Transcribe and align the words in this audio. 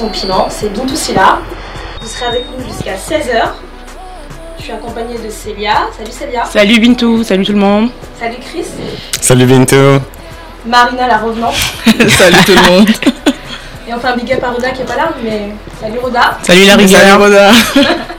l'émission 0.00 0.08
Piment, 0.08 0.46
c'est 0.48 0.72
Bintou 0.72 0.96
Silla. 0.96 1.38
Vous 2.00 2.08
serez 2.08 2.26
avec 2.26 2.44
nous 2.50 2.64
jusqu'à 2.64 2.94
16h. 2.94 3.48
Je 4.58 4.62
suis 4.62 4.72
accompagnée 4.72 5.18
de 5.18 5.30
Célia. 5.30 5.88
Salut 5.96 6.10
Célia. 6.10 6.44
Salut 6.44 6.80
Bintou, 6.80 7.22
salut 7.24 7.44
tout 7.44 7.52
le 7.52 7.58
monde. 7.58 7.90
Salut 8.18 8.36
Chris. 8.40 8.66
Salut 9.20 9.46
Bintou. 9.46 10.00
Marina 10.66 11.06
la 11.06 11.18
revenante. 11.18 11.54
salut 11.86 12.36
tout 12.46 12.52
le 12.52 12.70
monde. 12.70 12.88
Et 13.88 13.94
enfin 13.94 14.16
big 14.16 14.32
up 14.32 14.44
à 14.44 14.50
Roda 14.50 14.70
qui 14.70 14.82
est 14.82 14.84
pas 14.84 14.96
là, 14.96 15.10
mais 15.22 15.52
salut 15.80 15.98
Roda. 15.98 16.38
Salut 16.42 16.64
la 16.66 16.76
rigueur. 16.76 17.00
Salut 17.00 17.22
Roda. 17.22 17.50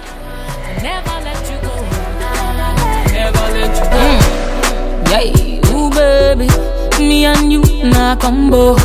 Me 6.99 7.25
and 7.25 7.51
you 7.51 7.61
na 7.83 8.15
combo. 8.15 8.75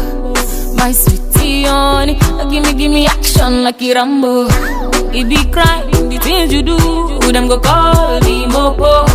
My 0.75 0.91
sweetie 0.93 1.65
honey, 1.67 2.19
give 2.51 2.63
me 2.63 2.73
give 2.75 2.91
me 2.91 3.07
action 3.07 3.65
like 3.65 3.83
a 3.83 3.95
Rambo. 3.95 4.47
It 5.13 5.29
be 5.29 5.37
crime, 5.51 5.91
the 6.11 6.19
things 6.23 6.53
you 6.53 6.63
do, 6.63 6.77
them 7.33 7.49
go 7.49 7.59
call 7.59 8.21
me 8.21 8.47
mopo. 8.47 9.07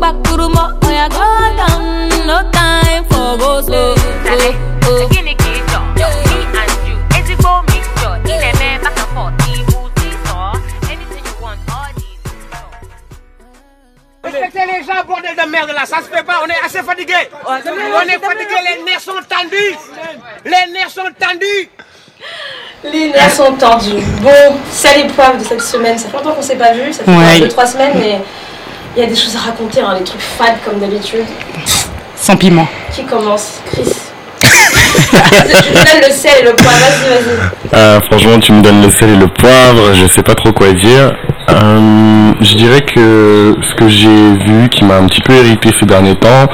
Back 0.00 0.22
to 0.24 0.36
the 0.36 0.48
mo, 0.48 0.78
oh 0.82 0.90
yeah, 0.90 1.08
go 1.08 1.24
down, 1.56 2.26
no 2.26 2.50
time 2.50 3.04
for 3.04 3.38
go 3.38 3.60
slow. 3.62 3.94
Oh. 3.96 4.48
oh, 4.84 5.08
oh. 5.10 5.18
Respectez 14.24 14.66
les 14.66 14.84
gens, 14.84 15.04
bordel 15.06 15.34
de 15.34 15.50
merde 15.50 15.70
là, 15.70 15.86
ça 15.86 15.98
se 15.98 16.08
fait 16.08 16.22
pas, 16.22 16.42
on 16.44 16.48
est 16.48 16.64
assez 16.64 16.82
fatigué. 16.82 17.14
On 17.46 17.56
est 17.56 18.18
fatigué, 18.18 18.56
les 18.76 18.84
nerfs 18.84 19.00
sont 19.00 19.12
tendus. 19.28 19.74
Les 20.44 20.72
nerfs 20.72 20.90
sont 20.90 21.10
tendus. 21.18 21.70
Les 22.92 23.10
nerfs 23.10 23.30
sont 23.32 23.52
tendus. 23.52 24.02
Bon, 24.22 24.30
c'est 24.70 24.96
l'épreuve 24.96 25.38
de 25.38 25.44
cette 25.44 25.62
semaine. 25.62 25.98
Ça 25.98 26.08
fait 26.08 26.16
longtemps 26.16 26.32
qu'on 26.34 26.42
s'est 26.42 26.56
pas 26.56 26.72
vu, 26.72 26.92
ça 26.92 27.04
fait 27.04 27.10
Ouais. 27.10 27.46
2-3 27.48 27.66
semaines, 27.66 27.92
mais 27.98 28.20
il 28.96 29.02
y 29.02 29.06
a 29.06 29.08
des 29.08 29.16
choses 29.16 29.36
à 29.36 29.40
raconter, 29.50 29.80
hein, 29.80 29.94
des 29.98 30.04
trucs 30.04 30.20
fades 30.20 30.56
comme 30.64 30.78
d'habitude. 30.78 31.24
Sans 32.16 32.36
piment. 32.36 32.66
Qui 32.92 33.04
commence? 33.04 33.60
Chris. 33.66 33.84
tu 34.40 35.70
me 35.70 35.74
donnes 35.74 36.02
le 36.08 36.12
sel 36.12 36.32
et 36.40 36.44
le 36.44 36.52
poivre, 36.54 36.78
vas-y, 37.08 37.36
vas-y. 37.36 37.74
Euh, 37.78 38.00
franchement, 38.10 38.38
tu 38.40 38.52
me 38.52 38.62
donnes 38.62 38.82
le 38.82 38.90
sel 38.90 39.10
et 39.10 39.16
le 39.16 39.28
poivre, 39.28 39.94
je 39.94 40.06
sais 40.06 40.22
pas 40.22 40.34
trop 40.34 40.52
quoi 40.52 40.72
dire. 40.72 41.12
Euh, 41.50 42.32
je 42.40 42.54
dirais 42.56 42.82
que 42.82 43.54
ce 43.62 43.74
que 43.74 43.88
j'ai 43.88 44.08
vu 44.08 44.68
qui 44.70 44.84
m'a 44.84 44.96
un 44.96 45.06
petit 45.06 45.20
peu 45.22 45.32
irrité 45.34 45.70
ces 45.78 45.86
derniers 45.86 46.16
temps, 46.16 46.46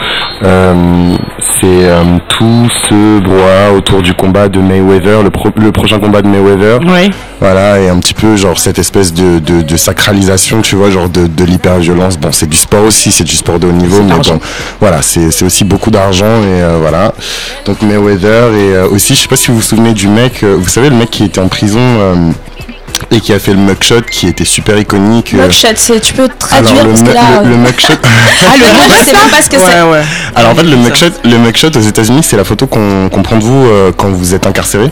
euh, 0.44 1.16
c'est 1.60 1.66
euh, 1.88 2.02
tout 2.28 2.68
ce 2.88 3.20
brouhaha 3.20 3.72
autour 3.76 4.02
du 4.02 4.12
combat 4.14 4.48
de 4.48 4.58
Mayweather, 4.60 5.22
le, 5.22 5.30
pro- 5.30 5.50
le 5.56 5.72
prochain 5.72 5.98
combat 6.00 6.22
de 6.22 6.28
Mayweather. 6.28 6.80
Oui. 6.86 7.10
Voilà, 7.40 7.78
et 7.80 7.88
un 7.88 7.98
petit 7.98 8.14
peu 8.14 8.36
genre 8.36 8.58
cette 8.58 8.78
espèce 8.78 9.12
de, 9.12 9.38
de, 9.38 9.62
de 9.62 9.76
sacralisation, 9.76 10.62
tu 10.62 10.76
vois, 10.76 10.90
genre 10.90 11.08
de, 11.08 11.26
de 11.26 11.44
l'hyperviolence. 11.44 12.16
Bon, 12.18 12.32
c'est 12.32 12.48
du 12.48 12.56
sport 12.56 12.84
aussi, 12.84 13.12
c'est 13.12 13.24
du 13.24 13.36
sport 13.36 13.58
de 13.58 13.66
haut 13.66 13.72
niveau, 13.72 14.02
mais 14.02 14.14
bon, 14.14 14.40
voilà, 14.80 15.02
c'est 15.02 15.30
c'est 15.30 15.44
aussi 15.44 15.64
beaucoup 15.64 15.90
d'argent 15.90 16.24
et 16.42 16.62
euh, 16.62 16.78
voilà. 16.80 17.12
Donc 17.66 17.82
Mayweather 17.82 18.52
et 18.54 18.74
euh, 18.74 18.88
aussi, 18.88 19.14
je 19.14 19.20
sais 19.20 19.28
pas 19.28 19.36
si 19.36 19.48
vous 19.48 19.56
vous 19.56 19.62
souvenez 19.62 19.92
du 19.92 20.08
mec, 20.08 20.42
euh, 20.42 20.56
vous 20.58 20.68
savez 20.68 20.88
le 20.90 20.96
mec 20.96 21.10
qui 21.10 21.24
était 21.24 21.40
en 21.40 21.48
prison 21.48 21.78
euh, 21.80 22.14
et 23.10 23.20
qui 23.20 23.32
a 23.32 23.38
fait 23.38 23.52
le 23.52 23.58
mugshot, 23.58 24.02
qui 24.10 24.28
était 24.28 24.44
super 24.44 24.78
iconique. 24.78 25.34
euh, 25.34 25.46
Mugshot, 25.46 25.68
c'est- 25.76 26.00
tu 26.00 26.14
peux 26.14 26.28
traduire 26.38 26.70
alors 26.72 26.84
le, 26.84 26.90
parce 26.90 27.02
que 27.02 27.08
mu- 27.08 27.14
là. 27.14 27.42
le, 27.42 27.48
le 27.50 27.54
euh, 27.54 27.58
mugshot. 27.58 27.92
Ah, 28.46 28.54
le 29.00 29.04
sais 29.04 29.12
même 29.12 29.28
pas 29.30 29.42
ce 29.42 29.50
que 29.50 29.56
c'est. 29.58 29.82
Ouais. 29.82 30.02
Alors 30.34 30.52
en 30.52 30.54
fait, 30.54 30.62
le 30.64 30.76
mugshot, 30.76 31.06
le 31.24 31.38
mugshot 31.38 31.68
aux 31.76 31.80
États-Unis, 31.80 32.22
c'est 32.22 32.36
la 32.36 32.44
photo 32.44 32.66
qu'on 32.66 33.08
qu'on 33.08 33.22
prend 33.22 33.36
de 33.36 33.44
vous 33.44 33.66
euh, 33.66 33.92
quand 33.96 34.08
vous 34.10 34.34
êtes 34.34 34.46
incarcéré. 34.46 34.90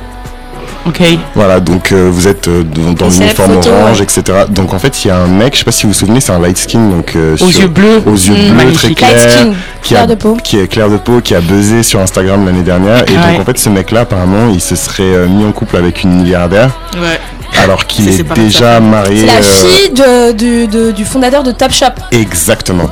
Ok. 0.84 1.00
Voilà, 1.36 1.60
donc 1.60 1.92
euh, 1.92 2.08
vous 2.12 2.26
êtes 2.26 2.48
euh, 2.48 2.64
dans, 2.64 3.08
c'est 3.08 3.20
l'uniforme 3.20 3.56
orange, 3.58 3.98
ouais. 3.98 4.02
etc. 4.04 4.22
Donc 4.48 4.74
en 4.74 4.80
fait, 4.80 5.04
il 5.04 5.08
y 5.08 5.10
a 5.12 5.16
un 5.16 5.28
mec, 5.28 5.52
je 5.54 5.60
sais 5.60 5.64
pas 5.64 5.70
si 5.70 5.84
vous 5.84 5.92
vous 5.92 5.98
souvenez, 5.98 6.20
c'est 6.20 6.32
un 6.32 6.40
light 6.40 6.58
skin, 6.58 6.88
donc 6.88 7.14
euh, 7.14 7.34
Aux 7.34 7.50
sur- 7.50 7.60
yeux 7.60 7.68
bleus. 7.68 8.02
aux 8.04 8.14
yeux 8.16 8.34
Mmh, 8.34 8.56
bleus 8.56 8.72
très 8.72 8.88
Light 8.88 8.96
clairs, 8.98 9.20
skin, 9.20 9.52
qui 9.82 9.88
clair 9.90 10.02
a, 10.02 10.06
de 10.08 10.14
peau. 10.16 10.36
qui 10.42 10.58
est 10.58 10.66
clair 10.66 10.90
de 10.90 10.96
peau, 10.96 11.20
qui 11.20 11.36
a 11.36 11.40
buzzé 11.40 11.84
sur 11.84 12.00
Instagram 12.00 12.44
l'année 12.44 12.62
dernière. 12.62 13.04
Et 13.08 13.12
Ouais. 13.16 13.32
donc 13.32 13.42
en 13.42 13.44
fait, 13.44 13.58
ce 13.58 13.68
mec-là, 13.68 14.00
apparemment, 14.00 14.50
il 14.52 14.60
se 14.60 14.74
serait 14.74 15.04
euh, 15.04 15.28
mis 15.28 15.44
en 15.44 15.52
couple 15.52 15.76
avec 15.76 16.02
une 16.02 16.14
milliardaire, 16.20 16.70
Ouais. 17.00 17.20
Alors 17.60 17.86
qu'il 17.86 18.08
est 18.08 18.22
déjà 18.34 18.80
marié. 18.80 19.20
C'est 19.20 19.26
la 19.26 19.32
euh, 19.34 19.42
fille 19.42 19.90
de- 19.90 20.32
du, 20.32 20.66
de- 20.66 20.90
du 20.92 21.04
fondateur 21.04 21.42
de 21.42 21.52
Topshop, 21.52 21.86
Exactement, 22.10 22.88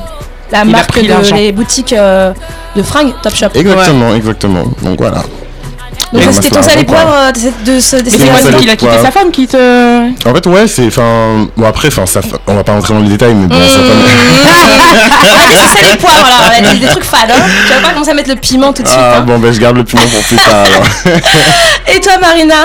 la 0.51 0.59
Il 0.59 0.61
a 0.61 0.65
marque 0.65 0.91
pris 0.91 1.03
de 1.03 1.07
l'argent. 1.09 1.35
les 1.35 1.51
boutiques 1.51 1.93
euh, 1.93 2.33
de 2.75 2.83
fringues 2.83 3.13
Topshop. 3.21 3.47
exactement, 3.55 4.15
exactement. 4.15 4.63
Donc 4.81 4.97
voilà. 4.99 5.23
Donc 6.13 6.23
ça, 6.23 6.29
on 6.29 6.33
c'était 6.33 6.49
ton 6.49 6.83
poivre 6.85 7.13
euh, 7.13 7.31
de, 7.31 7.39
cette- 7.79 8.03
de 8.05 8.09
ce 8.09 8.17
sel 8.17 8.55
qu'il 8.59 8.69
a 8.69 8.75
quitté 8.75 8.97
sa 9.01 9.11
femme 9.11 9.31
qui 9.31 9.47
te. 9.47 10.27
En 10.27 10.33
fait, 10.35 10.45
ouais, 10.47 10.67
c'est, 10.67 10.87
enfin, 10.87 11.47
bon 11.55 11.65
après, 11.65 11.87
enfin, 11.87 12.05
ça, 12.05 12.19
on 12.47 12.55
va 12.55 12.63
pas 12.63 12.73
rentrer 12.73 12.93
dans 12.93 12.99
les 12.99 13.09
détails, 13.09 13.33
mais 13.33 13.47
bon, 13.47 13.55
Mmh. 13.55 13.67
sa 13.69 13.77
femme- 13.79 14.03
Ah, 15.23 15.47
c'est 15.49 15.79
sel 15.79 15.93
et 15.93 15.97
poivre 15.97 16.25
alors, 16.25 16.49
ouais, 16.49 16.73
des, 16.73 16.79
des 16.79 16.87
trucs 16.87 17.03
fades. 17.05 17.31
Hein. 17.31 17.41
Tu 17.67 17.73
vas 17.73 17.79
pas 17.81 17.93
commencer 17.93 18.11
à 18.11 18.13
mettre 18.13 18.29
le 18.29 18.35
piment 18.35 18.73
tout 18.73 18.83
de 18.83 18.87
suite. 18.87 18.99
Ah 19.01 19.17
hein. 19.17 19.21
bon, 19.21 19.39
ben 19.39 19.53
je 19.53 19.59
garde 19.59 19.77
le 19.77 19.83
piment 19.83 20.01
pour 20.01 20.21
plus 20.23 20.37
tard. 20.37 20.65
alors. 20.65 21.17
Et 21.95 21.99
toi, 22.01 22.13
Marina? 22.19 22.55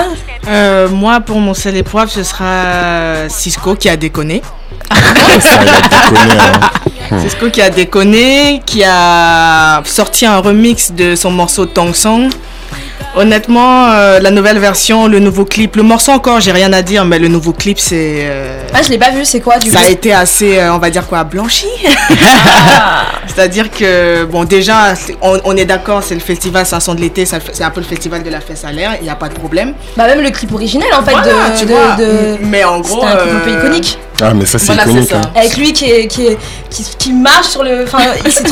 Euh, 0.49 0.87
moi, 0.89 1.19
pour 1.21 1.39
mon 1.39 1.53
sel 1.53 1.75
et 1.77 1.83
poivre, 1.83 2.11
ce 2.11 2.23
sera 2.23 3.27
Cisco 3.29 3.75
qui 3.75 3.89
a 3.89 3.95
déconné. 3.97 4.41
Ça, 4.91 5.59
a 5.59 5.65
déconné, 5.65 6.33
hein. 6.39 7.17
Cisco 7.21 7.49
qui 7.49 7.61
a 7.61 7.69
déconné, 7.69 8.61
qui 8.65 8.83
a 8.83 9.81
sorti 9.85 10.25
un 10.25 10.37
remix 10.37 10.91
de 10.91 11.15
son 11.15 11.31
morceau 11.31 11.65
Tong 11.65 11.93
Song. 11.93 12.29
Honnêtement, 13.17 13.89
euh, 13.89 14.19
la 14.19 14.29
nouvelle 14.29 14.59
version, 14.59 15.07
le 15.07 15.17
nouveau 15.17 15.43
clip, 15.43 15.75
le 15.75 15.81
morceau 15.81 16.11
encore, 16.11 16.39
j'ai 16.39 16.51
rien 16.51 16.71
à 16.71 16.83
dire, 16.83 17.03
mais 17.03 17.17
le 17.17 17.27
nouveau 17.27 17.51
clip, 17.51 17.79
c'est. 17.79 18.19
euh, 18.29 18.61
Ah, 18.75 18.83
je 18.83 18.89
l'ai 18.89 18.99
pas 18.99 19.09
vu, 19.09 19.25
c'est 19.25 19.39
quoi 19.39 19.57
du 19.57 19.71
ça 19.71 19.79
coup 19.79 19.85
a 19.87 19.89
été 19.89 20.13
assez, 20.13 20.59
euh, 20.59 20.71
on 20.73 20.77
va 20.77 20.91
dire 20.91 21.07
quoi, 21.07 21.23
blanchi. 21.23 21.65
Ah. 22.79 23.03
C'est-à-dire 23.25 23.69
que, 23.71 24.23
bon, 24.25 24.43
déjà, 24.43 24.93
on, 25.21 25.39
on 25.45 25.57
est 25.57 25.65
d'accord, 25.65 26.01
c'est 26.03 26.13
le 26.15 26.19
festival 26.21 26.65
Sanson 26.65 26.93
de 26.95 27.01
l'été, 27.01 27.25
ça- 27.25 27.39
c'est 27.51 27.63
un 27.63 27.69
peu 27.71 27.81
le 27.81 27.85
festival 27.87 28.21
de 28.23 28.29
la 28.29 28.39
fesse 28.39 28.63
à 28.65 28.71
l'air, 28.71 28.91
il 28.99 29.03
n'y 29.03 29.09
a 29.09 29.15
pas 29.15 29.29
de 29.29 29.33
problème. 29.33 29.73
Bah, 29.95 30.05
même 30.07 30.21
le 30.21 30.29
clip 30.29 30.51
original 30.53 30.87
en 30.93 31.03
fait 31.03 31.11
Voilà, 31.11 31.49
de. 31.51 31.59
tu 31.59 31.65
de- 31.65 31.71
vois. 31.73 31.95
de- 31.95 32.37
Mais 32.41 32.63
en 32.63 32.79
gros. 32.79 33.01
C'était 33.01 33.13
un 33.13 33.17
clip 33.17 33.33
un 33.35 33.39
peu 33.39 33.51
iconique. 33.51 33.99
Ah, 34.21 34.33
mais 34.33 34.45
ça, 34.45 34.57
c'est 34.57 34.67
Voilà, 34.73 34.83
iconique. 34.83 35.09
ça. 35.09 35.17
hein. 35.17 35.31
Avec 35.35 35.57
lui 35.57 35.73
qui, 35.73 35.85
est, 35.85 36.07
qui, 36.07 36.25
est- 36.25 36.37
qui, 36.69 36.83
qui 36.97 37.13
marche 37.13 37.47
sur 37.49 37.63
le. 37.63 37.83
Enfin, 37.83 37.99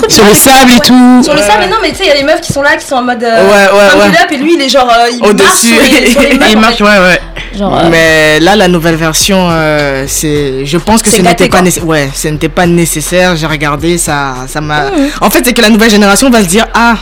Sur 0.08 0.24
le 0.26 0.34
sable 0.36 0.72
et 0.72 0.74
Ouais. 0.76 0.80
tout. 0.86 1.24
Sur 1.24 1.34
le 1.34 1.42
sable, 1.42 1.58
mais 1.62 1.68
non, 1.68 1.78
mais 1.82 1.90
tu 1.90 1.96
sais, 1.98 2.04
il 2.06 2.08
y 2.10 2.12
a 2.12 2.16
les 2.16 2.24
meufs 2.24 2.42
qui 2.42 2.54
sont 2.54 2.62
là, 2.62 2.76
qui 2.78 2.86
sont 2.86 2.96
en 2.96 3.04
mode. 3.04 3.24
euh, 3.24 3.44
Ouais, 3.48 3.78
ouais, 3.78 4.02
ouais. 4.04 4.08
up, 4.10 4.32
et 4.32 4.38
lui, 4.38 4.54
il 4.56 4.62
est 4.62 4.70
genre. 4.70 4.88
euh, 4.90 5.10
il 5.12 5.20
marche 5.20 5.30
Au-dessus. 5.32 5.68
sur 5.68 6.00
les, 6.02 6.08
sur 6.12 6.22
les 6.22 6.34
meufs, 6.38 6.52
Il 6.52 6.60
marche, 6.60 6.76
fait. 6.78 6.84
ouais, 6.84 6.90
ouais. 7.00 7.20
Genre, 7.58 7.78
euh, 7.80 7.88
Mais 7.90 8.40
là, 8.42 8.56
la 8.56 8.68
nouvelle 8.68 8.96
version, 8.96 9.48
euh, 9.50 10.06
c'est, 10.08 10.66
je 10.66 10.78
pense 10.78 11.02
que 11.02 11.10
ce 11.10 11.22
n'était 11.22 11.50
pas 11.50 11.62
nécessaire. 11.62 11.88
Ouais, 11.88 12.10
ce 12.14 12.28
n'était 12.28 12.50
pas 12.50 12.66
nécessaire. 12.68 13.36
J'ai 13.36 13.48
regardé, 13.48 13.98
ça, 13.98 14.36
ça 14.48 14.62
m'a. 14.62 14.92
Mhm. 14.92 15.10
En 15.22 15.30
fait, 15.30 15.42
c'est 15.46 15.54
que 15.54 15.62
la 15.62 15.70
nouvelle 15.70 15.90
génération 15.90 16.30
va 16.30 16.42
se 16.42 16.48
dire, 16.48 16.68
ah, 16.74 16.96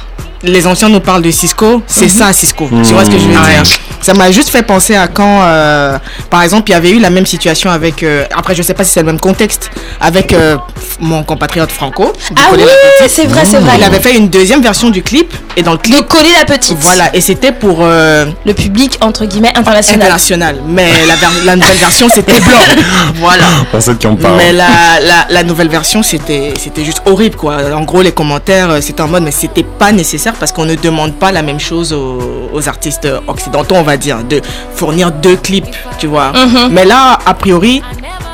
les 0.43 0.67
anciens 0.67 0.89
nous 0.89 0.99
parlent 0.99 1.21
de 1.21 1.31
Cisco, 1.31 1.81
c'est 1.87 2.09
ça 2.09 2.31
Cisco. 2.33 2.67
Tu 2.85 2.93
vois 2.93 3.05
ce 3.05 3.09
que 3.09 3.17
je 3.17 3.23
veux 3.27 3.33
Mhm. 3.33 3.63
dire? 3.63 3.63
Ça 4.01 4.13
m'a 4.13 4.29
juste 4.31 4.49
fait 4.49 4.63
penser 4.63 4.95
à 4.95 5.07
quand, 5.07 5.39
euh, 5.43 5.97
par 6.29 6.41
exemple, 6.43 6.69
il 6.69 6.73
y 6.73 6.75
avait 6.75 6.91
eu 6.91 6.99
la 6.99 7.09
même 7.09 7.25
situation 7.25 7.69
avec. 7.71 8.03
euh, 8.03 8.25
après, 8.35 8.53
je 8.53 8.61
sais 8.61 8.73
pas 8.73 8.83
si 8.83 8.91
c'est 8.91 8.99
le 8.99 9.05
même 9.05 9.19
contexte 9.19 9.71
avec 10.01 10.33
euh, 10.33 10.57
mon 10.99 11.23
compatriote 11.23 11.71
Franco. 11.71 12.11
de 12.31 12.35
Ah 12.37 12.49
oui, 12.53 12.59
c'est 13.07 13.25
vrai, 13.27 13.43
c'est 13.45 13.59
vrai. 13.59 13.75
Il 13.77 13.83
avait 13.83 14.01
fait 14.01 14.15
une 14.17 14.27
deuxième 14.27 14.61
version 14.61 14.89
du 14.89 15.01
clip 15.03 15.33
et 15.55 15.63
dans 15.63 15.71
le 15.71 15.77
De 15.77 15.83
clip, 15.83 16.07
coller 16.09 16.33
la 16.37 16.43
petite. 16.43 16.77
voilà, 16.81 17.15
et 17.15 17.21
c'était 17.21 17.53
pour. 17.53 17.77
euh, 17.81 18.25
Le 18.45 18.53
public, 18.53 18.97
entre 18.99 19.23
guillemets, 19.25 19.53
international. 19.55 20.01
international. 20.01 20.57
Mais 20.67 20.89
la, 21.07 21.15
ver- 21.15 21.31
la 21.45 21.55
nouvelle 21.55 21.77
version, 21.77 22.09
c'était 22.09 22.39
blanc. 22.41 22.59
voilà. 23.15 23.45
Pour 23.71 23.81
ceux 23.81 23.93
qui 23.95 24.07
en 24.07 24.17
parlent. 24.17 24.35
Mais 24.37 24.51
la, 24.51 24.67
la, 25.01 25.25
la 25.29 25.43
nouvelle 25.43 25.69
version, 25.69 26.03
c'était 26.03 26.53
c'était 26.57 26.83
juste 26.83 27.01
horrible, 27.05 27.37
quoi. 27.37 27.55
En 27.73 27.83
gros, 27.83 28.01
les 28.01 28.11
commentaires, 28.11 28.69
c'était 28.81 29.01
en 29.01 29.07
mode, 29.07 29.23
mais 29.23 29.31
c'était 29.31 29.63
pas 29.63 29.93
nécessaire 29.93 30.32
parce 30.39 30.51
qu'on 30.51 30.65
ne 30.65 30.75
demande 30.75 31.13
pas 31.15 31.31
la 31.31 31.41
même 31.41 31.59
chose 31.59 31.93
aux, 31.93 32.49
aux 32.53 32.67
artistes 32.69 33.07
occidentaux, 33.27 33.75
on 33.75 33.83
va 33.83 33.97
dire, 33.97 34.23
de 34.23 34.41
fournir 34.75 35.11
deux 35.11 35.35
clips, 35.35 35.67
tu 35.99 36.07
vois. 36.07 36.31
Mhm. 36.33 36.69
Mais 36.71 36.85
là, 36.85 37.17
a 37.25 37.33
priori, 37.33 37.81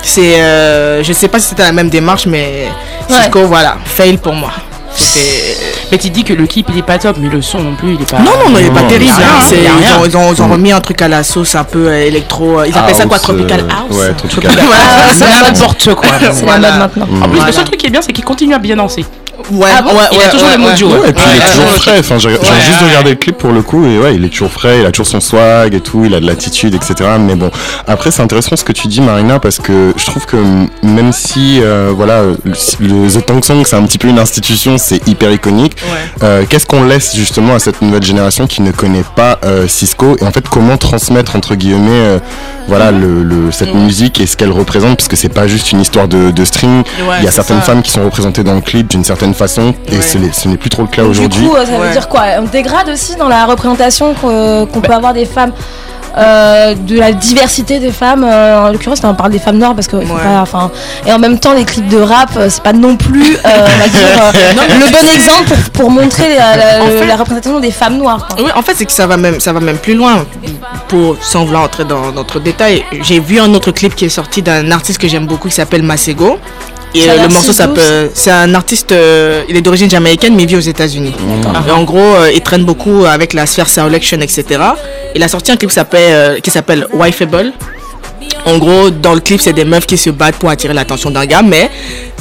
c'est. 0.02 0.42
euh, 0.42 1.04
je 1.04 1.14
sais 1.14 1.28
pas 1.28 1.40
si 1.40 1.48
c'était 1.48 1.64
la 1.64 1.72
même 1.72 1.90
démarche, 1.90 2.26
mais 2.26 2.68
Ouais. 3.10 3.16
Cisco, 3.24 3.46
voilà, 3.48 3.78
fail 3.86 4.18
pour 4.18 4.34
moi. 4.34 4.52
Mais 5.92 5.98
tu 5.98 6.10
dis 6.10 6.24
que 6.24 6.34
le 6.34 6.46
clip 6.46 6.68
il 6.70 6.78
est 6.78 6.84
pas 6.84 6.98
top, 7.00 7.18
mais 7.20 7.30
le 7.30 7.42
son 7.42 7.60
non 7.60 7.74
plus 7.76 7.94
il 7.96 8.02
est 8.02 8.10
pas. 8.10 8.20
Non, 8.20 8.32
non, 8.44 8.50
non, 8.52 8.60
il 8.60 8.68
est 8.68 8.72
pas 8.72 8.82
non, 8.82 8.88
terrible. 8.88 9.12
hein. 9.18 9.42
Ils 9.52 9.58
ont, 9.94 10.06
ils 10.06 10.18
ont- 10.18 10.34
ils 10.34 10.42
ont 10.42 10.48
remis 10.48 10.72
un 10.72 10.82
truc 10.82 11.02
à 11.02 11.08
la 11.08 11.24
sauce 11.24 11.56
un 11.56 11.64
peu 11.64 11.88
euh, 11.88 12.06
électro. 12.06 12.60
euh, 12.60 12.68
Ils 12.68 12.78
appellent 12.78 12.96
ça 12.96 13.06
quoi 13.06 13.18
House, 13.18 13.24
Tropical 13.24 13.62
euh, 13.62 13.64
House? 13.92 13.98
Ouais, 13.98 14.14
Tropical 14.14 14.52
C'est 15.14 15.26
la 15.26 15.32
mode. 15.32 15.54
n'importe 15.54 15.96
quoi. 15.96 16.08
C'est 16.34 16.44
Voilà. 16.46 16.60
la 16.70 16.78
mode 16.78 16.80
maintenant. 16.98 17.08
En 17.24 17.28
plus, 17.30 17.36
Voilà. 17.38 17.46
le 17.48 17.52
seul 17.54 17.64
truc 17.66 17.78
qui 17.80 17.88
est 17.88 17.90
bien, 17.90 18.02
c'est 18.02 18.12
qu'il 18.14 18.24
continue 18.26 18.54
à 18.54 18.60
bien 18.60 18.76
danser. 18.76 19.06
Ouais, 19.52 19.70
Ah 19.78 19.82
bon 19.82 19.90
ouais, 19.92 19.96
Il 20.12 20.18
a 20.18 20.20
ouais, 20.26 20.30
toujours 20.32 20.48
ouais, 20.48 20.58
le 20.58 20.62
mojo. 20.64 20.88
ouais. 20.90 21.00
Ouais, 21.00 21.10
et 21.10 21.14
puis 21.14 21.24
il 21.36 21.42
est 21.42 21.46
toujours 21.50 21.66
ouais. 21.66 21.72
frais. 21.80 22.00
Enfin, 22.00 22.18
j'ai 22.18 22.30
juste 22.30 22.42
ouais. 22.44 22.88
regardé 22.88 23.10
le 23.12 23.16
clip 23.16 23.38
pour 23.38 23.52
le 23.52 23.62
coup 23.62 23.86
et 23.86 23.98
ouais, 24.00 24.16
il 24.16 24.26
est 24.26 24.30
toujours 24.30 24.52
frais, 24.52 24.80
il 24.80 24.86
a 24.86 24.92
toujours 24.92 25.08
son 25.08 25.20
swag 25.20 25.74
et 25.74 25.80
tout, 25.82 26.04
il 26.06 26.14
a 26.14 26.20
de 26.20 26.26
l'attitude, 26.28 26.76
etc. 26.76 26.96
Mais 27.20 27.36
bon, 27.36 27.50
après 27.88 28.12
c'est 28.12 28.22
intéressant 28.22 28.56
ce 28.56 28.64
que 28.64 28.72
tu 28.74 28.88
dis, 28.88 29.02
Marina, 29.02 29.40
parce 29.40 29.58
que 29.60 29.94
je 29.96 30.06
trouve 30.06 30.26
que 30.26 30.38
même 30.84 31.12
si 31.14 31.60
euh, 31.62 31.92
voilà, 31.96 32.22
le, 32.24 32.54
le 32.80 33.10
The 33.12 33.26
Tong 33.26 33.44
Song 33.44 33.64
c'est 33.66 33.76
un 33.76 33.84
petit 33.84 33.98
peu 33.98 34.08
une 34.08 34.20
institution, 34.20 34.78
c'est 34.78 35.06
hyper 35.08 35.32
iconique. 35.32 35.76
Ouais. 35.92 35.98
euh, 36.24 36.46
Qu'est-ce 36.48 36.66
qu'on 36.66 36.84
laisse 36.84 37.16
justement 37.16 37.56
à 37.56 37.60
cette 37.60 37.82
nouvelle 37.82 38.04
génération 38.04 38.48
qui 38.48 38.62
ne 38.62 38.72
connaît 38.72 39.04
pas 39.16 39.40
euh, 39.46 39.68
Cisco? 39.68 40.16
Et 40.22 40.26
en 40.26 40.32
fait 40.32 40.48
comment 40.48 40.78
transmettre 40.78 41.36
entre 41.36 41.56
guillemets 41.56 41.90
euh, 41.92 42.20
voilà 42.68 42.92
le, 42.92 43.24
le- 43.24 43.52
cette 43.52 43.70
Ouais. 43.70 43.80
musique 43.80 44.20
et 44.22 44.26
ce 44.28 44.36
qu'elle 44.38 44.52
représente? 44.52 44.98
Parce 44.98 45.08
que 45.08 45.16
c'est 45.16 45.30
pas 45.30 45.48
juste 45.48 45.72
une 45.72 45.82
histoire 45.82 46.08
de, 46.08 46.32
de 46.32 46.46
string. 46.46 46.84
Ouais, 47.08 47.16
il 47.20 47.26
y 47.26 47.28
a 47.28 47.32
certaines 47.32 47.60
ça. 47.60 47.66
femmes 47.66 47.82
qui 47.82 47.92
sont 47.92 48.04
représentées 48.04 48.44
dans 48.44 48.56
le 48.56 48.62
clip 48.62 48.88
d'une 48.90 49.04
certaine 49.04 49.29
façon 49.34 49.74
et 49.88 49.96
Ouais. 49.96 50.02
ce 50.02 50.48
n'est- 50.48 50.58
plus 50.58 50.70
trop 50.70 50.82
le 50.84 50.88
cas 50.88 51.04
Du 51.04 51.10
aujourd'hui. 51.10 51.48
coup, 51.48 51.56
euh, 51.56 51.66
ça 51.66 51.72
Ouais. 51.74 51.88
veut 51.88 51.92
dire 51.94 52.08
quoi? 52.10 52.24
On 52.40 52.44
dégrade 52.44 52.90
aussi 52.90 53.16
dans 53.16 53.28
la 53.30 53.46
représentation 53.46 54.14
qu'on 54.16 54.66
qu'on 54.72 54.82
peut 54.82 54.94
avoir 54.94 55.14
des 55.14 55.26
femmes. 55.26 55.52
euh, 56.18 56.74
de 56.74 56.98
la 57.00 57.12
diversité 57.14 57.78
des 57.80 57.92
femmes, 57.92 58.24
euh, 58.24 58.66
en 58.66 58.72
l'occurrence, 58.72 59.00
on 59.04 59.14
parle 59.14 59.32
des 59.32 59.38
femmes 59.40 59.60
noires 59.60 59.76
parce 59.76 59.88
que 59.88 60.02
faut 60.02 60.16
Ouais. 60.16 60.22
pas, 60.24 60.42
enfin, 60.42 60.72
et 61.06 61.14
en 61.14 61.20
même 61.20 61.38
temps, 61.40 61.54
les 61.54 61.64
clips 61.66 61.88
de 61.88 62.00
rap, 62.02 62.32
euh, 62.36 62.48
c'est 62.50 62.64
pas 62.64 62.74
non 62.74 62.96
plus, 62.98 63.36
euh, 63.36 63.40
on 63.46 63.80
va 63.80 63.88
dire, 63.88 64.24
euh, 64.24 64.32
le 64.80 64.92
bon 64.92 65.14
exemple 65.16 65.50
pour, 65.50 65.84
pour 65.84 65.92
montrer 65.92 66.36
la, 66.36 66.58
la- 66.58 66.84
En 66.84 66.88
fait- 66.88 67.06
la 67.06 67.16
représentation 67.16 67.60
des 67.60 67.70
femmes 67.72 67.98
noires. 67.98 68.28
quoi. 68.28 68.44
Oui, 68.44 68.52
en 68.56 68.62
fait, 68.64 68.74
c'est 68.76 68.86
que 68.86 68.92
ça 68.92 69.06
va 69.06 69.18
même, 69.18 69.40
ça 69.40 69.54
va 69.54 69.60
même 69.60 69.78
plus 69.78 69.94
loin. 69.94 70.26
Pour, 70.88 71.16
sans 71.22 71.46
vouloir 71.46 71.64
entrer 71.64 71.86
dans 71.86 72.12
notre 72.12 72.40
détail, 72.40 72.84
j'ai 73.04 73.20
vu 73.20 73.40
un 73.40 73.54
autre 73.54 73.72
clip 73.72 73.96
qui 73.96 74.06
est 74.06 74.10
sorti 74.10 74.42
d'un 74.42 74.72
artiste 74.72 75.00
que 75.00 75.08
j'aime 75.08 75.28
beaucoup 75.28 75.48
qui 75.48 75.56
s'appelle 75.56 75.84
Masego. 75.84 76.40
Et 76.96 77.02
Ça 77.02 77.12
euh, 77.12 77.24
le 77.24 77.30
morceau 77.30 77.48
doux, 77.48 77.54
s'appelle. 77.54 78.10
C'est 78.14 78.32
un 78.32 78.54
artiste, 78.56 78.92
euh, 78.92 79.44
il 79.48 79.56
est 79.56 79.62
d'origine 79.62 79.90
jamaïcaine 79.90 80.36
mais 80.36 80.44
il 80.44 80.50
vit 80.50 80.56
aux 80.56 80.60
États-Unis. 80.60 81.14
Et 81.68 81.72
en 81.72 81.84
gros, 81.84 82.00
euh, 82.00 82.32
il 82.34 82.42
traîne 82.42 82.64
beaucoup 82.66 83.06
avec 83.06 83.34
la 83.34 83.46
sphère 83.46 83.68
Selection, 83.68 84.20
etc. 84.22 84.62
Il 85.16 85.24
a 85.24 85.28
sorti 85.28 85.52
un 85.52 85.56
clip 85.56 85.70
qui 85.70 85.76
s'appelle, 85.76 86.84
euh, 86.84 86.98
Wifeable. 86.98 87.54
En 88.46 88.58
gros, 88.58 88.90
dans 88.90 89.14
le 89.14 89.20
clip, 89.20 89.42
c'est 89.42 89.54
des 89.54 89.66
meufs 89.66 89.86
qui 89.86 89.98
se 89.98 90.10
battent 90.10 90.36
pour 90.36 90.50
attirer 90.50 90.74
l'attention 90.74 91.12
d'un 91.12 91.26
gars, 91.26 91.42
mais 91.42 91.70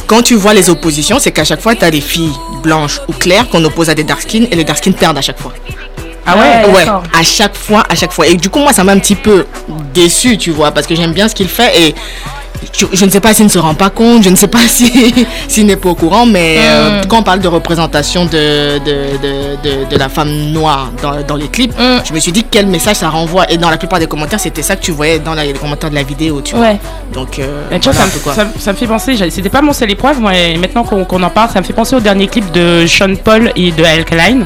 quand 0.06 0.22
tu 0.22 0.34
vois 0.34 0.54
les 0.54 0.70
oppositions, 0.70 1.18
c'est 1.18 1.32
qu'à 1.32 1.44
chaque 1.44 1.60
fois, 1.60 1.74
tu 1.74 1.84
as 1.84 1.90
des 1.90 2.00
filles 2.00 2.32
blanches 2.62 3.00
ou 3.08 3.12
claires 3.12 3.48
qu'on 3.48 3.64
oppose 3.64 3.88
à 3.90 3.94
des 3.94 4.04
dark 4.04 4.22
skins 4.22 4.46
et 4.50 4.56
les 4.56 4.64
dark 4.64 4.78
skins 4.78 4.94
perdent 4.94 5.18
à 5.18 5.22
chaque 5.22 5.38
fois. 5.38 5.52
Ah 6.26 6.36
ouais 6.36 6.70
Ouais, 6.70 6.86
à 6.86 7.22
chaque 7.22 7.56
fois, 7.56 7.84
à 7.88 7.94
chaque 7.94 8.12
fois. 8.12 8.26
Et 8.26 8.34
du 8.34 8.50
coup, 8.50 8.58
moi, 8.58 8.72
ça 8.72 8.84
m'a 8.84 8.92
un 8.92 8.98
petit 8.98 9.14
peu 9.14 9.46
déçu, 9.94 10.36
tu 10.36 10.50
vois, 10.50 10.72
parce 10.72 10.86
que 10.86 10.94
j'aime 10.94 11.12
bien 11.12 11.28
ce 11.28 11.34
qu'il 11.34 11.48
fait 11.48 11.72
et 11.80 11.94
je, 12.72 12.86
je 12.92 13.04
ne 13.04 13.10
sais 13.10 13.20
pas 13.20 13.32
s'il 13.34 13.44
ne 13.46 13.50
se 13.50 13.58
rend 13.58 13.74
pas 13.74 13.90
compte, 13.90 14.22
je 14.22 14.30
ne 14.30 14.36
sais 14.36 14.48
pas 14.48 14.58
si- 14.68 15.14
s'il 15.48 15.66
n'est 15.66 15.76
pas 15.76 15.90
au 15.90 15.94
courant, 15.94 16.26
mais 16.26 16.56
euh, 16.58 17.02
quand 17.08 17.18
on 17.18 17.22
parle 17.22 17.40
de 17.40 17.48
représentation 17.48 18.24
de, 18.26 18.78
de, 18.78 19.16
de, 19.22 19.84
de- 19.84 19.84
de 19.90 19.96
la 19.96 20.08
femme 20.08 20.30
noire 20.52 20.90
dans, 21.02 21.22
dans 21.22 21.36
les 21.36 21.48
clips, 21.48 21.74
Mm. 21.78 22.00
je 22.04 22.12
me 22.12 22.18
suis 22.18 22.32
dit 22.32 22.44
quel 22.50 22.66
message 22.66 22.96
ça 22.96 23.08
renvoie. 23.10 23.50
Et 23.50 23.56
dans 23.58 23.70
la 23.70 23.76
plupart 23.76 23.98
des 24.00 24.06
commentaires, 24.06 24.40
c'était 24.40 24.62
ça 24.62 24.74
que 24.76 24.82
tu 24.82 24.90
voyais 24.92 25.18
dans 25.18 25.34
la- 25.34 25.44
les 25.44 25.52
commentaires 25.52 25.90
de 25.90 25.94
la 25.94 26.02
vidéo, 26.02 26.40
tu 26.42 26.56
vois. 26.56 26.66
Ouais. 26.66 26.78
Donc, 27.12 27.38
euh, 27.38 27.62
Mais 27.70 27.78
tu 27.78 27.88
vois, 27.90 27.92
voilà 27.92 28.10
ça, 28.10 28.30
me- 28.30 28.34
ça 28.34 28.44
me- 28.56 28.60
ça 28.60 28.72
me 28.72 28.76
fait 28.76 28.86
penser, 28.86 29.16
c'était 29.30 29.48
pas 29.48 29.62
mon 29.62 29.72
seul 29.72 29.90
épreuve, 29.90 30.20
moi, 30.20 30.34
et 30.36 30.56
maintenant 30.56 30.82
qu'on 30.84 31.04
qu'on 31.04 31.22
en 31.22 31.30
parle, 31.30 31.50
ça 31.50 31.60
me 31.60 31.64
fait 31.64 31.72
penser 31.72 31.94
au 31.96 32.00
dernier 32.00 32.26
clip 32.26 32.50
de 32.52 32.84
Sean 32.86 33.14
Paul 33.22 33.52
et 33.56 33.70
de 33.72 33.84
Alkaline. 33.84 34.44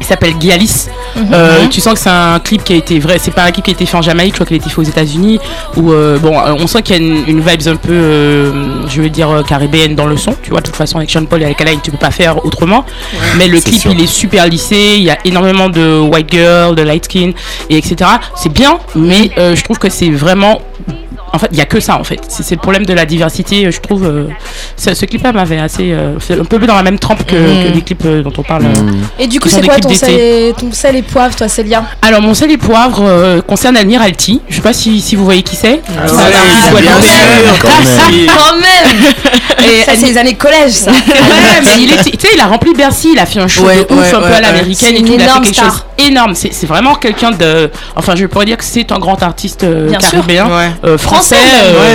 Il 0.00 0.06
s'appelle 0.06 0.34
Gialis. 0.40 0.86
Euh, 1.32 1.66
tu 1.68 1.80
sens 1.80 1.94
que 1.94 1.98
c'est 2.00 2.08
un 2.10 2.38
clip 2.38 2.62
qui 2.62 2.72
a 2.72 2.76
été 2.76 2.98
vrai, 3.00 3.18
c'est 3.18 3.32
pas 3.32 3.42
un 3.44 3.50
clip 3.50 3.64
qui 3.64 3.70
a 3.70 3.74
été 3.74 3.84
fait 3.86 3.96
en 3.96 4.02
Jamaïque, 4.02 4.34
je 4.34 4.36
crois 4.36 4.46
qu'il 4.46 4.54
a 4.54 4.58
été 4.58 4.70
fait 4.70 4.78
aux 4.78 4.84
États-Unis. 4.84 5.40
Où 5.76 5.92
euh, 5.92 6.18
bon, 6.18 6.38
euh, 6.38 6.54
on 6.58 6.66
sent 6.66 6.82
qu'il 6.82 6.96
y 6.96 6.98
a 6.98 7.02
une, 7.02 7.24
une 7.26 7.40
vibes 7.40 7.66
un 7.68 7.76
peu, 7.76 7.92
euh, 7.92 8.86
je 8.88 9.02
veux 9.02 9.10
dire, 9.10 9.28
euh, 9.30 9.42
caribéenne 9.42 9.94
dans 9.94 10.06
le 10.06 10.16
son. 10.16 10.34
Tu 10.42 10.50
vois, 10.50 10.60
de 10.60 10.66
toute 10.66 10.76
façon, 10.76 10.98
avec 10.98 11.10
Sean 11.10 11.24
Paul 11.24 11.42
et 11.42 11.44
Alkaline, 11.46 11.80
tu 11.82 11.90
peux 11.90 11.98
pas 11.98 12.10
faire 12.12 12.44
autrement. 12.44 12.84
Mais 13.36 13.48
le 13.48 13.60
clip, 13.60 13.80
sûr. 13.80 13.90
il 13.92 14.00
est 14.02 14.06
super 14.06 14.46
lissé. 14.46 14.94
Il 14.96 15.02
y 15.02 15.10
a 15.10 15.18
énormément 15.24 15.68
de 15.68 15.98
white 16.00 16.30
girl, 16.30 16.74
de 16.76 16.82
light 16.82 17.04
skin, 17.04 17.32
et 17.68 17.76
etc. 17.78 18.10
C'est 18.36 18.52
bien, 18.52 18.78
mais 18.94 19.30
euh, 19.38 19.56
je 19.56 19.64
trouve 19.64 19.78
que 19.78 19.88
c'est 19.90 20.10
vraiment 20.10 20.60
en 21.30 21.38
fait, 21.38 21.48
il 21.52 21.58
y 21.58 21.60
a 21.60 21.66
que 21.66 21.78
ça 21.80 21.98
en 21.98 22.04
fait. 22.04 22.20
C'est 22.28 22.54
le 22.54 22.60
problème 22.60 22.86
de 22.86 22.94
la 22.94 23.04
diversité, 23.04 23.70
je 23.70 23.80
trouve. 23.80 24.04
euh, 24.06 24.28
ce, 24.78 24.94
ce 24.94 25.04
clip-là 25.06 25.32
m'avait 25.32 25.58
assez, 25.58 25.92
euh, 25.92 26.18
fait 26.18 26.38
un 26.38 26.44
peu 26.44 26.58
dans 26.58 26.74
la 26.76 26.82
même 26.82 26.98
trempe 26.98 27.24
que, 27.24 27.34
que 27.34 27.74
les 27.74 27.82
clips 27.82 28.04
euh, 28.06 28.22
dont 28.22 28.32
on 28.38 28.42
parle. 28.42 28.64
euh. 28.66 28.68
Et 29.18 29.26
du 29.26 29.40
coup, 29.40 29.48
c'est 29.48 29.60
des 29.60 29.66
quoi 29.68 29.76
clips 29.76 29.88
ton 29.88 29.94
sel, 30.06 30.10
et, 30.14 30.54
ton 30.58 30.72
sel 30.72 30.96
et 30.96 31.02
poivre, 31.02 31.34
toi, 31.36 31.48
Célia? 31.48 31.84
Alors 32.02 32.22
mon 32.22 32.34
sel 32.34 32.50
et 32.50 32.56
poivre 32.56 33.02
euh, 33.02 33.40
concerne 33.42 33.76
Admiralty. 33.76 34.40
Je 34.48 34.56
sais 34.56 34.60
pas 34.62 34.72
si, 34.72 35.00
si 35.00 35.16
vous 35.16 35.24
voyez 35.24 35.42
qui 35.42 35.56
c'est. 35.56 35.82
C'est 36.06 36.14
ouais, 36.14 36.30
bien 36.30 36.70
guadeloupéen. 36.72 37.00
sûr. 37.02 37.58
Quand 37.60 37.68
même. 37.68 38.26
Quand 38.26 38.56
même 38.56 39.12
Et 39.70 39.82
Ça, 39.84 39.92
c'est 39.96 40.06
les 40.06 40.16
années 40.18 40.34
collège, 40.34 40.72
ça. 40.72 40.90
Ouais, 41.18 41.60
mais 41.64 41.82
il 41.82 41.92
est, 41.92 41.96
tu 42.16 42.26
sais, 42.26 42.34
il 42.34 42.40
a 42.40 42.46
rempli 42.46 42.72
Bercy, 42.74 43.10
il 43.12 43.18
a 43.18 43.26
fait 43.26 43.40
un 43.40 43.48
show 43.48 43.64
Ouais, 43.64 43.76
de 43.84 43.92
ouf 43.92 43.98
ouais, 44.00 44.14
un 44.14 44.20
peu 44.20 44.26
ouais, 44.28 44.34
à 44.36 44.40
l'américaine 44.40 44.90
C'est 44.94 45.00
et 45.00 45.02
tout. 45.02 45.12
Il 45.12 45.14
a 45.14 45.18
fait 45.18 45.24
énorme 45.24 45.42
quelque 45.44 45.54
star. 45.54 45.66
chose 45.72 45.82
énorme. 45.98 46.34
C'est 46.34 46.52
c'est 46.54 46.66
vraiment 46.66 46.94
quelqu'un 46.94 47.32
de. 47.32 47.70
Enfin, 47.96 48.14
je 48.16 48.26
pourrais 48.26 48.44
dire 48.46 48.56
que 48.56 48.64
c'est 48.64 48.92
un 48.92 48.98
grand 48.98 49.20
artiste 49.22 49.64
euh, 49.64 49.90
caribéen, 49.90 50.48
français. 50.96 51.36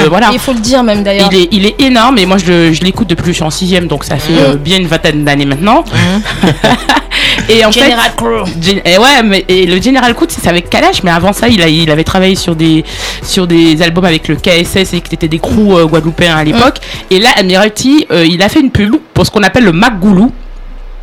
Voilà. 0.10 0.30
Il 0.34 0.40
faut 0.40 0.54
le 0.54 0.60
dire 0.60 0.84
même 0.84 1.04
d'ailleurs. 1.04 1.30
Il 1.32 1.38
est, 1.40 1.48
il 1.52 1.66
est 1.66 1.82
énorme 1.82 2.18
et 2.18 2.26
moi 2.26 2.38
je, 2.38 2.46
le- 2.52 2.73
je 2.74 2.84
l'écoute 2.84 3.08
depuis 3.10 3.24
que 3.24 3.30
je 3.30 3.36
suis 3.36 3.44
en 3.44 3.50
sixième 3.50 3.88
donc 3.88 4.04
ça 4.04 4.18
fait 4.18 4.34
euh, 4.38 4.56
bien 4.56 4.78
une 4.78 4.88
vingtaine 4.88 5.24
d'années 5.26 5.46
maintenant. 5.46 5.84
et 7.50 7.66
en 7.66 7.72
General 7.72 8.12
fait, 8.12 8.16
Gen- 8.62 8.82
et 8.86 8.98
ouais, 8.98 9.24
mais 9.24 9.46
et 9.48 9.66
le 9.66 9.82
General 9.82 10.14
Coup 10.14 10.26
c'est 10.28 10.48
avec 10.48 10.70
Kalash, 10.70 11.04
mais 11.04 11.12
avant 11.12 11.34
ça 11.34 11.48
il, 11.48 11.62
a, 11.62 11.68
il 11.68 11.90
avait 11.92 12.04
travaillé 12.04 12.36
sur 12.36 12.56
des, 12.56 12.84
sur 13.24 13.48
des 13.48 13.82
albums 13.82 14.06
avec 14.06 14.28
le 14.28 14.36
KSS 14.36 14.94
et 14.94 15.02
qui 15.02 15.16
étaient 15.16 15.28
des 15.28 15.40
crews 15.40 15.78
euh, 15.78 15.86
guadeloupéens 15.86 16.36
à 16.38 16.44
l'époque. 16.44 16.78
Et 17.10 17.20
là, 17.20 17.30
Admiralty, 17.36 18.06
euh, 18.12 18.26
il 18.26 18.42
a 18.42 18.50
fait 18.50 18.60
une 18.60 18.72
pub 18.72 18.96
pour 19.14 19.26
ce 19.26 19.32
qu'on 19.32 19.44
appelle 19.44 19.64
le 19.66 19.72
Mac 19.72 20.00
Goulou. 20.00 20.32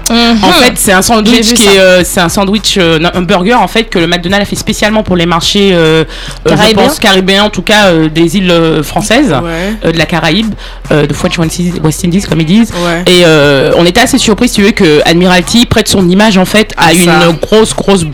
En 0.09 0.53
fait, 0.53 0.73
c'est 0.77 0.93
un 0.93 1.03
sandwich 1.03 1.53
qui 1.55 1.67
est, 1.67 1.79
euh, 1.79 2.03
c'est 2.05 2.21
un 2.21 2.29
sandwich, 2.29 2.77
euh, 2.79 2.99
un 3.15 3.23
burger 3.23 3.55
en 3.55 3.69
fait 3.69 3.85
que 3.85 3.99
le 3.99 4.07
McDonald's 4.07 4.43
a 4.43 4.45
fait 4.45 4.57
spécialement 4.57 5.03
pour 5.03 5.17
les 5.17 5.27
marchés, 5.27 5.71
euh, 5.73 6.05
euh, 6.05 6.05
je 6.47 6.55
Caribéens. 6.55 6.87
pense 6.87 6.99
caribéens, 6.99 7.45
en 7.45 7.51
tout 7.51 7.63
cas 7.63 7.93
des 8.13 8.37
îles 8.37 8.81
françaises, 8.83 9.33
Ouais. 9.33 9.93
de 9.93 9.97
la 9.99 10.07
Caraïbe, 10.07 10.53
de 10.91 11.13
French 11.13 11.39
West 11.39 12.05
Indies 12.05 12.23
comme 12.29 12.41
ils 12.41 12.47
disent. 12.47 12.73
Ouais. 12.85 13.05
Et 13.13 13.25
on 13.77 13.85
était 13.87 14.01
assez 14.01 14.19
surpris, 14.19 14.49
si 14.49 14.57
tu 14.57 14.63
veux, 14.63 14.73
que 14.73 15.01
Admiralty 15.05 15.67
prête 15.67 15.89
son 15.89 16.09
image 16.09 16.39
en 16.39 16.45
fait 16.45 16.73
à 16.77 16.93
une 16.93 17.05
ça. 17.05 17.21
grosse 17.41 17.75
grosse 17.75 18.05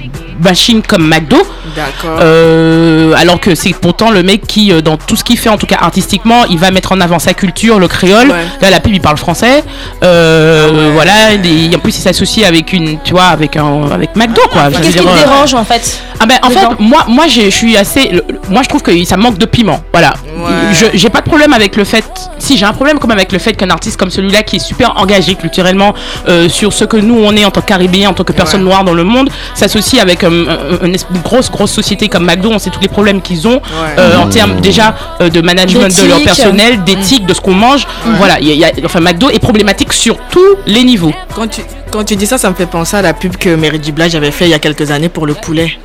machine 0.42 0.82
comme 0.82 1.06
McDo. 1.08 1.36
D'accord. 1.74 2.18
Euh, 2.20 3.12
alors 3.16 3.40
que 3.40 3.54
c'est 3.54 3.72
pourtant 3.72 4.10
le 4.10 4.22
mec 4.22 4.46
qui, 4.46 4.72
euh, 4.72 4.80
dans 4.80 4.96
tout 4.96 5.16
ce 5.16 5.24
qu'il 5.24 5.38
fait, 5.38 5.48
en 5.48 5.58
tout 5.58 5.66
cas 5.66 5.78
artistiquement, 5.80 6.44
il 6.44 6.58
va 6.58 6.70
mettre 6.70 6.92
en 6.92 7.00
avant 7.00 7.18
sa 7.18 7.34
culture, 7.34 7.78
le 7.78 7.88
créole. 7.88 8.28
Ouais. 8.28 8.44
Là, 8.60 8.70
la 8.70 8.80
pub, 8.80 8.92
il 8.94 9.00
parle 9.00 9.16
français. 9.16 9.64
Euh, 10.02 10.68
Ah 10.68 10.72
ouais. 10.72 10.90
Voilà. 10.92 11.32
et 11.34 11.74
en 11.74 11.78
plus, 11.78 11.96
il 11.98 12.02
s'associe 12.02 12.46
avec 12.46 12.72
une, 12.72 12.98
tu 13.02 13.12
vois, 13.12 13.24
avec 13.24 13.56
un, 13.56 13.90
avec 13.90 14.14
McDo, 14.16 14.42
quoi. 14.50 14.70
Qu'est-ce 14.70 14.96
qui 14.96 15.04
te 15.04 15.18
dérange 15.18 15.54
en 15.54 15.64
fait? 15.64 16.00
Ah 16.26 16.48
ben 16.48 16.48
en 16.48 16.50
fait 16.50 16.80
moi 16.80 17.04
moi 17.08 17.26
je 17.28 17.48
suis 17.50 17.76
assez 17.76 18.08
le- 18.08 18.24
le- 18.28 18.40
moi 18.50 18.62
je 18.62 18.68
trouve 18.68 18.82
que 18.82 19.04
ça 19.04 19.16
manque 19.16 19.38
de 19.38 19.46
piment 19.46 19.80
voilà 19.92 20.12
Ouais. 20.38 20.50
je 20.74 20.86
j'ai 20.94 21.08
pas 21.08 21.20
de 21.20 21.24
problème 21.28 21.52
avec 21.52 21.76
le 21.76 21.84
fait 21.84 22.04
si 22.38 22.56
j'ai 22.58 22.66
un 22.66 22.72
problème 22.72 22.98
quand 22.98 23.08
même 23.08 23.16
avec 23.18 23.32
le 23.32 23.38
fait 23.38 23.54
qu'un 23.54 23.70
artiste 23.70 23.96
comme 23.98 24.10
celui-là 24.10 24.42
qui 24.42 24.56
est 24.56 24.64
super 24.72 24.96
engagé 25.00 25.34
culturellement 25.34 25.94
euh, 26.28 26.48
sur 26.48 26.72
ce 26.72 26.84
que 26.84 26.96
nous 26.96 27.18
on 27.18 27.34
est 27.36 27.44
en 27.44 27.50
tant 27.50 27.60
que 27.62 27.66
caribéens 27.66 28.10
en 28.10 28.14
tant 28.14 28.24
que 28.24 28.32
personnes 28.32 28.62
Ouais. 28.62 28.68
noires 28.70 28.84
dans 28.84 28.94
le 28.94 29.04
monde 29.04 29.30
s'associe 29.54 30.00
avec 30.02 30.24
euh, 30.24 30.78
un- 30.82 30.86
une, 30.86 30.96
une 31.14 31.20
grosse 31.22 31.50
grosse 31.50 31.72
société 31.72 32.08
comme 32.08 32.24
McDo 32.26 32.50
on 32.50 32.58
sait 32.58 32.70
tous 32.70 32.80
les 32.80 32.88
problèmes 32.88 33.20
qu'ils 33.22 33.46
ont 33.48 33.60
euh, 33.98 34.16
en 34.18 34.28
termes 34.28 34.60
déjà 34.60 34.94
euh, 35.20 35.28
de 35.28 35.40
management 35.40 35.88
de 36.02 36.06
leur 36.08 36.18
D'éthique. 36.18 36.36
personnel 36.36 36.84
d'éthique 36.84 37.26
de 37.26 37.34
ce 37.34 37.40
qu'on 37.40 37.54
mange 37.54 37.86
voilà 38.18 38.38
il 38.40 38.48
y 38.48 38.50
a- 38.50 38.54
il 38.54 38.60
y 38.60 38.64
a- 38.64 38.72
enfin 38.84 39.00
McDo 39.00 39.30
est 39.30 39.38
problématique 39.38 39.92
sur 39.92 40.16
tous 40.30 40.56
les 40.66 40.84
niveaux 40.84 41.12
Quand 41.34 41.48
tu, 41.48 41.60
quand 41.90 42.04
tu 42.04 42.16
dis 42.16 42.26
ça, 42.26 42.36
ça 42.38 42.50
me 42.50 42.54
fait 42.54 42.66
penser 42.66 42.96
à 42.96 43.02
la 43.02 43.14
pub 43.14 43.36
que 43.36 43.54
Mary 43.54 43.78
J. 43.82 43.92
Blige 43.92 44.14
avait 44.16 44.30
fait 44.32 44.46
il 44.46 44.50
y 44.50 44.54
a 44.54 44.58
quelques 44.58 44.90
années 44.90 45.08
pour 45.08 45.26
le 45.26 45.34
poulet. 45.34 45.78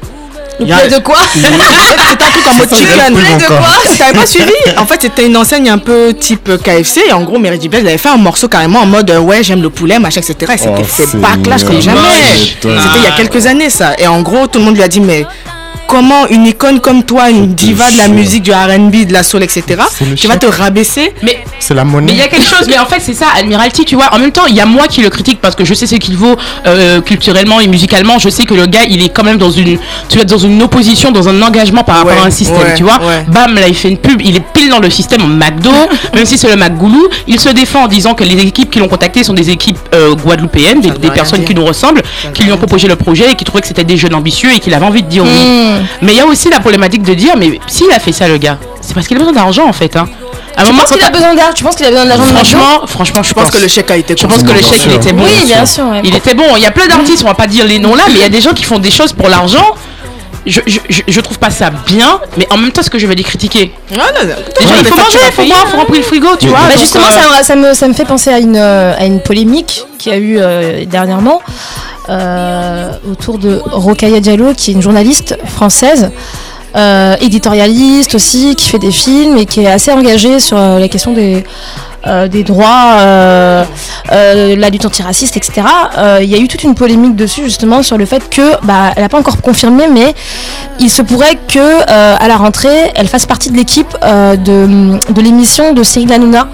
Le 0.59 0.65
de 0.65 0.99
quoi 0.99 1.17
C'était 1.33 1.47
un 1.47 2.15
truc 2.31 2.47
en 2.47 2.53
mode 2.55 2.75
chicken. 2.75 3.13
poulet 3.13 3.29
de 3.37 3.43
encore. 3.45 3.57
quoi 3.59 3.69
T'avais 3.97 4.13
pas 4.13 4.25
suivi 4.25 4.51
En 4.77 4.85
fait, 4.85 5.01
c'était 5.01 5.25
une 5.25 5.37
enseigne 5.37 5.69
un 5.69 5.77
peu 5.77 6.13
type 6.13 6.49
KFC. 6.63 7.01
Et 7.09 7.13
en 7.13 7.23
gros, 7.23 7.39
Mary 7.39 7.59
elle 7.71 7.87
avait 7.87 7.97
fait 7.97 8.09
un 8.09 8.17
morceau 8.17 8.47
carrément 8.47 8.79
en 8.81 8.85
mode 8.85 9.09
euh, 9.09 9.19
ouais, 9.19 9.43
j'aime 9.43 9.61
le 9.61 9.69
poulet, 9.69 9.97
machin, 9.99 10.21
etc. 10.21 10.51
Et 10.53 10.57
c'était 10.57 10.71
Oh, 10.79 10.83
fait 10.83 11.05
c'est 11.07 11.17
backlash 11.19 11.63
comme 11.63 11.75
moche. 11.75 11.83
jamais. 11.83 11.99
C'était 12.35 12.67
il 12.97 13.03
y 13.03 13.07
a 13.07 13.11
quelques 13.17 13.45
années 13.47 13.69
ça. 13.69 13.93
Et 13.97 14.07
en 14.07 14.21
gros, 14.21 14.47
tout 14.47 14.59
le 14.59 14.65
monde 14.65 14.75
lui 14.75 14.83
a 14.83 14.87
dit 14.87 15.01
mais 15.01 15.25
comment 15.87 16.27
une 16.29 16.47
icône 16.47 16.79
comme 16.79 17.03
toi, 17.03 17.29
une 17.29 17.53
diva 17.53 17.91
de 17.91 17.97
la 17.97 18.07
musique, 18.07 18.43
du 18.43 18.51
R&B, 18.51 19.05
de 19.05 19.13
la 19.13 19.23
soul, 19.23 19.43
etc. 19.43 19.81
Tu 20.15 20.27
vas 20.27 20.37
te 20.37 20.45
rabaisser 20.45 21.13
mais 21.21 21.43
C'est 21.59 21.73
la 21.73 21.83
Mais 21.83 21.89
il 21.89 21.93
y 21.93 22.01
monnaie. 22.13 22.21
a 22.23 22.27
quelque 22.27 22.45
chose, 22.47 22.67
mais 22.69 22.79
en 22.79 22.85
fait 22.85 22.99
c'est 22.99 23.13
ça, 23.13 23.27
Admiralty, 23.37 23.85
tu 23.85 23.95
vois. 23.95 24.09
En 24.13 24.19
même 24.19 24.31
temps, 24.31 24.45
il 24.47 24.55
y 24.55 24.61
a 24.61 24.65
moi 24.65 24.87
qui 24.87 25.01
le 25.01 25.09
critique 25.09 25.39
parce 25.41 25.55
que 25.55 25.65
je 25.65 25.73
sais 25.73 25.87
ce 25.87 25.95
qu'il 25.95 26.15
vaut 26.15 26.35
euh, 26.65 27.01
culturellement 27.01 27.59
et 27.59 27.67
musicalement. 27.67 28.19
Je 28.19 28.29
sais 28.29 28.43
que 28.43 28.53
le 28.53 28.65
gars, 28.67 28.83
il 28.89 29.03
est 29.03 29.09
quand 29.09 29.23
même 29.23 29.37
dans 29.37 29.51
une, 29.51 29.77
tu 30.07 30.15
vois, 30.15 30.25
dans 30.25 30.37
une 30.37 30.61
opposition, 30.61 31.11
dans 31.11 31.27
un 31.27 31.41
engagement 31.41 31.83
par 31.83 31.97
rapport 31.97 32.11
Ouais, 32.13 32.19
à 32.23 32.25
un 32.25 32.31
système, 32.31 32.57
ouais, 32.59 32.73
tu 32.75 32.83
vois. 32.83 32.99
ouais. 33.05 33.25
Bam, 33.27 33.55
là 33.55 33.67
il 33.67 33.75
fait 33.75 33.89
une 33.89 33.97
pub, 33.97 34.21
il 34.21 34.35
est 34.37 34.43
pile 34.53 34.69
dans 34.69 34.79
le 34.79 34.89
système 34.89 35.21
en 35.21 35.27
McDo, 35.27 35.71
même 36.13 36.25
si 36.25 36.37
c'est 36.37 36.49
le 36.49 36.55
McGoulou. 36.55 37.07
Il 37.27 37.39
se 37.39 37.49
défend 37.49 37.83
en 37.83 37.87
disant 37.87 38.13
que 38.13 38.23
les 38.23 38.39
équipes 38.41 38.69
qui 38.71 38.79
l'ont 38.79 38.87
contacté 38.87 39.23
sont 39.23 39.33
des 39.33 39.49
équipes 39.49 39.77
euh, 39.93 40.15
guadeloupéennes, 40.15 40.81
des, 40.81 40.91
personnes 41.11 41.39
dire. 41.39 41.47
qui 41.49 41.55
nous 41.55 41.65
ressemblent, 41.65 42.01
qui 42.33 42.43
lui 42.43 42.51
ont 42.51 42.57
proposé 42.57 42.87
le 42.87 42.95
projet 42.95 43.31
et 43.31 43.35
qui 43.35 43.43
trouvaient 43.43 43.61
que 43.61 43.67
c'était 43.67 43.83
des 43.83 43.97
jeunes 43.97 44.15
ambitieux 44.15 44.51
et 44.55 44.59
qu'il 44.59 44.73
avait 44.73 44.85
envie 44.85 45.03
de 45.03 45.07
dire 45.09 45.23
oui. 45.23 45.60
Hmm. 45.61 45.85
Mais 46.01 46.13
il 46.13 46.17
y 46.17 46.21
a 46.21 46.25
aussi 46.25 46.49
la 46.49 46.59
problématique 46.59 47.03
de 47.03 47.13
dire, 47.13 47.35
mais 47.37 47.59
s'il 47.67 47.91
a 47.91 47.99
fait 47.99 48.11
ça, 48.11 48.27
le 48.27 48.37
gars, 48.37 48.57
c'est 48.81 48.93
parce 48.93 49.07
qu'il 49.07 49.17
a 49.17 49.19
besoin 49.19 49.33
d'argent 49.33 49.67
en 49.67 49.73
fait. 49.73 49.95
Hein. 49.95 50.05
À 50.57 50.61
un 50.61 50.65
Tu 50.65 50.71
moment, 50.71 50.81
penses 50.81 50.89
quand 50.91 50.97
qu'il 50.97 51.05
a 51.05 51.09
besoin 51.11 51.33
d'argent 51.35 51.53
Tu 51.55 51.63
penses 51.63 51.75
qu'il 51.75 51.85
a 51.85 51.89
besoin 51.91 52.05
d'argent 52.05 52.23
Franchement, 52.23 52.87
franchement, 52.87 53.23
je 53.23 53.33
pense 53.33 53.43
pense 53.45 53.55
que 53.55 53.61
le 53.61 53.67
chèque 53.69 53.89
a 53.91 53.95
été 53.95 54.15
Je 54.17 54.27
pense 54.27 54.43
que 54.43 54.51
le 54.51 54.59
chèque 54.61 54.81
il 54.85 54.91
était 54.93 55.13
bon. 55.13 55.23
Oui, 55.23 55.45
bien 55.45 55.65
sûr. 55.65 55.85
ouais. 55.85 56.01
Il 56.03 56.15
était 56.15 56.33
bon. 56.33 56.43
Il 56.57 56.61
y 56.61 56.65
a 56.65 56.71
plein 56.71 56.87
d'artistes, 56.87 57.23
on 57.23 57.27
va 57.27 57.35
pas 57.35 57.47
dire 57.47 57.65
les 57.65 57.79
noms 57.79 57.95
là, 57.95 58.03
mais 58.07 58.15
il 58.15 58.19
y 58.21 58.23
a 58.23 58.29
des 58.29 58.41
gens 58.41 58.53
qui 58.53 58.63
font 58.63 58.79
des 58.79 58.91
choses 58.91 59.13
pour 59.13 59.29
l'argent. 59.29 59.75
Je, 60.45 60.59
je, 60.65 60.79
je, 60.89 61.01
je 61.07 61.21
trouve 61.21 61.37
pas 61.37 61.51
ça 61.51 61.69
bien, 61.85 62.19
mais 62.37 62.47
en 62.51 62.57
même 62.57 62.71
temps, 62.71 62.81
est-ce 62.81 62.89
que 62.89 62.97
je 62.97 63.05
vais 63.05 63.13
les 63.15 63.23
critiquer 63.23 63.71
Ah, 63.91 63.95
non, 63.95 64.27
non. 64.27 64.35
Déjà, 64.59 64.73
il 64.79 64.85
faut 64.85 64.95
manger, 64.95 65.19
il 65.27 65.31
faut 65.33 65.45
boire, 65.45 65.67
faut 65.67 65.77
remplir 65.77 65.97
le 65.99 66.03
frigo, 66.05 66.29
tu 66.39 66.47
vois. 66.47 66.59
Bah 66.67 66.75
justement, 66.79 67.05
euh, 67.05 67.37
ça, 67.37 67.43
ça 67.43 67.55
me, 67.55 67.73
ça 67.73 67.87
me 67.87 67.93
fait 67.93 68.05
penser 68.05 68.31
à 68.31 68.39
une, 68.39 68.55
euh, 68.57 68.93
à 68.97 69.05
une 69.05 69.21
polémique 69.21 69.85
qu'il 69.99 70.11
y 70.11 70.15
a 70.15 70.17
eu 70.17 70.37
euh, 70.39 70.85
dernièrement 70.85 71.41
euh, 72.09 72.91
autour 73.09 73.37
de 73.37 73.61
Rokhaya 73.65 74.19
Diallo, 74.19 74.53
qui 74.55 74.71
est 74.71 74.73
une 74.73 74.81
journaliste 74.81 75.37
française, 75.45 76.09
euh, 76.75 77.15
éditorialiste 77.21 78.15
aussi, 78.15 78.55
qui 78.55 78.67
fait 78.67 78.79
des 78.79 78.91
films 78.91 79.37
et 79.37 79.45
qui 79.45 79.61
est 79.61 79.67
assez 79.67 79.91
engagée 79.91 80.39
sur 80.39 80.57
euh, 80.57 80.79
la 80.79 80.87
question 80.87 81.13
des, 81.13 81.43
euh, 82.07 82.27
des 82.27 82.43
droits, 82.43 82.93
euh, 82.97 83.63
euh, 84.11 84.55
la 84.55 84.69
lutte 84.71 84.87
antiraciste, 84.87 85.37
etc. 85.37 85.61
Il 86.21 86.29
y 86.29 86.33
a 86.33 86.39
eu 86.39 86.47
toute 86.47 86.63
une 86.63 86.73
polémique 86.73 87.15
dessus 87.15 87.43
justement 87.43 87.83
sur 87.83 87.95
le 87.95 88.05
fait 88.05 88.27
que, 88.27 88.55
bah, 88.63 88.91
elle 88.95 89.03
n'a 89.03 89.09
pas 89.09 89.19
encore 89.19 89.39
confirmé, 89.39 89.87
mais 89.87 90.15
il 90.79 90.89
se 90.89 91.03
pourrait 91.03 91.37
que 91.47 91.81
à 91.87 92.27
la 92.27 92.37
rentrée, 92.37 92.91
elle 92.95 93.07
fasse 93.07 93.27
partie 93.27 93.51
de 93.51 93.57
l'équipe 93.57 93.95
de, 94.01 94.97
de 95.13 95.21
l'émission 95.21 95.73
de 95.73 95.83
Cyril 95.83 96.11
Hanouna. 96.11 96.47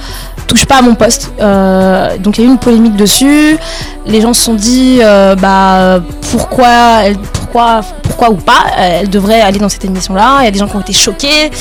Touche 0.47 0.65
pas 0.65 0.77
à 0.77 0.81
mon 0.81 0.95
poste. 0.95 1.31
Euh, 1.41 2.17
donc 2.17 2.37
il 2.37 2.41
y 2.41 2.43
a 2.45 2.49
eu 2.49 2.51
une 2.53 2.57
polémique 2.59 2.95
dessus. 2.95 3.57
Les 4.05 4.21
gens 4.21 4.33
se 4.33 4.41
sont 4.43 4.53
dit, 4.53 4.99
euh, 5.01 5.35
bah 5.35 5.99
pourquoi, 6.31 7.01
elle, 7.03 7.17
pourquoi, 7.17 7.81
pourquoi 8.03 8.29
ou 8.29 8.35
pas, 8.35 8.63
euh, 8.77 8.99
elle 9.01 9.09
devrait 9.09 9.41
aller 9.41 9.59
dans 9.59 9.69
cette 9.69 9.83
émission-là. 9.85 10.37
Il 10.41 10.45
y 10.45 10.47
a 10.47 10.51
des 10.51 10.59
gens 10.59 10.67
qui 10.67 10.75
ont 10.75 10.81
été 10.81 10.93
choqués. 10.93 11.51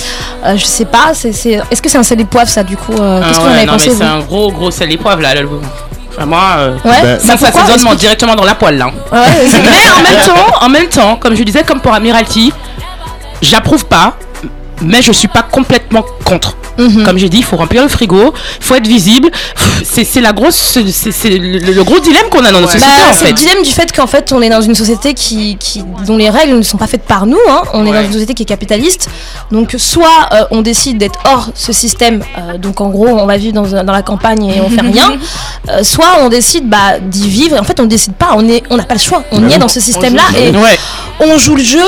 Euh, 0.45 0.57
je 0.57 0.65
sais 0.65 0.85
pas. 0.85 1.11
C'est, 1.15 1.33
c'est... 1.33 1.61
Est-ce 1.71 1.83
que 1.83 1.89
c'est 1.89 1.99
un 1.99 2.03
sel 2.05 2.21
et 2.21 2.25
poivre 2.25 2.49
ça 2.49 2.63
du 2.63 2.77
coup 2.77 2.93
euh, 2.93 3.21
ah 3.23 3.27
Qu'est-ce 3.27 3.39
que 3.41 3.45
vous 3.45 3.51
ouais, 3.51 3.53
en 3.53 3.57
avez 3.57 3.67
non, 3.67 3.73
pensé 3.73 3.87
mais 3.89 3.95
vous 3.95 3.99
c'est 4.01 4.07
un 4.07 4.21
gros, 4.21 4.53
gros 4.53 4.71
sel 4.71 4.93
épreuve 4.93 5.21
là. 5.21 5.35
là, 5.35 5.43
Ouais. 6.19 6.25
Ben, 6.25 7.19
ça, 7.21 7.37
ça 7.37 7.37
pourquoi 7.37 7.67
s'assaisonne 7.67 7.95
directement 7.97 8.35
dans 8.35 8.45
la 8.45 8.55
poêle 8.55 8.79
là. 8.79 8.87
Ouais, 8.87 9.19
Mais 9.53 9.91
en 9.99 10.03
même 10.03 10.25
temps, 10.27 10.65
en 10.65 10.69
même 10.69 10.89
temps, 10.89 11.17
comme 11.17 11.35
je 11.35 11.43
disais, 11.43 11.63
comme 11.63 11.81
pour 11.81 11.93
Amiralty, 11.93 12.53
j'approuve 13.43 13.85
pas, 13.85 14.15
mais 14.83 15.03
je 15.03 15.13
suis 15.13 15.29
pas 15.29 15.43
complètement 15.43 16.05
contre. 16.25 16.57
Mhm. 16.79 17.05
Comme 17.05 17.17
j'ai 17.17 17.31
dit, 17.31 17.39
il 17.39 17.45
faut 17.45 17.57
remplir 17.57 17.83
le 17.83 17.89
frigo, 17.89 18.35
il 18.61 18.65
faut 18.65 18.75
être 18.75 18.87
visible. 18.87 19.31
C'est 19.83 20.05
c'est 20.05 20.21
la 20.21 20.33
grosse, 20.33 20.57
c'est 20.57 21.11
c'est 21.13 21.31
le, 21.31 21.59
le 21.59 21.85
gros 21.85 21.99
dilemme 22.01 22.29
qu'on 22.31 22.45
a 22.45 22.53
dans 22.53 22.61
notre 22.61 22.75
Ouais. 22.75 22.79
société 22.81 23.01
Bah, 23.01 23.13
c'est 23.15 23.27
le 23.29 23.33
dilemme 23.33 23.63
du 23.63 23.71
fait 23.71 23.91
qu'en 23.93 24.07
fait 24.07 24.31
on 24.33 24.43
est 24.43 24.51
dans 24.51 24.61
une 24.61 24.75
société 24.75 25.15
qui, 25.15 25.57
qui 25.59 25.83
dont 26.07 26.19
les 26.19 26.29
règles 26.29 26.55
ne 26.57 26.63
sont 26.63 26.77
pas 26.77 26.87
faites 26.87 27.05
par 27.05 27.25
nous. 27.27 27.39
hein. 27.49 27.63
On 27.73 27.87
est 27.87 27.93
dans 27.93 28.03
une 28.05 28.13
société 28.13 28.35
qui 28.35 28.43
est 28.43 28.47
capitaliste. 28.47 29.09
Donc 29.51 29.75
soit 29.79 30.29
euh, 30.33 30.45
on 30.51 30.61
décide 30.61 30.99
d'être 30.99 31.19
hors 31.25 31.49
ce 31.55 31.73
système, 31.73 32.23
euh, 32.37 32.59
donc 32.59 32.81
en 32.83 32.91
gros 32.91 33.09
on 33.09 33.25
va 33.27 33.39
vivre 33.39 33.55
dans, 33.55 33.83
dans 33.85 33.93
la 33.93 34.03
campagne 34.03 34.45
et 34.47 34.61
on 34.61 34.69
fait 34.71 34.81
rien. 34.83 35.17
Euh, 35.69 35.83
soit 35.83 36.19
on 36.21 36.29
décide 36.29 36.69
bah, 36.69 37.01
d'y 37.01 37.29
vivre. 37.29 37.59
En 37.61 37.65
fait 37.65 37.81
on 37.81 37.87
décide 37.87 38.13
pas. 38.15 38.35
On 38.37 38.49
est, 38.49 38.63
on 38.71 38.77
n'a 38.77 38.85
pas 38.85 38.95
le 38.95 39.01
choix. 39.01 39.25
On 39.33 39.41
Bah 39.41 39.49
y 39.49 39.55
est 39.55 39.59
dans 39.59 39.67
ce 39.67 39.81
système-là 39.81 40.23
et 40.39 40.51
Ouais. 40.51 40.79
on 41.19 41.39
joue 41.39 41.57
le 41.57 41.65
jeu. 41.65 41.81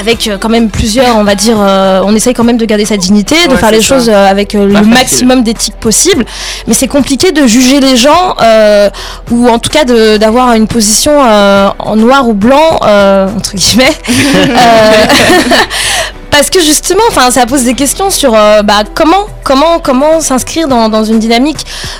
Avec 0.00 0.28
euh, 0.28 0.38
quand 0.38 0.48
même 0.48 0.70
plusieurs, 0.70 1.16
on 1.16 1.24
va 1.24 1.34
dire, 1.34 1.56
euh, 1.60 2.00
on 2.04 2.14
essaye 2.14 2.34
quand 2.34 2.44
même 2.44 2.56
de 2.56 2.64
garder 2.64 2.84
sa 2.84 2.96
dignité, 2.96 3.46
de 3.46 3.52
Ouais, 3.52 3.58
faire 3.58 3.70
les 3.70 3.80
ça. 3.80 3.96
choses 3.96 4.08
euh, 4.08 4.30
avec 4.30 4.54
euh, 4.54 4.66
le 4.66 4.74
facile. 4.74 4.90
maximum 4.90 5.42
d'éthique 5.42 5.76
possible. 5.80 6.24
Mais 6.66 6.74
c'est 6.74 6.88
compliqué 6.88 7.32
de 7.32 7.46
juger 7.46 7.80
les 7.80 7.96
gens, 7.96 8.34
euh, 8.42 8.88
ou 9.30 9.48
en 9.48 9.58
tout 9.58 9.70
cas 9.70 9.84
de- 9.84 10.16
d'avoir 10.16 10.52
une 10.54 10.66
position 10.66 11.12
euh, 11.24 11.68
en 11.78 11.96
noir 11.96 12.28
ou 12.28 12.34
blanc, 12.34 12.80
euh, 12.86 13.28
entre 13.36 13.54
guillemets. 13.54 13.92
Parce 16.36 16.50
que 16.50 16.58
justement, 16.58 17.04
enfin, 17.10 17.30
ça 17.30 17.46
pose 17.46 17.62
des 17.62 17.74
questions 17.74 18.10
sur 18.10 18.34
euh, 18.34 18.62
bah, 18.62 18.82
comment, 18.92 19.26
comment, 19.44 19.78
comment 19.78 20.20
s'inscrire 20.20 20.66
dans, 20.66 20.88
dans 20.88 21.04
une 21.04 21.20
dynamique 21.20 21.58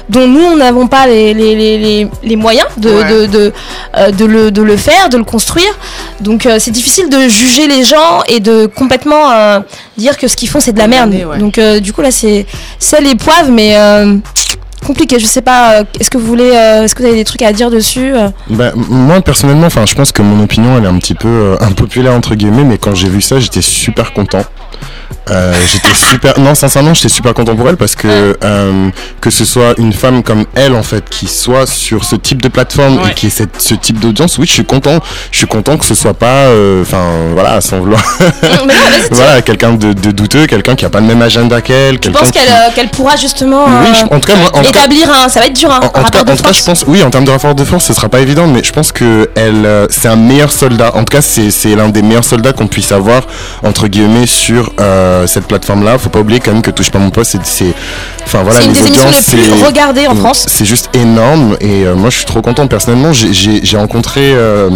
dont 0.09 0.27
nous 0.27 0.57
n'avons 0.57 0.89
pas 0.89 1.07
les, 1.07 1.33
les, 1.35 1.55
les, 1.55 1.79
les, 1.79 2.09
les 2.25 2.35
moyens 2.37 2.67
de, 2.77 2.91
Ouais. 2.91 3.05
de, 3.13 3.27
de, 3.27 3.53
euh, 3.97 4.11
de 4.11 4.25
le, 4.25 4.51
de 4.51 4.61
le 4.61 4.77
faire, 4.77 5.09
de 5.09 5.19
le 5.19 5.25
construire. 5.25 5.73
Donc 6.21 6.47
euh, 6.47 6.57
c'est 6.59 6.73
difficile 6.73 7.09
de 7.11 7.29
juger 7.29 7.69
les 7.69 7.85
gens 7.85 8.23
et 8.27 8.41
de 8.41 8.67
complètement 8.67 9.31
euh, 9.31 9.61
dire 9.97 10.17
que 10.19 10.27
ce 10.27 10.35
qu'ils 10.37 10.49
font 10.49 10.59
c'est 10.59 10.73
de 10.73 10.79
la 10.81 10.89
merde. 10.89 11.13
Ouais. 11.15 11.39
Donc 11.39 11.59
euh, 11.59 11.79
du 11.79 11.93
coup 11.93 12.01
là 12.03 12.11
c'est 12.11 12.45
sel 12.81 13.07
et 13.07 13.15
poivre, 13.15 13.51
mais 13.53 13.77
euh, 13.77 14.17
compliqué. 14.85 15.19
Je 15.19 15.27
sais 15.27 15.43
pas. 15.43 15.81
euh, 15.81 15.85
Est-ce 15.99 16.11
que 16.11 16.19
vous 16.19 16.27
voulez, 16.27 16.51
euh, 16.55 16.85
est-ce 16.85 16.95
que 16.95 17.03
vous 17.03 17.09
avez 17.09 17.17
des 17.17 17.25
trucs 17.25 17.43
à 17.43 17.53
dire 17.53 17.71
dessus 17.71 18.13
Bah, 18.51 18.73
moi 18.77 19.21
personnellement, 19.21 19.67
enfin, 19.67 19.85
je 19.87 19.95
pense 19.95 20.13
que 20.13 20.23
mon 20.23 20.43
opinion 20.43 20.77
elle 20.79 20.85
est 20.85 20.89
un 20.89 20.99
petit 20.99 21.15
peu 21.15 21.57
impopulaire 21.61 22.13
entre 22.13 22.35
guillemets, 22.35 22.65
mais 22.65 22.79
quand 22.79 22.95
j'ai 22.95 23.09
vu 23.09 23.21
ça, 23.21 23.41
j'étais 23.41 23.63
super 23.63 24.13
content. 24.13 24.43
Euh, 25.31 25.55
j'étais 25.73 25.95
super. 25.95 26.39
Non, 26.39 26.55
sincèrement, 26.55 26.93
j'étais 26.93 27.09
super 27.09 27.33
content 27.33 27.57
pour 27.57 27.69
elle 27.69 27.77
parce 27.79 27.95
que 27.95 28.37
euh, 28.45 28.91
que 29.23 29.31
ce 29.31 29.45
soit 29.47 29.75
une 29.79 29.93
femme 29.95 30.23
comme 30.23 30.45
elle 30.55 30.75
en 30.75 30.83
fait 30.83 31.09
qui 31.09 31.27
soit 31.27 31.67
sur 31.67 32.05
ce 32.05 32.15
type 32.17 32.43
de 32.43 32.49
plateforme 32.49 32.99
Ouais. 32.99 33.11
et 33.11 33.15
qui 33.15 33.29
ait 33.29 33.31
cette, 33.31 33.61
ce 33.61 33.75
type 33.75 33.99
d'audience, 34.01 34.37
oui, 34.39 34.47
je 34.47 34.53
suis 34.53 34.65
content. 34.67 34.99
Je 35.31 35.39
suis 35.39 35.47
content 35.47 35.77
que 35.79 35.87
ce 35.87 35.95
soit 35.95 36.13
pas, 36.15 36.27
euh, 36.49 36.83
enfin, 36.83 37.03
voilà, 37.33 37.61
sans 37.63 37.79
vouloir, 37.81 38.03
voilà, 39.11 39.43
quelqu'un 39.43 39.73
de, 39.73 39.93
de 39.93 40.11
douteux, 40.11 40.47
quelqu'un 40.47 40.75
qui 40.75 40.85
a 40.85 40.91
pas 40.91 41.01
le 41.01 41.07
même 41.07 41.23
agenda 41.23 41.61
qu'elle. 41.61 41.99
Je 42.03 42.11
pense 42.11 42.31
qui- 42.31 42.33
qu'elle 42.33 42.49
euh, 42.49 42.71
qu'elle 42.75 42.91
pourra 42.91 43.17
justement 43.17 43.65
Oui, 43.67 43.73
euh, 43.89 43.95
je- 44.11 44.15
en 44.15 44.21
tout 44.21 44.27
cas, 44.27 44.37
moi, 44.37 44.51
en 44.55 44.63
établir 44.63 45.11
un. 45.11 45.29
Ça 45.29 45.41
va 45.41 45.47
être 45.47 45.57
dur, 45.57 45.71
hein, 45.71 45.81
en, 45.95 45.99
en 45.99 46.03
un 46.03 46.05
tout 46.05 46.11
cas, 46.19 46.25
de 46.25 46.31
en 46.33 46.37
tout 46.37 46.43
cas, 46.43 46.53
je 46.53 46.63
pense, 46.63 46.85
oui, 46.87 47.03
en 47.03 47.11
termes 47.11 47.25
de 47.25 47.31
rapport 47.31 47.55
de 47.55 47.65
force, 47.65 47.85
ce 47.87 47.95
sera 47.95 48.09
pas 48.09 48.21
évident, 48.21 48.47
mais 48.47 48.63
je 48.63 48.73
pense 48.73 48.93
que 48.93 49.31
elle, 49.35 49.65
euh, 49.65 49.87
c'est 49.91 50.09
un 50.09 50.17
meilleur 50.17 50.53
soldat. 50.53 50.93
En 50.95 51.01
tout 51.05 51.13
cas, 51.17 51.23
c'est, 51.23 51.51
c'est 51.51 51.75
l'un 51.75 51.89
des 51.89 52.03
meilleurs 52.03 52.25
soldats 52.25 52.53
qu'on 52.53 52.67
puisse 52.67 52.93
avoir 52.93 53.23
entre 53.63 53.89
guillemets 53.89 54.27
sur 54.27 54.73
euh, 54.81 55.14
cette 55.27 55.47
plateforme-là. 55.47 55.99
Faut 55.99 56.09
pas 56.11 56.21
oublier 56.21 56.41
quand 56.41 56.53
même 56.53 56.63
que 56.63 56.71
touche 56.71 56.91
pas 56.91 56.99
mon 56.99 57.11
poste, 57.11 57.33
c'est, 57.33 57.45
c'est, 57.47 57.75
enfin 58.25 58.43
voilà, 58.43 58.61
c'est 58.61 58.67
une 58.67 58.73
les 58.75 58.81
des 58.81 58.87
émissions 58.89 59.09
audiences, 59.09 59.33
les 59.33 59.39
plus 59.43 59.59
c'est- 59.59 59.67
regardées 59.67 60.07
en 60.07 60.15
France. 60.15 60.45
c'est 60.49 60.65
juste 60.65 60.91
énorme 60.95 61.57
et 61.61 61.85
euh, 61.87 61.95
moi 61.95 62.11
je 62.11 62.17
suis 62.17 62.25
trop 62.27 62.43
content 62.43 62.67
personnellement. 62.67 63.13
J'ai, 63.13 63.33
j'ai, 63.33 63.61
j'ai 63.65 63.77
rencontré, 63.77 64.33
euh, 64.35 64.69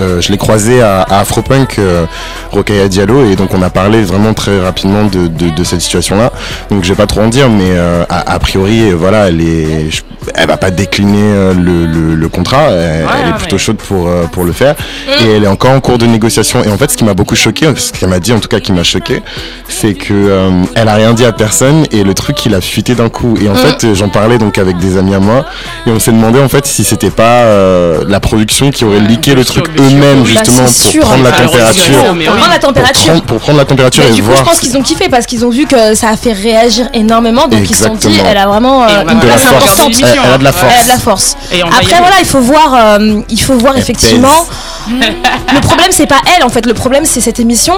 euh, 0.00 0.20
je 0.20 0.30
l'ai 0.32 0.38
croisé 0.38 0.80
à, 0.82 1.02
à 1.02 1.20
Afropunk, 1.20 1.78
euh, 1.78 2.04
Rokhaya 2.52 2.88
Diallo 2.88 3.24
et 3.30 3.36
donc 3.36 3.52
on 3.54 3.62
a 3.62 3.70
parlé 3.70 4.02
vraiment 4.02 4.34
très 4.34 4.60
rapidement 4.60 5.04
de, 5.04 5.26
de, 5.26 5.50
de 5.50 5.64
cette 5.64 5.80
situation-là. 5.80 6.32
Donc 6.70 6.84
je 6.84 6.88
vais 6.90 6.94
pas 6.96 7.06
trop 7.06 7.20
en 7.22 7.28
dire, 7.28 7.48
mais 7.50 7.70
euh, 7.70 8.04
a, 8.08 8.32
a 8.34 8.38
priori 8.38 8.90
euh, 8.90 8.94
voilà, 8.94 9.28
elle 9.28 9.40
est, 9.40 9.90
je- 9.90 10.02
elle 10.34 10.48
va 10.48 10.56
pas 10.56 10.70
décliner 10.70 11.18
euh, 11.22 11.54
le, 11.54 11.86
le, 11.86 12.14
le 12.14 12.28
contrat. 12.28 12.70
Elle, 12.70 13.06
elle 13.22 13.28
est 13.30 13.36
plutôt 13.38 13.56
mais- 13.56 13.58
chaude 13.58 13.76
pour 13.76 14.08
euh, 14.08 14.24
pour 14.26 14.44
le 14.44 14.52
faire 14.52 14.74
et 15.22 15.30
elle 15.36 15.44
est 15.44 15.48
encore 15.48 15.70
en 15.70 15.80
cours 15.80 15.98
de 15.98 16.06
négociation. 16.06 16.62
Et 16.64 16.68
en 16.70 16.76
fait, 16.76 16.90
ce 16.90 16.96
qui 16.96 17.04
m'a 17.04 17.14
beaucoup 17.14 17.36
choqué, 17.36 17.68
ce 17.76 17.92
qu'elle 17.92 18.08
m'a 18.08 18.18
dit 18.20 18.32
en 18.32 18.40
tout 18.40 18.48
cas 18.48 18.60
qui 18.60 18.72
m'a 18.72 18.82
choqué, 18.82 19.22
c'est 19.68 19.94
que 19.94 20.12
euh, 20.12 20.50
elle 20.74 20.88
a 20.88 20.94
rien 20.94 21.12
dit 21.12 21.24
à 21.24 21.32
personne 21.32 21.86
et 21.90 22.02
le 22.02 22.14
truc 22.14 22.44
il 22.46 22.54
a 22.54 22.60
fuité 22.60 22.94
d'un 22.94 23.08
coup. 23.08 23.36
Et 23.40 23.48
en 23.48 23.54
fait, 23.54 23.84
euh, 23.84 23.94
j'en 23.94 24.08
parlais 24.08 24.38
donc 24.38 24.58
avec 24.58 24.78
des 24.78 24.96
amis 24.96 25.14
à 25.14 25.18
moi 25.18 25.44
et 25.86 25.90
on 25.90 25.98
s'est 25.98 26.12
demandé 26.12 26.40
en 26.40 26.48
fait 26.48 26.66
si 26.66 26.84
c'était 26.84 27.10
pas 27.10 27.42
euh, 27.44 28.04
la 28.08 28.20
production 28.20 28.70
qui 28.70 28.84
aurait 28.84 29.00
leaké 29.00 29.34
le 29.34 29.44
sûr, 29.44 29.62
truc 29.62 29.78
eux-mêmes 29.78 30.22
Bah, 30.22 30.28
justement 30.28 30.66
c'est 30.66 30.82
pour 30.82 30.92
sûr, 30.92 31.02
prendre 31.02 31.24
la 31.24 31.30
hein. 31.30 31.44
température. 31.44 32.04
Pour 32.04 32.14
oui. 32.16 32.24
prendre 32.26 32.48
la 32.50 32.58
température. 32.58 33.22
pour 33.22 33.38
prendre 33.38 33.58
la 33.58 33.64
température 33.64 34.04
Mais 34.04 34.10
et 34.10 34.14
du 34.14 34.22
coup, 34.22 34.28
voir 34.28 34.38
je 34.38 34.44
pense 34.44 34.60
qu'ils 34.60 34.76
ont 34.76 34.82
kiffé 34.82 35.08
parce 35.08 35.26
qu'ils 35.26 35.44
ont 35.44 35.50
vu 35.50 35.66
que 35.66 35.94
ça 35.94 36.08
a 36.10 36.16
fait 36.16 36.32
réagir 36.32 36.88
énormément. 36.94 37.48
Donc 37.48 37.68
ils 37.68 37.74
se 37.74 37.84
sont 37.84 37.94
dit, 37.94 38.20
elle 38.24 38.36
a 38.36 38.46
vraiment 38.46 38.84
euh, 38.84 39.02
une 39.08 39.18
de 39.20 39.26
la 39.26 39.34
place 39.34 39.42
force. 39.42 39.64
importante. 39.64 39.92
Elle, 39.98 40.18
elle 40.24 40.32
a 40.32 40.38
de 40.38 40.44
la 40.44 40.52
force. 40.52 40.72
Elle 40.74 40.80
a 40.80 40.84
de 40.84 40.88
la 40.88 40.98
force. 40.98 41.36
Après 41.52 41.98
voilà, 41.98 42.16
il 42.20 42.26
faut 42.26 42.40
voir, 42.40 42.98
euh, 43.00 43.20
il 43.28 43.40
faut 43.40 43.54
voir 43.54 43.74
Elle 43.76 43.82
effectivement. 43.82 44.46
le 44.88 45.60
problème 45.60 45.88
c'est 45.90 46.06
pas 46.06 46.20
elle 46.36 46.44
en 46.44 46.48
fait. 46.48 46.66
Le 46.66 46.74
problème 46.74 47.04
c'est 47.04 47.20
cette 47.20 47.40
émission 47.40 47.76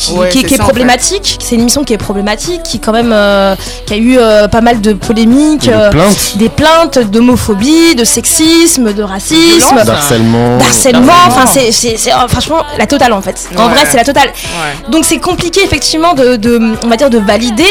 qui, 0.00 0.12
Ouais, 0.12 0.28
qui- 0.30 0.40
c'est 0.40 0.46
qui 0.48 0.54
est 0.54 0.56
ça, 0.56 0.62
en 0.62 0.66
fait. 0.66 0.72
problématique. 0.72 1.38
C'est 1.42 1.54
une 1.56 1.60
émission 1.62 1.84
qui 1.84 1.92
est 1.92 1.98
problématique, 1.98 2.62
qui 2.62 2.80
quand 2.80 2.92
même, 2.92 3.12
euh, 3.12 3.54
qui 3.86 3.94
a 3.94 3.96
eu 3.96 4.16
euh, 4.18 4.48
pas 4.48 4.60
mal 4.62 4.80
de 4.80 4.92
polémiques, 4.94 5.68
euh, 5.68 5.90
des 6.36 6.48
plaintes 6.48 6.98
d'homophobie, 7.10 7.94
de 7.94 8.04
sexisme, 8.04 8.92
de 8.92 9.02
racisme. 9.02 9.76
D'harcèlement. 9.84 10.56
D'harcèlement, 10.58 11.12
Harcèlement. 11.12 11.12
enfin 11.28 11.44
c'est 11.46 12.12
euh, 12.12 12.28
franchement 12.28 12.62
la 12.78 12.86
totale 12.86 13.12
en 13.12 13.20
fait. 13.20 13.48
En 13.56 13.66
Ouais. 13.66 13.74
vrai 13.74 13.84
c'est 13.90 13.96
la 13.96 14.04
totale. 14.04 14.28
Ouais. 14.28 14.90
Donc 14.90 15.04
c'est 15.04 15.18
compliqué 15.18 15.62
effectivement 15.62 16.14
de, 16.14 16.36
de- 16.36 16.74
on 16.82 16.88
va 16.88 16.96
dire 16.96 17.10
de 17.10 17.18
valider. 17.18 17.68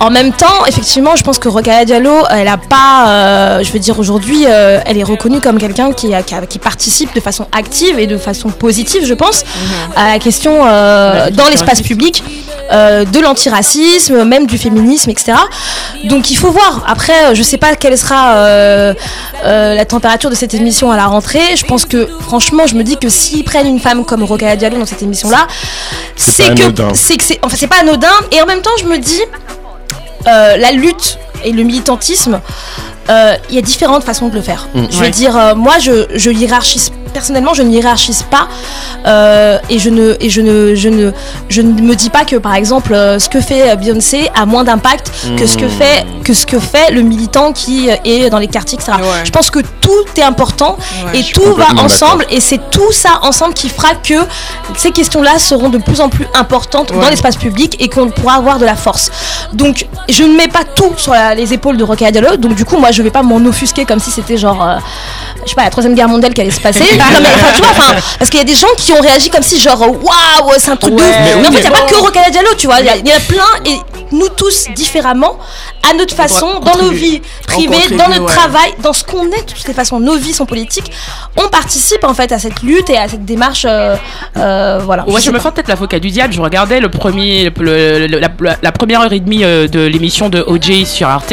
En 0.00 0.10
même 0.10 0.32
temps, 0.32 0.64
effectivement, 0.66 1.16
je 1.16 1.22
pense 1.22 1.38
que 1.38 1.48
Rokhaya 1.48 1.84
Diallo, 1.84 2.24
elle 2.30 2.48
a 2.48 2.56
pas, 2.56 3.06
euh, 3.08 3.62
je 3.64 3.72
veux 3.72 3.78
dire 3.78 3.98
aujourd'hui, 3.98 4.44
euh, 4.46 4.80
elle 4.86 4.98
est 4.98 5.02
reconnue 5.04 5.40
comme 5.40 5.58
quelqu'un 5.58 5.92
qui, 5.92 6.12
a- 6.14 6.22
qui, 6.22 6.58
participe 6.58 7.14
de 7.14 7.20
façon 7.20 7.46
active 7.56 7.98
et 7.98 8.06
de 8.06 8.16
façon 8.18 8.48
positive, 8.50 9.04
je 9.06 9.14
pense, 9.14 9.44
à 9.96 10.12
la 10.12 10.18
question 10.18 10.62
euh, 10.66 11.30
dans 11.30 11.48
l'espace 11.64 11.82
public. 11.82 12.22
euh, 12.72 13.04
de 13.04 13.20
l'antiracisme, 13.20 14.24
même 14.24 14.46
du 14.46 14.56
féminisme, 14.56 15.10
etc. 15.10 15.34
Donc 16.04 16.30
il 16.30 16.34
faut 16.36 16.50
voir. 16.50 16.82
Après, 16.88 17.26
euh, 17.26 17.34
je 17.34 17.42
sais 17.42 17.58
pas 17.58 17.76
quelle 17.76 17.96
sera 17.98 18.36
euh, 18.36 18.94
euh, 19.44 19.74
la 19.74 19.84
température 19.84 20.30
de 20.30 20.34
cette 20.34 20.54
émission 20.54 20.90
à 20.90 20.96
la 20.96 21.04
rentrée. 21.06 21.56
Je 21.56 21.64
pense 21.64 21.84
que 21.84 22.08
franchement, 22.20 22.66
je 22.66 22.74
me 22.74 22.82
dis 22.82 22.96
que 22.96 23.10
s'ils 23.10 23.44
prennent 23.44 23.66
une 23.68 23.80
femme 23.80 24.04
comme 24.06 24.22
Rokhaya 24.24 24.56
Diallo 24.56 24.78
dans 24.78 24.86
cette 24.86 25.02
émission-là, 25.02 25.46
c'est 26.16 26.54
que 26.54 26.94
c'est 26.94 27.16
que 27.18 27.24
c'est 27.24 27.38
enfin 27.42 27.56
c'est 27.58 27.66
pas 27.66 27.80
anodin. 27.80 28.08
Et 28.32 28.40
en 28.40 28.46
même 28.46 28.62
temps, 28.62 28.76
je 28.80 28.86
me 28.86 28.96
dis 28.98 29.20
euh, 30.26 30.56
la 30.56 30.72
lutte 30.72 31.18
et 31.44 31.52
le 31.52 31.62
militantisme, 31.64 32.40
euh, 33.10 33.34
il 33.50 33.56
y 33.56 33.58
a 33.58 33.62
différentes 33.62 34.04
façons 34.04 34.28
de 34.28 34.34
le 34.34 34.40
faire. 34.40 34.68
Mm. 34.74 34.84
Je 34.90 34.96
veux 34.96 35.02
Ouais. 35.02 35.10
dire, 35.10 35.36
euh, 35.36 35.54
moi, 35.54 35.74
je, 35.78 36.06
je 36.14 36.30
hiérarchise 36.30 36.90
personnellement, 37.14 37.54
je 37.54 37.62
ne 37.62 37.70
hiérarchise 37.70 38.24
pas 38.30 38.48
euh, 39.06 39.58
et 39.70 39.78
je 39.78 39.88
ne 39.90 40.16
et 40.20 40.28
je 40.28 40.40
ne 40.42 40.74
je 40.74 40.88
ne 40.90 41.12
je 41.48 41.62
ne 41.62 41.80
me 41.80 41.94
dis 41.94 42.10
pas 42.10 42.24
que 42.24 42.36
par 42.36 42.54
exemple 42.54 42.92
euh, 42.94 43.18
ce 43.18 43.28
que 43.30 43.40
fait 43.40 43.74
Beyoncé 43.76 44.28
a 44.34 44.44
moins 44.44 44.64
d'impact 44.64 45.10
que 45.38 45.46
ce 45.46 45.56
que 45.56 45.64
Hmm. 45.64 45.70
fait 45.70 46.04
que 46.24 46.34
ce 46.34 46.44
que 46.46 46.58
fait 46.58 46.90
le 46.90 47.00
militant 47.02 47.52
qui 47.52 47.90
euh, 47.90 47.94
est 48.04 48.28
dans 48.28 48.38
les 48.38 48.48
quartiers, 48.48 48.76
etc. 48.78 48.92
Ouais. 49.00 49.24
Je 49.24 49.30
pense 49.30 49.48
que 49.50 49.60
tout 49.80 50.04
est 50.18 50.22
important 50.22 50.76
Ouais, 51.06 51.20
et 51.20 51.22
tout 51.32 51.54
va 51.54 51.68
ensemble 51.82 52.26
et 52.30 52.40
c'est 52.40 52.60
tout 52.70 52.92
ça 52.92 53.20
ensemble 53.22 53.54
qui 53.54 53.68
fera 53.70 53.94
que 53.94 54.14
ces 54.76 54.90
questions-là 54.90 55.38
seront 55.38 55.70
de 55.70 55.78
plus 55.78 56.00
en 56.00 56.08
plus 56.10 56.26
importantes 56.34 56.92
dans 56.92 57.08
l'espace 57.08 57.36
public 57.36 57.76
et 57.80 57.88
qu'on 57.88 58.10
pourra 58.10 58.34
avoir 58.34 58.58
de 58.58 58.64
la 58.66 58.74
force. 58.76 59.10
Donc 59.52 59.86
je 60.08 60.24
ne 60.24 60.36
mets 60.36 60.48
pas 60.48 60.64
tout 60.64 60.92
sur 60.96 61.12
la- 61.12 61.34
les 61.34 61.52
épaules 61.54 61.76
de 61.76 61.84
Diallo, 62.10 62.36
donc 62.36 62.54
du 62.56 62.64
coup 62.64 62.76
moi 62.76 62.90
je 62.90 63.02
vais 63.02 63.10
pas 63.10 63.22
m'en 63.22 63.36
offusquer 63.46 63.84
comme 63.84 64.00
si 64.00 64.10
c'était 64.10 64.36
genre 64.36 64.60
euh, 64.66 64.76
je 65.44 65.50
sais 65.50 65.54
pas 65.54 65.64
la 65.64 65.70
troisième 65.70 65.94
guerre 65.94 66.08
mondiale 66.08 66.34
qui 66.34 66.40
allait 66.40 66.50
se 66.50 66.60
passer. 66.60 66.84
Non, 67.12 67.20
mais, 67.20 67.28
enfin, 67.34 67.52
tu 67.54 67.62
vois, 67.62 67.70
enfin, 67.70 67.94
parce 68.18 68.30
qu'il 68.30 68.38
y 68.38 68.42
a 68.42 68.46
des 68.46 68.54
gens 68.54 68.68
qui 68.76 68.92
ont 68.92 69.00
réagi 69.00 69.30
comme 69.30 69.42
si 69.42 69.58
genre 69.58 69.80
waouh 69.80 70.52
c'est 70.58 70.70
un 70.70 70.76
truc 70.76 70.94
de 70.94 71.00
ouf. 71.02 71.10
Mais 71.22 71.34
Mais, 71.36 71.48
en 71.48 71.52
fait 71.52 71.58
il 71.58 71.64
y 71.64 71.66
a 71.66 71.70
pas 71.70 71.82
que 71.82 71.94
Rokhaya 71.96 72.30
Diallo, 72.30 72.54
tu 72.56 72.66
vois, 72.66 72.80
il 72.80 72.86
y, 72.86 73.08
y 73.08 73.12
en 73.12 73.16
a 73.16 73.20
plein 73.20 73.70
et 73.72 73.78
nous 74.12 74.28
tous 74.28 74.66
différemment 74.74 75.38
à 75.90 75.94
notre 75.94 76.14
façon, 76.14 76.60
dans 76.60 76.82
nos 76.82 76.90
vies 76.90 77.20
privées, 77.46 77.94
dans 77.96 78.08
notre 78.08 78.22
ouais. 78.26 78.32
travail, 78.32 78.72
dans 78.82 78.92
ce 78.92 79.04
qu'on 79.04 79.26
est 79.26 79.46
de 79.46 79.52
toutes 79.52 79.66
les 79.68 79.74
façons, 79.74 80.00
nos 80.00 80.16
vies 80.16 80.32
sont 80.32 80.46
politiques. 80.46 80.90
On 81.36 81.48
participe 81.48 82.04
en 82.04 82.14
fait 82.14 82.32
à 82.32 82.38
cette 82.38 82.62
lutte 82.62 82.90
et 82.90 82.96
à 82.96 83.08
cette 83.08 83.24
démarche, 83.24 83.66
euh, 83.68 83.96
euh, 84.36 84.80
voilà. 84.84 85.08
Ouais, 85.08 85.20
je 85.20 85.30
me 85.30 85.38
fais 85.38 85.50
peut-être 85.50 85.68
l'avocat 85.68 85.98
du 85.98 86.10
diable. 86.10 86.32
Je 86.32 86.40
regardais 86.40 86.80
le 86.80 86.88
premier, 86.88 87.50
le- 87.58 88.06
le- 88.06 88.18
la, 88.18 88.28
la- 88.40 88.56
la 88.62 88.72
première 88.72 89.00
heure 89.02 89.12
et 89.12 89.20
demie 89.20 89.44
euh, 89.44 89.68
de 89.68 89.80
l'émission 89.80 90.28
de 90.28 90.42
OJ 90.46 90.84
sur 90.84 91.08
Arte, 91.08 91.32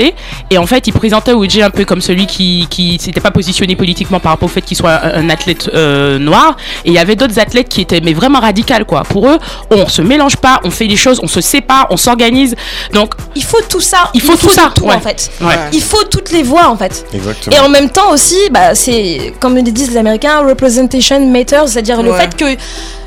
et 0.49 0.57
en 0.57 0.65
fait, 0.65 0.87
il 0.87 0.93
présentait 0.93 1.33
OJ 1.33 1.59
un 1.59 1.69
peu 1.69 1.85
comme 1.85 2.01
celui 2.01 2.25
qui 2.27 2.67
qui 2.69 2.97
s'était 2.99 3.21
pas 3.21 3.31
positionné 3.31 3.75
politiquement 3.75 4.19
par 4.19 4.33
rapport 4.33 4.47
au 4.47 4.51
fait 4.51 4.61
qu'il 4.61 4.77
soit 4.77 4.91
un, 5.03 5.25
un 5.25 5.29
athlète 5.29 5.69
euh, 5.73 6.19
noir. 6.19 6.55
Et 6.85 6.89
il 6.89 6.93
y 6.93 6.99
avait 6.99 7.15
d'autres 7.15 7.39
athlètes 7.39 7.69
qui 7.69 7.81
étaient 7.81 8.01
mais 8.01 8.13
vraiment 8.13 8.39
radicales 8.39 8.85
quoi. 8.85 9.03
Pour 9.03 9.27
eux, 9.27 9.37
on 9.71 9.87
se 9.87 10.01
mélange 10.01 10.37
pas, 10.37 10.59
on 10.63 10.71
fait 10.71 10.87
les 10.87 10.95
choses, 10.95 11.19
on 11.23 11.27
se 11.27 11.41
sépare, 11.41 11.87
on 11.89 11.97
s'organise. 11.97 12.55
Donc 12.93 13.13
Il 13.35 13.43
faut 13.43 13.61
tout 13.69 13.79
ça. 13.81 14.09
Il 14.13 14.21
faut 14.21 14.35
tout 14.41 14.47
de 14.47 14.51
ça, 14.53 14.71
tout 14.75 14.83
ouais. 14.85 14.95
en 14.95 14.99
fait. 14.99 15.31
ouais. 15.41 15.55
Il 15.73 15.81
faut 15.81 16.03
toutes 16.03 16.31
les 16.31 16.43
voix 16.43 16.67
en 16.67 16.75
fait. 16.77 17.05
Exactement. 17.13 17.55
Et 17.55 17.59
en 17.59 17.69
même 17.69 17.89
temps 17.89 18.11
aussi, 18.11 18.37
bah, 18.51 18.75
c'est 18.75 19.33
comme 19.39 19.55
le 19.55 19.61
disent 19.61 19.91
les 19.91 19.97
Américains, 19.97 20.39
representation 20.45 21.19
matters, 21.27 21.67
c'est-à-dire 21.67 22.01
le 22.01 22.13
fait 22.13 22.35
que 22.35 22.45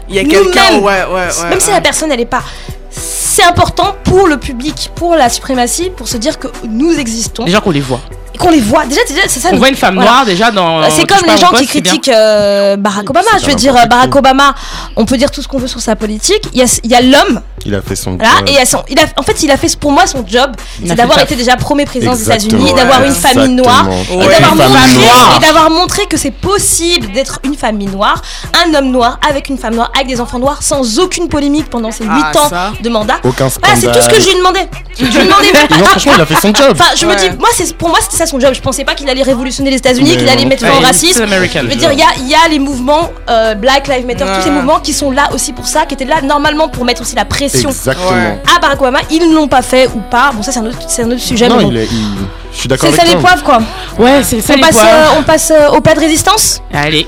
Il 0.09 0.15
y 0.15 0.19
a 0.19 0.25
quelqu'un, 0.25 0.79
ouais, 0.81 0.81
ouais, 0.81 1.05
ouais. 1.15 1.49
même 1.51 1.61
si 1.61 1.71
la 1.71 1.81
personne 1.81 2.11
elle 2.13 2.21
est 2.21 2.27
pas, 2.27 2.43
c'est 2.91 3.43
important 3.45 3.97
pour 4.05 4.29
le 4.29 4.37
public, 4.39 4.91
pour 4.95 5.15
la 5.17 5.29
suprématie, 5.29 5.91
pour 5.97 6.07
se 6.09 6.17
dire 6.17 6.39
que 6.39 6.49
nous 6.69 6.93
existons, 6.99 7.45
Déjà 7.45 7.61
qu'on 7.61 7.71
les 7.73 7.81
voit. 7.81 8.01
et 8.33 8.39
qu'on 8.39 8.51
les 8.51 8.61
voit. 8.61 8.85
Déjà, 8.87 9.01
déjà, 9.09 9.23
c'est 9.27 9.41
ça. 9.41 9.49
On 9.53 9.57
voit 9.57 9.69
une 9.71 9.75
femme 9.75 9.95
voilà. 9.97 10.11
noire 10.11 10.25
déjà 10.27 10.51
dans. 10.53 10.83
Euh, 10.83 10.87
C'est 10.91 11.07
comme 11.07 11.27
les 11.29 11.37
gens 11.37 11.49
qui 11.49 11.67
poste, 11.67 11.69
critiquent 11.71 12.09
euh, 12.11 12.77
Barack 12.77 13.11
Obama. 13.11 13.27
Je 13.41 13.47
veux 13.47 13.55
dire, 13.55 13.73
n'importe 13.75 13.91
Barack. 13.91 14.15
Obama, 14.17 14.55
on 14.97 15.05
peut 15.05 15.17
dire 15.17 15.31
tout 15.33 15.43
ce 15.43 15.49
qu'on 15.49 15.59
veut 15.59 15.67
sur 15.67 15.81
sa 15.81 15.97
politique. 15.97 16.43
Il 16.53 16.59
y 16.59 16.63
a, 16.63 16.67
il 16.85 16.91
y 16.91 16.95
a 16.95 17.01
l'homme, 17.03 17.41
Il 17.67 17.75
a 17.75 17.83
fait 17.83 17.97
son 17.97 18.17
voilà, 18.17 18.39
job. 18.39 18.49
et 18.49 18.53
il 18.53 18.59
a 18.59 18.67
son- 18.67 18.83
il 18.89 18.99
a, 18.99 19.03
en 19.17 19.23
fait, 19.23 19.43
il 19.43 19.51
a 19.51 19.57
fait 19.57 19.75
pour 19.79 19.91
moi 19.93 20.07
son 20.07 20.25
job, 20.27 20.53
c'est 20.87 20.95
d'avoir 20.95 21.19
été 21.21 21.35
déjà 21.37 21.57
premier 21.57 21.85
président 21.85 22.15
des. 22.15 22.25
États-Unis, 22.25 22.73
d'avoir 22.75 23.01
Ouais, 23.01 23.09
une 23.09 23.15
famille 23.15 23.55
noire, 23.55 23.87
et 24.11 24.17
Ouais, 24.17 24.27
d'avoir 24.29 24.53
une 24.53 24.59
femme 24.59 24.73
montré, 24.73 24.95
noire. 25.07 25.37
et 25.37 25.41
d'avoir 25.47 25.71
montré 25.71 26.07
que 26.07 26.17
c'est 26.17 26.31
possible 26.31 27.11
d'être 27.13 27.41
une 27.45 27.55
famille 27.57 27.89
noire, 27.89 28.21
un 28.67 28.75
homme 28.75 28.91
noir 28.91 29.19
avec 29.29 29.49
une 29.49 29.59
femme 29.59 29.75
noire, 29.75 29.91
avec 29.95 30.09
des 30.09 30.21
enfants 30.21 30.39
noirs, 30.39 30.63
sans 30.63 30.99
aucune 30.99 31.29
polémique 31.29 31.69
pendant 31.71 31.91
ses 31.91 32.05
8 32.05 32.11
Ah, 32.13 32.39
ans 32.39 32.49
ça. 32.49 32.73
de 32.81 32.89
mandat. 32.89 33.17
Aucun 33.25 33.49
Voilà, 33.49 33.77
c'est 33.77 33.87
tout 33.93 34.01
ce 34.01 34.09
que 34.09 34.21
je 34.21 34.25
lui 34.27 34.33
ai 34.33 34.39
demandé. 34.39 34.61
Je 34.99 35.05
lui 35.05 35.11
ai 35.17 35.25
demandé. 35.25 35.53
Non, 35.79 35.85
franchement, 35.87 36.13
il 36.17 36.21
a 36.21 36.27
fait 36.27 36.35
son 36.41 36.55
job. 36.55 36.73
Enfin, 36.79 36.91
je 36.97 37.07
me 37.07 37.15
dis, 37.17 37.31
moi, 37.39 37.49
c'est 37.53 37.75
pour 37.77 37.89
moi, 37.89 37.99
c'était 38.01 38.17
ça 38.17 38.27
son 38.27 38.39
job. 38.39 38.53
Je 38.55 38.61
pensais 38.61 38.85
pas 38.85 38.95
qu'il 38.95 39.09
allait 39.09 39.23
révolutionner 39.23 39.71
les 39.71 39.77
États-Unis, 39.79 40.17
qu'il 40.17 40.29
allait 40.29 40.45
mettre 40.45 40.63
fin 40.65 40.73
au 40.73 40.79
il 40.79 40.83
est 40.83 40.87
racisme. 40.87 41.27
Je 41.27 41.61
veux 41.61 41.75
dire, 41.77 41.93
il 41.93 41.99
y 41.99 42.03
a, 42.03 42.07
il 42.19 42.29
y 42.29 42.35
a 42.35 42.49
les 42.49 42.59
mouvements 42.59 43.11
euh, 43.29 43.55
Black 43.55 43.89
Lives 43.89 44.07
Matter, 44.07 44.25
tous 44.37 44.45
ces 44.45 44.51
mouvements 44.51 44.81
qui 44.81 44.93
sont 44.93 45.11
là 45.11 45.29
aussi 45.33 45.53
pour 45.53 45.67
ça, 45.67 45.87
qui 45.87 45.95
étaient 45.95 46.05
là 46.05 46.21
normalement 46.23 46.69
pour 46.69 46.85
mettre 46.85 47.03
aussi 47.03 47.17
la 47.17 47.25
pression 47.25 47.54
Exactement. 47.63 48.09
Ouais. 48.11 48.43
à 48.57 48.61
Barack 48.61 48.81
Obama. 48.81 48.99
Ils 49.11 49.29
ne 49.29 49.35
l'ont 49.35 49.49
pas 49.49 49.63
fait 49.63 49.89
ou 49.95 50.01
pas? 50.01 50.31
Bon, 50.35 50.43
ça, 50.43 50.53
c'est 50.53 50.61
un 50.61 50.67
autre, 50.67 50.79
c'est 50.89 51.03
un 51.03 51.11
autre 51.11 51.21
sujet. 51.21 51.49
Non, 51.49 51.57
mais 51.59 51.65
bon. 51.65 51.71
il 51.71 51.77
est. 51.79 51.85
il- 51.87 52.15
Je 52.53 52.59
suis 52.61 52.69
d'accord 52.69 52.89
C'est 52.93 53.01
avec 53.01 53.11
ça 53.11 53.17
les 53.17 53.21
poivres, 53.21 53.43
quoi. 53.43 53.59
Ouais, 53.99 54.23
c'est 54.23 54.41
ça 54.41 54.53
On 54.53 54.57
les 54.57 54.63
passe, 54.63 54.73
poivres. 54.77 54.89
euh, 54.93 55.19
on 55.19 55.23
passe 55.23 55.51
euh, 55.51 55.69
au 55.71 55.81
plat 55.81 55.95
de 55.95 56.01
résistance? 56.01 56.61
Allez, 56.73 57.07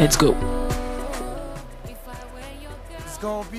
let's 0.00 0.16
go. 0.16 0.34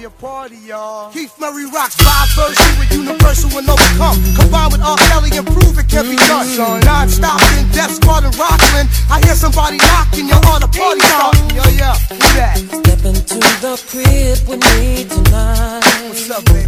A 0.06 0.10
party, 0.10 0.58
y'all. 0.58 1.12
Keith 1.12 1.34
Murray 1.40 1.66
rocks 1.66 1.96
five 1.96 2.28
version 2.36 2.80
with 2.80 2.92
universal 2.92 3.58
and 3.58 3.70
overcome. 3.70 4.18
Combined 4.36 4.74
with 4.74 4.82
R. 4.82 4.98
Kelly 4.98 5.30
and 5.38 5.48
prove 5.48 5.80
it 5.80 5.88
can 5.88 6.10
be 6.10 6.18
done. 6.18 6.48
Non-stop 6.84 7.40
in 7.58 7.70
Death 7.72 7.92
Squad 7.92 8.26
and 8.26 8.36
Rockland. 8.36 8.90
I 9.10 9.22
hear 9.24 9.36
somebody 9.36 9.78
knocking, 9.78 10.28
you're 10.28 10.46
on 10.48 10.64
a 10.64 10.68
party 10.68 11.00
starting. 11.00 11.50
Yo, 11.56 11.64
yeah, 11.72 11.96
who 12.10 12.18
that? 12.36 12.58
Step 12.58 13.06
into 13.06 13.40
the 13.64 13.80
crib 13.88 14.40
with 14.48 14.60
me 14.76 15.06
tonight. 15.08 15.84
What's 16.08 16.30
up, 16.30 16.44
baby? 16.52 16.68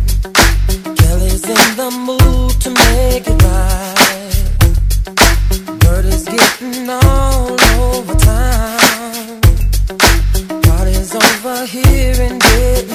Kelly's 0.95 1.43
in 1.43 1.75
the 1.75 1.91
mood 2.07 2.55
to 2.61 2.69
make 2.71 3.27
it 3.27 3.41
right. 3.43 3.95
Word 5.83 6.05
is 6.05 6.23
getting 6.23 6.89
all 6.89 7.51
over 7.83 8.15
town. 8.15 9.41
Party's 10.63 11.13
over 11.15 11.65
here 11.65 12.15
and 12.21 12.41
getting 12.41 12.94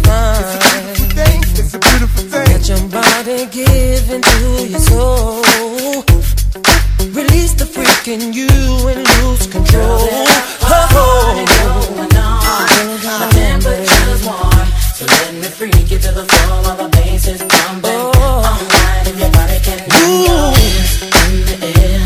Let 2.61 2.69
your 2.79 2.89
body 2.89 3.45
give 3.47 4.11
into 4.11 4.67
your 4.69 4.79
soul. 4.81 5.41
Release 7.09 7.53
the 7.53 7.65
freak 7.65 8.07
in 8.07 8.33
you 8.33 8.49
and 8.87 9.01
lose 9.17 9.47
control. 9.47 10.07
Oh, 10.93 11.33
My 13.03 13.29
temperature's 13.31 14.23
warm, 14.27 14.67
so 14.93 15.05
let 15.07 15.33
me 15.33 15.47
freak 15.47 15.89
you 15.89 15.97
to 16.05 16.11
the 16.11 16.23
floor 16.23 16.61
while 16.61 16.77
the 16.77 16.89
bass 16.89 17.27
is 17.27 17.41
pumping. 17.41 17.89
oh. 17.89 18.11
All 18.13 18.43
night 18.43 19.07
if 19.07 19.19
your 19.19 19.31
body 19.31 19.57
can 19.65 19.79
move. 19.89 20.53
In 21.17 21.33
the 21.49 21.57
air, 21.81 22.05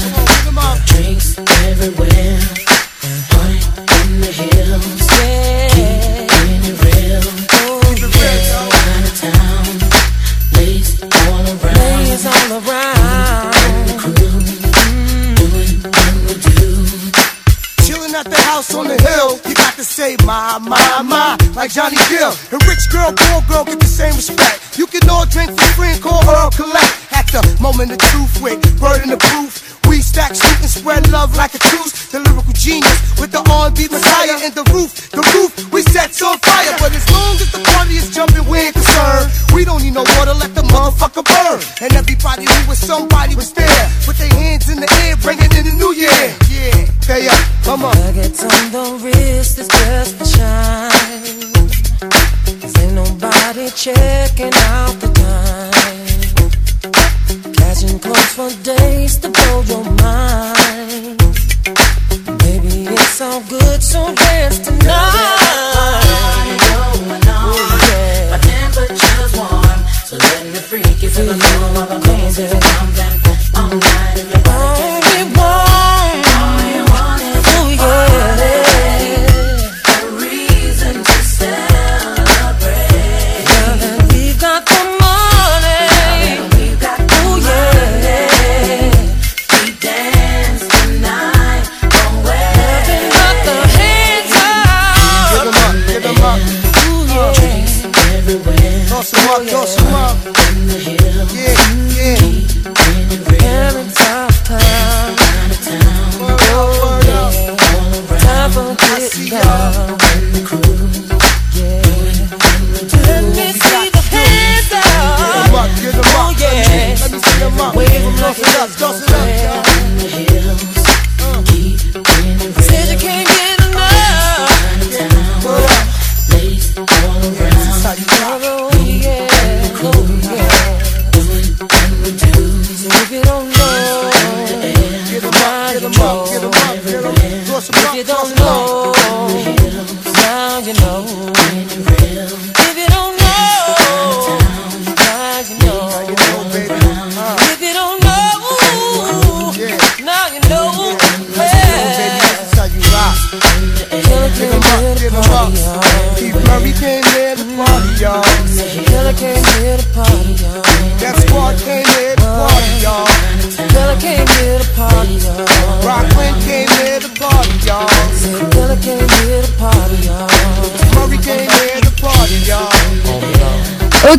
drinks 0.86 1.38
everywhere. 1.68 2.15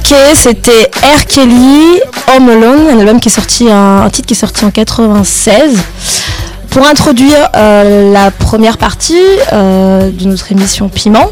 Ok, 0.08 0.14
c'était 0.36 0.88
R. 1.02 1.26
Kelly, 1.26 2.00
Home 2.36 2.48
Alone, 2.50 2.88
un 2.92 3.00
album 3.00 3.20
qui 3.20 3.28
est 3.28 3.32
sorti, 3.32 3.68
un, 3.68 4.02
un 4.02 4.10
titre 4.10 4.28
qui 4.28 4.34
est 4.34 4.36
sorti 4.36 4.64
en 4.64 4.70
96. 4.70 5.76
Pour 6.70 6.86
introduire 6.86 7.48
euh, 7.56 8.12
la 8.12 8.30
première 8.30 8.78
partie 8.78 9.18
euh, 9.52 10.10
de 10.10 10.24
notre 10.26 10.52
émission 10.52 10.88
Piment, 10.88 11.28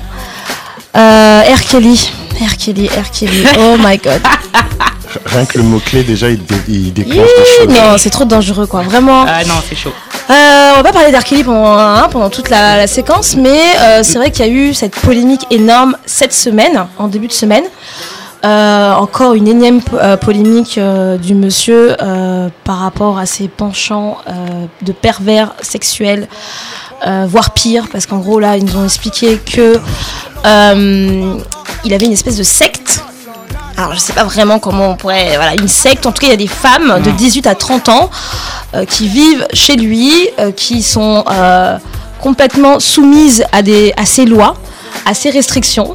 euh, 0.97 1.43
R. 1.55 1.61
Kelly, 1.71 2.11
R. 2.41 2.57
Kelly, 2.57 2.89
R. 2.89 3.11
Kelly, 3.13 3.45
oh 3.59 3.77
my 3.79 3.97
god. 3.99 4.21
Rien 5.27 5.45
que 5.45 5.59
le 5.59 5.65
mot-clé, 5.65 6.03
déjà, 6.03 6.29
il, 6.29 6.45
dé- 6.45 6.55
il 6.67 6.93
déclenche 6.93 7.15
des 7.17 7.23
Hi, 7.23 7.57
choses. 7.67 7.69
non, 7.69 7.97
c'est 7.99 8.11
trop 8.11 8.25
dangereux 8.25 8.67
quoi, 8.67 8.83
vraiment. 8.83 9.25
Ah 9.29 9.45
non, 9.45 9.55
c'est 9.69 9.77
chaud. 9.77 9.93
Euh, 10.31 10.71
on 10.73 10.77
va 10.79 10.83
pas 10.83 10.93
parler 10.93 11.13
d'R. 11.13 11.23
Kelly 11.23 11.45
pendant, 11.45 11.79
hein, 11.79 12.09
pendant 12.11 12.31
toute 12.31 12.51
la, 12.51 12.77
la 12.79 12.87
séquence, 12.89 13.37
mais 13.37 13.61
euh, 13.79 14.01
c'est 14.03 14.19
vrai 14.19 14.33
qu'il 14.33 14.45
y 14.45 14.49
a 14.49 14.51
eu 14.51 14.75
cette 14.75 14.97
polémique 14.97 15.47
énorme 15.53 15.97
cette 16.07 16.33
semaine, 16.33 16.87
en 16.99 17.07
début 17.07 17.29
de 17.29 17.33
semaine. 17.33 17.63
Encore 19.05 19.35
une 19.35 19.49
énième 19.49 19.83
euh, 19.93 20.17
polémique 20.17 20.79
euh, 20.79 21.19
du 21.19 21.35
monsieur 21.35 21.95
euh, 22.01 22.49
par 22.65 22.79
rapport 22.79 23.19
à 23.19 23.27
ses 23.27 23.49
penchants 23.49 24.17
de 24.81 24.93
pervers 24.93 25.55
sexuels, 25.61 26.27
voire 27.27 27.53
pire, 27.53 27.89
parce 27.93 28.07
qu'en 28.07 28.17
gros 28.17 28.41
là 28.41 28.57
ils 28.57 28.65
nous 28.65 28.79
ont 28.79 28.85
expliqué 28.85 29.37
que 29.37 29.79
il 31.85 31.93
avait 31.93 32.07
une 32.07 32.13
espèce 32.13 32.39
de 32.39 32.43
secte. 32.43 33.05
Alors 33.77 33.93
je 33.93 33.99
sais 33.99 34.15
pas 34.15 34.25
vraiment 34.25 34.59
comment 34.59 34.93
on 34.93 34.97
pourrait, 34.97 35.37
voilà, 35.37 35.55
une 35.55 35.69
secte. 35.69 36.07
En 36.07 36.13
tout 36.13 36.21
cas 36.21 36.29
il 36.29 36.31
y 36.31 36.33
a 36.33 36.37
des 36.39 36.47
femmes 36.47 37.03
de 37.03 37.11
18 37.11 37.47
à 37.47 37.55
30 37.55 37.91
ans 37.91 38.11
euh, 38.75 38.87
qui 38.87 39.07
vivent 39.07 39.47
chez 39.53 39.77
lui, 39.77 40.11
euh, 40.39 40.51
qui 40.51 40.83
sont 40.83 41.25
euh, 41.31 41.77
complètement 42.23 42.81
soumises 42.81 43.45
à, 43.53 43.61
des, 43.61 43.93
à 43.99 44.07
ses 44.07 44.25
lois, 44.25 44.57
à 45.05 45.13
ses 45.13 45.29
restrictions. 45.29 45.95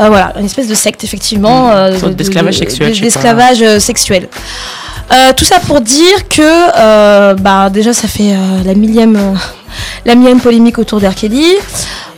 Euh, 0.00 0.08
voilà, 0.08 0.32
une 0.38 0.46
espèce 0.46 0.68
de 0.68 0.74
secte, 0.74 1.04
effectivement. 1.04 1.70
euh, 1.70 1.92
sorte 1.98 2.12
de- 2.12 2.16
d'esclavage 2.16 2.54
de- 2.54 2.58
sexuel. 2.64 3.00
D'esclavage 3.00 3.62
euh, 3.62 3.78
sexuel. 3.78 4.28
Euh, 5.12 5.32
tout 5.36 5.44
ça 5.44 5.58
pour 5.60 5.80
dire 5.80 6.28
que, 6.28 6.40
euh, 6.42 7.34
bah, 7.34 7.68
déjà, 7.70 7.92
ça 7.92 8.08
fait 8.08 8.32
euh, 8.32 8.62
la, 8.64 8.74
millième, 8.74 9.16
euh, 9.16 9.34
la 10.06 10.14
millième 10.14 10.40
polémique 10.40 10.78
autour 10.78 11.00
d'R. 11.00 11.14
Kelly. 11.14 11.46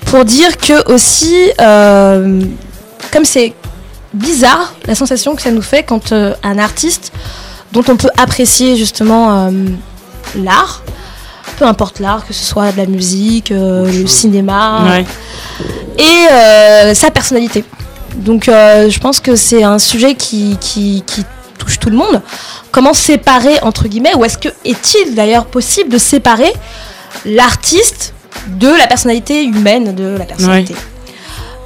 Pour 0.07 0.25
dire 0.25 0.57
que, 0.59 0.93
aussi, 0.93 1.35
euh, 1.61 2.41
comme 3.13 3.25
c'est 3.25 3.53
bizarre 4.13 4.75
la 4.87 4.95
sensation 4.95 5.35
que 5.35 5.43
ça 5.43 5.51
nous 5.51 5.63
fait 5.63 5.83
quand 5.83 6.13
euh, 6.13 6.35
un 6.45 6.59
artiste 6.59 7.11
dont 7.73 7.83
on 7.89 7.97
peut 7.97 8.11
apprécier 8.17 8.77
justement 8.77 9.49
euh, 9.49 9.51
l'art, 10.37 10.83
peu 11.57 11.65
importe 11.67 12.01
l'art, 12.01 12.27
que 12.27 12.33
ce 12.35 12.45
soit 12.45 12.73
de 12.73 12.77
la 12.77 12.87
musique, 12.87 13.51
euh, 13.53 13.91
le 13.91 14.07
cinéma, 14.07 14.83
Ouais. 14.87 15.05
et 15.99 16.33
euh, 16.33 16.95
sa 16.95 17.11
personnalité. 17.11 17.65
Donc 18.17 18.49
euh, 18.49 18.89
je 18.91 18.99
pense 19.01 19.21
que 19.21 19.35
c'est 19.37 19.63
un 19.65 19.79
sujet 19.79 20.15
qui, 20.15 20.57
qui, 20.61 21.03
qui 21.07 21.25
touche 21.59 21.79
tout 21.79 21.91
le 21.91 21.97
monde. 21.97 22.21
Comment 22.71 22.93
séparer, 22.95 23.59
entre 23.63 23.89
guillemets, 23.89 24.15
ou 24.17 24.25
est-ce 24.25 24.39
que 24.39 24.49
est-il 24.65 25.15
d'ailleurs 25.15 25.47
possible 25.47 25.91
de 25.91 25.99
séparer 25.99 26.53
l'artiste 27.25 28.13
de 28.49 28.69
la 28.69 28.87
personnalité 28.87 29.45
humaine 29.45 29.95
de 29.95 30.17
la 30.19 30.25
personnalité? 30.25 30.75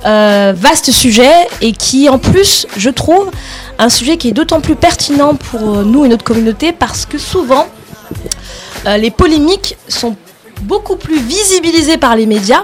Euh, 0.07 0.55
vaste 0.57 0.93
sujet 0.93 1.33
et 1.61 1.73
qui 1.73 2.09
en 2.09 2.19
plus, 2.19 2.67
je 2.77 2.89
trouve, 2.89 3.31
un 3.81 3.89
sujet 3.89 4.17
qui 4.17 4.29
est 4.29 4.33
d'autant 4.33 4.61
plus 4.61 4.77
pertinent 4.77 5.35
pour 5.35 5.61
nous 5.85 6.05
et 6.05 6.09
notre 6.09 6.25
communauté 6.25 6.73
parce 6.73 7.05
que 7.05 7.19
souvent, 7.19 7.67
les 8.97 9.11
polémiques 9.11 9.77
sont 9.89 10.17
beaucoup 10.63 10.97
plus 10.97 11.21
visibilisées 11.21 11.99
par 11.99 12.17
les 12.17 12.27
médias 12.27 12.63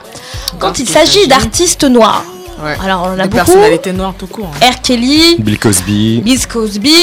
quand 0.58 0.78
il 0.78 0.88
s'agit 0.88 1.26
d'artistes 1.28 1.84
noirs. 1.84 2.24
Ouais. 2.64 2.76
Alors 2.84 3.02
on 3.02 3.08
en 3.08 3.12
a 3.14 3.16
Des 3.16 3.22
beaucoup. 3.24 3.34
personnalités 3.34 3.92
noires 3.92 4.14
tout 4.16 4.28
court. 4.28 4.48
hein. 4.62 4.70
R. 4.70 4.80
Kelly, 4.80 5.36
Bill 5.40 5.58
Cosby, 5.58 6.20
Bill 6.24 6.46
Cosby, 6.46 6.94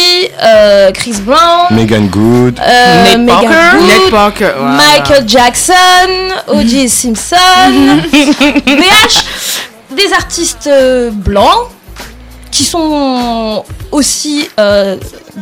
euh, 0.41 0.91
Chris 0.93 1.15
Brown, 1.25 1.67
Megan 1.71 2.07
Good, 2.07 2.57
euh, 2.59 3.03
Nate 3.03 3.19
Megan 3.19 3.27
Parker. 3.51 3.77
Good, 3.77 3.87
Ned 3.87 4.11
Parker, 4.11 4.51
voilà. 4.57 4.75
Michael 4.77 5.27
Jackson, 5.27 5.73
O.J. 6.47 6.87
Simpson, 6.87 7.99
VH, 8.65 9.23
des 9.95 10.13
artistes 10.13 10.67
euh, 10.67 11.09
blancs 11.11 11.67
qui 12.49 12.63
sont 12.63 13.63
aussi 13.91 14.49
euh, 14.59 14.95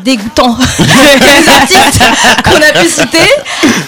dégoûtants 0.04 0.56
que 0.78 0.84
les 0.84 1.50
artistes 1.50 2.02
qu'on 2.44 2.62
a 2.62 2.72
pu 2.82 2.88
citer, 2.90 3.18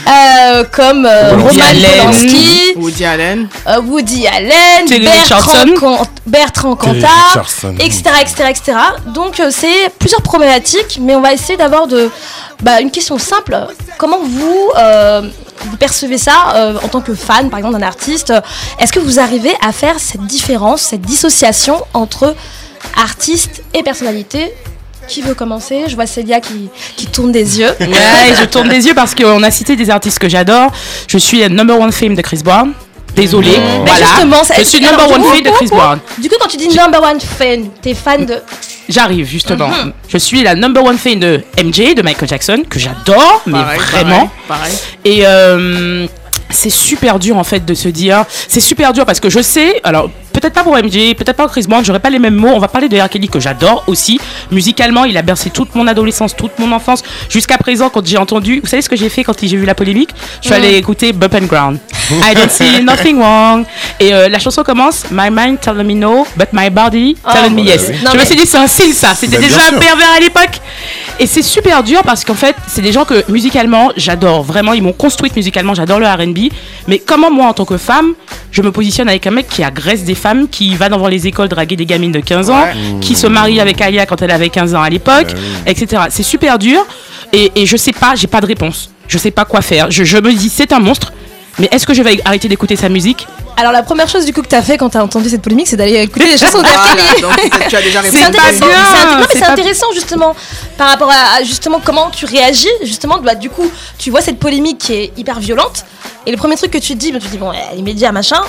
euh, 0.08 0.64
comme 0.72 1.06
euh, 1.06 1.36
Woody 1.38 1.60
Roman 1.62 1.70
Allen. 1.70 1.92
Polanski, 2.00 2.60
Woody 2.76 3.06
Allen. 3.06 3.48
euh, 3.68 3.82
Woody 3.82 4.28
Allen, 4.28 4.86
Terry 4.88 5.02
Bertrand, 5.06 5.38
Richardson. 5.38 5.74
Con- 5.80 5.98
Bertrand 6.26 6.76
Terry 6.76 7.02
Cantat, 7.02 7.28
Richardson. 7.30 7.76
etc., 7.80 8.04
etc., 8.22 8.44
etc. 8.50 8.78
Donc 9.08 9.40
euh, 9.40 9.50
c'est 9.52 9.90
plusieurs 10.00 10.22
problématiques, 10.22 11.00
mais 11.02 11.16
on 11.16 11.22
va 11.22 11.34
essayer 11.34 11.58
d'avoir 11.58 11.88
de 11.88 12.10
bah, 12.62 12.82
une 12.82 12.92
question 12.92 13.18
simple. 13.18 13.58
Comment 13.98 14.20
vous 14.24 14.72
euh, 14.78 15.22
vous 15.66 15.78
percevez 15.78 16.18
ça 16.18 16.54
euh, 16.56 16.78
en 16.84 16.88
tant 16.88 17.02
que 17.02 17.14
fan, 17.14 17.50
par 17.50 17.60
exemple, 17.60 17.78
d'un 17.78 17.86
artiste? 17.86 18.34
Est-ce 18.80 18.92
que 18.92 19.00
vous 19.00 19.20
arrivez 19.20 19.54
à 19.66 19.72
faire 19.72 20.00
cette 20.00 20.26
différence, 20.26 20.82
cette 20.82 21.02
dissociation 21.02 21.84
entre 21.94 22.36
artiste 22.98 23.64
et 23.74 23.84
personnalité 23.84 24.52
Qui 25.08 25.22
veut 25.22 25.34
commencer? 25.34 25.84
Je 25.88 25.96
vois 25.96 26.06
Célia 26.06 26.40
qui, 26.40 26.70
qui 26.96 27.08
tourne 27.08 27.32
des 27.32 27.60
yeux. 27.60 27.72
Ouais, 27.80 28.36
je 28.40 28.46
tourne 28.46 28.70
des 28.70 28.86
yeux 28.88 28.94
parce 28.94 29.16
qu'on 29.16 29.42
a 29.44 29.52
cité 29.52 29.76
des 29.76 29.90
artistes 29.90 30.20
que 30.20 30.30
j'adore. 30.30 30.72
Je 31.08 31.18
suis 31.18 31.40
la 31.40 31.50
number 31.50 31.80
one 31.80 31.92
fame 31.92 32.16
de 32.16 32.22
Chris 32.22 32.42
Brown. 32.44 32.74
Désolée, 33.16 33.58
Mais 33.58 33.80
voilà. 33.86 34.06
je 34.58 34.64
suis 34.64 34.86
alors, 34.86 35.02
number 35.02 35.18
one 35.18 35.22
coup, 35.24 35.34
fame 35.34 35.44
de 35.44 35.50
Chris 35.50 35.68
Brown. 35.68 36.00
Du 36.18 36.30
coup, 36.30 36.36
quand 36.40 36.48
tu 36.48 36.56
dis 36.56 36.70
number 36.70 37.02
one 37.04 37.20
fan, 37.20 37.68
t'es 37.82 37.94
fan 37.94 38.26
de. 38.26 38.36
J'arrive 38.88 39.26
justement. 39.28 39.68
Mhm. 39.68 39.92
Je 40.08 40.18
suis 40.18 40.44
la 40.44 40.56
number 40.56 40.82
one 40.82 40.98
fan 40.98 41.20
de 41.20 41.42
MJ, 41.62 41.94
de 41.94 42.02
Michael 42.04 42.30
Jackson, 42.30 42.64
que 42.70 42.80
j'adore, 42.80 43.42
mais 43.46 43.54
Pareil, 43.54 43.80
vraiment. 43.80 44.32
Pareil. 44.48 44.72
pareil. 44.72 44.74
Et 45.04 45.26
euh, 45.26 46.08
c'est 46.50 46.70
super 46.70 47.20
dur 47.20 47.38
en 47.38 47.44
fait 47.44 47.66
de 47.66 47.74
se 47.74 47.90
dire. 47.90 48.24
C'est 48.48 48.62
super 48.62 48.94
dur 48.94 49.06
parce 49.06 49.20
que 49.20 49.30
je 49.30 49.42
sais. 49.42 49.82
Alors 49.84 50.10
peut-être 50.42 50.54
pas 50.54 50.64
pour 50.64 50.76
MJ, 50.76 51.14
peut-être 51.16 51.34
pas 51.38 51.44
pour 51.44 51.52
Chris 51.52 51.66
Brown, 51.68 51.84
j'aurais 51.86 52.00
pas 52.00 52.10
les 52.10 52.20
mêmes 52.20 52.36
mots. 52.36 52.50
On 52.54 52.60
va 52.60 52.68
parler 52.68 52.90
de 52.90 52.98
R. 53.00 53.08
Kelly 53.10 53.30
que 53.30 53.40
j'adore 53.40 53.84
aussi. 53.88 54.20
Musicalement, 54.52 55.06
il 55.06 55.16
a 55.18 55.22
bercé 55.22 55.50
toute 55.50 55.76
mon 55.76 55.88
adolescence, 55.88 56.36
toute 56.36 56.58
mon 56.60 56.72
enfance. 56.72 57.04
Jusqu'à 57.30 57.58
présent, 57.58 57.90
quand 57.90 58.06
j'ai 58.06 58.18
entendu. 58.18 58.60
Vous 58.62 58.68
savez 58.68 58.82
ce 58.82 58.90
que 58.90 58.96
j'ai 58.96 59.10
fait 59.10 59.24
quand 59.24 59.34
j'ai 59.42 59.56
vu 59.58 59.66
la 59.66 59.76
polémique? 59.76 60.10
Je 60.42 60.48
suis 60.48 60.56
allée 60.56 60.76
écouter 60.76 61.14
Bump 61.14 61.36
and 61.36 61.46
Ground. 61.46 61.80
I 62.12 62.34
don't 62.36 62.50
see 62.50 62.82
nothing 62.84 63.18
wrong. 63.20 63.66
Et 64.00 64.14
euh, 64.14 64.28
la 64.28 64.40
chanson 64.40 64.64
commence 64.64 65.06
My 65.12 65.30
mind 65.32 65.60
telling 65.62 65.86
me 65.88 65.94
no, 65.96 66.26
but 66.36 66.48
my 66.52 66.70
body 66.70 67.16
telling 67.32 67.54
me 67.56 67.62
Oh. 67.62 67.66
yes. 67.66 67.90
Non, 68.04 68.12
je 68.14 68.18
me 68.18 68.26
suis 68.26 68.36
dit, 68.36 68.46
c'est 68.48 68.58
un 68.58 68.66
signe 68.68 68.92
ça. 68.94 69.14
C'était 69.16 69.38
Bah, 69.38 69.44
déjà 69.44 69.60
un 69.72 69.78
pervers 69.78 70.10
à 70.18 70.20
l'époque. 70.20 70.60
Et 71.20 71.28
c'est 71.28 71.44
super 71.44 71.84
dur 71.84 72.02
parce 72.04 72.26
qu'en 72.26 72.34
fait, 72.34 72.56
c'est 72.68 72.82
des 72.82 72.92
gens 72.92 73.06
que 73.06 73.24
musicalement, 73.32 73.92
j'adore. 73.96 74.42
Vraiment, 74.42 74.74
ils 74.74 74.82
m'ont 74.82 74.94
construite 74.94 75.36
musicalement. 75.36 75.76
J'adore 75.76 76.00
le 76.00 76.08
RB. 76.08 76.52
Mais 76.88 76.98
comment 76.98 77.30
moi, 77.30 77.46
en 77.48 77.54
tant 77.54 77.66
que 77.66 77.78
femme, 77.78 78.14
je 78.52 78.62
me 78.64 78.72
positionne 78.72 79.08
avec 79.08 79.28
un 79.28 79.32
mec 79.32 79.48
qui 79.48 79.64
agresse 79.64 80.04
des 80.04 80.16
femmes, 80.16 80.31
qui 80.50 80.76
va 80.76 80.90
dans 80.90 81.08
les 81.08 81.28
écoles 81.28 81.48
draguer 81.50 81.76
des 81.76 81.86
gamines 81.86 82.12
de 82.12 82.20
15 82.20 82.50
ans, 82.50 82.66
qui 83.02 83.16
se 83.16 83.28
marie 83.28 83.60
avec 83.60 83.82
Aya 83.82 84.06
quand 84.06 84.22
elle 84.22 84.32
avait 84.32 84.50
15 84.50 84.76
ans 84.76 84.82
à 84.82 84.90
l'époque, 84.90 85.28
etc. 85.66 86.04
C'est 86.10 86.24
super 86.24 86.58
dur. 86.60 86.86
Et, 87.34 87.52
et 87.56 87.66
je 87.66 87.78
sais 87.78 87.94
pas, 87.94 88.14
j'ai 88.16 88.28
pas 88.28 88.42
de 88.42 88.46
réponse. 88.48 88.90
Je 89.08 89.18
sais 89.18 89.32
pas 89.32 89.46
quoi 89.46 89.62
faire. 89.62 89.90
Je, 89.92 90.04
je 90.04 90.18
me 90.18 90.32
dis, 90.34 90.50
c'est 90.50 90.72
un 90.74 90.80
monstre. 90.80 91.12
Mais 91.60 91.68
est-ce 91.72 91.86
que 91.86 91.94
je 91.94 92.02
vais 92.02 92.20
arrêter 92.24 92.48
d'écouter 92.48 92.76
sa 92.78 92.88
musique? 92.88 93.28
Alors 93.58 93.74
la 93.74 93.84
première 93.84 94.08
chose 94.08 94.26
du 94.26 94.32
coup 94.34 94.42
que 94.42 94.48
t'as 94.48 94.62
fait 94.62 94.78
quand 94.78 94.90
t'as 94.90 95.04
entendu 95.04 95.30
cette 95.30 95.42
polémique, 95.42 95.68
c'est 95.68 95.76
d'aller 95.76 96.02
écouter 96.04 96.26
les 96.32 96.38
chansons. 96.38 96.60
Voilà, 96.64 97.68
tu 97.70 97.76
as 97.76 97.82
déjà 97.82 98.02
C'est 98.04 98.24
intéressant, 98.24 98.66
c'est 99.34 99.40
pas- 99.42 99.94
justement 99.94 100.34
par 100.78 100.90
rapport 100.90 101.12
à, 101.12 101.38
à 101.40 101.44
justement 101.44 101.82
comment 101.84 102.10
tu 102.10 102.26
réagis 102.26 102.70
justement 102.84 103.20
bah, 103.20 103.36
du 103.36 103.50
coup 103.50 103.70
tu 104.00 104.10
vois 104.10 104.22
cette 104.22 104.40
polémique 104.40 104.78
qui 104.80 104.94
est 104.94 105.12
hyper 105.18 105.40
violente 105.42 105.84
et 106.26 106.32
le 106.32 106.38
premier 106.38 106.56
truc 106.56 106.72
que 106.72 106.78
tu 106.78 106.94
te 106.94 106.98
dis 106.98 107.12
bah, 107.12 107.20
tu 107.20 107.28
te 107.28 107.32
dis 107.32 107.38
bon 107.38 107.52
elle 107.52 107.80
est 107.80 107.82
média 107.84 108.12
machin 108.14 108.40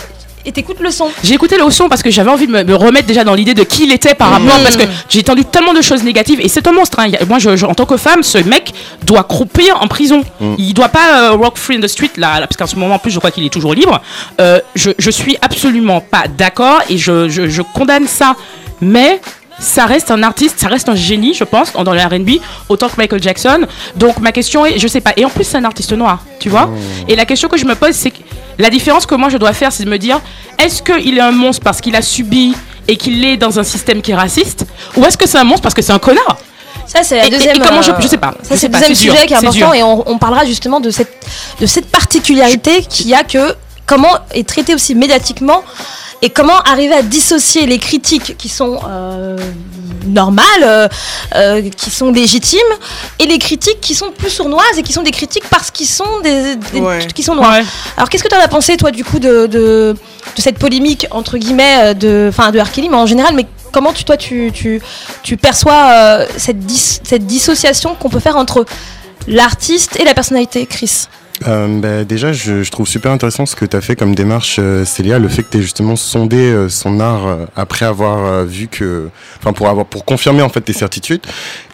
et 0.45 0.53
t'écoutes 0.53 0.81
le 0.81 0.91
son 0.91 1.09
J'ai 1.23 1.35
écouté 1.35 1.57
le 1.57 1.71
son 1.71 1.89
parce 1.89 2.03
que 2.03 2.11
j'avais 2.11 2.31
envie 2.31 2.47
de 2.47 2.53
me, 2.53 2.65
me 2.65 2.75
remettre 2.75 3.07
déjà 3.07 3.25
dans 3.25 3.35
l'idée 3.35 3.55
de 3.55 3.63
qui 3.65 3.85
il 3.85 3.93
était 3.93 4.15
par 4.15 4.31
rapport 4.31 4.59
parce 4.63 4.77
que 4.77 4.83
j'ai 5.09 5.21
entendu 5.21 5.45
tellement 5.45 5.73
de 5.75 5.81
choses 5.83 6.03
négatives 6.03 6.41
et 6.41 6.49
c'est 6.49 6.67
un 6.67 6.73
monstre. 6.73 6.99
hein. 7.01 7.09
Moi, 7.29 7.39
je, 7.39 7.57
je- 7.57 7.67
en 7.67 7.75
tant 7.75 7.87
que 7.87 7.97
femme, 7.97 8.23
ce 8.23 8.39
mec 8.39 8.73
doit 9.05 9.25
croupir 9.25 9.81
en 9.83 9.89
prison. 9.89 10.23
Il 10.59 10.75
doit 10.75 10.89
pas 10.89 11.31
euh, 11.31 11.33
rock 11.33 11.57
free 11.59 11.77
in 11.77 11.81
the 11.81 11.87
street 11.89 12.11
là, 12.17 12.41
là, 12.41 12.47
parce 12.47 12.57
qu'en 12.57 12.67
ce 12.67 12.77
moment 12.77 12.97
en 12.97 12.99
plus, 12.99 13.11
je 13.11 13.19
crois 13.19 13.31
qu'il 13.31 13.45
est 13.45 13.51
toujours 13.53 13.75
libre. 13.75 14.01
Euh, 14.41 14.59
je, 14.75 14.91
je 14.99 15.11
suis 15.11 15.37
absolument 15.43 16.01
pas 16.01 16.25
d'accord 16.37 16.81
et 16.89 16.99
je, 16.99 17.29
je, 17.29 17.49
je 17.49 17.63
condamne 17.63 18.07
ça. 18.07 18.35
Mais 18.81 19.21
ça 19.61 19.87
reste 19.87 20.11
un 20.11 20.23
artiste, 20.25 20.59
ça 20.59 20.67
reste 20.69 20.89
un 20.89 20.97
génie, 20.97 21.35
je 21.35 21.45
pense, 21.45 21.73
dans 21.73 21.93
le 21.93 22.01
R&B, 22.01 22.41
autant 22.69 22.89
que 22.89 22.97
Michael 22.99 23.23
Jackson. 23.23 23.61
Donc 23.95 24.19
ma 24.19 24.33
question 24.33 24.67
est, 24.67 24.79
je 24.79 24.89
sais 24.89 25.01
pas. 25.01 25.13
Et 25.17 25.25
en 25.25 25.31
plus, 25.31 25.45
c'est 25.45 25.57
un 25.59 25.65
artiste 25.65 25.93
noir, 25.93 26.25
tu 26.41 26.49
vois. 26.49 26.69
Et 27.07 27.15
la 27.15 27.25
question 27.27 27.49
que 27.49 27.57
je 27.57 27.65
me 27.65 27.77
pose, 27.77 27.93
c'est 27.93 28.11
que 28.11 28.17
la 28.59 28.71
différence 28.71 29.07
que 29.07 29.15
moi 29.15 29.29
je 29.29 29.37
dois 29.39 29.53
faire, 29.53 29.73
c'est 29.73 29.85
de 29.85 29.91
me 29.91 29.99
dire, 29.99 30.21
est-ce 30.59 30.83
qu'il 30.83 31.17
est 31.19 31.21
un 31.21 31.33
monstre 31.33 31.63
parce 31.63 31.81
qu'il 31.81 31.95
a 31.97 32.03
subi 32.03 32.55
et 32.89 32.97
qu'il 32.97 33.25
est 33.25 33.37
dans 33.37 33.59
un 33.59 33.63
système 33.65 34.03
qui 34.03 34.11
est 34.11 34.15
raciste, 34.17 34.67
ou 34.97 35.05
est-ce 35.05 35.17
que 35.17 35.29
c'est 35.29 35.39
un 35.39 35.45
monstre 35.45 35.63
parce 35.63 35.75
que 35.75 35.83
c'est 35.83 35.93
un 35.93 35.99
connard 35.99 36.39
ça 36.85 37.05
c'est 37.05 37.17
la 37.17 37.25
Et- 37.25 37.29
et- 37.29 37.31
deuxième 37.31 37.57
et 37.57 37.61
comment 37.61 37.81
je- 37.81 37.93
euh, 37.93 38.01
je 38.01 38.09
sais 38.09 38.19
pas, 38.19 38.35
ça 38.43 38.57
c'est 38.57 38.67
le 38.67 38.73
deuxième 38.73 38.93
dur, 38.93 39.13
sujet 39.15 39.27
qui 39.27 39.35
est 39.35 39.37
important 39.37 39.73
et 39.73 39.83
on, 39.85 40.09
on 40.11 40.19
parlera 40.19 40.45
justement 40.45 40.81
de 40.81 40.91
cette 40.91 41.13
de 41.61 41.67
cette 41.67 41.87
particularité 41.91 42.83
qu'il 42.83 43.07
y 43.09 43.15
a 43.15 43.23
que 43.23 43.55
comment 43.87 44.11
est 44.33 44.47
traité 44.47 44.75
aussi 44.75 44.95
médiatiquement 44.97 45.63
et 46.23 46.31
comment 46.31 46.59
arriver 46.61 46.95
à 46.95 47.03
dissocier 47.03 47.67
les 47.67 47.79
critiques 47.79 48.37
qui 48.37 48.49
sont 48.49 48.81
euh, 48.89 49.37
normales, 50.07 50.45
euh, 50.63 50.89
euh, 51.35 51.63
qui 51.77 51.91
sont 51.91 52.11
légitimes, 52.13 52.61
et 53.19 53.27
les 53.27 53.39
critiques 53.39 53.81
qui 53.81 53.95
sont 53.95 54.11
plus 54.11 54.31
sournoises 54.31 54.79
et 54.79 54.83
qui 54.83 54.93
sont 54.93 55.03
des 55.03 55.11
critiques 55.11 55.45
parce 55.51 55.71
qu'ils 55.71 55.87
sont 55.89 56.21
des, 56.23 56.57
des- 56.57 56.81
Ouais. 56.81 57.07
qui 57.15 57.23
sont 57.23 57.35
noirs. 57.35 57.53
Ouais. 57.53 57.65
Alors 57.97 58.09
qu'est-ce 58.09 58.23
que 58.23 58.29
tu 58.29 58.35
en 58.37 58.41
as 58.41 58.49
pensé 58.49 58.77
toi 58.77 58.91
du 58.91 59.05
coup 59.05 59.19
de, 59.19 59.47
de, 59.47 59.95
de 60.37 60.41
cette 60.43 60.59
polémique 60.59 61.07
entre 61.11 61.39
guillemets 61.39 61.77
euh, 61.81 61.95
de, 61.95 62.27
enfin 62.29 62.51
de 62.51 62.59
R. 62.61 62.71
Kelly, 62.73 62.89
mais 62.89 62.97
en 62.97 63.07
général, 63.07 63.35
mais 63.35 63.47
comment 63.73 63.93
tu 63.93 64.05
toi 64.05 64.17
tu, 64.17 64.51
tu, 64.53 64.81
tu 65.23 65.37
perçois 65.37 65.91
euh, 65.93 66.27
cette, 66.37 66.61
dis- 66.61 67.01
cette 67.03 67.27
dissociation 67.27 67.95
qu'on 67.95 68.09
peut 68.11 68.21
faire 68.21 68.37
entre 68.37 68.65
l'artiste 69.29 69.99
et 70.01 70.05
la 70.05 70.15
personnalité, 70.15 70.67
Chris? 70.67 71.07
Euh, 71.49 71.67
bah, 71.81 72.05
déjà, 72.05 72.33
je, 72.33 72.63
je 72.63 72.71
trouve 72.71 72.87
super 72.87 73.11
intéressant 73.13 73.47
ce 73.47 73.57
que 73.57 73.65
tu 73.65 73.77
as 73.77 73.81
fait 73.81 73.97
comme 73.97 74.15
démarche, 74.15 74.57
euh, 74.59 74.85
Célia, 74.85 75.19
le 75.19 75.29
fait 75.29 75.43
que 75.43 75.51
tu 75.53 75.59
aies 75.59 75.63
justement 75.63 75.97
sondé 75.97 76.37
euh, 76.37 76.69
son 76.69 77.01
art 77.01 77.27
euh, 77.27 77.37
après 77.57 77.85
avoir 77.87 78.45
vu 78.45 78.69
que. 78.69 79.09
Enfin, 79.41 79.53
pour, 79.53 79.69
avoir, 79.69 79.87
pour 79.87 80.05
confirmer 80.05 80.43
en 80.43 80.49
fait 80.49 80.61
tes 80.61 80.73
certitudes. 80.73 81.21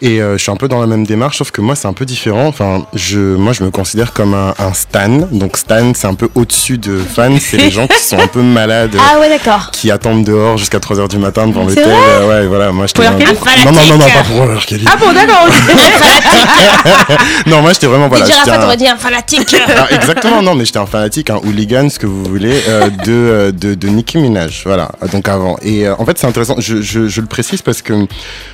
Et 0.01 0.21
euh, 0.21 0.37
je 0.37 0.43
suis 0.43 0.51
un 0.51 0.55
peu 0.55 0.67
dans 0.67 0.81
la 0.81 0.87
même 0.87 1.05
démarche, 1.05 1.37
sauf 1.37 1.51
que 1.51 1.61
moi, 1.61 1.75
c'est 1.75 1.87
un 1.87 1.93
peu 1.93 2.05
différent. 2.05 2.47
Enfin, 2.47 2.85
je, 2.93 3.19
moi, 3.35 3.53
je 3.53 3.63
me 3.63 3.71
considère 3.71 4.13
comme 4.13 4.33
un, 4.33 4.53
un 4.59 4.73
stan. 4.73 5.27
Donc, 5.31 5.57
stan, 5.57 5.91
c'est 5.95 6.07
un 6.07 6.15
peu 6.15 6.29
au-dessus 6.35 6.77
de 6.77 6.97
fan. 6.99 7.39
C'est 7.39 7.57
les 7.57 7.71
gens 7.71 7.87
qui 7.87 7.99
sont 7.99 8.19
un 8.19 8.27
peu 8.27 8.41
malades. 8.41 8.95
Ah 8.99 9.19
ouais 9.19 9.29
d'accord. 9.29 9.71
Qui 9.71 9.91
attendent 9.91 10.23
dehors 10.23 10.57
jusqu'à 10.57 10.79
3h 10.79 11.07
du 11.09 11.17
matin 11.17 11.47
devant 11.47 11.65
l'hôtel. 11.65 11.85
ouais, 11.87 12.47
voilà, 12.47 12.71
moi 12.71 12.87
j'étais. 12.87 13.01
Pour 13.03 13.11
R. 13.11 13.17
Kelly 13.17 13.65
Non, 13.65 13.71
non, 13.71 13.81
non, 13.87 13.97
non, 13.97 14.05
pas 14.09 14.23
pour 14.23 14.55
R. 14.57 14.65
Kelly. 14.65 14.85
Ah 14.87 14.95
bon, 14.99 15.13
d'accord. 15.13 15.47
Non, 17.45 17.61
moi 17.61 17.73
j'étais 17.73 17.87
vraiment. 17.87 18.07
Voilà, 18.07 18.25
Didier 18.25 18.39
Rafat 18.39 18.61
un- 18.61 18.65
aurait 18.65 18.77
dit 18.77 18.87
un 18.87 18.97
fanatique. 18.97 19.55
Ah, 19.67 19.87
exactement, 19.91 20.41
non, 20.41 20.55
mais 20.55 20.65
j'étais 20.65 20.79
un 20.79 20.85
fanatique, 20.85 21.29
un 21.29 21.37
hooligan, 21.37 21.89
ce 21.89 21.99
que 21.99 22.05
vous 22.07 22.23
voulez, 22.23 22.61
euh, 22.67 22.89
de, 22.89 23.11
euh, 23.11 23.51
de, 23.51 23.75
de 23.75 23.87
Nicki 23.87 24.17
Minaj, 24.17 24.63
voilà, 24.65 24.91
donc 25.11 25.27
avant. 25.27 25.57
Et 25.61 25.87
euh, 25.87 25.95
en 25.97 26.05
fait, 26.05 26.17
c'est 26.17 26.27
intéressant, 26.27 26.55
je, 26.59 26.81
je, 26.81 27.07
je 27.07 27.21
le 27.21 27.27
précise 27.27 27.61
parce 27.61 27.81
que, 27.81 27.93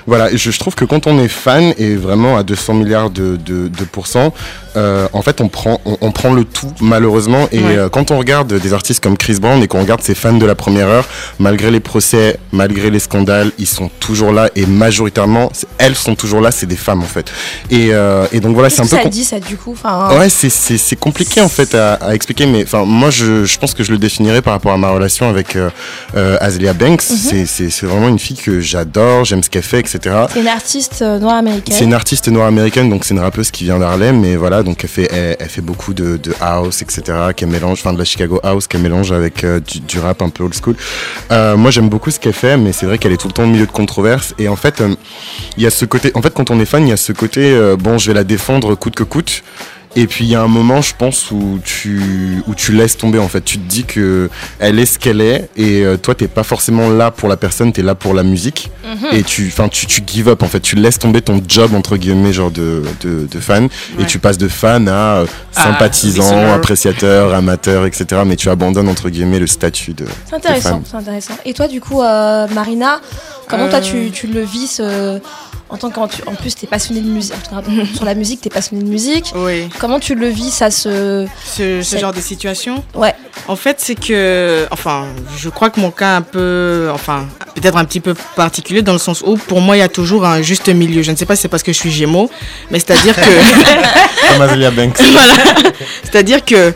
voilà, 0.08 0.36
je, 0.36 0.52
je 0.52 0.60
trouve 0.60 0.76
que 0.76 0.86
quand 0.86 1.08
on 1.08 1.20
est 1.20 1.28
fan, 1.28 1.74
et 1.78 1.96
vraiment 1.96 2.38
à 2.38 2.44
200 2.44 2.74
milliards 2.76 3.10
de, 3.10 3.38
de, 3.38 3.68
de 3.68 3.84
pourcents, 3.86 4.34
euh, 4.76 5.08
en 5.14 5.22
fait, 5.22 5.42
on 5.42 5.48
prend, 5.48 5.80
on, 5.86 5.98
on 6.02 6.12
prend 6.12 6.34
le 6.34 6.44
tout, 6.46 6.72
malheureusement, 6.82 7.48
et 7.52 7.60
Ouais. 7.60 7.78
euh, 7.78 7.90
quand 7.90 8.12
on 8.12 8.18
regarde 8.18 8.54
des 8.54 8.74
artistes 8.74 9.02
comme 9.04 9.18
Chris 9.18 9.38
Brown 9.40 9.62
et 9.64 9.68
qu'on 9.68 9.80
regarde 9.82 10.02
ses 10.02 10.16
fans 10.16 10.34
de 10.34 10.46
la 10.46 10.56
première 10.56 10.88
heure, 10.88 11.06
malgré 11.40 11.72
les 11.72 11.80
procès, 11.80 12.38
malgré 12.52 12.90
les 12.90 13.00
scandales, 13.00 13.52
ils 13.58 13.68
sont 13.68 13.90
toujours 14.00 14.32
là, 14.32 14.50
et 14.56 14.66
majoritairement, 14.66 15.52
elles 15.78 15.96
sont 15.96 16.16
toujours 16.16 16.42
là, 16.42 16.52
c'est 16.52 16.66
des 16.66 16.76
femmes, 16.76 17.02
en 17.02 17.06
fait. 17.08 17.32
Et, 17.70 17.90
euh, 17.94 18.26
et 18.32 18.40
donc 18.40 18.54
voilà, 18.54 18.70
c'est 18.70 18.82
un 18.82 18.88
peu... 18.88 18.98
ça 19.04 19.10
dit 19.10 19.24
ça 19.24 19.40
du 19.40 19.58
coup 19.58 19.72
enfin, 19.74 20.18
Ouais, 20.18 20.30
c'est- 20.30 20.96
compliqué 20.96 21.42
en 21.42 21.50
fait 21.50 21.76
à, 21.76 21.94
à 21.96 22.16
expliquer, 22.16 22.46
mais 22.46 22.64
enfin 22.64 22.86
moi 22.86 23.10
je, 23.10 23.44
je 23.46 23.58
pense 23.60 23.74
que 23.74 23.84
je 23.84 23.92
le 23.92 23.98
définirais 23.98 24.42
par 24.42 24.54
rapport 24.54 24.72
à 24.72 24.78
ma 24.78 24.90
relation 24.90 25.30
avec 25.30 25.58
Azalea 26.16 26.74
Banks. 26.74 27.02
C'est- 27.02 27.46
C'est 27.46 27.70
c'est 27.70 27.86
vraiment 27.86 28.08
une 28.08 28.20
fille 28.20 28.38
que 28.38 28.60
j'adore, 28.60 29.26
j'aime 29.26 29.44
ce 29.44 29.50
qu'elle 29.50 29.62
fait, 29.64 29.80
etc. 29.80 30.00
C'est 30.34 30.40
une 30.42 30.48
artiste 30.48 31.02
noire 31.02 31.36
américaine. 31.36 31.76
C'est 31.78 31.84
une 31.86 31.94
artiste 31.94 32.28
noire 32.30 32.48
américaine, 32.48 32.90
donc 32.90 33.06
c'est 33.06 33.14
une 33.14 33.20
rappeuse 33.20 33.52
qui 33.52 33.66
vient 33.66 33.78
d'Harlem, 33.80 34.20
mais 34.20 34.36
voilà, 34.36 34.64
donc 34.66 34.84
elle 34.84 34.90
fait, 34.90 35.62
beaucoup 35.62 35.94
de, 35.94 36.20
house, 36.42 36.82
etc., 36.82 37.04
qu'elle 37.36 37.50
mélange, 37.50 37.80
enfin 37.80 37.94
de 37.94 37.98
la 37.98 38.04
Chicago 38.04 38.40
house, 38.44 38.68
qu'elle 38.68 38.82
mélange 38.82 39.14
avec 39.14 39.44
euh, 39.46 39.62
du, 39.62 40.00
rap 40.00 40.22
un 40.22 40.30
peu 40.30 40.44
old 40.44 40.54
school. 40.54 40.76
Euh, 41.32 41.56
moi 41.56 41.72
j'aime 41.72 41.88
beaucoup 41.88 42.12
ce 42.12 42.20
qu'elle 42.20 42.34
fait, 42.34 42.58
mais 42.58 42.74
c'est 42.74 42.86
vrai 42.86 42.98
qu'elle 42.98 43.14
est 43.14 43.18
tout 43.18 43.28
le 43.28 43.34
temps 43.34 43.44
au 43.44 43.48
milieu 43.48 43.66
de 43.66 43.72
controverses, 43.72 44.34
et 44.38 44.50
en 44.50 44.58
fait, 44.58 44.82
euh, 44.82 44.96
il 45.56 45.64
y 45.64 45.68
a 45.68 45.70
ce 45.70 45.86
côté, 45.86 46.12
en 46.16 46.22
fait 46.22 46.34
quand 46.34 46.52
on 46.52 46.60
est 46.60 46.66
fan, 46.66 46.86
il 46.86 46.90
y 46.90 46.94
a 46.94 46.98
ce 46.98 47.14
côté, 47.14 47.58
bon, 47.80 47.98
je 47.98 48.08
vais 48.08 48.14
la 48.14 48.26
défendre 48.26 48.76
coûte 48.76 48.96
que 48.96 49.04
coûte. 49.04 49.44
Et 49.98 50.08
puis 50.08 50.26
il 50.26 50.32
y 50.32 50.36
a 50.36 50.42
un 50.42 50.48
moment, 50.48 50.82
je 50.82 50.94
pense, 50.98 51.32
où 51.32 51.60
tu, 51.64 52.44
où 52.48 52.54
tu 52.56 52.74
laisses 52.74 52.98
tomber 52.98 53.18
en 53.20 53.28
fait. 53.30 53.42
Tu 53.42 53.58
te 53.58 53.64
dis 53.68 53.86
que 53.86 54.30
elle 54.60 54.78
est 54.80 54.86
ce 54.86 55.00
qu'elle 55.00 55.22
est, 55.22 55.50
et 55.56 55.84
euh, 55.86 55.96
toi 55.98 56.16
t'es 56.16 56.28
pas 56.28 56.44
forcément 56.44 56.90
là 56.90 57.12
pour 57.12 57.30
la 57.30 57.38
personne, 57.38 57.72
t'es 57.72 57.82
là 57.82 57.96
pour 57.96 58.14
la 58.14 58.24
musique 58.24 58.72
et 59.14 59.24
tu, 59.24 59.48
enfin, 59.52 59.68
tu, 59.70 59.86
tu 59.88 60.02
give 60.06 60.28
up 60.30 60.44
en 60.44 60.48
fait, 60.48 60.60
tu 60.60 60.76
laisses 60.76 61.00
tomber 61.00 61.22
ton 61.22 61.42
job 61.48 61.74
entre 61.76 61.98
guillemets 61.98 62.34
genre 62.34 62.52
de, 62.52 62.84
de, 63.02 63.26
de 63.32 63.40
fan 63.40 63.68
et 64.00 64.06
tu 64.06 64.20
passes 64.20 64.38
de 64.38 64.48
fan 64.48 64.88
à 64.90 64.92
euh, 65.18 65.26
Ah, 65.56 65.64
sympathisant, 65.64 66.54
appréciateur, 66.54 67.34
amateur, 67.34 67.86
etc. 67.86 68.22
Mais 68.26 68.36
tu 68.36 68.50
abandonnes 68.50 68.90
entre 68.90 69.10
guillemets 69.10 69.40
le 69.40 69.48
statut 69.48 69.94
de. 69.94 70.06
C'est 70.26 70.36
intéressant, 70.36 70.82
c'est 70.90 70.98
intéressant. 70.98 71.34
Et 71.46 71.54
toi, 71.54 71.68
du 71.68 71.80
coup, 71.82 72.02
euh, 72.02 72.48
Marina, 72.54 73.00
comment 73.48 73.70
toi 73.70 73.80
tu, 73.82 74.12
tu 74.12 74.28
le 74.28 74.42
vis 74.42 74.68
ce- 74.68 75.20
en 75.70 75.78
tant 75.78 75.90
qu'en 75.90 76.08
tu- 76.08 76.22
en 76.28 76.34
plus 76.36 76.56
t'es 76.56 76.68
passionnée 76.68 77.02
de 77.02 77.08
musique, 77.10 77.34
en 77.52 77.62
tout 77.62 77.70
cas, 77.72 77.86
sur 77.96 78.06
la 78.06 78.14
musique, 78.16 78.42
t'es 78.42 78.50
passionnée 78.50 78.84
de 78.84 78.90
musique. 78.90 79.32
Oui, 79.36 79.68
Comment 79.80 80.00
tu 80.00 80.14
le 80.16 80.28
vis 80.28 80.52
ça 80.52 80.70
se 80.72 81.26
ce, 81.46 81.82
ce 81.82 81.82
C'est- 81.82 82.00
genre 82.00 82.14
de 82.14 82.22
situation. 82.22 82.84
Ouais. 82.94 83.14
En 83.48 83.56
fait, 83.56 83.78
c'est 83.80 83.96
que, 83.96 84.66
enfin, 84.72 85.06
je 85.38 85.50
crois 85.50 85.70
que 85.70 85.80
mon 85.80 85.92
cas 85.92 86.14
est 86.14 86.18
un 86.18 86.22
peu, 86.22 86.90
enfin, 86.94 87.26
peut-être 87.56 87.78
un 87.78 87.86
petit 87.86 88.00
peu 88.00 88.14
particulier 88.36 88.82
dans 88.82 88.94
le 88.94 88.98
sens 89.00 89.22
où, 89.26 89.38
pour 89.38 89.62
moi, 89.62 89.76
il 89.76 89.80
y 89.80 89.84
a 89.84 89.88
toujours 89.90 90.26
un 90.26 90.42
juste 90.42 90.68
milieu. 90.70 91.02
Je 91.04 91.12
ne 91.12 91.16
sais 91.16 91.26
pas 91.26 91.36
si 91.36 91.44
c'est 91.44 91.48
parce 91.48 91.62
que 91.64 91.72
je 91.74 91.78
suis 91.78 91.92
Gémeaux, 91.92 92.30
mais 92.72 92.80
c'est-à-dire 92.80 93.16
que, 93.16 93.22
Comme 94.34 94.42
Azalea 94.42 94.72
Banks. 94.72 95.00
voilà, 95.12 95.34
c'est-à-dire 96.04 96.44
que, 96.44 96.74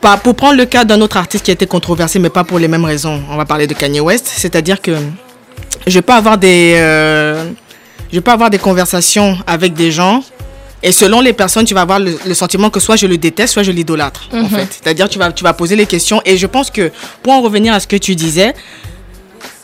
pas- 0.00 0.16
pour 0.16 0.34
prendre 0.34 0.56
le 0.56 0.64
cas 0.66 0.84
d'un 0.84 1.00
autre 1.00 1.16
artiste 1.16 1.44
qui 1.44 1.50
a 1.50 1.54
été 1.54 1.66
controversé, 1.66 2.18
mais 2.18 2.30
pas 2.30 2.44
pour 2.44 2.58
les 2.58 2.68
mêmes 2.68 2.84
raisons. 2.84 3.22
On 3.30 3.36
va 3.36 3.44
parler 3.44 3.66
de 3.66 3.74
Kanye 3.74 4.00
West, 4.00 4.26
c'est-à-dire 4.34 4.80
que 4.80 4.92
je 5.86 6.00
peux 6.00 6.12
avoir 6.14 6.38
des, 6.38 6.74
euh, 6.76 7.50
je 8.12 8.20
peux 8.20 8.30
avoir 8.30 8.50
des 8.50 8.58
conversations 8.58 9.38
avec 9.46 9.74
des 9.74 9.90
gens. 9.90 10.22
Et 10.82 10.92
selon 10.92 11.20
les 11.20 11.32
personnes, 11.32 11.64
tu 11.64 11.74
vas 11.74 11.80
avoir 11.80 11.98
le, 11.98 12.16
le 12.26 12.34
sentiment 12.34 12.70
que 12.70 12.80
soit 12.80 12.96
je 12.96 13.06
le 13.06 13.16
déteste, 13.18 13.54
soit 13.54 13.62
je 13.62 13.72
l'idolâtre. 13.72 14.28
En 14.32 14.48
fait, 14.48 14.68
c'est-à-dire 14.70 15.08
tu 15.08 15.18
vas, 15.18 15.32
tu 15.32 15.42
vas 15.42 15.52
poser 15.54 15.74
les 15.74 15.86
questions. 15.86 16.20
Et 16.24 16.36
je 16.36 16.46
pense 16.46 16.70
que 16.70 16.92
pour 17.22 17.32
en 17.32 17.40
revenir 17.40 17.72
à 17.72 17.80
ce 17.80 17.86
que 17.86 17.96
tu 17.96 18.14
disais, 18.14 18.54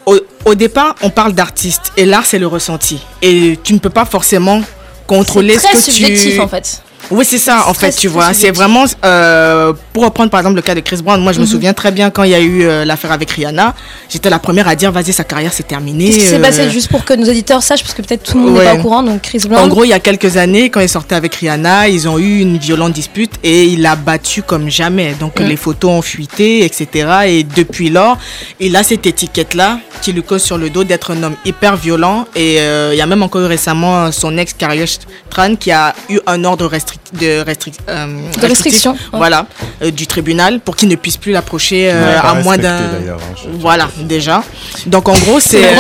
au, 0.07 0.19
au 0.47 0.55
départ, 0.55 0.97
on 1.03 1.11
parle 1.11 1.33
d'artiste 1.33 1.93
et 1.97 2.07
l'art 2.07 2.27
c'est 2.27 2.39
le 2.39 2.47
ressenti. 2.47 2.99
Et 3.21 3.59
tu 3.63 3.75
ne 3.75 3.79
peux 3.79 3.91
pas 3.91 4.05
forcément 4.05 4.63
contrôler 5.07 5.55
c'est 5.59 5.69
très 5.69 5.77
ce 5.81 5.87
que 5.87 5.93
subjectif 5.93 6.35
tu. 6.35 6.41
en 6.41 6.49
fait. 6.49 6.83
Oui, 7.11 7.25
c'est 7.29 7.39
ça, 7.39 7.65
en 7.69 7.75
C'est 7.75 7.81
fait, 7.81 7.93
tu 7.93 8.09
vois. 8.09 8.33
C'est 8.33 8.51
vraiment, 8.53 8.85
euh, 9.05 9.73
pour 9.93 10.05
reprendre 10.05 10.31
par 10.31 10.41
exemple 10.41 10.57
le 10.57 10.63
cas 10.63 10.75
de 10.75 10.81
Chris 10.81 11.01
Brown, 11.03 11.21
moi 11.21 11.33
je 11.33 11.41
me 11.41 11.45
Mhm. 11.45 11.51
souviens 11.51 11.73
très 11.75 11.91
bien 11.91 12.11
quand 12.11 12.23
il 12.23 12.31
y 12.31 12.35
a 12.35 12.41
eu 12.41 12.63
euh, 12.63 12.85
l'affaire 12.85 13.13
avec 13.13 13.31
Rihanna, 13.31 13.75
j'étais 14.09 14.31
la 14.31 14.39
première 14.39 14.67
à 14.69 14.75
dire, 14.77 14.93
vas-y, 14.93 15.13
sa 15.13 15.25
carrière 15.25 15.53
c'est 15.53 15.67
terminé. 15.67 16.07
Qu'est-ce 16.07 16.17
qui 16.19 16.25
s'est 16.25 16.35
euh, 16.37 16.41
passé 16.41 16.71
juste 16.71 16.89
pour 16.89 17.05
que 17.05 17.13
nos 17.15 17.29
auditeurs 17.29 17.63
sachent 17.63 17.83
parce 17.83 17.93
que 17.95 18.03
peut-être 18.03 18.23
tout 18.23 18.39
le 18.39 18.45
monde 18.45 18.53
n'est 18.55 18.59
Ouais. 18.61 18.65
pas 18.67 18.75
au 18.75 18.83
courant 18.83 19.03
donc 19.03 19.21
Chris 19.23 19.41
Brown. 19.47 19.65
En 19.65 19.69
gros, 19.69 19.85
il 19.85 19.89
y 19.89 19.93
a 19.93 20.01
quelques 20.01 20.37
années, 20.37 20.71
quand 20.71 20.81
il 20.81 20.89
sortait 20.89 21.15
avec 21.17 21.35
Rihanna, 21.35 21.89
ils 21.89 22.09
ont 22.09 22.19
eu 22.19 22.41
une 22.41 22.57
violente 22.57 22.93
dispute 22.93 23.33
et 23.43 23.65
il 23.65 23.83
l'a 23.83 23.97
battu 23.97 24.43
comme 24.43 24.71
jamais. 24.71 25.15
Donc 25.19 25.39
Mm. 25.41 25.45
les 25.45 25.57
photos 25.57 25.91
ont 25.91 26.03
fuité, 26.03 26.65
etc. 26.65 26.87
Et 27.27 27.43
depuis 27.45 27.91
lors, 27.91 28.17
il 28.61 28.75
a 28.77 28.83
cette 28.83 29.07
étiquette-là 29.07 29.81
qui 30.03 30.13
lui 30.13 30.23
cause 30.23 30.43
sur 30.43 30.59
le 30.59 30.69
dos 30.69 30.85
d'être 30.85 31.13
un 31.13 31.23
homme 31.23 31.37
hyper 31.45 31.77
violent. 31.77 32.27
Et 32.37 32.57
euh, 32.61 32.91
il 32.93 32.99
y 32.99 33.01
a 33.01 33.07
même 33.07 33.23
encore 33.23 33.49
récemment 33.49 34.13
son 34.13 34.37
ex 34.37 34.53
Carrier 34.53 34.85
Tran 35.31 35.57
qui 35.57 35.71
a 35.73 35.95
eu 36.11 36.19
un 36.27 36.45
ordre 36.45 36.69
restric- 36.69 36.99
de, 37.19 37.43
restric- 37.45 37.79
euh, 37.89 38.07
restriction, 38.41 38.93
ouais. 38.93 38.99
Voilà, 39.13 39.47
euh, 39.83 39.91
du 39.91 40.07
tribunal 40.07 40.61
pour 40.61 40.77
qu'ils 40.77 40.89
ne 40.89 40.97
puissent 40.97 41.17
plus 41.17 41.33
l'approcher 41.33 41.91
euh, 41.91 42.07
Ouais, 42.07 42.29
à 42.31 42.35
moins 42.43 42.59
d'un. 42.59 42.77
hein, 42.77 43.17
Voilà, 43.61 43.89
déjà. 44.01 44.43
Donc 44.87 45.09
en 45.09 45.15
gros, 45.19 45.41
c'est. 45.41 45.63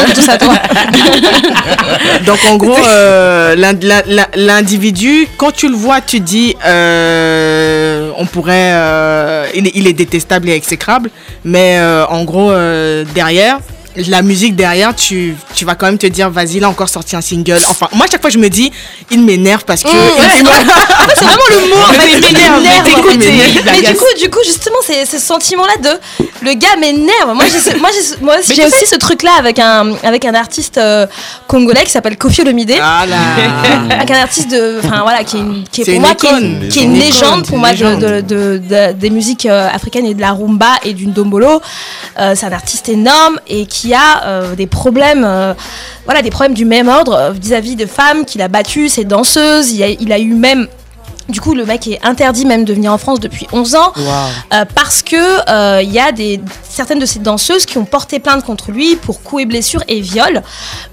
Donc 2.26 2.38
en 2.48 2.56
gros, 2.56 2.76
euh, 2.86 3.54
l'in- 3.56 3.72
l'in- 3.82 4.02
l'in- 4.06 4.26
l'individu, 4.36 5.28
quand 5.36 5.52
tu 5.52 5.68
le 5.68 5.74
vois, 5.74 6.00
tu 6.00 6.20
dis, 6.20 6.54
euh, 6.64 8.10
on 8.16 8.26
pourrait, 8.26 8.72
euh, 8.74 9.46
il, 9.54 9.66
est, 9.66 9.72
il 9.74 9.86
est 9.86 9.92
détestable 9.92 10.48
et 10.48 10.52
exécrable, 10.52 11.10
mais 11.44 11.78
euh, 11.78 12.06
en 12.06 12.24
gros 12.24 12.50
euh, 12.50 13.04
derrière. 13.14 13.58
La 13.96 14.22
musique 14.22 14.56
derrière, 14.56 14.94
tu, 14.96 15.36
tu 15.54 15.64
vas 15.66 15.74
quand 15.74 15.84
même 15.86 15.98
te 15.98 16.06
dire, 16.06 16.30
vas-y, 16.30 16.56
il 16.56 16.64
a 16.64 16.68
encore 16.68 16.88
sorti 16.88 17.14
un 17.14 17.20
single. 17.20 17.58
Enfin, 17.68 17.88
moi, 17.92 18.06
à 18.06 18.10
chaque 18.10 18.22
fois, 18.22 18.30
je 18.30 18.38
me 18.38 18.48
dis, 18.48 18.72
il 19.10 19.22
m'énerve 19.22 19.64
parce 19.66 19.82
que. 19.82 19.88
il- 19.88 20.46
c'est 21.14 21.24
vraiment 21.24 21.42
le 21.50 21.68
mot 21.68 21.82
en 21.82 21.92
Mais 21.92 21.98
fait, 21.98 22.10
il 22.18 22.20
m'énerve, 22.22 22.62
mais 22.62 23.82
du 23.92 23.94
coup, 23.96 24.04
du 24.18 24.30
coup, 24.30 24.38
justement, 24.46 24.76
c'est 24.86 25.04
ce 25.04 25.18
sentiment-là 25.18 25.74
de 25.82 26.00
le 26.46 26.54
gars 26.54 26.76
m'énerve. 26.80 27.34
Moi, 27.34 27.44
moi, 27.78 27.90
moi 28.22 28.34
aussi, 28.40 28.54
j'ai 28.54 28.64
aussi 28.64 28.86
ce 28.86 28.96
truc-là 28.96 29.32
avec 29.38 29.58
un 29.58 29.94
avec 30.02 30.24
un 30.24 30.34
artiste 30.34 30.78
euh, 30.78 31.06
congolais 31.46 31.84
qui 31.84 31.90
s'appelle 31.90 32.16
Kofi 32.16 32.40
Olomide. 32.42 32.72
Ah 32.80 33.04
là. 33.06 33.16
avec 33.96 34.10
un 34.10 34.20
artiste 34.22 34.50
de, 34.50 34.78
enfin 34.82 35.02
voilà, 35.02 35.22
qui 35.24 35.36
est, 35.36 35.40
une- 35.40 35.64
qui 35.70 35.82
est 35.82 35.84
C'est 35.84 35.92
pour 35.92 36.00
une 36.00 36.06
moi 36.06 36.14
qui 36.14 36.26
est 36.26 36.30
une, 36.30 36.36
icône. 36.56 36.68
qui 36.68 36.78
est 36.78 36.82
une 36.84 36.94
Une 36.94 36.98
légende 37.00 37.46
pour 37.46 37.58
moi 37.58 37.70
des 37.72 39.10
musiques 39.10 39.46
euh, 39.46 39.68
africaines 39.72 40.06
et 40.06 40.14
de 40.14 40.20
la 40.20 40.32
rumba 40.32 40.72
et 40.84 40.94
du 40.94 41.06
ndombolo. 41.08 41.60
Euh, 42.18 42.34
c'est 42.36 42.46
un 42.46 42.52
artiste 42.52 42.88
énorme 42.88 43.38
et 43.48 43.66
qui 43.66 43.81
a 43.92 44.24
euh, 44.26 44.54
des 44.54 44.66
problèmes, 44.66 45.24
euh, 45.26 45.54
voilà, 46.04 46.22
des 46.22 46.30
problèmes 46.30 46.54
du 46.54 46.64
même 46.64 46.88
ordre 46.88 47.14
euh, 47.14 47.30
vis-à-vis 47.32 47.74
de 47.76 47.86
femmes 47.86 48.24
qu'il 48.24 48.42
a 48.42 48.48
battues, 48.48 48.88
ses 48.88 49.04
danseuses. 49.04 49.70
Il 49.72 49.82
a, 49.82 49.88
il 49.88 50.12
a 50.12 50.18
eu 50.18 50.34
même 50.34 50.68
du 51.28 51.40
coup, 51.40 51.54
le 51.54 51.64
mec 51.64 51.86
est 51.86 52.00
interdit 52.04 52.44
même 52.44 52.64
de 52.64 52.74
venir 52.74 52.92
en 52.92 52.98
France 52.98 53.20
depuis 53.20 53.46
11 53.52 53.76
ans 53.76 53.92
euh, 54.52 54.64
parce 54.74 55.02
que 55.02 55.80
il 55.82 55.90
y 55.90 56.00
a 56.00 56.10
des 56.12 56.40
certaines 56.68 56.98
de 56.98 57.06
ces 57.06 57.20
danseuses 57.20 57.64
qui 57.64 57.78
ont 57.78 57.84
porté 57.84 58.18
plainte 58.18 58.44
contre 58.44 58.72
lui 58.72 58.96
pour 58.96 59.22
coups 59.22 59.42
et 59.42 59.46
blessures 59.46 59.84
et 59.88 60.00
viol. 60.00 60.42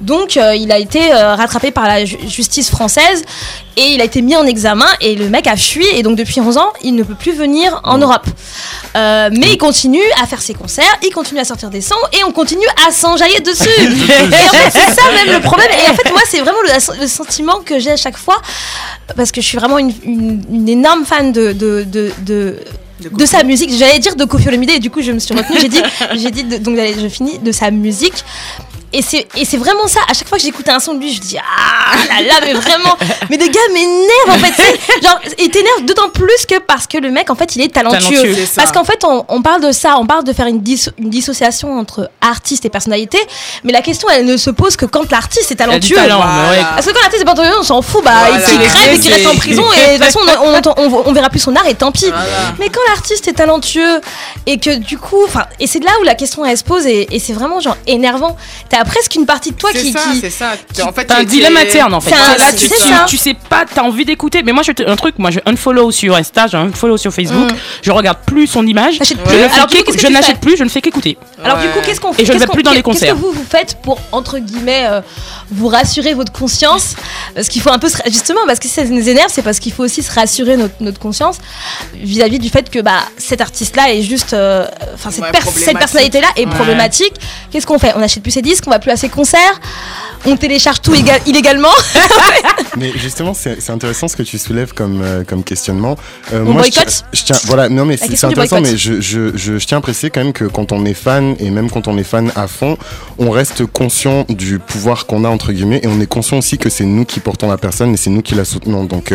Donc, 0.02 0.36
il 0.36 0.72
a 0.72 0.78
été 0.78 1.12
rattrapé 1.12 1.72
par 1.72 1.88
la 1.88 2.06
ju- 2.06 2.18
justice 2.28 2.70
française 2.70 3.24
et 3.80 3.94
il 3.94 4.02
a 4.02 4.04
été 4.04 4.22
mis 4.22 4.36
en 4.36 4.46
examen 4.46 4.86
et 5.02 5.16
le 5.16 5.30
mec 5.30 5.48
a 5.48 5.56
fui 5.56 5.86
et 5.96 6.04
donc 6.04 6.18
depuis 6.18 6.40
11 6.42 6.58
ans, 6.58 6.72
il 6.84 6.94
ne 6.96 7.04
peut 7.04 7.16
plus 7.16 7.32
venir 7.32 7.80
en 7.84 7.98
Europe. 7.98 8.26
Euh, 8.98 9.30
mais 9.32 9.52
il 9.54 9.58
continue 9.58 10.02
à 10.22 10.26
faire 10.28 10.42
ses 10.42 10.54
concerts, 10.54 10.94
il 11.04 11.12
continue 11.14 11.40
à 11.40 11.46
sortir 11.46 11.70
des 11.70 11.82
sons 11.82 11.96
et 12.14 12.24
on 12.26 12.32
continue 12.32 12.66
à 12.88 12.92
s'enjailler 12.92 13.40
dessus. 13.40 13.70
et 13.80 13.84
en 13.84 14.58
fait, 14.58 14.72
c'est 14.72 14.94
ça 14.94 15.04
même 15.14 15.34
le 15.34 15.40
problème. 15.42 15.70
Et 15.72 15.90
en 15.90 15.94
fait, 15.94 16.10
moi, 16.12 16.22
c'est 16.30 16.40
vraiment 16.40 16.62
le, 16.64 17.02
le 17.02 17.08
sentiment 17.08 17.60
que 17.64 17.80
j'ai 17.80 17.92
à 17.92 17.98
chaque 17.98 18.18
fois 18.18 18.42
parce 19.16 19.32
que 19.32 19.42
je 19.42 19.46
suis 19.48 19.58
vraiment 19.58 19.78
une, 19.80 19.94
une- 20.04 20.44
une 20.52 20.70
énorme 20.70 21.06
fan 21.06 21.32
de, 21.32 21.54
de, 21.54 21.84
de, 21.84 22.12
de- 22.26 22.60
de 23.12 23.26
sa 23.26 23.44
musique. 23.44 23.72
J'allais 23.78 24.00
dire 24.00 24.16
de 24.18 24.26
Kofi 24.26 24.50
Olomide 24.50 24.72
et 24.72 24.80
du 24.80 24.90
coup 24.90 25.02
je 25.02 25.12
me 25.14 25.20
suis 25.20 25.34
retenue. 25.34 25.58
J'ai 25.62 25.70
dit, 25.70 25.82
j'ai 26.18 26.32
dit 26.32 26.44
de- 26.44 26.58
donc 26.58 26.78
allez, 26.78 26.96
je 27.02 27.08
finis 27.08 27.40
de 27.40 27.52
sa 27.54 27.72
musique. 27.72 28.26
Et 28.92 29.02
c'est, 29.04 29.28
et 29.36 29.46
c'est 29.46 29.58
vraiment 29.58 29.88
ça. 29.88 30.00
À 30.10 30.14
chaque 30.14 30.28
fois 30.28 30.38
que 30.40 30.44
j'écoute 30.44 30.68
un 30.68 30.80
son 30.80 30.96
de 30.96 31.00
lui, 31.00 31.14
je 31.14 31.20
dis 31.22 31.38
Ah 31.38 31.96
là 32.10 32.22
là, 32.28 32.34
mais 32.44 32.54
vraiment. 32.54 32.98
Mais 33.30 33.38
le 33.38 33.46
gars 33.46 33.60
m'énerve 33.72 34.30
en 34.30 34.38
fait. 34.46 34.54
c'est- 34.56 35.04
Genre, 35.04 35.20
il 35.38 35.50
t'énerve 35.52 35.84
d'autant 35.86 36.10
plus 36.10 36.46
que 36.48 36.58
parce 36.60 36.88
que 36.88 36.98
le 36.98 37.12
mec 37.12 37.30
en 37.30 37.36
fait 37.36 37.56
il 37.56 37.62
est 37.62 37.72
talentueux. 37.74 38.00
Talentueux, 38.16 38.34
c'est 38.36 38.46
ça. 38.48 38.62
parce 38.64 38.72
qu'en 38.72 38.84
fait 38.84 39.04
on, 39.04 39.26
on 39.28 39.42
parle 39.44 39.62
de 39.62 39.72
ça, 39.72 39.98
on 40.00 40.08
parle 40.08 40.24
de 40.24 40.34
faire 40.34 40.48
une, 40.48 40.62
disso- 40.62 40.90
une 40.98 41.10
dissociation 41.12 41.78
entre 41.78 42.10
artiste 42.22 42.66
et 42.66 42.70
personnalité. 42.70 43.20
Mais 43.64 43.72
la 43.72 43.82
question 43.84 44.08
elle 44.10 44.26
ne 44.26 44.38
se 44.38 44.50
pose 44.50 44.76
que 44.76 44.86
quand 44.86 45.10
l'artiste 45.12 45.52
est 45.52 45.56
talentueux. 45.56 45.96
talent, 45.96 46.20
mais 46.26 46.58
ouais. 46.58 46.64
Parce 46.74 46.86
que 46.88 46.92
quand 46.92 47.02
l'artiste 47.02 47.22
est 47.22 47.26
pas 47.26 47.36
talentueux, 47.36 47.60
on 47.60 47.64
s'en 47.64 47.82
fout, 47.84 48.04
bah 48.04 48.12
Voilà. 48.28 48.44
il 48.52 48.68
crève 48.68 48.94
et 48.96 49.00
qu'il 49.00 49.14
reste 49.14 49.28
en 49.28 49.36
prison 49.36 49.64
et 49.74 49.98
de 50.00 50.04
toute 50.04 50.06
façon 50.06 50.20
on, 50.44 50.56
on, 50.82 50.84
on- 50.96 51.04
on 51.10 51.14
verra 51.14 51.30
plus 51.30 51.40
son 51.40 51.56
art 51.56 51.68
et 51.68 51.76
tant 51.76 51.92
pis. 51.92 52.12
Mais 52.60 52.70
quand 52.70 52.82
l'artiste 52.88 53.28
est 53.28 53.34
talentueux 53.34 54.02
et 54.48 54.58
que 54.58 54.76
du 54.78 54.98
coup, 54.98 55.24
enfin, 55.26 55.46
et 55.60 55.68
c'est 55.68 55.84
là 55.84 55.92
où 56.02 56.04
la 56.04 56.16
question 56.16 56.44
elle 56.44 56.58
se 56.58 56.64
pose 56.64 56.88
et, 56.88 57.08
et 57.16 57.20
c'est 57.20 57.34
vraiment 57.34 57.60
genre 57.60 57.78
énervant. 57.86 58.36
T'as 58.70 58.79
presque 58.84 59.16
une 59.16 59.26
partie 59.26 59.52
de 59.52 59.56
toi 59.58 59.70
C'est 59.74 59.82
qui, 59.82 59.92
ça, 59.92 60.00
qui- 60.12 60.20
c'est 60.20 60.30
ça. 60.30 60.52
En 60.86 60.92
fait, 60.92 61.06
T'as 61.06 61.18
un 61.18 61.20
tu- 61.22 61.26
dilemme 61.28 61.58
interne 61.58 61.94
en 61.94 62.02
fait. 62.02 62.12
C'est 62.12 62.16
un- 62.16 62.38
là, 62.38 62.52
tu, 62.54 62.68
c'est 62.68 63.06
tu- 63.08 63.18
sais 63.18 63.34
pas, 63.34 63.66
t'as 63.74 63.82
envie 63.82 64.06
d'écouter. 64.06 64.44
Mais 64.44 64.52
moi, 64.52 64.64
je 64.64 64.72
te- 64.72 64.88
un 64.88 64.96
truc, 64.96 65.16
moi 65.20 65.32
je 65.32 65.40
unfollow 65.46 65.92
sur 65.92 66.16
Insta, 66.16 66.48
j'ai 66.48 66.58
unfollow 66.58 66.98
sur 66.98 67.12
Facebook. 67.14 67.50
Je 67.82 67.92
regarde 67.92 68.20
plus 68.26 68.48
son 68.48 68.66
image. 68.66 69.00
T'achètes 69.00 69.18
Je, 69.20 69.24
plus. 69.24 69.38
Alors, 69.38 69.68
coup, 69.68 69.74
qu'est-ce 69.84 69.98
je 70.00 70.08
n'achète 70.08 70.40
plus, 70.40 70.58
je 70.58 70.64
ne 70.64 70.70
fais 70.70 70.82
qu'écouter. 70.82 71.18
Alors 71.44 71.58
du 71.60 71.68
coup, 71.70 71.80
qu'est-ce 71.86 72.00
qu'on 72.02 72.14
fait 72.14 72.22
Et 72.24 72.26
je 72.26 72.32
ne 72.32 72.38
Qu'est-ce 72.38 72.48
vais 72.48 72.54
plus 72.54 72.64
dans 72.64 72.72
les 72.72 72.78
qu'est-ce 72.78 72.84
concerts. 73.00 73.14
que 73.16 73.20
vous 73.20 73.32
vous 73.32 73.46
faites 73.50 73.78
pour 73.82 74.00
entre 74.12 74.40
guillemets 74.40 74.86
euh, 74.88 75.02
vous 75.52 75.68
rassurer 75.68 76.14
votre 76.14 76.32
conscience? 76.32 76.96
Parce 77.36 77.48
qu'il 77.48 77.62
faut 77.62 77.70
un 77.72 77.80
peu 77.80 77.90
se- 77.90 77.98
justement 78.08 78.42
parce 78.46 78.60
que 78.60 78.68
si 78.68 78.74
ça 78.74 78.84
nous 78.86 79.08
énerve, 79.08 79.30
c'est 79.32 79.42
parce 79.42 79.60
qu'il 79.60 79.72
faut 79.74 79.84
aussi 79.84 80.04
se 80.04 80.12
rassurer 80.12 80.58
notre, 80.58 80.76
notre 80.82 81.00
conscience 81.00 81.38
vis-à-vis 81.96 82.40
du 82.40 82.50
fait 82.50 82.70
que 82.70 82.80
bah 82.80 83.00
cet 83.18 83.42
artiste-là 83.42 83.94
est 83.94 84.02
juste, 84.02 84.34
euh, 84.34 84.66
enfin 84.94 85.12
cette, 85.12 85.24
Ouais, 85.24 85.32
cette 85.56 85.78
personnalité-là 85.78 86.28
est 86.36 86.46
problématique. 86.48 87.14
Qu'est-ce 87.52 87.66
qu'on 87.68 87.80
fait? 87.80 87.94
On 87.96 88.02
achète 88.02 88.24
plus 88.24 88.32
ses 88.32 88.42
disques, 88.42 88.68
on 88.70 88.72
va 88.72 88.80
plus 88.80 88.92
à 88.92 88.98
ses 88.98 89.10
concerts, 89.10 89.60
on 90.26 90.38
télécharge 90.38 90.82
tout 90.82 90.94
éga- 90.94 91.20
illégalement. 91.26 91.72
Mais 92.78 92.92
justement, 92.96 93.34
c'est 93.34 93.70
intéressant 93.70 94.08
ce 94.08 94.16
que 94.16 94.22
tu 94.24 94.38
soulèves 94.38 94.74
comme, 94.74 95.02
euh, 95.04 95.24
comme 95.24 95.44
questionnement. 95.44 95.98
Euh, 96.34 96.44
On 96.46 96.62
je 96.64 96.70
tiens- 96.70 96.84
boycotte 96.84 97.06
je 97.14 97.24
tiens, 97.24 97.38
voilà, 97.46 97.68
non 97.68 97.84
mais 97.86 97.98
c'est 97.98 98.24
intéressant, 98.26 98.62
mais 98.62 98.78
je, 98.78 99.02
je, 99.02 99.36
je, 99.36 99.58
je 99.58 99.66
tiens 99.66 99.80
à 99.80 99.82
préciser 99.82 100.10
quand 100.12 100.24
même 100.24 100.34
que 100.34 100.46
quand 100.46 100.72
on 100.72 100.86
est 100.86 100.94
fan 100.94 101.36
et 101.40 101.50
même 101.50 101.70
quand 101.72 101.88
on 101.88 101.98
est 101.98 102.04
fan 102.04 102.32
à 102.36 102.48
fond, 102.48 102.78
on 103.18 103.32
reste 103.32 103.66
conscient 103.66 104.26
du 104.30 104.60
pouvoir 104.60 105.08
qu'on 105.08 105.26
a 105.26 105.30
entre 105.30 105.52
guillemets 105.52 105.80
et 105.84 105.88
on 105.88 106.00
est 106.00 106.06
conscient 106.08 106.38
aussi 106.38 106.58
que 106.58 106.70
c'est 106.70 106.86
nous 106.86 107.06
qui 107.06 107.20
portons 107.20 107.50
la 107.50 107.58
personne 107.58 107.94
et 107.94 107.98
c'est 107.98 108.10
nous 108.12 108.22
qui 108.22 108.36
la 108.36 108.46
soutenons. 108.46 108.84
Donc 108.86 109.14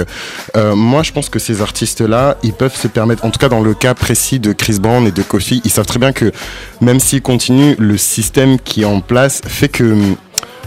euh, 0.57 0.75
moi, 0.75 1.03
je 1.05 1.13
pense 1.13 1.29
que 1.29 1.39
ces 1.39 1.63
artistes-là, 1.63 2.37
ils 2.43 2.53
peuvent 2.53 2.77
se 2.77 2.89
permettre, 2.89 3.25
en 3.25 3.31
tout 3.31 3.39
cas 3.39 3.49
dans 3.49 3.61
le 3.61 3.75
cas 3.75 3.95
précis 3.95 4.41
de 4.41 4.53
Chris 4.53 4.79
Brown 4.81 5.07
et 5.07 5.13
de 5.13 5.23
Kofi, 5.23 5.63
ils 5.65 5.71
savent 5.71 5.87
très 5.87 6.01
bien 6.01 6.13
que 6.13 6.33
même 6.81 6.99
s'ils 7.01 7.23
continuent, 7.23 7.77
le 7.79 7.97
système 7.97 8.59
qui 8.59 8.83
est 8.83 8.87
en 8.87 9.01
place 9.01 9.41
fait 9.49 9.69
que 9.69 9.85
hum, 9.85 10.17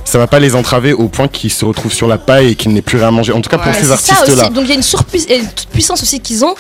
ça 0.06 0.18
va 0.18 0.28
pas 0.28 0.40
les 0.40 0.56
entraver 0.56 0.94
au 0.94 1.10
point 1.10 1.28
qu'ils 1.28 1.52
se 1.52 1.66
retrouvent 1.66 1.94
sur 1.94 2.08
la 2.08 2.18
paille 2.18 2.52
et 2.52 2.56
qu'ils 2.56 2.72
n'aient 2.74 2.82
plus 2.82 2.98
rien 2.98 3.10
à 3.10 3.12
manger. 3.12 3.34
En 3.34 3.42
tout 3.42 3.50
cas 3.50 3.58
pour 3.58 3.74
ces 3.74 3.92
artistes-là. 3.92 4.50
Donc 4.50 4.64
il 4.64 4.70
y 4.70 4.72
a 4.72 4.76
une 4.76 4.84
surpuissance, 4.84 5.38
une 5.38 5.50
toute 5.50 5.68
puissance 5.70 6.02
aussi 6.02 6.20
qu'ils 6.20 6.46
ont, 6.46 6.56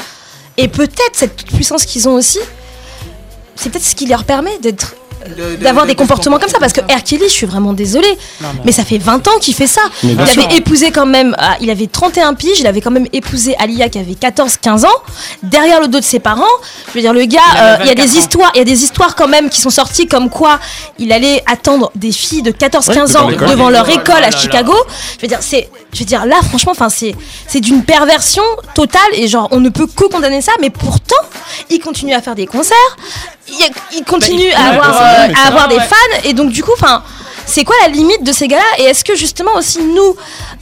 et 0.57 0.67
peut-être 0.67 1.13
cette 1.13 1.35
toute 1.35 1.53
puissance 1.53 1.85
qu'ils 1.85 2.09
ont 2.09 2.15
aussi, 2.15 2.39
c'est 3.55 3.69
peut-être 3.69 3.85
ce 3.85 3.95
qui 3.95 4.05
leur 4.07 4.25
permet 4.25 4.57
d'être 4.59 4.95
de- 5.37 5.55
d'avoir 5.57 5.85
de- 5.85 5.89
des 5.89 5.95
de 5.95 5.99
comportements 5.99 6.37
comme 6.39 6.49
ça 6.49 6.59
parce 6.59 6.73
que 6.73 6.81
R. 6.81 7.03
Kelly 7.03 7.23
je 7.27 7.33
suis 7.33 7.45
vraiment 7.47 7.73
désolée 7.73 8.17
mais 8.65 8.71
ça 8.71 8.83
fait 8.85 8.97
20 8.97 9.27
ans 9.27 9.37
qu'il 9.41 9.53
fait 9.55 9.67
ça 9.67 9.81
Mais 10.03 10.13
il 10.13 10.19
avait 10.21 10.31
sûr. 10.31 10.47
épousé 10.51 10.91
quand 10.91 11.05
même 11.05 11.35
ah, 11.39 11.57
il 11.61 11.69
avait 11.69 11.87
31 11.87 12.33
piges 12.33 12.59
il 12.59 12.67
avait 12.67 12.81
quand 12.81 12.91
même 12.91 13.07
épousé 13.13 13.55
Alia 13.59 13.89
qui 13.89 13.99
avait 13.99 14.13
14-15 14.13 14.85
ans 14.85 14.89
derrière 15.43 15.81
le 15.81 15.87
dos 15.87 15.99
de 15.99 16.03
ses 16.03 16.19
parents 16.19 16.43
je 16.89 16.93
veux 16.93 17.01
dire 17.01 17.13
le 17.13 17.25
gars 17.25 17.39
Il 17.55 17.59
euh, 17.61 17.77
il 17.81 17.85
y 17.87 17.89
a 17.89 17.93
24 17.93 17.95
des 17.95 18.15
ans. 18.15 18.19
histoires 18.19 18.51
il 18.55 18.57
y 18.59 18.61
a 18.61 18.65
des 18.65 18.83
histoires 18.83 19.15
quand 19.15 19.27
même 19.27 19.49
qui 19.49 19.61
sont 19.61 19.69
sorties 19.69 20.07
comme 20.07 20.29
quoi 20.29 20.59
il 20.99 21.11
allait 21.11 21.43
attendre 21.51 21.91
des 21.95 22.11
filles 22.11 22.41
de 22.43 22.51
14-15 22.51 22.87
Ouais, 22.87 22.95
devant 23.05 23.19
ans 23.19 23.49
devant 23.49 23.69
leur 23.69 23.87
là 23.87 23.93
école 23.93 24.21
là 24.21 24.27
à 24.27 24.29
là. 24.29 24.37
Chicago 24.37 24.73
je 25.17 25.21
veux 25.23 25.27
dire 25.27 25.39
c'est 25.41 25.69
je 25.93 25.99
veux 25.99 26.05
dire 26.05 26.25
là 26.25 26.35
franchement 26.47 26.71
enfin 26.73 26.89
c'est 26.89 27.15
c'est 27.47 27.59
d'une 27.59 27.83
perversion 27.83 28.43
totale 28.75 29.01
et 29.13 29.27
genre 29.27 29.47
on 29.51 29.59
ne 29.59 29.69
peut 29.69 29.87
que 29.87 30.05
condamner 30.05 30.41
ça 30.41 30.51
mais 30.61 30.69
pourtant 30.69 31.15
il 31.69 31.79
continue 31.79 32.13
à 32.13 32.21
faire 32.21 32.35
des 32.35 32.45
concerts 32.45 32.75
il, 33.91 34.03
continue 34.03 34.51
Bah, 34.51 34.57
à 34.59 34.69
avoir, 34.73 35.01
euh, 35.01 35.33
à 35.33 35.47
avoir 35.47 35.67
des 35.67 35.79
fans 35.79 35.95
et 36.23 36.33
donc 36.33 36.51
du 36.51 36.63
coup 36.63 36.73
enfin 36.73 37.03
c'est 37.47 37.63
quoi 37.63 37.75
la 37.83 37.87
limite 37.89 38.23
de 38.23 38.31
ces 38.31 38.47
gars-là 38.47 38.63
et 38.77 38.83
est-ce 38.83 39.03
que 39.03 39.15
justement 39.15 39.55
aussi 39.55 39.79
nous 39.81 40.15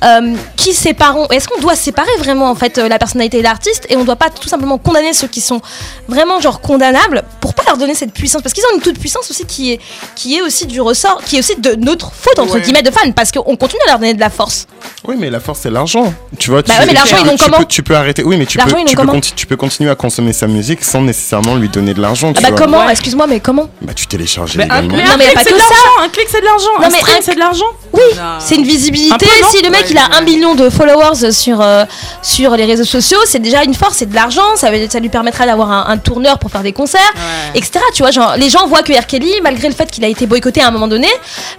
euh, 0.03 0.35
qui 0.55 0.73
séparons 0.73 1.27
est-ce 1.31 1.47
qu'on 1.47 1.59
doit 1.59 1.75
séparer 1.75 2.15
vraiment 2.19 2.49
en 2.49 2.55
fait 2.55 2.77
euh, 2.77 2.87
la 2.87 2.97
personnalité 2.99 3.39
et 3.39 3.41
l'artiste 3.41 3.85
et 3.89 3.97
on 3.97 4.03
doit 4.05 4.15
pas 4.15 4.29
tout 4.29 4.47
simplement 4.47 4.77
condamner 4.77 5.13
ceux 5.13 5.27
qui 5.27 5.41
sont 5.41 5.61
vraiment 6.07 6.39
genre 6.39 6.61
condamnables 6.61 7.23
pour 7.41 7.53
pas 7.53 7.63
leur 7.67 7.77
donner 7.77 7.95
cette 7.95 8.13
puissance? 8.13 8.41
Parce 8.41 8.53
qu'ils 8.53 8.63
ont 8.71 8.75
une 8.75 8.81
toute 8.81 8.99
puissance 8.99 9.29
aussi 9.29 9.45
qui 9.45 9.73
est 9.73 9.79
qui 10.15 10.37
est 10.37 10.41
aussi 10.41 10.65
du 10.67 10.79
ressort 10.79 11.21
qui 11.25 11.35
est 11.37 11.39
aussi 11.39 11.55
de 11.59 11.75
notre 11.75 12.11
faute 12.13 12.39
entre 12.39 12.55
Ouais. 12.55 12.61
guillemets 12.61 12.83
de 12.83 12.91
fans 12.91 13.11
parce 13.13 13.31
qu'on 13.31 13.55
continue 13.57 13.81
à 13.87 13.91
leur 13.91 13.99
donner 13.99 14.13
de 14.13 14.19
la 14.19 14.29
force 14.29 14.67
Oui, 15.07 15.15
mais 15.19 15.29
la 15.29 15.39
force, 15.39 15.59
c'est 15.63 15.69
l'argent. 15.71 16.13
Tu 16.39 16.49
vois, 16.51 16.61
tu, 16.63 16.69
Bah 16.71 16.79
ouais, 16.79 16.85
mais 16.85 16.93
l'argent, 16.93 17.17
tu 17.17 17.23
ils 17.23 17.25
l'ont 17.25 17.31
peux- 17.33 17.37
tu 17.37 17.43
comment 17.45 17.57
peux, 17.57 17.65
tu 17.65 17.83
peux 17.83 17.95
arrêter. 17.95 18.23
Oui, 18.23 18.37
mais 18.37 18.45
tu 18.45 18.57
peux, 18.57 18.63
tu, 18.85 18.95
peux 18.95 19.19
tu 19.35 19.45
peux 19.47 19.55
continuer 19.57 19.89
à 19.89 19.95
consommer 19.95 20.31
sa 20.33 20.47
musique 20.47 20.83
sans 20.83 21.01
nécessairement 21.01 21.55
lui 21.55 21.69
donner 21.69 21.93
de 21.93 22.01
l'argent. 22.01 22.31
Ah 22.35 22.41
bah 22.41 22.49
vois. 22.49 22.57
comment 22.57 22.85
Ouais. 22.85 22.91
excuse-moi 22.91 23.25
mais 23.27 23.39
comment 23.39 23.67
Bah, 23.81 23.93
tu 23.93 24.07
télécharges 24.07 24.57
un, 24.59 24.81
Non, 24.83 24.95
mais 25.17 25.31
pas 25.33 25.43
de 25.43 25.49
ça. 25.49 25.55
l'argent. 25.55 26.03
Un 26.03 26.09
clic, 26.09 26.27
c'est 26.29 26.39
de 26.41 26.45
l'argent. 26.45 26.74
Non, 26.79 26.85
Un 26.87 26.89
mais 26.89 26.97
stream, 26.99 27.15
un- 27.17 27.21
c'est 27.21 27.35
de 27.35 27.39
l'argent. 27.39 27.65
Oui, 27.93 28.01
c'est 28.39 28.55
une 28.55 28.61
Un 28.61 28.65
visibilité. 28.65 29.25
peu, 29.25 29.41
non 29.41 29.47
si 29.49 29.61
le 29.63 29.69
mec 29.69 29.81
Ouais, 29.83 29.87
il 29.91 29.97
a 29.97 30.01
ouais. 30.09 30.15
un 30.17 30.21
million 30.21 30.55
de 30.55 30.69
followers 30.69 31.31
sur, 31.31 31.61
euh, 31.61 31.85
sur 32.21 32.55
les 32.57 32.65
réseaux 32.65 32.83
sociaux, 32.83 33.19
c'est 33.25 33.39
déjà 33.39 33.63
une 33.63 33.73
force, 33.73 33.95
c'est 33.97 34.09
de 34.09 34.15
l'argent. 34.15 34.55
Ça, 34.55 34.67
ça 34.89 34.99
lui 34.99 35.09
permettra 35.09 35.45
d'avoir 35.45 35.71
un, 35.71 35.85
un 35.87 35.97
tourneur 35.97 36.37
pour 36.39 36.51
faire 36.51 36.63
des 36.63 36.73
concerts, 36.73 36.99
Ouais. 37.15 37.59
etc. 37.59 37.79
Tu 37.93 38.01
vois, 38.03 38.11
genre, 38.11 38.35
les 38.37 38.49
gens 38.49 38.67
voient 38.67 38.83
que 38.83 38.91
R. 38.93 39.05
Kelly, 39.07 39.31
malgré 39.41 39.69
le 39.69 39.73
fait 39.75 39.89
qu'il 39.89 40.03
a 40.03 40.07
été 40.07 40.25
boycotté 40.27 40.61
à 40.61 40.67
un 40.67 40.71
moment 40.71 40.87
donné, 40.87 41.07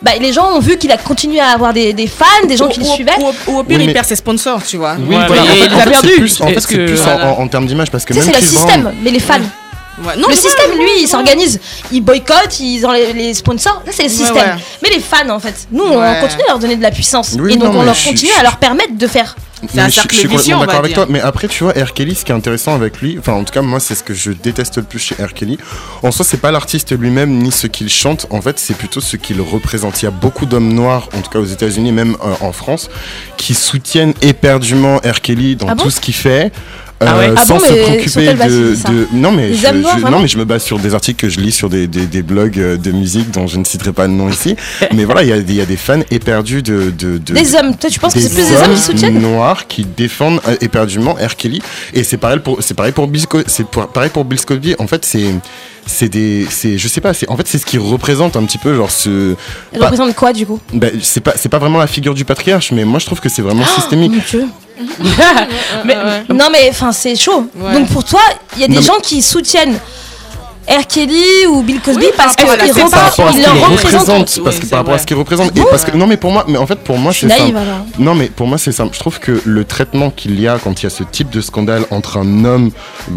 bah, 0.02 0.12
les 0.20 0.32
gens 0.32 0.50
ont 0.54 0.60
vu 0.60 0.76
qu'il 0.76 0.92
a 0.92 0.98
continué 0.98 1.40
à 1.40 1.48
avoir 1.50 1.72
des, 1.72 1.92
des 1.94 2.06
fans, 2.06 2.24
des 2.46 2.56
gens 2.56 2.68
qui 2.68 2.80
le 2.80 2.86
Ou- 2.86 2.90
ou- 2.90 2.94
suivaient. 2.94 3.12
Ou, 3.18 3.52
ou 3.52 3.58
au 3.60 3.64
pire, 3.64 3.78
Oui, 3.78 3.84
il 3.84 3.86
mais- 3.88 3.92
perd 3.94 4.06
ses 4.06 4.16
sponsors, 4.16 4.62
tu 4.64 4.76
vois. 4.76 4.96
Oui, 4.98 5.16
Ouais, 5.16 5.26
voilà. 5.26 5.42
mais 5.42 5.48
En 5.48 5.52
fait, 5.54 5.66
il 5.66 5.74
en 5.74 5.78
a 5.78 5.82
fait, 5.82 5.90
perdu. 5.90 6.08
plus, 6.18 6.40
en 6.40 6.46
fait, 6.46 6.52
Est-ce 6.54 6.68
c'est 6.68 6.74
que- 6.76 6.86
plus 6.86 7.00
en, 7.00 7.04
voilà. 7.04 7.26
en- 7.32 7.40
en 7.42 7.48
termes 7.48 7.66
d'image 7.66 7.90
parce 7.90 8.04
que 8.04 8.12
Tu 8.12 8.20
sais, 8.20 8.26
même 8.26 8.34
c'est 8.34 8.40
le 8.42 8.46
système, 8.46 8.92
mais 9.02 9.10
les 9.10 9.20
fans. 9.20 9.34
Ouais. 9.98 10.16
Non, 10.18 10.28
le 10.28 10.34
système, 10.34 10.72
lui, 10.76 10.90
il 11.00 11.08
s'organise. 11.08 11.58
Il 11.90 12.02
boycotte, 12.02 12.60
ils 12.60 12.84
enlèvent 12.84 13.16
les 13.16 13.32
sponsors. 13.32 13.82
Ça, 13.86 13.92
c'est 13.92 14.02
le 14.04 14.08
système. 14.10 14.34
ouais. 14.36 14.62
Mais 14.82 14.90
les 14.90 15.00
fans, 15.00 15.28
en 15.30 15.40
fait, 15.40 15.66
nous, 15.72 15.84
Ouais. 15.84 16.16
on 16.18 16.20
continue 16.20 16.42
à 16.42 16.48
leur 16.48 16.58
donner 16.58 16.76
de 16.76 16.82
la 16.82 16.90
puissance. 16.90 17.34
Oui, 17.38 17.54
et 17.54 17.56
donc, 17.56 17.72
non, 17.72 17.80
on 17.80 17.82
leur 17.82 17.94
continue 17.96 18.30
je- 18.34 18.40
à 18.40 18.42
leur 18.42 18.58
permettre 18.58 18.96
de 18.96 19.06
faire. 19.06 19.34
C'est 19.72 19.80
un 19.80 19.88
cercle 19.88 20.14
je 20.14 20.20
suis 20.20 20.28
complètement 20.28 20.56
on 20.56 20.60
va 20.60 20.66
d'accord 20.66 20.78
avec 20.80 20.90
dire. 20.92 20.96
toi. 21.04 21.06
Mais 21.08 21.20
après, 21.22 21.48
tu 21.48 21.64
vois, 21.64 21.72
R. 21.72 21.94
Kelly, 21.94 22.14
ce 22.14 22.26
qui 22.26 22.30
est 22.30 22.34
intéressant 22.34 22.74
avec 22.74 23.00
lui, 23.00 23.16
enfin, 23.18 23.32
en 23.32 23.42
tout 23.42 23.54
cas, 23.54 23.62
moi, 23.62 23.80
c'est 23.80 23.94
ce 23.94 24.02
que 24.04 24.12
je 24.12 24.32
déteste 24.32 24.76
le 24.76 24.82
plus 24.82 24.98
chez 24.98 25.14
R. 25.14 25.32
Kelly. 25.32 25.56
En 26.02 26.10
soi, 26.12 26.26
c'est 26.28 26.36
pas 26.36 26.50
l'artiste 26.50 26.92
lui-même 26.96 27.30
ni 27.38 27.50
ce 27.50 27.66
qu'il 27.66 27.88
chante. 27.88 28.26
En 28.28 28.42
fait, 28.42 28.58
c'est 28.58 28.74
plutôt 28.76 29.00
ce 29.00 29.16
qu'il 29.16 29.40
représente. 29.40 30.02
Il 30.02 30.04
y 30.04 30.08
a 30.08 30.10
beaucoup 30.10 30.44
d'hommes 30.44 30.74
noirs, 30.74 31.08
en 31.16 31.22
tout 31.22 31.30
cas 31.30 31.38
aux 31.38 31.46
États-Unis, 31.46 31.90
même 31.90 32.18
euh, 32.22 32.34
en 32.42 32.52
France, 32.52 32.90
qui 33.38 33.54
soutiennent 33.54 34.12
éperdument 34.20 34.98
R. 34.98 35.22
Kelly 35.22 35.56
dans 35.56 35.68
Ah 35.68 35.74
bon? 35.74 35.84
tout 35.84 35.90
ce 35.90 36.00
qu'il 36.02 36.14
fait. 36.14 36.52
Ah 37.00 37.18
ouais. 37.18 37.28
euh, 37.28 37.34
Ah 37.36 37.44
sans 37.44 37.54
bon, 37.58 37.60
se 37.60 37.66
préoccuper 37.72 38.32
de, 38.34 38.74
de- 38.90 39.06
non 39.12 39.30
mais 39.30 39.52
je, 39.52 39.66
non 40.10 40.18
mais 40.20 40.28
je 40.28 40.38
me 40.38 40.44
base 40.46 40.62
sur 40.64 40.78
des 40.78 40.94
articles 40.94 41.20
que 41.20 41.28
je 41.28 41.40
lis 41.40 41.52
sur 41.52 41.68
des, 41.68 41.86
des, 41.86 42.06
des 42.06 42.22
blogs 42.22 42.58
euh, 42.58 42.78
de 42.78 42.90
musique 42.90 43.30
dont 43.32 43.46
je 43.46 43.58
ne 43.58 43.64
citerai 43.64 43.92
pas 43.92 44.06
le 44.06 44.14
nom 44.14 44.30
ici 44.30 44.56
mais 44.94 45.04
voilà 45.04 45.22
il 45.22 45.28
y 45.28 45.32
a, 45.32 45.38
des- 45.40 45.52
il 45.52 45.56
y 45.58 45.60
a 45.60 45.66
des 45.66 45.76
fans 45.76 46.00
éperdus 46.10 46.62
de, 46.62 46.90
de, 46.96 47.18
de- 47.18 47.34
Des 47.34 47.54
hommes. 47.54 47.76
Toi, 47.76 47.90
tu 47.90 48.00
penses 48.00 48.14
que 48.14 48.20
c'est 48.20 48.28
plus 48.32 48.48
des 48.48 48.56
hommes 48.56 48.72
qui 48.74 48.80
soutiennent 48.80 49.20
noirs 49.20 49.66
qui 49.66 49.84
défendent 49.84 50.40
euh, 50.48 50.56
éperdument 50.62 51.12
R. 51.14 51.36
Kelly 51.36 51.60
et 51.92 52.02
c'est 52.02 52.16
pareil 52.16 52.38
pour 52.38 52.62
c'est 52.62 52.74
pareil 52.74 52.92
pour 52.92 53.06
Bill 53.08 53.26
Co- 53.26 53.42
c'est 53.46 53.66
pour- 53.66 53.88
pareil 53.88 54.10
pour 54.10 54.24
Bill 54.24 54.40
Cosby 54.42 54.74
en 54.78 54.86
fait 54.86 55.04
c'est 55.04 55.34
c'est 55.86 56.08
des 56.08 56.46
c'est 56.50 56.78
je 56.78 56.88
sais 56.88 57.00
pas 57.02 57.12
c'est 57.14 57.28
en 57.28 57.36
fait 57.36 57.46
c'est 57.46 57.58
ce 57.58 57.66
qui 57.66 57.76
représente 57.78 58.36
un 58.36 58.44
petit 58.44 58.58
peu 58.58 58.74
genre 58.74 58.90
ce 58.90 59.34
Elle 59.72 59.78
pas- 59.80 59.86
représente 59.90 60.14
quoi, 60.14 60.32
du 60.32 60.46
coup? 60.46 60.58
Bah, 60.72 60.88
c'est 61.02 61.20
pas 61.20 61.34
c'est 61.36 61.48
pas 61.50 61.58
vraiment 61.58 61.78
la 61.78 61.86
figure 61.86 62.14
du 62.14 62.24
patriarche 62.24 62.72
mais 62.72 62.84
moi 62.84 62.98
je 63.00 63.06
trouve 63.06 63.20
que 63.20 63.28
c'est 63.28 63.42
vraiment 63.42 63.64
systémique 63.66 64.12
Mon 64.12 64.22
Dieu. 64.30 64.46
Mais- 65.84 65.96
Non, 66.28 66.48
mais 66.50 66.68
enfin, 66.70 66.92
c'est 66.92 67.16
chaud. 67.16 67.48
Ouais. 67.56 67.72
Donc, 67.74 67.88
pour 67.88 68.04
toi, 68.04 68.20
il 68.56 68.60
y 68.60 68.64
a 68.64 68.68
des 68.68 68.74
Non, 68.74 68.80
mais- 68.80 68.86
gens 68.86 69.00
qui 69.02 69.22
soutiennent 69.22 69.78
R. 70.68 70.86
Kelly 70.88 71.46
ou 71.48 71.62
Bill 71.62 71.80
Cosby 71.80 72.06
parce 72.16 72.34
par 72.34 72.48
rapport 72.48 72.54
à 72.60 72.66
qu'ils 72.66 72.74
par 72.74 72.90
rapport 72.90 73.28
à 73.28 73.32
ce 73.32 73.38
représentent. 73.70 74.40
parce 74.44 74.56
Oui, 74.56 74.60
que 74.62 74.66
par 74.66 74.78
rapport 74.80 74.94
à 74.94 74.98
ce 74.98 75.06
qu'il 75.06 75.16
représente 75.16 75.56
et 75.56 75.62
parce 75.70 75.84
que 75.84 75.96
non 75.96 76.06
mais 76.06 76.16
pour 76.16 76.32
moi 76.32 76.44
mais 76.48 76.58
en 76.58 76.66
fait 76.66 76.80
pour 76.80 76.98
moi 76.98 77.12
Je 77.12 77.20
c'est 77.20 77.28
suis 77.28 77.38
simple 77.38 77.52
naïve 77.54 77.56
alors. 77.68 77.86
non 77.98 78.14
mais 78.14 78.26
pour 78.26 78.46
moi 78.48 78.58
c'est 78.58 78.72
simple 78.72 78.92
je 78.94 78.98
trouve 78.98 79.20
que 79.20 79.40
le 79.44 79.64
traitement 79.64 80.10
qu'il 80.10 80.40
y 80.40 80.48
a 80.48 80.58
quand 80.62 80.80
il 80.80 80.84
y 80.84 80.86
a 80.86 80.90
ce 80.90 81.04
type 81.04 81.30
de 81.30 81.40
scandale 81.40 81.84
entre 81.90 82.16
un 82.18 82.44
homme 82.44 82.70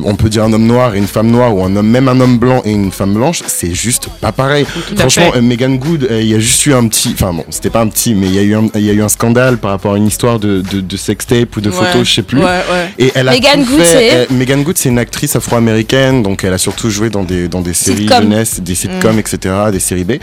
on 0.03 0.15
peut 0.15 0.29
dire 0.29 0.43
un 0.43 0.53
homme 0.53 0.67
noir 0.67 0.93
et 0.93 0.99
une 0.99 1.07
femme 1.07 1.27
noire 1.31 1.55
ou 1.55 1.63
un 1.63 1.75
homme 1.75 1.87
même 1.87 2.07
un 2.07 2.19
homme 2.19 2.37
blanc 2.37 2.61
et 2.65 2.71
une 2.71 2.91
femme 2.91 3.13
blanche 3.15 3.41
c'est 3.47 3.73
juste 3.73 4.09
pas 4.21 4.31
pareil 4.31 4.65
franchement 4.95 5.31
euh, 5.35 5.41
Megan 5.41 5.77
Good 5.79 6.07
euh, 6.11 6.21
il 6.21 6.27
y 6.29 6.35
a 6.35 6.39
juste 6.39 6.65
eu 6.67 6.73
un 6.73 6.87
petit 6.87 7.09
enfin 7.13 7.33
bon 7.33 7.45
c'était 7.49 7.69
pas 7.71 7.81
un 7.81 7.87
petit 7.87 8.13
mais 8.13 8.27
il 8.27 8.35
y 8.35 8.39
a 8.39 8.43
eu 8.43 8.55
un 8.55 8.67
il 8.75 8.81
y 8.85 8.89
a 8.89 8.93
eu 8.93 9.01
un 9.01 9.09
scandale 9.09 9.57
par 9.57 9.71
rapport 9.71 9.93
à 9.93 9.97
une 9.97 10.07
histoire 10.07 10.37
de 10.39 10.61
de, 10.61 10.81
de 10.81 10.97
sextape 10.97 11.55
ou 11.57 11.61
de 11.61 11.69
Ouais. 11.69 11.75
photos 11.75 12.07
je 12.07 12.13
sais 12.15 12.21
plus 12.23 12.39
Ouais, 12.39 12.45
ouais. 12.45 12.89
et 12.99 13.11
elle 13.15 13.27
a 13.27 13.31
Megan 13.31 13.63
Good, 13.63 13.81
c'est 13.85 14.05
Elle- 14.05 14.27
Megan 14.31 14.63
Good, 14.63 14.77
c'est 14.77 14.89
une 14.89 14.97
actrice 14.99 15.35
afro-américaine, 15.35 16.23
donc 16.23 16.43
elle 16.43 16.53
a 16.53 16.57
surtout 16.57 16.89
joué 16.89 17.09
dans 17.09 17.23
des 17.23 17.38
dans 17.47 17.61
des 17.61 17.73
séries 17.73 17.99
Sitcom. 18.03 18.23
jeunesse, 18.23 18.59
des 18.61 18.75
sitcoms, 18.75 19.15
Mm. 19.15 19.19
etc., 19.19 19.55
des 19.71 19.79
séries 19.79 20.03
B. 20.03 20.13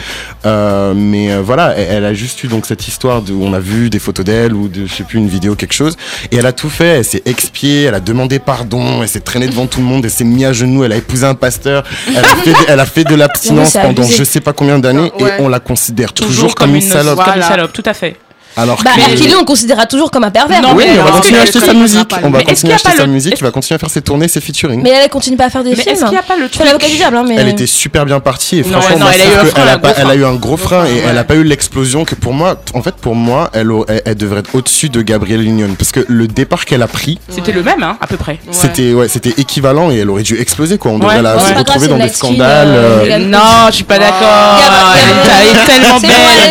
Euh, 0.45 0.93
mais 0.95 1.33
euh, 1.33 1.41
voilà, 1.43 1.75
elle, 1.77 1.89
elle 1.99 2.05
a 2.05 2.15
juste 2.15 2.43
eu 2.45 2.49
donc 2.49 2.67
cette 2.67 2.87
histoire 2.89 3.23
où 3.31 3.45
on 3.45 3.53
a 3.53 3.61
vu 3.61 3.91
des 3.91 3.99
photos 3.99 4.25
d'elle 4.25 4.53
ou 4.53 4.69
de 4.69 4.87
je 4.87 4.93
sais 4.95 5.05
plus 5.05 5.19
une 5.19 5.29
vidéo 5.29 5.55
quelque 5.55 5.73
chose, 5.75 5.97
et 6.31 6.37
elle 6.37 6.47
a 6.47 6.53
tout 6.53 6.69
fait. 6.71 6.99
Elle 6.99 7.05
s'est 7.05 7.23
expiée, 7.25 7.85
elle 7.85 7.95
a 7.95 8.01
demandé 8.01 8.39
pardon, 8.39 9.03
elle 9.03 9.09
s'est 9.09 9.21
traînée 9.21 9.47
devant 9.49 9.67
tout 9.67 9.81
le 9.81 9.87
monde, 9.87 10.05
elle 10.05 10.11
s'est 10.11 10.25
mise 10.25 10.45
à 10.45 10.53
genoux, 10.53 10.85
elle 10.85 10.93
a 10.93 10.97
épousé 10.97 11.27
un 11.27 11.35
pasteur, 11.35 11.85
elle 12.09 12.17
a 12.19 12.23
fait, 12.37 12.51
de- 12.51 12.57
elle 12.69 12.81
a 12.81 12.87
fait 12.87 13.05
de 13.05 13.15
l'abstinence 13.23 13.73
pendant 13.73 14.03
je 14.05 14.25
sais 14.25 14.41
pas 14.41 14.53
combien 14.53 14.79
d'années, 14.79 15.13
Ouais. 15.21 15.37
et 15.39 15.43
on 15.43 15.49
la 15.49 15.61
considère 15.61 16.13
toujours, 16.13 16.55
comme, 16.55 16.75
une 16.75 16.81
salope. 16.83 17.17
Comme 17.17 17.27
une 17.27 17.33
Voilà. 17.41 17.49
salope, 17.49 17.73
tout 17.73 17.83
à 17.87 17.95
fait. 17.95 18.17
Alors 18.57 18.83
Bah. 18.83 18.91
Kelly, 18.97 19.35
on 19.37 19.41
le 19.41 19.45
considérera 19.45 19.87
toujours 19.87 20.11
comme 20.11 20.25
un 20.25 20.31
pervers. 20.31 20.63
Non, 20.63 20.71
oui, 20.75 20.85
mais 20.93 20.99
on 21.01 21.05
va 21.05 21.11
continuer 21.13 21.39
à 21.41 21.43
acheter 21.43 21.61
sa 21.61 21.75
musique. 21.75 22.11
On 22.23 22.31
va 22.31 22.43
continuer 22.43 22.73
à 22.73 22.77
acheter 22.77 22.91
sa 22.97 23.07
musique. 23.07 23.35
Il 23.39 23.43
va 23.45 23.51
continuer 23.51 23.77
à 23.77 23.79
faire 23.79 23.91
ses 23.91 24.03
tournées, 24.03 24.29
ses 24.29 24.41
featuring. 24.41 24.81
Mais 24.83 24.91
elle 24.91 25.11
continue 25.11 25.37
pas 25.37 25.47
à 25.47 25.51
faire 25.51 25.63
des 25.63 25.71
Mais 25.71 25.77
est-ce 25.77 25.91
films. 25.91 26.05
qu'il 26.05 26.13
y 26.15 26.19
a 26.19 26.23
pas 26.23 26.37
le 26.37 26.49
Je 26.51 26.57
fais 26.57 26.65
l'avocat 26.65 26.85
truc 26.87 26.93
du 26.93 26.97
diable, 26.99 27.17
hein, 27.17 27.25
mais. 27.27 27.35
Elle 27.37 27.49
était 27.49 27.67
super 27.67 28.07
bien 28.07 28.21
partie 28.21 28.59
et 28.59 28.63
Non, 28.63 28.81
franchement, 28.81 28.89
ouais, 28.89 28.95
non, 28.99 29.05
moi, 29.07 29.11
elle 29.15 29.21
a 29.21 29.25
je 29.25 29.29
eu 29.29 29.33
trouve 29.35 29.41
un 29.41 29.45
que 29.45 29.51
frein, 29.51 29.63
elle 29.63 29.69
a 29.69 29.73
un 29.75 29.79
pas- 29.79 29.93
gros 29.93 30.01
frein. 30.07 30.15
eu 30.15 30.25
un 30.25 30.35
gros 30.35 30.57
frein 30.57 30.85
et 30.87 30.89
ouais. 30.95 31.03
elle 31.11 31.19
a 31.19 31.25
pas 31.25 31.35
eu 31.35 31.43
l'explosion 31.45 32.05
que 32.05 32.15
pour 32.15 32.33
moi, 32.33 32.57
en 32.75 32.83
fait, 32.83 32.95
pour 32.97 33.15
moi, 33.15 33.51
elle, 33.53 33.71
au- 33.73 33.85
elle, 33.89 34.03
elle 34.07 34.15
devrait 34.17 34.41
être 34.41 34.55
au-dessus 34.55 34.89
de 34.89 35.03
Gabrielle 35.03 35.43
Union 35.43 35.69
parce 35.79 35.93
que 35.93 36.01
le 36.09 36.27
départ 36.27 36.65
qu'elle 36.65 36.83
a 36.83 36.89
pris, 36.89 37.19
C'était 37.29 37.53
le 37.53 37.63
même, 37.63 37.83
hein, 37.83 37.99
à 38.01 38.07
peu 38.07 38.17
près. 38.17 38.39
c'était 38.53 38.93
ouais, 38.95 39.09
c'était 39.09 39.35
équivalent 39.39 39.91
et 39.91 39.97
elle 39.99 40.09
aurait 40.11 40.23
dû 40.23 40.41
exploser 40.41 40.79
quoi. 40.79 40.93
On 40.93 40.99
devrait 40.99 41.21
la 41.23 41.37
retrouver 41.37 41.89
dans 41.89 41.99
des 41.99 42.09
scandales. 42.09 42.69
euh, 42.69 43.05
euh, 43.11 43.19
Non, 43.19 43.67
je 43.69 43.75
suis 43.75 43.85
pas 43.85 43.99
d'accord. 43.99 44.59
Elle 44.97 45.11
est- 45.11 45.51
elle 45.51 45.57
est 45.57 45.67
tellement 45.81 46.01
belle. 46.01 46.11
elle 46.11 46.47
a 46.47 46.49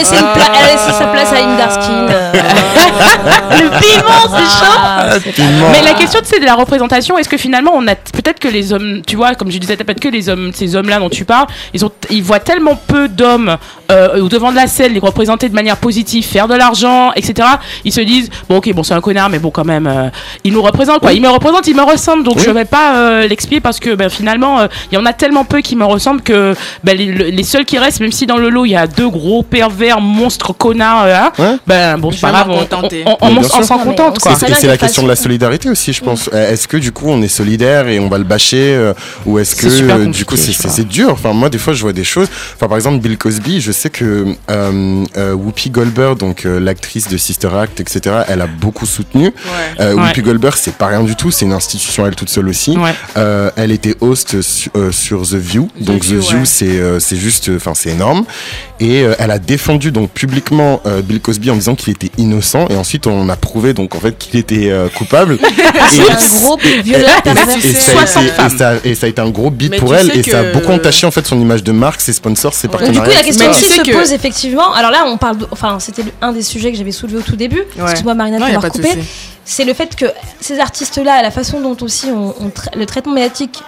laissé 0.73 0.91
sa 0.97 1.05
place 1.07 1.31
à 1.33 1.43
Indarskin. 1.43 1.94
Euh. 2.09 2.31
Le 3.51 3.69
piment, 3.79 4.37
c'est 4.37 4.65
chaud. 4.65 4.73
Ah, 4.77 5.09
tellement. 5.35 5.69
Mais 5.71 5.81
la 5.81 5.93
question 5.93 6.19
c'est 6.23 6.39
de 6.39 6.45
la 6.45 6.55
représentation. 6.55 7.17
Est-ce 7.17 7.29
que 7.29 7.37
finalement 7.37 7.71
on 7.73 7.87
a 7.87 7.95
peut-être 7.95 8.39
que 8.39 8.47
les 8.47 8.73
hommes, 8.73 9.01
tu 9.05 9.15
vois, 9.15 9.35
comme 9.35 9.51
je 9.51 9.57
disais, 9.57 9.75
peut-être 9.77 9.99
que 9.99 10.07
les 10.09 10.29
hommes, 10.29 10.51
ces 10.53 10.75
hommes-là 10.75 10.99
dont 10.99 11.09
tu 11.09 11.25
parles, 11.25 11.47
ils 11.73 11.83
ont, 11.85 11.91
ils 12.09 12.23
voient 12.23 12.39
tellement 12.39 12.75
peu 12.75 13.07
d'hommes 13.07 13.57
euh, 13.91 14.21
au 14.21 14.29
devant 14.29 14.51
de 14.51 14.55
la 14.55 14.67
scène, 14.67 14.93
les 14.93 14.99
représenter 14.99 15.49
de 15.49 15.53
manière 15.55 15.77
positive, 15.77 16.25
faire 16.25 16.47
de 16.47 16.55
l'argent, 16.55 17.11
etc. 17.15 17.47
Ils 17.83 17.93
se 17.93 18.01
disent 18.01 18.29
bon 18.49 18.57
ok 18.57 18.73
bon 18.73 18.83
c'est 18.83 18.93
un 18.93 19.01
connard 19.01 19.29
mais 19.29 19.39
bon 19.39 19.51
quand 19.51 19.65
même 19.65 19.87
euh, 19.87 20.09
il 20.43 20.53
nous 20.53 20.61
représente 20.61 20.99
quoi. 20.99 21.13
Il 21.13 21.21
me 21.21 21.29
représente, 21.29 21.67
il 21.67 21.75
me 21.75 21.83
ressemble 21.83 22.23
donc 22.23 22.37
Oui. 22.37 22.43
je 22.45 22.51
vais 22.51 22.65
pas 22.65 22.95
euh, 22.97 23.27
l'expier 23.27 23.59
parce 23.61 23.79
que 23.79 23.95
ben, 23.95 24.09
finalement 24.09 24.59
euh, 24.59 24.67
il 24.91 24.95
y 24.95 24.97
en 24.97 25.05
a 25.05 25.13
tellement 25.13 25.45
peu 25.45 25.59
qui 25.61 25.75
me 25.75 25.85
ressemblent 25.85 26.21
que 26.21 26.55
ben, 26.83 26.97
les, 26.97 27.05
le- 27.05 27.25
les 27.29 27.43
seuls 27.43 27.65
qui 27.65 27.77
restent, 27.77 27.99
même 28.01 28.11
si 28.11 28.25
dans 28.25 28.37
le 28.37 28.49
lot 28.49 28.65
il 28.65 28.71
y 28.71 28.75
a 28.75 28.87
deux 28.87 29.09
gros 29.09 29.43
pervers 29.43 30.01
monstres 30.01 30.53
connards, 30.53 31.03
euh, 31.03 31.15
hein, 31.15 31.31
Ouais. 31.37 31.57
ben 31.67 31.84
bon 31.97 32.11
c'est 32.11 32.25
on, 33.05 33.17
on, 33.21 33.37
on, 33.37 33.63
s'en 33.63 33.77
contente 33.79 34.17
on 34.17 34.19
quoi. 34.21 34.31
Et 34.33 34.53
c'est- 34.55 34.67
la 34.67 34.77
question 34.77 35.03
de 35.03 35.07
la 35.07 35.15
solidarité 35.15 35.69
aussi, 35.69 35.93
je 35.93 36.01
pense. 36.03 36.29
Euh, 36.33 36.51
Est-ce 36.51 36.67
que 36.67 36.77
du 36.77 36.91
coup 36.91 37.05
on 37.07 37.21
est 37.21 37.27
solidaire 37.27 37.87
et 37.87 37.99
on 37.99 38.09
va 38.09 38.17
le 38.17 38.23
bâcher 38.23 38.75
euh, 38.75 38.93
ou 39.25 39.39
est-ce 39.39 39.55
que 39.55 39.67
euh, 39.67 40.05
du 40.07 40.25
coup 40.25 40.35
c'est 40.37 40.87
dur? 40.87 41.09
Enfin 41.11 41.33
moi 41.33 41.49
des 41.49 41.57
fois 41.57 41.73
je 41.73 41.81
vois 41.81 41.93
des 41.93 42.03
choses. 42.03 42.27
Enfin 42.55 42.67
par 42.67 42.77
exemple 42.77 42.99
Bill 42.99 43.17
Cosby, 43.17 43.61
je 43.61 43.71
sais 43.71 43.89
que 43.89 44.25
euh, 44.49 45.05
euh, 45.17 45.33
Whoopi 45.33 45.69
Goldberg, 45.69 46.17
donc 46.17 46.45
euh, 46.45 46.59
l'actrice 46.59 47.07
de 47.07 47.17
Sister 47.17 47.49
Act, 47.55 47.79
etc. 47.79 48.23
Elle 48.27 48.41
a 48.41 48.47
beaucoup 48.47 48.85
soutenu. 48.85 49.25
Ouais. 49.25 49.31
Euh, 49.79 49.93
Ouais. 49.95 50.01
Whoopi 50.01 50.21
Goldberg 50.23 50.55
c'est 50.57 50.75
pas 50.75 50.87
rien 50.87 51.03
du 51.03 51.15
tout, 51.15 51.31
c'est 51.31 51.45
une 51.45 51.53
institution 51.53 52.05
elle 52.05 52.15
toute 52.15 52.29
seule 52.29 52.47
aussi. 52.49 52.77
Ouais. 52.77 52.93
Euh, 53.17 53.49
elle 53.55 53.71
était 53.71 53.95
host 54.01 54.41
su- 54.41 54.69
euh, 54.75 54.91
sur 54.91 55.21
The 55.23 55.35
View, 55.35 55.69
donc 55.79 56.01
The 56.01 56.13
View, 56.13 56.45
c'est 56.45 56.65
euh, 56.79 56.99
c'est 56.99 57.15
juste, 57.15 57.49
enfin 57.55 57.73
c'est 57.75 57.91
énorme. 57.91 58.25
Et 58.79 59.03
euh, 59.03 59.15
elle 59.19 59.31
a 59.31 59.39
défendu 59.39 59.91
donc 59.91 60.09
publiquement 60.11 60.81
euh, 60.85 61.01
Bill 61.01 61.21
Cosby 61.21 61.49
en 61.49 61.55
disant 61.55 61.74
qu'il 61.75 61.91
était 61.93 62.11
innocent 62.17 62.67
et 62.69 62.75
ensuite 62.75 63.07
on 63.07 63.29
a 63.29 63.35
prouvé 63.35 63.73
donc 63.73 63.95
en 63.95 63.99
fait 63.99 64.17
qu'il 64.17 64.39
était 64.39 64.69
euh, 64.69 64.87
coupable. 64.89 65.37
C'est 65.89 66.01
un 66.11 66.39
gros 66.39 66.57
violeur 66.83 67.09
et, 67.25 67.35
ça 67.35 68.69
a 68.69 68.79
60 68.79 68.85
été, 69.05 69.21
un 69.21 69.29
gros 69.29 69.49
beat 69.49 69.71
Mais 69.71 69.77
pour 69.77 69.95
elle 69.95 70.11
et 70.17 70.23
ça 70.23 70.39
a 70.39 70.43
beaucoup 70.51 70.71
entaché 70.71 71.05
en 71.05 71.11
fait 71.11 71.25
son 71.25 71.39
image 71.39 71.63
de 71.63 71.71
marque, 71.71 72.01
ses 72.01 72.13
sponsors, 72.13 72.53
ses 72.53 72.67
Donc, 72.67 72.79
partenariats. 72.79 73.03
du 73.03 73.09
coup, 73.09 73.17
la 73.17 73.23
question 73.23 73.53
sais 73.53 73.75
se 73.77 73.81
que- 73.81 73.91
pose 73.91 74.11
effectivement. 74.11 74.73
Alors 74.73 74.91
là, 74.91 75.05
on 75.07 75.17
parle. 75.17 75.37
de- 75.37 75.47
Enfin, 75.51 75.77
c'était 75.79 76.03
un 76.21 76.31
des 76.31 76.41
sujets 76.41 76.71
que 76.71 76.77
j'avais 76.77 76.91
soulevé 76.91 77.17
au 77.19 77.21
tout 77.21 77.35
début. 77.35 77.63
Excuse-moi, 77.79 78.13
Marina, 78.15 78.37
de 78.37 78.53
Non, 78.53 78.59
de 78.59 78.67
coupé. 78.69 78.89
C'est 79.45 79.63
le 79.65 79.73
fait 79.73 79.95
que 79.95 80.05
ces 80.41 80.59
artistes-là, 80.59 81.21
la 81.21 81.31
façon 81.31 81.61
dont 81.61 81.77
aussi 81.81 82.07
on, 82.07 82.33
on 82.43 82.47
tra- 82.49 82.75
le 82.75 82.85
traitement 82.85 83.13
médiatique 83.13 83.61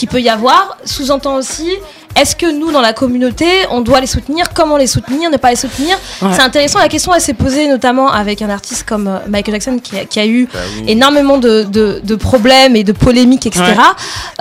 qu'il 0.00 0.08
peut 0.08 0.20
y 0.22 0.28
avoir, 0.30 0.78
sous-entend 0.84 1.34
aussi. 1.36 1.68
Est-ce 2.16 2.34
que 2.34 2.50
nous, 2.50 2.72
dans 2.72 2.80
la 2.80 2.92
communauté, 2.92 3.46
on 3.70 3.82
doit 3.82 4.00
les 4.00 4.08
soutenir? 4.08 4.46
Comment 4.52 4.76
les 4.76 4.88
soutenir 4.88 5.30
Ne 5.30 5.36
pas 5.36 5.50
les 5.50 5.56
soutenir? 5.56 5.96
Ouais. 6.20 6.30
C'est 6.34 6.42
intéressant. 6.42 6.80
La 6.80 6.88
question, 6.88 7.14
elle 7.14 7.20
s'est 7.20 7.34
posée 7.34 7.68
notamment 7.68 8.10
avec 8.10 8.42
un 8.42 8.50
artiste 8.50 8.82
comme 8.88 9.06
euh, 9.06 9.18
Michael 9.28 9.54
Jackson 9.54 9.78
qui 9.80 9.96
a, 9.96 10.04
qui 10.06 10.18
a 10.18 10.26
eu 10.26 10.48
Bah 10.52 10.58
oui. 10.78 10.84
énormément 10.88 11.38
de, 11.38 11.62
de- 11.62 12.00
de 12.02 12.14
problèmes 12.16 12.74
et 12.74 12.82
de 12.82 12.90
polémiques, 12.92 13.46
etc. 13.46 13.62
Ouais. 13.64 13.74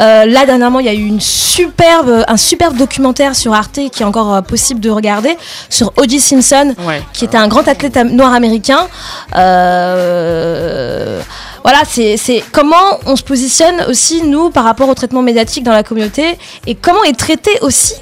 Euh, 0.03 0.25
là, 0.25 0.47
dernièrement, 0.47 0.79
il 0.79 0.87
y 0.87 0.89
a 0.89 0.93
eu 0.95 1.05
une 1.05 1.21
superbe, 1.21 2.23
un 2.27 2.37
superbe 2.37 2.75
documentaire 2.75 3.35
sur 3.35 3.53
Arte 3.53 3.79
qui 3.91 4.01
est 4.01 4.05
encore 4.05 4.33
euh, 4.33 4.41
possible 4.41 4.79
de 4.79 4.89
regarder 4.89 5.37
sur 5.69 5.93
O.J. 5.97 6.19
Simpson, 6.19 6.73
Ouais. 6.87 7.03
qui 7.13 7.25
était 7.25 7.37
un 7.37 7.47
grand 7.47 7.67
athlète 7.67 7.97
noir 7.97 8.33
américain. 8.33 8.87
Euh, 9.35 11.21
voilà, 11.69 11.85
c'est 11.85 12.43
comment 12.51 12.99
on 13.05 13.15
se 13.15 13.21
positionne 13.23 13.81
aussi, 13.87 14.23
nous, 14.23 14.49
par 14.49 14.63
rapport 14.63 14.89
au 14.89 14.95
traitement 14.95 15.21
médiatique 15.21 15.63
dans 15.63 15.71
la 15.71 15.83
communauté 15.83 16.39
et 16.65 16.73
comment 16.73 17.03
est 17.03 17.13
traité 17.17 17.51
aussi. 17.61 17.93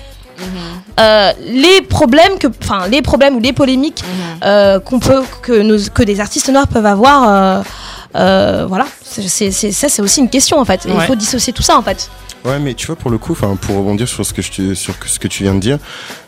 euh, 1.00 1.32
les 1.42 1.82
problèmes 1.82 2.38
que 2.40 2.48
enfin 2.64 2.88
les 2.88 3.02
problèmes 3.02 3.36
ou 3.36 3.40
les 3.40 3.54
polémiques 3.54 4.04
euh, 4.46 4.80
qu'on 4.80 5.00
peut 5.00 5.22
que 5.42 5.62
nos, 5.64 5.78
que 5.94 6.04
des 6.04 6.20
artistes 6.20 6.50
noirs 6.50 6.68
peuvent 6.68 6.86
avoir 6.86 7.64
euh, 8.16 8.66
voilà. 8.70 8.86
C'est 9.04 9.52
ça 9.52 9.90
c'est 9.90 10.02
aussi 10.02 10.22
une 10.22 10.30
question 10.30 10.60
en 10.60 10.66
fait. 10.66 10.82
Il 10.88 11.02
faut 11.02 11.16
dissocier 11.16 11.52
tout 11.54 11.64
ça 11.64 11.78
en 11.78 11.82
fait 11.82 12.10
Ouais, 12.46 12.60
mais 12.60 12.74
tu 12.76 12.88
vois, 12.88 12.96
pour 12.96 13.12
le 13.12 13.18
coup, 13.18 13.34
pour 13.36 13.76
rebondir 13.78 14.08
sur 14.08 14.26
ce 14.26 14.34
que 14.34 14.42
je 14.42 14.74
sur 14.74 14.94
ce 15.06 15.20
que 15.20 15.28
tu 15.28 15.44
viens 15.44 15.54
de 15.56 15.60
dire, 15.60 15.80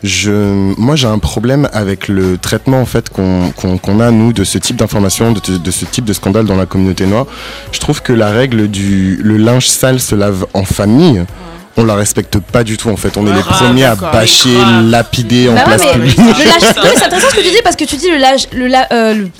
je, 0.02 0.30
moi, 0.78 0.94
j'ai 0.96 1.06
un 1.06 1.18
problème 1.18 1.68
avec 1.72 2.08
le 2.08 2.36
traitement 2.36 2.80
en 2.80 2.84
fait 2.86 3.08
qu'on 3.08 3.52
qu'on 3.52 4.00
a 4.00 4.10
nous 4.10 4.32
de 4.34 4.44
ce 4.44 4.58
type 4.58 4.76
d'information, 4.76 5.32
de, 5.32 5.56
de 5.56 5.70
ce 5.70 5.84
type 5.86 6.04
de 6.04 6.12
scandale 6.12 6.44
dans 6.44 6.56
la 6.56 6.66
communauté 6.66 7.06
noire. 7.06 7.26
Je 7.72 7.80
trouve 7.80 8.02
que 8.02 8.12
la 8.12 8.30
règle 8.30 8.68
du 8.68 9.18
le 9.22 9.36
linge 9.38 9.66
sale 9.68 9.98
se 10.00 10.14
lave 10.14 10.46
en 10.52 10.64
famille. 10.64 11.24
On 11.76 11.84
la 11.84 11.94
respecte 11.94 12.38
pas 12.38 12.64
du 12.64 12.76
tout 12.76 12.90
en 12.90 12.96
fait. 12.96 13.16
On 13.16 13.26
est 13.26 13.32
les 13.32 13.40
Grave, 13.40 13.56
premiers 13.64 13.84
à 13.84 13.94
bâcher, 13.94 14.58
lapider 14.84 15.48
en 15.48 15.54
Bah 15.54 15.60
ouais, 15.60 15.76
place 15.76 15.92
publique. 15.92 16.18
le 16.18 16.24
lâche- 16.24 16.76
non, 16.76 16.82
mais 16.84 16.90
c'est 16.96 17.04
intéressant 17.04 17.28
ce 17.30 17.36
que 17.36 17.40
tu 17.42 17.50
dis 17.50 17.62
parce 17.64 17.76
que 17.76 17.84
tu 17.84 17.96
dis 17.96 18.10
le 18.10 18.18
lâche 18.18 18.48
le, 18.52 18.66
la- 18.66 18.88
euh, 18.92 19.14
le- 19.14 19.30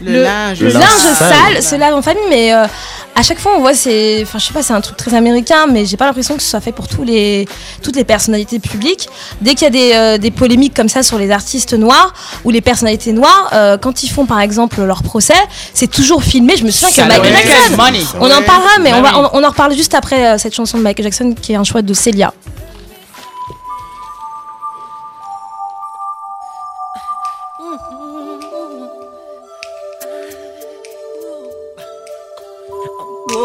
blah. 0.00 0.12
Le 0.12 0.22
linge. 0.22 0.60
le 0.60 0.66
Le 0.68 0.72
linge 0.72 0.84
sale, 1.18 1.54
sale. 1.54 1.62
se 1.62 1.74
lave 1.76 1.94
en 1.94 2.02
famille, 2.02 2.22
mais 2.28 2.52
euh, 2.54 2.66
à 3.14 3.22
chaque 3.22 3.38
fois 3.38 3.52
on 3.56 3.60
voit 3.60 3.74
c'est, 3.74 4.20
enfin 4.22 4.38
je 4.38 4.46
sais 4.46 4.52
pas, 4.52 4.62
c'est 4.62 4.72
un 4.72 4.80
truc 4.80 4.96
très 4.96 5.14
américain, 5.14 5.66
mais 5.70 5.86
j'ai 5.86 5.96
pas 5.96 6.06
l'impression 6.06 6.36
que 6.36 6.42
ce 6.42 6.50
soit 6.50 6.60
fait 6.60 6.72
pour 6.72 6.88
tous 6.88 7.04
les, 7.04 7.46
toutes 7.82 7.96
les 7.96 8.04
personnalités 8.04 8.58
publiques. 8.58 9.08
Dès 9.40 9.54
qu'il 9.54 9.62
y 9.62 9.66
a 9.66 9.70
des, 9.70 9.92
euh, 9.94 10.18
des 10.18 10.30
polémiques 10.30 10.74
comme 10.74 10.88
ça 10.88 11.02
sur 11.02 11.18
les 11.18 11.30
artistes 11.30 11.74
noirs 11.74 12.12
ou 12.44 12.50
les 12.50 12.60
personnalités 12.60 13.12
noires, 13.12 13.50
euh, 13.52 13.78
quand 13.78 14.02
ils 14.02 14.08
font 14.08 14.26
par 14.26 14.40
exemple 14.40 14.82
leur 14.82 15.02
procès, 15.02 15.34
c'est 15.72 15.90
toujours 15.90 16.22
filmé. 16.22 16.56
Je 16.56 16.64
me 16.64 16.70
souviens 16.70 17.04
que 17.04 17.08
Michael 17.08 17.34
Jackson, 17.34 18.16
on 18.20 18.30
en 18.30 18.42
parlera, 18.42 18.78
mais 18.80 18.92
on, 18.94 19.02
va, 19.02 19.18
on, 19.18 19.30
on 19.40 19.44
en 19.44 19.48
reparle 19.48 19.74
juste 19.74 19.94
après 19.94 20.26
euh, 20.26 20.38
cette 20.38 20.54
chanson 20.54 20.78
de 20.78 20.82
Michael 20.82 21.04
Jackson 21.04 21.34
qui 21.40 21.52
est 21.52 21.56
un 21.56 21.64
choix 21.64 21.82
de 21.82 21.94
Celia. 21.94 22.32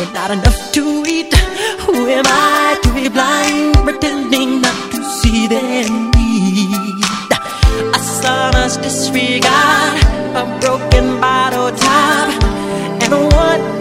with 0.00 0.14
not 0.14 0.30
enough 0.30 0.72
to 0.72 1.04
eat. 1.06 1.32
Who 1.84 2.08
am 2.08 2.24
I 2.26 2.78
to 2.82 2.94
be 2.94 3.08
blind, 3.08 3.74
pretending 3.84 4.62
not 4.62 4.90
to 4.92 5.04
see 5.18 5.46
their 5.46 5.84
need? 6.16 7.30
A 7.94 7.98
son's 7.98 8.76
disregard, 8.78 9.94
a 10.40 10.44
broken 10.60 11.20
bottle 11.20 11.70
top, 11.76 12.42
and 13.02 13.12
a 13.12 13.79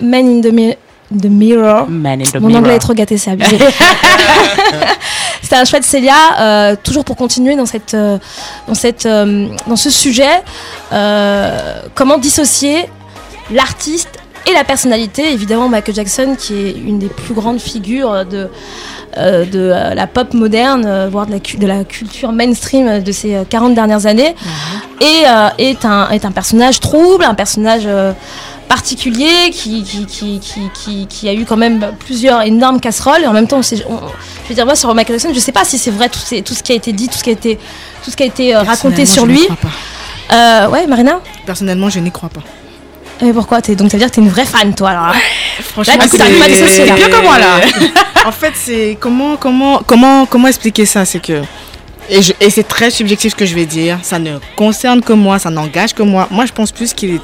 Man 0.00 0.26
in 0.26 0.40
the, 0.40 0.52
Mi- 0.52 0.76
the 1.10 1.26
Mirror. 1.28 1.86
Man 1.88 2.20
in 2.20 2.24
the 2.24 2.34
Mon 2.36 2.48
mirror. 2.48 2.58
anglais 2.60 2.76
est 2.76 2.78
trop 2.78 2.94
gâté, 2.94 3.16
c'est 3.18 3.30
abusé. 3.32 3.58
C'était 5.42 5.56
un 5.56 5.64
choix 5.64 5.80
de 5.80 5.84
Célia, 5.84 6.14
euh, 6.40 6.76
toujours 6.82 7.04
pour 7.04 7.16
continuer 7.16 7.56
dans, 7.56 7.66
cette, 7.66 7.94
euh, 7.94 8.18
dans, 8.68 8.74
cette, 8.74 9.06
euh, 9.06 9.48
dans 9.66 9.76
ce 9.76 9.90
sujet. 9.90 10.42
comment 11.94 12.18
dissocier 12.18 12.88
l'artiste 13.50 14.08
et 14.48 14.54
la 14.54 14.64
personnalité 14.64 15.32
Évidemment, 15.32 15.68
Michael 15.68 15.94
Jackson, 15.94 16.36
qui 16.38 16.54
est 16.54 16.72
une 16.72 16.98
des 16.98 17.08
plus 17.08 17.34
grandes 17.34 17.60
figures 17.60 18.24
de, 18.24 18.48
euh, 19.18 19.44
de 19.44 19.70
euh, 19.72 19.94
la 19.94 20.06
pop 20.06 20.32
moderne, 20.34 20.84
euh, 20.86 21.08
voire 21.10 21.26
de 21.26 21.32
la, 21.32 21.38
cu- 21.40 21.58
de 21.58 21.66
la 21.66 21.84
culture 21.84 22.32
mainstream 22.32 23.00
de 23.02 23.12
ces 23.12 23.34
euh, 23.34 23.44
40 23.48 23.74
dernières 23.74 24.06
années, 24.06 24.34
et 25.00 25.22
euh, 25.28 25.48
est, 25.58 25.84
un, 25.84 26.08
est 26.10 26.24
un 26.24 26.32
personnage 26.32 26.80
trouble, 26.80 27.24
un 27.24 27.34
personnage 27.34 27.82
particulier 28.76 29.50
qui, 29.52 29.82
qui, 29.84 30.06
qui, 30.06 30.40
qui, 30.40 30.60
qui, 30.72 31.06
qui 31.06 31.28
a 31.28 31.34
eu 31.34 31.44
quand 31.44 31.58
même 31.58 31.92
plusieurs 32.06 32.40
énormes 32.42 32.80
casseroles. 32.80 33.22
Et 33.22 33.26
en 33.26 33.32
même 33.34 33.46
temps, 33.46 33.58
on 33.58 33.62
sait- 33.62 33.84
on- 33.88 33.98
je 34.44 34.48
veux 34.48 34.54
dire, 34.54 34.64
moi, 34.64 34.74
sur 34.74 34.94
Michael 34.94 35.18
Jackson, 35.18 35.34
je 35.34 35.40
sais 35.40 35.52
pas 35.52 35.64
si 35.64 35.76
c'est 35.78 35.90
vrai 35.90 36.08
tout, 36.08 36.18
ce 36.54 36.62
qui 36.62 36.72
a 36.72 36.74
été 36.74 36.92
dit, 36.92 37.08
tout 37.08 37.18
ce 37.18 37.22
qui 37.22 37.30
a 37.30 37.34
été, 37.34 37.58
tout 38.02 38.10
ce 38.10 38.16
qui 38.16 38.22
a 38.22 38.26
été 38.26 38.54
euh, 38.56 38.62
raconté 38.62 39.04
sur 39.04 39.24
je 39.26 39.30
lui. 39.30 39.44
crois 39.44 39.56
pas. 39.56 40.34
Euh, 40.34 40.68
ouais, 40.70 40.86
Marina? 40.86 41.20
Personnellement, 41.44 41.90
je 41.90 41.98
n'y 42.00 42.10
crois 42.10 42.30
pas. 42.30 42.40
Mais 43.20 43.32
pourquoi? 43.32 43.60
Donc 43.60 43.90
ça 43.90 43.96
veut 43.96 43.98
dire 43.98 44.10
que 44.10 44.14
t'es 44.14 44.20
une 44.22 44.30
vraie 44.30 44.46
fan, 44.46 44.74
toi, 44.74 44.90
alors. 44.90 45.14
Franchement, 45.60 45.94
Là, 45.98 46.08
t'arrives 46.08 46.38
pas 46.38 46.48
dissocier. 46.48 46.84
Mieux 46.90 47.08
que 47.08 47.22
moi, 47.22 47.38
là. 47.38 47.60
en 48.26 48.32
fait, 48.32 48.52
c'est 48.54 48.96
comment, 48.98 49.36
comment, 49.36 49.80
comment, 49.86 50.24
comment 50.26 50.48
expliquer 50.48 50.86
ça? 50.86 51.04
C'est 51.04 51.20
que 51.20 51.42
et, 52.10 52.20
et 52.40 52.50
c'est 52.50 52.66
très 52.66 52.90
subjectif 52.90 53.30
ce 53.32 53.36
que 53.36 53.46
je 53.46 53.54
vais 53.54 53.66
dire. 53.66 53.98
Ça 54.02 54.18
ne 54.18 54.38
concerne 54.56 55.02
que 55.02 55.12
moi, 55.12 55.38
ça 55.38 55.50
n'engage 55.50 55.92
que 55.94 56.02
moi. 56.02 56.26
Moi, 56.30 56.46
je 56.46 56.52
pense 56.52 56.72
plus 56.72 56.92
qu'il 56.94 57.14
est, 57.16 57.20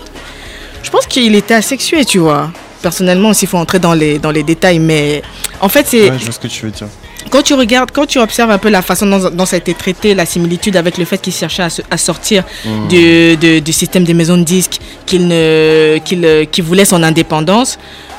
je 0.82 0.90
pense 0.90 1.06
qu'il 1.06 1.34
était 1.34 1.54
asexué, 1.54 2.04
tu 2.04 2.18
vois. 2.18 2.50
personnellement, 2.82 3.32
s'il 3.34 3.48
faut 3.48 3.58
entrer 3.58 3.80
dans 3.80 3.92
les, 3.94 4.18
dans 4.20 4.30
les 4.30 4.44
détails, 4.44 4.78
mais 4.78 5.20
en 5.60 5.68
fait, 5.68 5.84
c'est 5.88 6.10
Ouais, 6.10 6.18
je 6.18 6.24
vois 6.24 6.32
ce 6.32 6.38
que 6.38 6.46
tu 6.46 6.64
veux 6.64 6.70
dire. 6.70 6.86
quand 7.28 7.42
tu 7.42 7.54
regardes, 7.54 7.90
quand 7.90 8.06
tu 8.06 8.18
observes 8.20 8.52
un 8.52 8.58
peu 8.58 8.68
la 8.68 8.82
façon 8.82 9.04
dont, 9.06 9.30
dont 9.30 9.46
ça 9.46 9.56
a 9.56 9.58
été 9.58 9.74
traité, 9.74 10.14
la 10.14 10.24
similitude 10.24 10.76
avec 10.76 10.96
le 10.96 11.04
fait 11.04 11.18
qu'il 11.18 11.32
cherchait 11.32 11.64
à, 11.64 11.70
se- 11.70 11.82
à 11.90 11.96
sortir 11.98 12.44
Mm. 12.64 12.88
du, 12.88 13.36
de- 13.36 13.58
du 13.58 13.72
système 13.72 14.04
des 14.04 14.14
maisons 14.14 14.36
de 14.38 14.44
disques, 14.44 14.78
qu'il 15.06 15.28
euh, 15.32 15.98
qu'il 15.98 16.64
voulait 16.64 16.84
son 16.84 17.02
indépendance, 17.02 17.78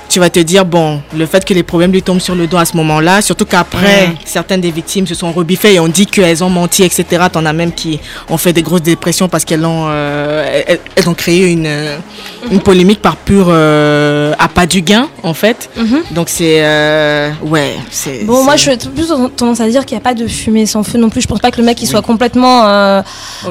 tu 0.10 0.20
vas 0.20 0.30
te 0.30 0.40
dire, 0.40 0.66
bon, 0.66 1.02
le 1.16 1.26
fait 1.26 1.46
que 1.46 1.54
les 1.54 1.64
problèmes 1.64 1.92
lui 1.92 2.02
tombent 2.02 2.20
sur 2.20 2.36
le 2.36 2.48
dos 2.48 2.58
à 2.58 2.66
ce 2.66 2.76
moment-là, 2.78 3.22
surtout 3.22 3.46
qu'après, 3.46 4.14
certaines 4.26 4.62
des 4.62 4.72
victimes 4.72 5.08
se 5.08 5.16
sont 5.16 5.32
rebiffées 5.32 5.76
et 5.76 5.80
ont 5.80 5.88
dit 5.88 6.08
qu'elles 6.08 6.44
ont 6.44 6.50
menti, 6.50 6.84
etc. 6.84 7.06
T'en 7.32 7.46
as 7.46 7.54
même 7.54 7.72
qui 7.72 8.00
ont 8.30 8.38
fait 8.38 8.52
des 8.54 8.64
grosses 8.64 8.82
dépressions 8.82 9.30
parce 9.30 9.46
qu'elles 9.46 9.66
ont, 9.66 9.88
euh, 9.90 10.64
elles, 10.68 10.80
elles 10.96 11.10
ont 11.10 11.14
créé 11.14 11.52
une, 11.52 11.70
une 12.52 12.60
polémique 12.60 13.02
par 13.02 13.18
pur 13.18 13.48
euh, 13.50 14.34
appât 14.40 14.66
du 14.66 14.82
gain, 14.82 15.08
en 15.24 15.34
fait. 15.34 15.70
Mhm. 15.76 16.02
Donc 16.12 16.30
c'est, 16.30 16.64
euh, 16.64 17.32
ouais, 17.44 17.76
c'est. 17.92 18.24
Bon, 18.26 18.44
moi, 18.44 18.56
je 18.56 18.72
suis 18.72 18.78
plus 18.90 19.08
tendance 19.36 19.60
à 19.60 19.68
dire 19.70 19.86
qu'il 19.86 19.96
n'y 19.96 20.02
a 20.02 20.04
pas 20.04 20.14
de 20.14 20.28
fumée 20.28 20.66
sans 20.66 20.84
feu 20.84 20.98
non 20.98 21.10
plus. 21.10 21.22
Je 21.22 21.28
pense 21.28 21.40
pas 21.40 21.52
que 21.52 21.58
le 21.58 21.64
mec 21.64 21.82
il 21.82 21.88
soit 21.88 22.02
complètement 22.02 22.68
euh, 22.68 23.02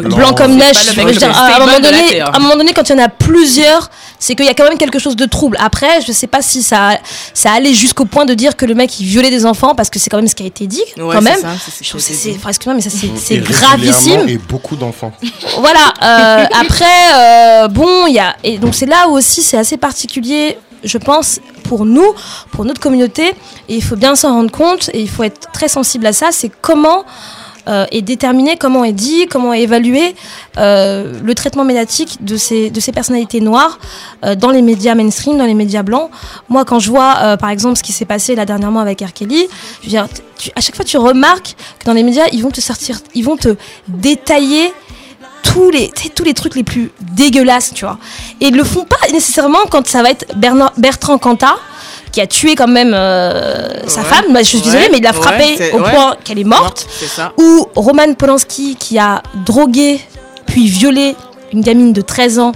blanc 0.02 0.32
comme 0.34 0.56
neige. 0.56 0.94
pas 0.96 1.04
dire, 1.04 1.30
à, 1.36 1.56
un 1.56 1.58
moment 1.60 1.80
donné, 1.80 2.20
à 2.20 2.36
un 2.36 2.38
moment 2.40 2.56
donné, 2.56 2.72
quand 2.72 2.88
il 2.88 2.96
y 2.96 3.00
en 3.00 3.04
a 3.04 3.08
plusieurs, 3.08 3.90
c'est 4.18 4.34
qu'il 4.34 4.46
y 4.46 4.50
a 4.50 4.54
quand 4.54 4.68
même 4.68 4.78
quelque 4.78 4.98
chose 4.98 5.16
de 5.16 5.26
trouble. 5.26 5.56
Après, 5.60 6.00
je 6.06 6.12
sais 6.12 6.26
pas 6.26 6.42
si 6.48 6.62
ça, 6.62 6.98
ça 7.34 7.52
allait 7.52 7.74
jusqu'au 7.74 8.04
point 8.04 8.24
de 8.24 8.34
dire 8.34 8.56
que 8.56 8.66
le 8.66 8.74
mec 8.74 8.98
il 9.00 9.06
violait 9.06 9.30
des 9.30 9.46
enfants 9.46 9.74
parce 9.74 9.90
que 9.90 9.98
c'est 9.98 10.10
quand 10.10 10.16
même 10.18 10.28
ce 10.28 10.34
qui 10.34 10.42
a 10.42 10.46
été 10.46 10.66
dit 10.66 10.82
Ouais, 10.96 11.14
quand 11.14 11.22
c'est 11.22 11.30
même. 11.30 11.40
ça, 11.40 11.48
c'est 11.58 11.84
Je 11.84 11.90
trouve 11.90 12.00
excuse-moi, 12.48 12.74
mais 12.74 12.80
ça 12.80 12.90
c'est, 12.90 13.38
gravissime. 13.38 14.28
Et 14.28 14.38
beaucoup 14.38 14.76
d'enfants. 14.76 15.12
Voilà. 15.58 15.92
euh, 16.02 16.46
après, 16.60 16.84
euh, 17.14 17.68
bon, 17.68 18.06
il 18.06 18.14
y 18.14 18.18
a 18.18 18.36
et 18.44 18.58
donc 18.58 18.74
c'est 18.74 18.86
là 18.86 19.08
où 19.08 19.12
aussi 19.12 19.42
c'est 19.42 19.56
assez 19.58 19.76
particulier, 19.76 20.56
je 20.84 20.98
pense, 20.98 21.40
pour 21.64 21.84
nous, 21.84 22.14
pour 22.52 22.64
notre 22.64 22.80
communauté. 22.80 23.34
Et 23.68 23.76
il 23.76 23.82
faut 23.82 23.96
bien 23.96 24.14
s'en 24.14 24.32
rendre 24.32 24.50
compte 24.50 24.90
et 24.92 25.00
il 25.00 25.08
faut 25.08 25.24
être 25.24 25.50
très 25.52 25.68
sensible 25.68 26.06
à 26.06 26.12
ça. 26.12 26.28
C'est 26.32 26.50
comment 26.60 27.04
euh, 27.68 27.86
est 27.90 28.02
déterminé, 28.02 28.56
comment 28.56 28.84
est 28.84 28.92
dit, 28.92 29.26
comment 29.26 29.52
est 29.52 29.62
évalué 29.62 30.14
euh, 30.56 31.20
le 31.22 31.34
traitement 31.34 31.64
médiatique 31.64 32.24
de 32.24 32.36
ces 32.36 32.70
de 32.70 32.80
ces 32.80 32.92
personnalités 32.92 33.40
noires 33.40 33.78
euh, 34.24 34.34
dans 34.34 34.50
les 34.50 34.62
médias 34.62 34.94
mainstream, 34.94 35.38
dans 35.38 35.46
les 35.46 35.54
médias 35.54 35.82
blancs. 35.82 36.10
Moi, 36.48 36.64
quand 36.64 36.78
je 36.78 36.90
vois, 36.90 37.16
euh, 37.18 37.36
par 37.36 37.50
exemple, 37.50 37.76
ce 37.76 37.82
qui 37.82 37.92
s'est 37.92 38.04
passé 38.04 38.34
là 38.34 38.44
dernièrement 38.44 38.80
avec 38.80 39.00
R. 39.00 39.12
Kelly, 39.12 39.46
je 39.80 39.86
veux 39.86 39.90
dire, 39.90 40.06
à 40.56 40.60
chaque 40.60 40.76
fois, 40.76 40.84
tu 40.84 40.96
remarques 40.96 41.54
que 41.78 41.84
dans 41.84 41.92
les 41.92 42.02
médias, 42.02 42.24
ils 42.32 42.42
vont 42.42 42.50
te 42.50 42.60
sortir, 42.60 43.00
ils 43.14 43.24
vont 43.24 43.36
te 43.36 43.56
détailler 43.86 44.72
tous 45.42 45.70
les, 45.70 45.90
tous 46.14 46.24
les 46.24 46.34
trucs 46.34 46.54
les 46.54 46.64
plus 46.64 46.90
dégueulasses, 47.00 47.72
tu 47.74 47.84
vois. 47.84 47.98
Et 48.40 48.48
ils 48.48 48.56
le 48.56 48.64
font 48.64 48.84
pas 48.84 48.96
nécessairement 49.12 49.64
quand 49.70 49.86
ça 49.86 50.02
va 50.02 50.10
être 50.10 50.26
Bertrand 50.76 51.18
Cantat 51.18 51.56
qui 52.12 52.20
a 52.20 52.26
tué 52.26 52.54
quand 52.54 52.68
même 52.68 52.92
euh, 52.94 53.86
sa 53.86 54.00
Ouais. 54.00 54.06
femme. 54.06 54.36
Je 54.38 54.42
suis 54.42 54.58
Ouais. 54.58 54.64
désolée, 54.64 54.88
mais 54.90 54.98
il 54.98 55.04
l'a 55.04 55.12
frappée 55.12 55.72
au 55.72 55.78
point 55.78 56.16
qu'elle 56.24 56.38
est 56.38 56.44
morte. 56.44 56.86
Ou 57.38 57.66
Roman 57.74 58.14
Polanski 58.14 58.76
qui 58.78 58.98
a 58.98 59.22
drogué 59.46 60.00
puis 60.46 60.66
violé 60.66 61.14
une 61.52 61.60
gamine 61.60 61.92
de 61.92 62.00
13 62.00 62.38
ans 62.38 62.52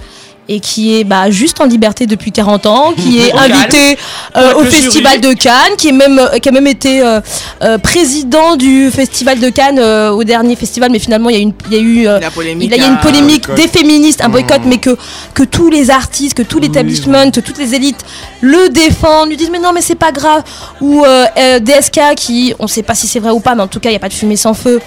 et 0.49 0.59
qui 0.59 0.99
est 0.99 1.03
bah, 1.03 1.29
juste 1.29 1.61
en 1.61 1.65
liberté 1.65 2.05
depuis 2.05 2.31
40 2.31 2.65
ans, 2.65 2.93
qui 2.93 3.19
est 3.19 3.31
invité 3.37 3.97
euh, 4.35 4.53
au 4.55 4.63
Festival 4.63 5.21
jury. 5.21 5.35
de 5.35 5.39
Cannes, 5.39 5.75
qui, 5.77 5.89
est 5.89 5.93
même, 5.93 6.19
euh, 6.19 6.37
qui 6.39 6.49
a 6.49 6.51
même 6.51 6.67
été 6.67 7.01
euh, 7.01 7.21
euh, 7.61 7.77
président 7.77 8.55
du 8.55 8.91
Festival 8.91 9.39
de 9.39 9.49
Cannes 9.49 9.79
au 9.79 10.23
dernier 10.23 10.55
festival, 10.55 10.91
mais 10.91 10.99
finalement 10.99 11.29
il 11.29 11.35
y 11.35 11.39
a, 11.39 11.41
une, 11.41 11.53
il 11.71 11.73
y 11.73 11.77
a 11.77 11.81
eu 11.81 12.03
La 12.19 12.31
polémique. 12.31 12.71
il 12.73 12.77
y 12.77 12.83
a 12.83 12.87
une 12.87 12.99
polémique 12.99 13.49
des 13.55 13.67
féministes, 13.67 14.21
un 14.21 14.29
boycott, 14.29 14.53
Mmh. 14.53 14.69
mais 14.69 14.77
que, 14.77 14.95
que 15.33 15.43
tous 15.43 15.69
les 15.69 15.89
artistes, 15.89 16.37
que 16.37 16.43
tout 16.43 16.59
l'établissement, 16.59 17.31
que 17.31 17.39
toutes 17.39 17.57
les 17.57 17.73
élites 17.73 18.05
le 18.41 18.69
défendent, 18.69 19.29
lui 19.29 19.37
disent 19.37 19.49
mais 19.49 19.59
non 19.59 19.71
mais 19.73 19.81
c'est 19.81 19.95
pas 19.95 20.11
grave. 20.11 20.43
Ou 20.79 21.03
DSK 21.61 22.15
qui, 22.15 22.53
on 22.59 22.67
sait 22.67 22.83
pas 22.83 22.93
si 22.93 23.07
c'est 23.07 23.19
vrai 23.19 23.31
ou 23.31 23.39
pas, 23.39 23.55
mais 23.55 23.63
en 23.63 23.67
tout 23.67 23.79
cas 23.79 23.89
il 23.89 23.93
n'y 23.93 23.97
a 23.97 23.99
pas 23.99 24.09
de 24.09 24.13
fumée 24.13 24.35
sans 24.35 24.53
feu, 24.53 24.79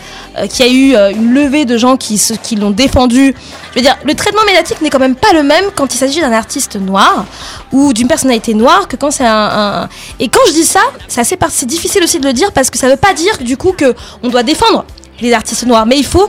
qui 0.48 0.62
a 0.62 0.68
eu 0.68 0.94
une 1.12 1.32
levée 1.34 1.64
de 1.64 1.76
gens 1.76 1.96
qui, 1.96 2.20
qui 2.42 2.57
l'ont 2.57 2.70
défendu. 2.70 3.34
Je 3.72 3.80
veux 3.80 3.82
dire, 3.82 3.96
le 4.04 4.14
traitement 4.14 4.44
médiatique 4.46 4.80
n'est 4.80 4.90
quand 4.90 4.98
même 4.98 5.16
pas 5.16 5.32
le 5.32 5.42
même 5.47 5.66
quand 5.74 5.94
il 5.94 5.99
s'agit 5.99 6.20
d'un 6.20 6.32
artiste 6.32 6.76
noir 6.76 7.24
ou 7.72 7.92
d'une 7.92 8.09
personnalité 8.09 8.53
noire 8.55 8.88
que 8.88 8.97
quand 8.97 9.11
c'est 9.11 9.26
un, 9.26 9.88
Et 10.20 10.28
quand 10.28 10.40
je 10.49 10.53
dis 10.53 10.64
ça, 10.64 10.80
c'est 11.09 11.20
assez 11.20 11.66
difficile 11.66 12.03
aussi 12.05 12.18
de 12.20 12.26
le 12.26 12.32
dire 12.32 12.53
parce 12.53 12.68
que 12.70 12.78
ça 12.78 12.88
veut 12.88 12.97
pas 12.97 13.14
dire 13.14 13.38
du 13.38 13.57
coup 13.57 13.72
que 13.72 13.94
on 14.22 14.28
doit 14.28 14.42
défendre 14.42 14.84
les 15.20 15.32
artistes 15.32 15.64
noirs, 15.66 15.86
mais 15.86 15.97
il 15.97 16.05
faut 16.05 16.28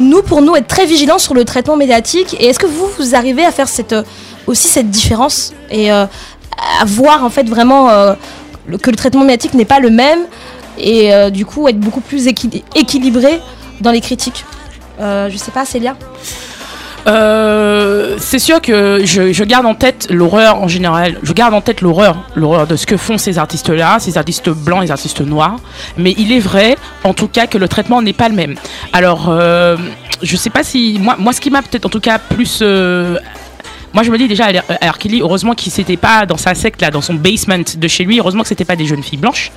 nous, 0.00 0.22
pour 0.22 0.42
nous, 0.42 0.56
être 0.56 0.66
très 0.66 0.86
vigilants 0.86 1.20
sur 1.20 1.34
le 1.34 1.44
traitement 1.44 1.76
médiatique. 1.76 2.34
Et 2.40 2.46
est-ce 2.48 2.58
que 2.58 2.66
vous, 2.66 2.88
vous 2.98 3.14
arrivez 3.14 3.44
à 3.44 3.52
faire 3.52 3.68
euh, 3.92 4.02
aussi 4.46 4.66
cette 4.68 4.90
différence 4.90 5.52
et 5.70 5.92
euh, 5.92 6.06
à 6.80 6.84
voir 6.84 7.24
en 7.24 7.30
fait 7.30 7.48
vraiment 7.48 7.90
euh, 7.90 8.14
que 8.82 8.90
le 8.90 8.96
traitement 8.96 9.22
médiatique 9.22 9.54
n'est 9.54 9.64
pas 9.64 9.78
le 9.78 9.90
même 9.90 10.20
et 10.76 11.12
du 11.30 11.46
coup 11.46 11.68
être 11.68 11.78
beaucoup 11.78 12.00
plus 12.00 12.26
équili- 12.26 12.64
équilibré 12.74 13.40
dans 13.80 13.92
les 13.92 14.00
critiques? 14.00 14.44
Je 14.98 15.36
sais 15.36 15.52
pas, 15.52 15.64
Célia 15.64 15.96
Euh, 17.06 18.16
c'est 18.18 18.38
sûr 18.38 18.60
que 18.60 19.02
je, 19.04 19.44
garde 19.44 19.66
en 19.66 19.74
tête 19.74 20.08
l'horreur 20.10 20.62
en 20.62 20.68
général. 20.68 21.18
Je 21.22 21.32
garde 21.32 21.54
en 21.54 21.60
tête 21.60 21.80
l'horreur, 21.80 22.24
de 22.36 22.76
ce 22.76 22.86
que 22.86 22.96
font 22.96 23.18
ces 23.18 23.38
artistes-là, 23.38 23.98
ces 23.98 24.16
artistes 24.16 24.50
blancs, 24.50 24.82
les 24.82 24.90
artistes 24.90 25.20
noirs. 25.20 25.56
Mais 25.96 26.14
il 26.16 26.32
est 26.32 26.40
vrai, 26.40 26.76
en 27.04 27.14
tout 27.14 27.28
cas, 27.28 27.46
que 27.46 27.58
le 27.58 27.68
traitement 27.68 28.00
n'est 28.02 28.12
pas 28.12 28.28
le 28.28 28.34
même. 28.34 28.54
Alors, 28.92 29.26
euh, 29.28 29.76
je 30.22 30.36
sais 30.36 30.50
pas 30.50 30.64
si 30.64 30.98
moi, 31.00 31.16
moi, 31.18 31.32
ce 31.32 31.40
qui 31.40 31.50
m'a 31.50 31.62
peut-être 31.62 31.86
en 31.86 31.90
tout 31.90 32.00
cas 32.00 32.18
plus 32.18 32.60
euh, 32.62 33.18
moi, 33.92 34.02
je 34.02 34.10
me 34.10 34.18
dis 34.18 34.26
déjà 34.26 34.46
R. 34.48 34.98
Kelly, 34.98 35.20
heureusement 35.20 35.54
qu'il 35.54 35.70
s'était 35.70 35.96
pas 35.96 36.26
dans 36.26 36.36
sa 36.36 36.54
secte 36.56 36.82
là, 36.82 36.90
dans 36.90 37.00
son 37.00 37.14
basement 37.14 37.62
de 37.76 37.88
chez 37.88 38.02
lui. 38.02 38.18
Heureusement 38.18 38.42
que 38.42 38.48
c'était 38.48 38.64
pas 38.64 38.74
des 38.74 38.86
jeunes 38.86 39.04
filles 39.04 39.20
blanches. 39.20 39.52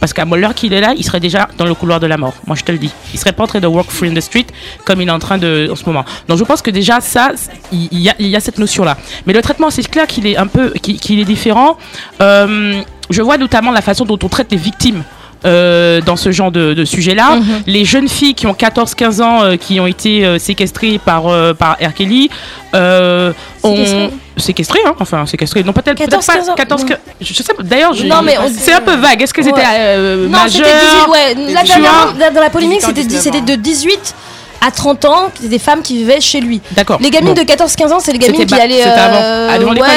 Parce 0.00 0.12
qu'à 0.12 0.24
l'heure 0.24 0.54
qu'il 0.54 0.72
est 0.72 0.80
là, 0.80 0.94
il 0.96 1.04
serait 1.04 1.20
déjà 1.20 1.48
dans 1.56 1.64
le 1.64 1.74
couloir 1.74 2.00
de 2.00 2.06
la 2.06 2.16
mort. 2.16 2.34
Moi, 2.46 2.56
je 2.56 2.64
te 2.64 2.72
le 2.72 2.78
dis. 2.78 2.90
Il 3.12 3.18
serait 3.18 3.32
pas 3.32 3.44
en 3.44 3.46
train 3.46 3.60
de 3.60 3.66
walk 3.66 3.90
free 3.90 4.08
in 4.10 4.14
the 4.14 4.20
street 4.20 4.46
comme 4.84 5.00
il 5.00 5.08
est 5.08 5.12
en 5.12 5.18
train 5.18 5.38
de 5.38 5.68
en 5.70 5.76
ce 5.76 5.84
moment. 5.84 6.04
Donc, 6.28 6.38
je 6.38 6.44
pense 6.44 6.62
que 6.62 6.70
déjà 6.70 7.00
ça, 7.00 7.32
il 7.72 7.98
y 7.98 8.36
a, 8.36 8.40
cette 8.40 8.58
notion 8.58 8.84
là. 8.84 8.96
Mais 9.26 9.32
le 9.32 9.42
traitement, 9.42 9.70
c'est 9.70 9.88
clair 9.88 10.06
qu'il 10.06 10.26
est 10.26 10.36
un 10.36 10.46
peu, 10.46 10.70
qu'il 10.70 11.18
est 11.18 11.24
différent. 11.24 11.76
Euh, 12.20 12.80
je 13.10 13.22
vois 13.22 13.38
notamment 13.38 13.72
la 13.72 13.82
façon 13.82 14.04
dont 14.04 14.18
on 14.22 14.28
traite 14.28 14.52
les 14.52 14.58
victimes. 14.58 15.02
Euh, 15.44 16.00
dans 16.00 16.16
ce 16.16 16.32
genre 16.32 16.50
de, 16.50 16.74
de 16.74 16.84
sujet-là, 16.84 17.36
Mhm. 17.36 17.44
les 17.66 17.84
jeunes 17.84 18.08
filles 18.08 18.34
qui 18.34 18.46
ont 18.46 18.54
14-15 18.54 19.20
ans 19.22 19.42
euh, 19.44 19.56
qui 19.56 19.78
ont 19.80 19.86
été 19.86 20.24
euh, 20.24 20.38
séquestrées 20.38 20.98
par 21.04 21.28
euh, 21.28 21.54
par 21.54 21.76
R. 21.80 21.94
Kelly, 21.94 22.30
euh, 22.74 23.32
ont 23.62 24.10
Séquestrées 24.36 24.78
hein, 24.86 24.94
enfin 25.00 25.26
séquestrées, 25.26 25.64
non 25.64 25.72
peut-être 25.72 25.96
peut-être 25.96 26.10
14, 26.10 26.26
pas 26.26 26.34
15 26.36 26.48
ans, 26.50 26.54
14, 26.54 26.82
non. 26.82 26.88
que- 26.90 26.94
je 27.20 27.32
sais 27.34 27.52
pas. 27.54 27.62
D'ailleurs, 27.64 27.92
Non, 28.04 28.20
c'est 28.56 28.72
un 28.72 28.80
peu 28.80 28.94
vague. 28.94 29.20
Est-ce 29.20 29.34
que 29.34 29.42
c'était 29.42 29.56
Ouais. 29.56 29.64
euh, 29.78 30.28
Non, 30.28 30.38
c'était 30.46 30.62
majeur 30.62 31.08
18, 31.34 31.48
ouais. 31.48 32.18
Là, 32.20 32.30
dans 32.30 32.40
la 32.40 32.48
polémique, 32.50 32.78
18 32.78 32.84
ans, 32.84 32.88
c'était 32.94 33.02
19 33.08 33.22
c'était 33.24 33.38
ans. 33.38 33.44
de 33.44 33.54
18 33.56 34.14
à 34.60 34.70
30 34.70 35.04
ans, 35.04 35.30
c'était 35.34 35.48
des 35.48 35.58
femmes 35.58 35.82
qui 35.82 35.98
vivaient 35.98 36.20
chez 36.20 36.40
lui. 36.40 36.60
D'accord. 36.72 36.98
Les 37.00 37.10
gamines 37.10 37.34
Bon. 37.34 37.42
de 37.42 37.46
14-15 37.46 37.92
ans, 37.92 38.00
c'est 38.00 38.12
les 38.12 38.18
gamines 38.18 38.44
qui 38.46 38.54
allaient. 38.54 38.76
c'était 38.78 38.88
avant. 38.88 39.18
euh, 39.22 39.48
Ah, 39.52 39.58
l'école. 39.58 39.78
ouais, 39.78 39.88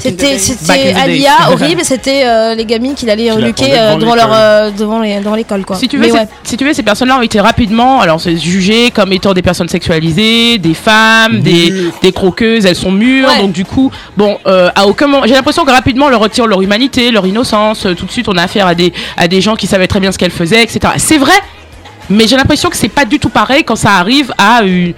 C'était 0.00 0.38
c'était. 0.38 0.92
Alia, 0.94 1.32
horrible, 1.52 1.82
c'était 1.84 2.22
euh, 2.26 2.54
les 2.54 2.64
gamines 2.64 2.94
qui 2.94 3.08
allaient 3.08 3.30
reluquer 3.30 3.72
euh, 3.72 3.96
devant 3.96 4.14
leur 4.14 4.26
l'école. 4.26 4.38
euh, 4.40 4.70
devant 4.70 5.00
les 5.00 5.18
devant 5.20 5.34
l'école 5.34 5.64
quoi. 5.64 5.76
Si 5.76 5.88
tu 5.88 5.96
veux, 5.98 6.10
ouais. 6.12 6.26
si 6.42 6.56
tu 6.56 6.64
veux, 6.64 6.72
ces 6.72 6.82
personnes-là 6.82 7.18
ont 7.18 7.22
été 7.22 7.40
rapidement, 7.40 8.00
alors 8.00 8.20
c'est 8.20 8.36
jugées 8.36 8.90
comme 8.90 9.12
étant 9.12 9.32
des 9.34 9.42
personnes 9.42 9.68
sexualisées, 9.68 10.58
des 10.58 10.74
femmes, 10.74 11.40
des, 11.40 11.72
des 12.02 12.12
croqueuses, 12.12 12.66
elles 12.66 12.74
sont 12.76 12.92
mûres, 12.92 13.28
Ouais. 13.28 13.40
donc 13.42 13.52
du 13.52 13.64
coup, 13.64 13.90
bon, 14.16 14.38
euh, 14.46 14.70
à 14.74 14.86
aucun 14.86 15.06
moment, 15.06 15.24
j'ai 15.26 15.34
l'impression 15.34 15.64
que 15.64 15.70
rapidement 15.70 16.06
on 16.06 16.10
leur 16.10 16.20
retire 16.20 16.46
leur 16.46 16.60
humanité, 16.62 17.10
leur 17.10 17.26
innocence, 17.26 17.86
tout 17.96 18.06
de 18.06 18.10
suite 18.10 18.28
on 18.28 18.36
a 18.36 18.42
affaire 18.42 18.66
à 18.66 18.74
des, 18.74 18.92
à 19.16 19.28
des 19.28 19.40
gens 19.40 19.54
qui 19.56 19.66
savaient 19.66 19.86
très 19.86 20.00
bien 20.00 20.10
ce 20.12 20.18
qu'elles 20.18 20.30
faisaient, 20.30 20.62
etc. 20.62 20.80
C'est 20.98 21.18
vrai, 21.18 21.32
mais 22.10 22.26
j'ai 22.26 22.36
l'impression 22.36 22.70
que 22.70 22.76
c'est 22.76 22.88
pas 22.88 23.04
du 23.04 23.18
tout 23.18 23.28
pareil 23.28 23.64
quand 23.64 23.76
ça 23.76 23.92
arrive 23.92 24.32
à 24.38 24.62
une 24.62 24.94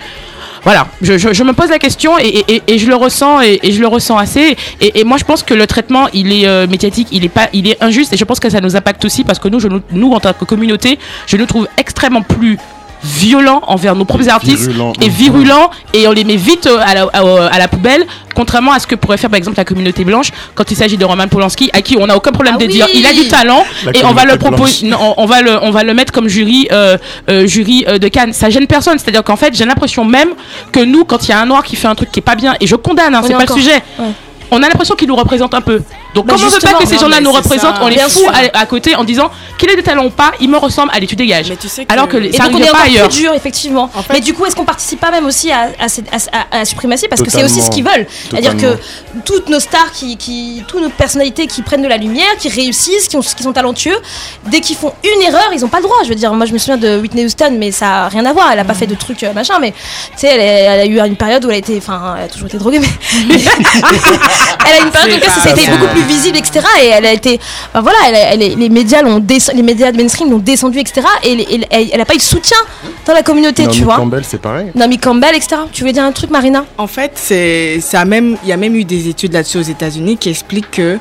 voilà, 0.66 0.88
je, 1.00 1.44
me 1.44 1.52
pose 1.52 1.70
la 1.70 1.78
question 1.78 2.18
et, 2.18 2.76
je 2.76 2.88
le 2.88 2.96
ressens 2.96 3.40
et, 3.40 3.60
je 3.70 3.80
le 3.80 3.86
ressens 3.86 4.18
assez. 4.18 4.56
Et, 4.80 5.04
moi, 5.04 5.16
je 5.16 5.22
pense 5.22 5.44
que 5.44 5.54
le 5.54 5.64
traitement, 5.64 6.08
il 6.12 6.32
est 6.32 6.48
euh, 6.48 6.66
médiatique, 6.66 7.06
il 7.12 7.24
est 7.24 7.28
pas, 7.28 7.48
il 7.52 7.68
est 7.68 7.80
injuste 7.80 8.12
et 8.12 8.16
je 8.16 8.24
pense 8.24 8.40
que 8.40 8.50
ça 8.50 8.60
nous 8.60 8.74
impacte 8.74 9.04
aussi 9.04 9.22
parce 9.22 9.38
que 9.38 9.46
nous, 9.46 9.60
nous, 9.92 10.12
en 10.12 10.18
tant 10.18 10.32
que 10.32 10.44
communauté, 10.44 10.98
je 11.28 11.36
nous 11.36 11.46
trouve 11.46 11.68
extrêmement 11.78 12.22
plus 12.22 12.58
violents 13.02 13.62
envers 13.66 13.94
nos 13.94 14.04
propres 14.04 14.28
artistes 14.28 14.70
et 15.00 15.08
virulents 15.08 15.70
et 15.94 16.08
on 16.08 16.12
les 16.12 16.24
met 16.24 16.36
vite 16.36 16.66
euh, 16.66 16.78
à 16.84 16.94
la, 16.94 17.02
à, 17.12 17.46
à 17.54 17.58
la 17.58 17.68
poubelle 17.68 18.06
contrairement 18.34 18.72
à 18.72 18.78
ce 18.78 18.86
que 18.86 18.94
pourrait 18.94 19.16
faire 19.16 19.30
par 19.30 19.38
exemple 19.38 19.56
la 19.56 19.64
communauté 19.64 20.04
blanche 20.04 20.28
quand 20.54 20.70
il 20.70 20.76
s'agit 20.76 20.96
de 20.96 21.04
Roman 21.04 21.28
Polanski 21.28 21.70
à 21.72 21.82
qui 21.82 21.96
on 21.98 22.06
n'a 22.06 22.16
aucun 22.16 22.32
problème 22.32 22.54
Ah 22.58 22.62
de 22.62 22.66
dire 22.66 22.86
il 22.92 23.06
a 23.06 23.12
du 23.12 23.28
talent 23.28 23.64
La 23.84 23.92
et 23.96 24.04
on 24.04 24.12
va 24.12 24.24
le 24.24 24.36
proposer 24.36 24.86
non, 24.88 24.98
on, 25.16 25.22
on 25.22 25.26
va 25.26 25.42
le 25.42 25.58
on 25.62 25.70
va 25.70 25.82
le 25.84 25.94
mettre 25.94 26.12
comme 26.12 26.28
jury 26.28 26.68
euh, 26.72 26.96
euh, 27.30 27.46
jury 27.46 27.84
euh, 27.88 27.98
de 27.98 28.08
Cannes. 28.08 28.32
Ça 28.32 28.50
gêne 28.50 28.66
personne 28.66 28.98
c'est 28.98 29.08
à 29.08 29.12
dire 29.12 29.22
qu'en 29.24 29.36
fait 29.36 29.54
j'ai 29.56 29.64
l'impression 29.64 30.04
même 30.04 30.30
que 30.72 30.80
nous 30.80 31.04
quand 31.04 31.24
il 31.26 31.30
y 31.30 31.32
a 31.32 31.40
un 31.40 31.46
noir 31.46 31.62
qui 31.64 31.76
fait 31.76 31.88
un 31.88 31.94
truc 31.94 32.10
qui 32.10 32.20
est 32.20 32.22
pas 32.22 32.34
bien 32.34 32.54
et 32.60 32.66
je 32.66 32.76
condamne 32.76 33.14
hein, 33.14 33.20
c'est 33.24 33.32
est 33.32 33.36
pas 33.36 33.42
encore- 33.44 33.56
le 33.56 33.62
sujet 33.62 33.76
ouais. 33.98 34.06
on 34.50 34.56
a 34.62 34.68
l'impression 34.68 34.94
qu'il 34.94 35.08
nous 35.08 35.16
représente 35.16 35.54
un 35.54 35.60
peu 35.60 35.82
Donc 36.16 36.26
Bah, 36.26 36.34
comment 36.34 36.48
on 36.48 36.50
veut 36.50 36.58
pas 36.60 36.72
que 36.74 36.86
ces 36.88 36.98
gens-là 36.98 37.20
nous 37.20 37.30
représentent, 37.30 37.76
ça. 37.76 37.82
on 37.82 37.88
les 37.88 37.96
Bien 37.96 38.08
fout 38.08 38.24
à, 38.32 38.58
à 38.58 38.66
côté 38.66 38.94
en 38.96 39.04
disant 39.04 39.30
qu'il 39.58 39.70
ait 39.70 39.76
des 39.76 39.82
talents 39.82 40.06
ou 40.06 40.10
pas, 40.10 40.32
il 40.40 40.48
me 40.50 40.56
ressemble, 40.56 40.90
allez 40.94 41.06
tu 41.06 41.14
dégages. 41.14 41.48
Mais 41.50 41.56
tu 41.56 41.68
sais 41.68 41.84
que- 41.84 41.92
Alors 41.92 42.08
que 42.08 42.16
ça 42.32 42.44
donc 42.48 42.54
on 42.54 42.58
est 42.64 42.70
pas 42.70 42.80
ailleurs. 42.86 43.08
plus 43.08 43.18
dur, 43.20 43.32
effectivement. 43.34 43.90
En 43.94 44.02
fait- 44.02 44.14
mais 44.14 44.20
du 44.20 44.32
coup, 44.34 44.44
est-ce 44.46 44.56
qu'on 44.56 44.64
participe 44.64 44.98
pas 45.00 45.10
même 45.10 45.26
aussi 45.26 45.52
à, 45.52 45.68
à, 45.78 45.88
cette- 45.88 46.08
à- 46.12 46.16
à- 46.36 46.56
à 46.56 46.58
la 46.60 46.64
suprématie? 46.64 47.06
Parce 47.08 47.22
que 47.22 47.30
c'est 47.30 47.44
aussi 47.44 47.60
ce 47.62 47.70
qu'ils 47.70 47.84
veulent. 47.84 48.06
C'est-à-dire 48.30 48.56
que 48.56 48.78
toutes 49.24 49.48
nos 49.48 49.60
stars, 49.60 49.92
qui, 49.92 50.16
qui, 50.16 50.64
toutes 50.66 50.80
nos 50.82 50.88
personnalités 50.88 51.46
qui 51.46 51.62
prennent 51.62 51.82
de 51.82 51.88
la 51.88 51.96
lumière, 51.98 52.26
qui 52.38 52.48
réussissent, 52.48 53.08
qui, 53.08 53.16
ont- 53.16 53.20
qui 53.20 53.42
sont 53.42 53.52
talentueux, 53.52 53.96
dès 54.46 54.60
qu'ils 54.60 54.76
font 54.76 54.92
une 55.04 55.22
erreur, 55.22 55.50
ils 55.52 55.64
ont 55.64 55.68
pas 55.68 55.78
le 55.78 55.84
droit. 55.84 55.96
Je 56.04 56.08
veux 56.08 56.14
dire, 56.14 56.32
moi 56.32 56.46
je 56.46 56.52
me 56.52 56.58
souviens 56.58 56.78
de 56.78 56.98
Whitney 56.98 57.24
Houston, 57.26 57.56
mais 57.58 57.70
ça 57.72 58.04
a 58.04 58.08
rien 58.08 58.24
à 58.24 58.32
voir. 58.32 58.48
Elle 58.52 58.58
a 58.58 58.64
pas 58.64 58.74
fait 58.74 58.86
de 58.86 58.94
trucs 58.94 59.22
euh, 59.22 59.32
machin, 59.34 59.58
mais 59.60 59.72
tu 59.72 59.76
sais, 60.16 60.28
elle, 60.28 60.40
est- 60.40 60.44
elle 60.64 60.80
a 60.80 60.86
eu 60.86 61.06
une 61.08 61.16
période 61.16 61.44
où 61.44 61.48
elle 61.48 61.56
a 61.56 61.58
été, 61.58 61.76
enfin, 61.78 62.14
elle 62.18 62.24
a 62.24 62.28
toujours 62.28 62.46
été 62.48 62.56
droguée, 62.58 62.78
mais 62.80 62.86
elle 64.66 64.72
a 64.82 64.84
une 64.84 64.90
période 64.90 65.20
où 65.20 65.24
C'est 65.24 65.30
ça 65.30 65.40
pas 65.42 65.48
a 65.48 65.52
été 65.52 65.60
ça. 65.62 65.76
beaucoup 65.76 65.92
plus 65.92 66.02
visible, 66.06 66.36
etc. 66.38 66.60
Et 66.82 66.86
elle 66.86 67.06
a 67.06 67.12
été, 67.12 67.38
voilà, 67.72 67.98
elle 68.08 68.14
a- 68.14 68.32
elle 68.32 68.42
est- 68.42 68.54
les 68.56 68.68
médias 68.68 69.02
l'ont 69.02 69.22
les 69.54 69.62
médias 69.62 69.92
mainstream 69.92 70.30
l'ont 70.30 70.38
descendu, 70.38 70.78
etc. 70.78 71.02
Et 71.24 71.32
elle, 71.32 71.40
elle- 71.52 71.66
elle- 71.70 71.90
elle 71.92 72.00
a 72.00 72.04
pas 72.04 72.14
eu 72.14 72.18
de 72.18 72.22
soutien 72.22 72.56
dans 73.06 73.12
la 73.12 73.22
communauté, 73.22 73.62
Naomi 73.62 73.76
tu 73.76 73.84
vois. 73.84 73.96
Campbell, 73.96 74.24
c'est 74.26 74.40
pareil. 74.40 74.70
Naomi 74.74 74.98
Campbell, 74.98 75.34
etc. 75.34 75.56
Tu 75.72 75.82
voulais 75.82 75.92
dire 75.92 76.04
un 76.04 76.12
truc, 76.12 76.30
Marina? 76.30 76.64
En 76.78 76.86
fait, 76.86 77.12
c'est, 77.14 77.80
ça 77.80 78.00
a 78.00 78.04
même, 78.04 78.36
il 78.42 78.48
y 78.48 78.52
a 78.52 78.56
même 78.56 78.74
eu 78.76 78.84
des 78.84 79.08
études 79.08 79.32
là-dessus 79.32 79.58
aux 79.58 79.62
États-Unis 79.62 80.16
qui 80.16 80.28
expliquent 80.30 80.70
que 80.70 80.98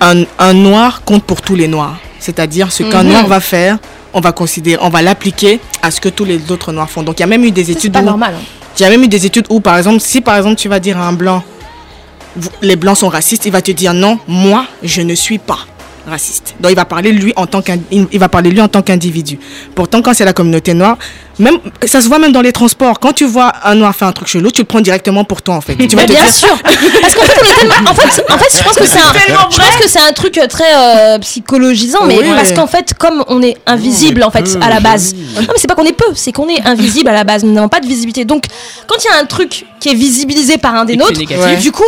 un, 0.00 0.24
un 0.38 0.52
noir 0.54 1.02
compte 1.04 1.24
pour 1.24 1.40
tous 1.40 1.54
les 1.54 1.68
noirs. 1.68 1.96
C'est-à-dire 2.18 2.72
ce 2.72 2.82
qu'un 2.82 3.02
Mhm. 3.02 3.10
noir 3.10 3.26
va 3.26 3.40
faire, 3.40 3.78
on 4.12 4.20
va 4.20 4.32
considérer, 4.32 4.82
on 4.82 4.88
va 4.88 5.02
l'appliquer 5.02 5.60
à 5.82 5.90
ce 5.90 6.00
que 6.00 6.08
tous 6.08 6.24
les 6.24 6.40
autres 6.50 6.72
noirs 6.72 6.90
font. 6.90 7.02
Donc 7.02 7.18
il 7.18 7.20
y 7.20 7.24
a 7.24 7.26
même 7.26 7.44
eu 7.44 7.50
des 7.50 7.64
C'est 7.64 7.72
études 7.72 7.92
pas 7.92 8.00
où- 8.00 8.04
normal. 8.04 8.34
hein. 8.36 8.42
Il 8.78 8.82
y 8.82 8.84
a 8.86 8.90
même 8.90 9.02
eu 9.04 9.08
des 9.08 9.24
études 9.24 9.46
où, 9.48 9.60
par 9.60 9.78
exemple, 9.78 10.00
si 10.00 10.20
par 10.20 10.36
exemple 10.36 10.56
tu 10.56 10.68
vas 10.68 10.80
dire 10.80 10.98
à 10.98 11.06
un 11.06 11.12
blanc, 11.14 11.42
les 12.62 12.76
blancs 12.76 12.98
sont 12.98 13.08
racistes, 13.08 13.46
il 13.46 13.52
va 13.52 13.62
te 13.62 13.70
dire 13.72 13.94
non, 13.94 14.18
moi, 14.28 14.66
je 14.82 15.02
ne 15.02 15.14
suis 15.14 15.38
pas 15.38 15.58
raciste. 16.08 16.54
Donc 16.60 16.70
il 16.70 16.76
va 16.76 16.84
parler 16.84 17.10
lui 17.10 17.32
en 17.34 17.46
tant 17.48 17.60
il 17.90 18.18
va 18.20 18.28
parler 18.28 18.50
lui 18.50 18.60
en 18.60 18.68
tant 18.68 18.80
qu'individu. 18.80 19.40
Pourtant, 19.74 20.02
quand 20.02 20.14
c'est 20.14 20.24
la 20.24 20.32
communauté 20.32 20.72
noire, 20.72 20.96
même 21.40 21.58
ça 21.84 22.00
se 22.00 22.06
voit 22.06 22.20
même 22.20 22.30
dans 22.30 22.42
les 22.42 22.52
transports. 22.52 23.00
Quand 23.00 23.12
tu 23.12 23.24
vois 23.24 23.52
un 23.64 23.74
noir 23.74 23.92
faire 23.92 24.06
un 24.06 24.12
truc 24.12 24.28
chelou, 24.28 24.52
tu 24.52 24.60
le 24.62 24.66
prends 24.68 24.80
directement 24.80 25.24
pour 25.24 25.42
toi 25.42 25.56
en 25.56 25.60
fait. 25.60 25.74
Tu 25.74 25.96
vas 25.96 26.02
Mais 26.02 26.06
te 26.06 26.12
bien 26.12 26.22
dire, 26.22 26.32
sûr. 26.32 26.56
Parce 27.00 27.12
qu'en 27.16 27.22
fait, 27.22 27.40
on 27.42 27.44
est 27.44 27.54
tellement- 27.58 27.90
en 27.90 27.94
fait, 27.94 28.22
en 28.32 28.38
fait, 28.38 28.56
je 28.56 28.62
pense 28.62 28.74
que 28.76 28.86
c'est 28.86 29.00
un, 29.00 29.12
je 29.50 29.56
pense 29.58 29.76
que 29.82 29.88
c'est 29.88 29.98
un 30.00 30.12
truc 30.12 30.38
euh, 30.38 30.46
très 30.46 30.76
euh, 30.76 31.18
psychologisant, 31.18 32.04
mais 32.06 32.18
Oui. 32.20 32.26
parce 32.36 32.52
qu'en 32.52 32.68
fait, 32.68 32.94
comme 32.96 33.24
on 33.26 33.42
est 33.42 33.56
invisible 33.66 34.22
en 34.22 34.30
fait 34.30 34.56
à 34.60 34.68
la 34.70 34.78
base. 34.78 35.12
Non, 35.12 35.40
mais 35.40 35.54
c'est 35.56 35.66
pas 35.66 35.74
qu'on 35.74 35.84
est 35.86 35.92
peu, 35.92 36.06
c'est 36.14 36.30
qu'on 36.30 36.48
est 36.48 36.64
invisible 36.64 37.08
à 37.08 37.14
la 37.14 37.24
base. 37.24 37.42
Nous 37.42 37.52
n'avons 37.52 37.68
pas 37.68 37.80
de 37.80 37.86
visibilité. 37.86 38.24
Donc, 38.24 38.44
quand 38.86 38.96
il 39.04 39.08
y 39.12 39.18
a 39.18 39.20
un 39.20 39.26
truc 39.26 39.66
qui 39.86 39.92
est 39.92 39.96
visibilisé 39.96 40.58
par 40.58 40.74
un 40.74 40.84
des 40.84 40.96
nôtres. 40.96 41.20
Ouais. 41.20 41.56
du 41.56 41.70
coup, 41.70 41.84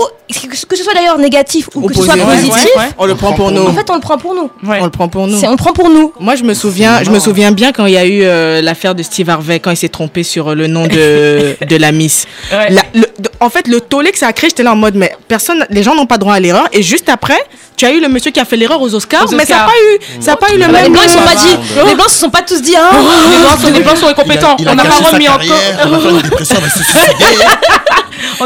que 0.69 0.77
ce 0.77 0.85
soit 0.85 0.95
d'ailleurs 0.95 1.19
négatif 1.19 1.69
ou 1.75 1.89
que 1.89 1.95
ce 1.95 2.03
soit 2.03 2.17
positif, 2.17 2.53
ouais, 2.77 2.83
ouais. 2.83 2.89
on 2.99 3.07
le 3.07 3.15
prend 3.17 3.33
pour 3.33 3.51
nous. 3.51 3.63
en 3.63 3.73
fait, 3.75 3.89
on 3.91 3.95
le 3.95 4.01
prend 4.01 4.19
pour 4.19 4.35
nous. 4.35 4.51
Ouais. 4.69 4.79
On 4.81 4.85
le 4.85 4.91
prend 4.91 5.09
pour 5.09 5.27
nous. 5.27 5.39
C'est 5.39 5.49
on 5.49 5.53
le 5.53 5.57
prend 5.57 5.73
pour 5.73 5.91
nous. 5.91 6.13
Moi, 6.21 6.37
je 6.37 6.45
me 6.45 6.55
souviens, 6.55 7.03
je 7.03 7.11
me 7.11 7.19
souviens 7.19 7.51
bien 7.51 7.73
quand 7.73 7.87
il 7.87 7.95
y 7.95 7.97
a 7.97 8.07
eu 8.07 8.23
euh, 8.23 8.61
l'affaire 8.63 8.95
de 8.95 9.03
Steve 9.03 9.29
Harvey, 9.31 9.59
quand 9.59 9.71
il 9.71 9.77
s'est 9.77 9.89
trompé 9.89 10.23
sur 10.23 10.49
euh, 10.49 10.55
le 10.55 10.67
nom 10.69 10.87
de, 10.87 11.57
de 11.69 11.77
la 11.77 11.93
Miss. 11.93 12.27
Ouais. 12.53 12.71
La- 12.71 12.83
le- 12.95 13.09
de- 13.19 13.31
en 13.41 13.51
fait, 13.51 13.67
le 13.69 13.81
tollé 13.81 14.13
que 14.13 14.19
ça 14.19 14.29
a 14.29 14.33
créé, 14.33 14.51
j'étais 14.51 14.63
là 14.63 14.73
en 14.73 14.77
mode, 14.77 14.95
mais 14.95 15.13
personne, 15.29 15.67
les 15.71 15.83
gens 15.83 15.95
n'ont 15.95 16.07
pas 16.07 16.19
droit 16.19 16.35
à 16.35 16.41
l'erreur. 16.41 16.69
Et 16.73 16.83
juste 16.83 17.09
après, 17.09 17.39
tu 17.79 17.87
as 17.87 17.93
eu 17.93 18.01
le 18.01 18.09
monsieur 18.09 18.31
qui 18.33 18.41
a 18.41 18.45
fait 18.45 18.57
l'erreur 18.57 18.83
aux 18.83 18.95
Oscars, 18.95 19.25
Aux 19.25 19.35
mais 19.37 19.47
ça 19.47 19.57
n'a 19.57 19.65
pas 19.65 19.71
eu, 19.73 20.21
ça 20.23 20.33
a 20.33 20.37
pas 20.37 20.49
eu 20.53 20.59
le 20.59 20.67
bah, 20.67 20.67
les 20.67 20.73
même. 20.83 20.93
blancs, 20.93 21.05
ils 21.07 21.11
sont 21.11 21.23
pas 21.23 21.35
dit. 21.35 21.57
Les 21.87 21.95
blancs 21.95 22.11
se 22.11 22.19
sont 22.19 22.29
pas 22.31 22.43
tous 22.43 22.61
dit. 22.61 22.73
Les 22.73 23.39
blancs 23.39 23.61
sont, 23.63 23.73
les 23.73 23.81
blancs 23.81 23.97
sont 23.97 24.09
incompétents. 24.09 24.57
Il 24.59 24.69
a, 24.69 24.73
on 24.73 24.75
n'a 24.75 24.85
pas 24.85 24.95
remis 24.97 25.29
en 25.29 25.33
carrière, 25.39 25.55
cause. 25.89 26.05
on 26.05 26.11
une 26.17 26.23
dépression, 26.23 26.57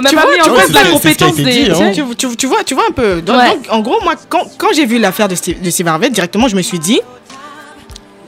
n'a 0.00 0.10
Tu 0.10 0.16
pas 0.16 0.22
vois, 0.22 0.34
mis 0.34 0.40
en 0.40 0.48
cause 0.54 0.72
la 0.72 0.84
compétence 0.84 1.36
des. 1.36 1.44
dit, 1.44 1.70
hein. 1.70 1.92
Tu, 1.94 2.04
tu- 2.16 2.36
tu 2.36 2.46
vois, 2.46 2.62
tu 2.64 2.74
vois 2.74 2.84
un 2.88 2.92
peu. 2.92 3.20
Donc, 3.22 3.36
Ouais. 3.36 3.48
donc, 3.50 3.66
en 3.70 3.80
gros, 3.80 4.00
moi, 4.02 4.14
quand, 4.28 4.46
quand 4.58 4.68
j'ai 4.74 4.84
vu 4.86 4.98
l'affaire 4.98 5.28
de 5.28 5.34
Steve, 5.34 5.60
de 5.62 5.70
Steve 5.70 5.88
Harvey, 5.88 6.10
directement, 6.10 6.48
je 6.48 6.56
me 6.56 6.62
suis 6.62 6.78
dit. 6.78 7.00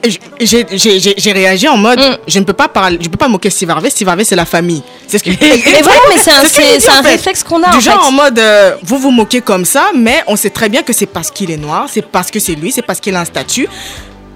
Et 0.04 0.46
J'ai 0.46 1.32
réagi 1.32 1.68
en 1.68 1.76
mode, 1.76 1.98
Mm. 1.98 2.16
je 2.26 2.38
ne 2.38 2.44
peux 2.44 2.52
pas 2.52 2.68
parler, 2.68 2.98
je 3.00 3.08
peux 3.08 3.16
pas 3.16 3.28
moquer 3.28 3.50
Steve 3.50 3.70
Harvey. 3.70 3.90
Steve 3.90 4.08
Harvey, 4.08 4.24
c'est 4.24 4.36
la 4.36 4.44
famille. 4.44 4.82
C'est 5.06 5.18
ce 5.18 5.24
que. 5.24 5.30
Mais 5.30 5.36
voilà, 5.82 5.98
mais 6.08 6.16
c'est 6.22 6.30
un, 6.30 6.40
un 6.40 7.02
fait. 7.02 7.10
réflexe 7.10 7.42
qu'on 7.42 7.62
a. 7.62 7.70
Du 7.70 7.76
en 7.76 7.80
genre 7.80 8.00
fait. 8.02 8.08
en 8.08 8.12
mode, 8.12 8.38
euh, 8.38 8.74
vous 8.82 8.98
vous 8.98 9.10
moquez 9.10 9.40
comme 9.40 9.64
ça, 9.64 9.86
mais 9.96 10.22
on 10.26 10.36
sait 10.36 10.50
très 10.50 10.68
bien 10.68 10.82
que 10.82 10.92
c'est 10.92 11.06
parce 11.06 11.30
qu'il 11.30 11.50
est 11.50 11.56
noir, 11.56 11.86
c'est 11.90 12.02
parce 12.02 12.30
que 12.30 12.38
c'est 12.40 12.54
lui, 12.54 12.72
c'est 12.72 12.82
parce 12.82 13.00
qu'il 13.00 13.14
a 13.14 13.20
un 13.20 13.24
statut. 13.24 13.68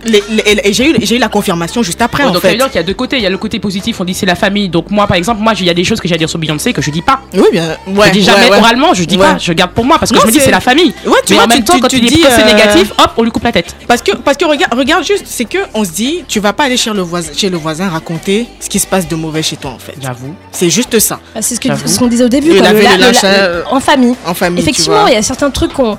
Les- 0.04 0.22
les- 0.30 0.60
et 0.64 0.72
j'ai 0.72 0.90
eu, 0.90 0.96
j'ai 1.02 1.16
eu 1.16 1.18
la 1.18 1.28
confirmation 1.28 1.82
juste 1.82 2.00
après, 2.00 2.22
Ouais, 2.22 2.28
en 2.30 2.32
donc 2.32 2.42
ça 2.42 2.48
fait. 2.48 2.54
veut 2.54 2.58
dire 2.58 2.66
qu'il 2.70 2.76
y 2.76 2.78
a 2.78 2.82
deux 2.84 2.94
côtés. 2.94 3.16
Il 3.16 3.22
y 3.22 3.26
a 3.26 3.30
le 3.30 3.38
côté 3.38 3.58
positif, 3.58 4.00
on 4.00 4.04
dit 4.04 4.14
c'est 4.14 4.26
la 4.26 4.34
famille. 4.36 4.68
Donc 4.68 4.90
moi, 4.90 5.06
par 5.06 5.16
exemple, 5.16 5.40
moi, 5.42 5.52
il 5.58 5.66
y 5.66 5.70
a 5.70 5.74
des 5.74 5.84
choses 5.84 6.00
que 6.00 6.06
j'ai 6.08 6.14
à 6.14 6.18
dire 6.18 6.28
sur 6.30 6.38
Beyoncé 6.38 6.72
que 6.72 6.80
je 6.82 6.90
dis 6.90 7.02
pas. 7.02 7.20
Oui, 7.34 7.42
bien. 7.52 7.76
Ouais, 7.88 8.06
je 8.08 8.12
dis 8.12 8.22
jamais 8.22 8.44
ouais, 8.44 8.50
ouais. 8.52 8.58
oralement, 8.58 8.94
je 8.94 9.04
dis 9.04 9.16
Ouais. 9.16 9.26
pas. 9.26 9.38
Je 9.38 9.52
garde 9.52 9.72
pour 9.72 9.84
moi 9.84 9.98
parce 9.98 10.10
que 10.12 10.16
Non, 10.16 10.22
je 10.22 10.26
me 10.28 10.32
dis 10.32 10.40
c'est- 10.40 10.50
la 10.50 10.60
famille. 10.60 10.92
Ouais, 11.04 11.12
tu 11.26 11.32
Mais 11.32 11.34
vois, 11.36 11.44
en 11.44 11.48
même 11.48 11.58
tu- 11.58 11.64
temps, 11.64 11.74
tu- 11.74 11.80
quand 11.80 11.88
tu 11.88 11.96
tu 12.00 12.06
dis 12.06 12.14
dis, 12.14 12.22
que 12.22 12.28
c'est 12.30 12.42
euh, 12.42 12.46
négatif, 12.46 12.92
hop, 12.98 13.10
on 13.16 13.22
lui 13.24 13.30
coupe 13.30 13.44
la 13.44 13.52
tête. 13.52 13.74
Parce 13.88 14.02
que, 14.02 14.12
parce 14.16 14.36
que 14.36 14.44
regarde, 14.44 14.72
regarde 14.74 15.04
juste, 15.04 15.24
c'est 15.26 15.44
que 15.44 15.58
on 15.74 15.84
se 15.84 15.90
dit, 15.90 16.24
tu 16.28 16.38
vas 16.40 16.52
pas 16.52 16.64
aller 16.64 16.76
chez 16.76 16.92
le, 16.92 17.02
voisin, 17.02 17.32
chez 17.36 17.50
le 17.50 17.56
voisin 17.56 17.88
raconter 17.88 18.46
ce 18.60 18.68
qui 18.68 18.78
se 18.78 18.86
passe 18.86 19.08
de 19.08 19.16
mauvais 19.16 19.42
chez 19.42 19.56
toi, 19.56 19.72
en 19.72 19.78
fait. 19.78 19.94
J'avoue. 20.00 20.34
C'est 20.52 20.70
juste 20.70 20.98
ça, 21.00 21.18
Ah, 21.34 21.42
C'est 21.42 21.54
ce 21.56 21.60
que- 21.60 21.68
J'avoue. 21.68 21.86
ce 21.88 21.98
qu'on 21.98 22.06
disait 22.06 22.24
au 22.24 22.28
début. 22.28 22.50
Quoi, 22.54 22.60
la- 22.62 22.72
la- 22.72 23.72
en 23.72 23.80
famille. 23.80 24.14
en 24.26 24.34
famille. 24.34 24.60
Effectivement, 24.62 25.06
il 25.08 25.14
y 25.14 25.16
a 25.16 25.22
certains 25.22 25.50
trucs 25.50 25.72
qu'on. 25.72 25.96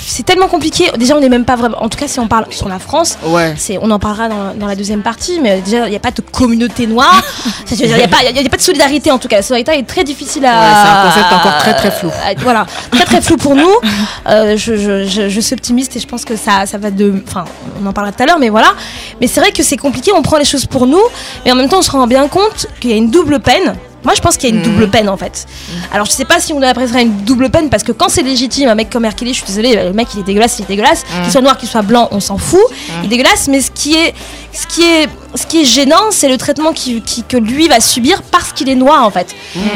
C'est 0.00 0.24
tellement 0.24 0.48
compliqué. 0.48 0.90
Déjà, 0.98 1.16
on 1.16 1.20
n'est 1.20 1.28
même 1.28 1.44
pas 1.44 1.56
vraiment. 1.56 1.82
En 1.82 1.88
tout 1.88 1.98
cas, 1.98 2.08
si 2.08 2.18
on 2.20 2.28
parle 2.28 2.46
sur 2.50 2.68
la 2.68 2.78
France. 2.78 3.18
Ouais. 3.24 3.54
c'est, 3.56 3.78
on 3.82 3.90
en 3.90 3.98
parlera 3.98 4.28
dans, 4.28 4.54
dans 4.54 4.66
la 4.66 4.76
deuxième 4.76 5.02
partie, 5.02 5.40
mais 5.40 5.60
déjà, 5.60 5.86
il 5.86 5.90
n'y 5.90 5.96
a 5.96 6.00
pas 6.00 6.10
de 6.10 6.20
communauté 6.20 6.86
noire. 6.86 7.22
Il 7.70 7.86
n'y 7.86 7.92
a, 8.02 8.08
pas- 8.08 8.16
a 8.26 8.32
de 8.56 8.60
solidarité 8.60 9.10
en 9.10 9.18
tout 9.18 9.28
cas. 9.28 9.36
La 9.36 9.42
solidarité 9.42 9.82
est 9.82 9.86
très 9.86 10.02
difficile 10.04 10.44
à. 10.46 10.60
Ouais, 10.60 10.66
c'est 10.82 10.88
un 10.88 11.02
concept 11.08 11.32
encore 11.32 11.58
très, 11.58 11.74
très 11.74 11.90
flou. 11.90 12.08
à- 12.08 12.34
voilà, 12.42 12.66
très 12.90 13.04
très 13.04 13.20
flou 13.20 13.36
pour 13.36 13.54
nous. 13.54 13.68
Euh, 14.26 14.56
je, 14.58 14.76
je, 14.76 15.06
je, 15.06 15.28
je 15.30 15.40
suis 15.40 15.54
optimiste 15.54 15.96
et 15.96 16.00
je 16.00 16.06
pense 16.06 16.24
que 16.26 16.36
ça, 16.36 16.66
ça 16.66 16.76
va 16.76 16.90
de. 16.90 17.22
Enfin, 17.26 17.44
on 17.82 17.86
en 17.86 17.92
parlera 17.94 18.12
tout 18.12 18.22
à 18.22 18.26
l'heure, 18.26 18.38
mais 18.38 18.50
voilà. 18.50 18.72
Mais 19.20 19.26
c'est 19.26 19.40
vrai 19.40 19.52
que 19.52 19.62
c'est 19.62 19.76
compliqué, 19.78 20.12
on 20.14 20.20
prend 20.22 20.36
les 20.36 20.44
choses 20.44 20.66
pour 20.66 20.86
nous, 20.86 21.00
mais 21.44 21.52
en 21.52 21.54
même 21.54 21.68
temps, 21.68 21.78
on 21.78 21.82
se 21.82 21.90
rend 21.90 22.06
bien 22.06 22.28
compte 22.28 22.66
qu'il 22.80 22.90
y 22.90 22.92
a 22.92 22.96
une 22.96 23.10
double 23.10 23.40
peine. 23.40 23.74
Moi, 24.04 24.14
je 24.14 24.20
pense 24.20 24.36
qu'il 24.36 24.48
y 24.48 24.52
a 24.52 24.54
une 24.54 24.62
Mhm. 24.64 24.70
double 24.72 24.88
peine 24.90 25.08
en 25.08 25.16
fait. 25.16 25.46
Alors, 25.92 26.06
je 26.06 26.12
sais 26.12 26.24
pas 26.24 26.38
si 26.40 26.52
on 26.52 26.62
apprécierait 26.62 27.02
une 27.02 27.24
double 27.24 27.50
peine 27.50 27.68
parce 27.68 27.82
que 27.82 27.92
quand 27.92 28.08
c'est 28.08 28.22
légitime, 28.22 28.68
un 28.68 28.74
mec 28.74 28.90
comme 28.90 29.04
Hercule, 29.04 29.28
je 29.28 29.32
suis 29.34 29.44
désolée, 29.46 29.74
le 29.74 29.92
mec 29.92 30.08
il 30.14 30.20
est 30.20 30.22
dégueulasse, 30.22 30.58
il 30.58 30.62
est 30.62 30.68
dégueulasse. 30.68 31.04
Qu'il 31.22 31.32
soit 31.32 31.40
noir, 31.40 31.58
qu'il 31.58 31.68
soit 31.68 31.82
blanc, 31.82 32.08
on 32.12 32.20
s'en 32.20 32.38
fout. 32.38 32.60
Il 33.02 33.06
est 33.06 33.08
dégueulasse, 33.08 33.48
mais 33.48 33.60
ce 33.60 33.70
qui 33.72 33.94
est, 33.96 34.14
ce 34.52 34.66
qui 34.66 34.82
est, 34.82 35.08
ce 35.34 35.46
qui 35.46 35.60
est 35.62 35.64
gênant, 35.64 36.10
c'est 36.10 36.28
le 36.28 36.38
traitement 36.38 36.72
qui, 36.72 37.02
qui- 37.02 37.24
que 37.24 37.36
lui 37.36 37.66
va 37.68 37.80
subir 37.80 38.22
parce 38.22 38.52
qu'il 38.52 38.68
est 38.68 38.74
noir 38.76 39.04
en 39.04 39.10
fait. 39.10 39.34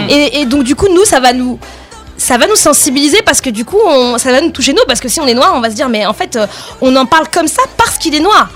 Et, 0.09 0.41
et 0.41 0.47
donc, 0.47 0.63
du 0.65 0.75
coup, 0.77 0.87
nous, 0.89 1.05
ça 1.05 1.19
va 1.21 1.33
nous 1.33 1.59
ça 2.19 2.39
va 2.39 2.47
nous 2.47 2.55
sensibiliser 2.55 3.21
parce 3.23 3.41
que 3.41 3.51
du 3.51 3.65
coup 3.65 3.79
on- 3.85 4.17
ça 4.17 4.31
va 4.31 4.41
nous 4.41 4.51
toucher 4.51 4.73
nous 4.73 4.83
parce 4.87 5.01
que 5.01 5.09
si 5.09 5.19
on 5.21 5.27
est 5.27 5.35
noir 5.35 5.55
on 5.57 5.61
va 5.61 5.71
se 5.71 5.75
dire 5.75 5.89
mais 5.89 6.07
en 6.07 6.13
fait 6.13 6.37
euh, 6.37 6.47
on 6.81 6.95
en 6.95 7.05
parle 7.05 7.27
comme 7.29 7.49
ça 7.49 7.63
parce 7.77 7.99
qu'il 7.99 8.15
est 8.15 8.21
noir 8.21 8.49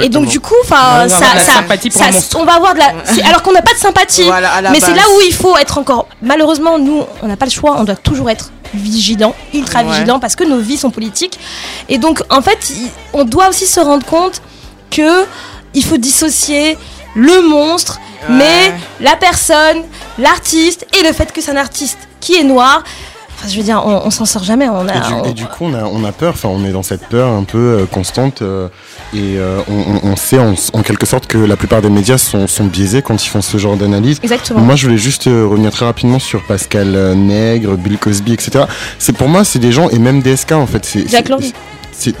et 0.00 0.08
donc 0.08 0.26
du 0.26 0.40
coup 0.40 0.54
enfin 0.64 0.76
Ouais, 0.76 1.04
on 1.04 1.06
va 1.06 1.08
ça, 1.08 1.16
avoir 1.16 1.32
de 1.32 1.38
la 1.38 1.44
ça- 1.44 1.52
sympathie 1.52 1.90
pour 1.90 2.00
ça- 2.02 2.38
on 2.38 2.44
va 2.44 2.54
avoir 2.54 2.74
de 2.74 2.78
la 2.78 2.92
alors 3.26 3.42
qu'on 3.42 3.52
n'a 3.52 3.62
pas 3.62 3.72
de 3.74 3.78
sympathie 3.78 4.22
Voilà, 4.24 4.60
mais 4.70 4.80
c'est 4.80 4.94
là 4.94 5.02
où 5.16 5.20
il 5.26 5.32
faut 5.34 5.56
être 5.56 5.78
encore 5.78 6.06
malheureusement 6.22 6.78
nous 6.78 7.02
on 7.22 7.28
n'a 7.28 7.36
pas 7.36 7.46
le 7.46 7.50
choix 7.50 7.76
on 7.78 7.84
doit 7.84 7.96
toujours 7.96 8.30
être 8.30 8.50
vigilant 8.74 9.34
ultra 9.54 9.82
Ouais. 9.82 9.90
vigilant 9.92 10.20
parce 10.20 10.36
que 10.36 10.44
nos 10.44 10.58
vies 10.58 10.76
sont 10.76 10.90
politiques. 10.90 11.38
Et 11.88 11.98
donc 11.98 12.22
en 12.30 12.40
fait 12.42 12.72
on 13.12 13.24
doit 13.24 13.48
aussi 13.48 13.66
se 13.66 13.80
rendre 13.80 14.06
compte 14.06 14.42
que 14.90 15.24
il 15.74 15.84
faut 15.84 15.96
dissocier 15.96 16.78
le 17.14 17.42
monstre 17.48 17.98
mais 18.28 18.72
la 19.00 19.16
personne 19.16 19.78
l'artiste 20.18 20.86
et 20.98 21.02
le 21.06 21.12
fait 21.12 21.32
que 21.32 21.40
c'est 21.40 21.50
un 21.50 21.56
artiste 21.56 21.98
qui 22.20 22.36
est 22.36 22.44
noir. 22.44 22.82
Enfin, 23.38 23.48
je 23.48 23.56
veux 23.56 23.62
dire, 23.62 23.82
on, 23.86 24.02
on 24.04 24.10
s'en 24.10 24.26
sort 24.26 24.44
jamais. 24.44 24.68
On 24.68 24.86
a, 24.86 24.94
Et 24.94 25.00
du, 25.00 25.12
on- 25.14 25.24
et 25.24 25.32
du 25.32 25.46
coup, 25.46 25.64
on 25.64 25.72
a, 25.72 25.84
on 25.84 26.04
a 26.04 26.12
peur, 26.12 26.34
enfin, 26.34 26.50
on 26.50 26.62
est 26.66 26.72
dans 26.72 26.82
cette 26.82 27.06
peur 27.08 27.30
un 27.30 27.44
peu 27.44 27.56
euh, 27.56 27.86
constante 27.86 28.42
euh, 28.42 28.68
et 29.14 29.38
euh, 29.38 29.58
on, 29.68 29.74
on- 29.74 30.10
on 30.12 30.16
sait 30.16 30.38
en, 30.38 30.54
en 30.72 30.82
quelque 30.82 31.06
sorte 31.06 31.26
que 31.26 31.38
la 31.38 31.56
plupart 31.56 31.82
des 31.82 31.90
médias 31.90 32.18
sont, 32.18 32.46
sont 32.46 32.64
biaisés 32.64 33.02
quand 33.02 33.22
ils 33.24 33.28
font 33.28 33.42
ce 33.42 33.58
genre 33.58 33.76
d'analyse. 33.76 34.18
Exactement. 34.22 34.60
Moi, 34.60 34.76
je 34.76 34.86
voulais 34.86 34.98
juste 34.98 35.26
euh, 35.26 35.46
revenir 35.46 35.70
très 35.72 35.84
rapidement 35.86 36.18
sur 36.18 36.42
Pascal 36.44 36.94
euh, 36.94 37.14
Nègre, 37.14 37.76
Bill 37.76 37.98
Cosby, 37.98 38.32
etc. 38.34 38.64
C'est 38.98 39.12
pour 39.16 39.28
moi, 39.28 39.44
c'est 39.44 39.58
des 39.58 39.72
gens 39.72 39.88
et 39.90 39.98
même 39.98 40.22
DSK 40.22 40.52
en 40.52 40.66
fait. 40.66 40.84
C'est, 40.84 41.08
Jack 41.08 41.24
c'est- 41.26 41.28
Lang. 41.30 41.42
c'est- 41.92 42.14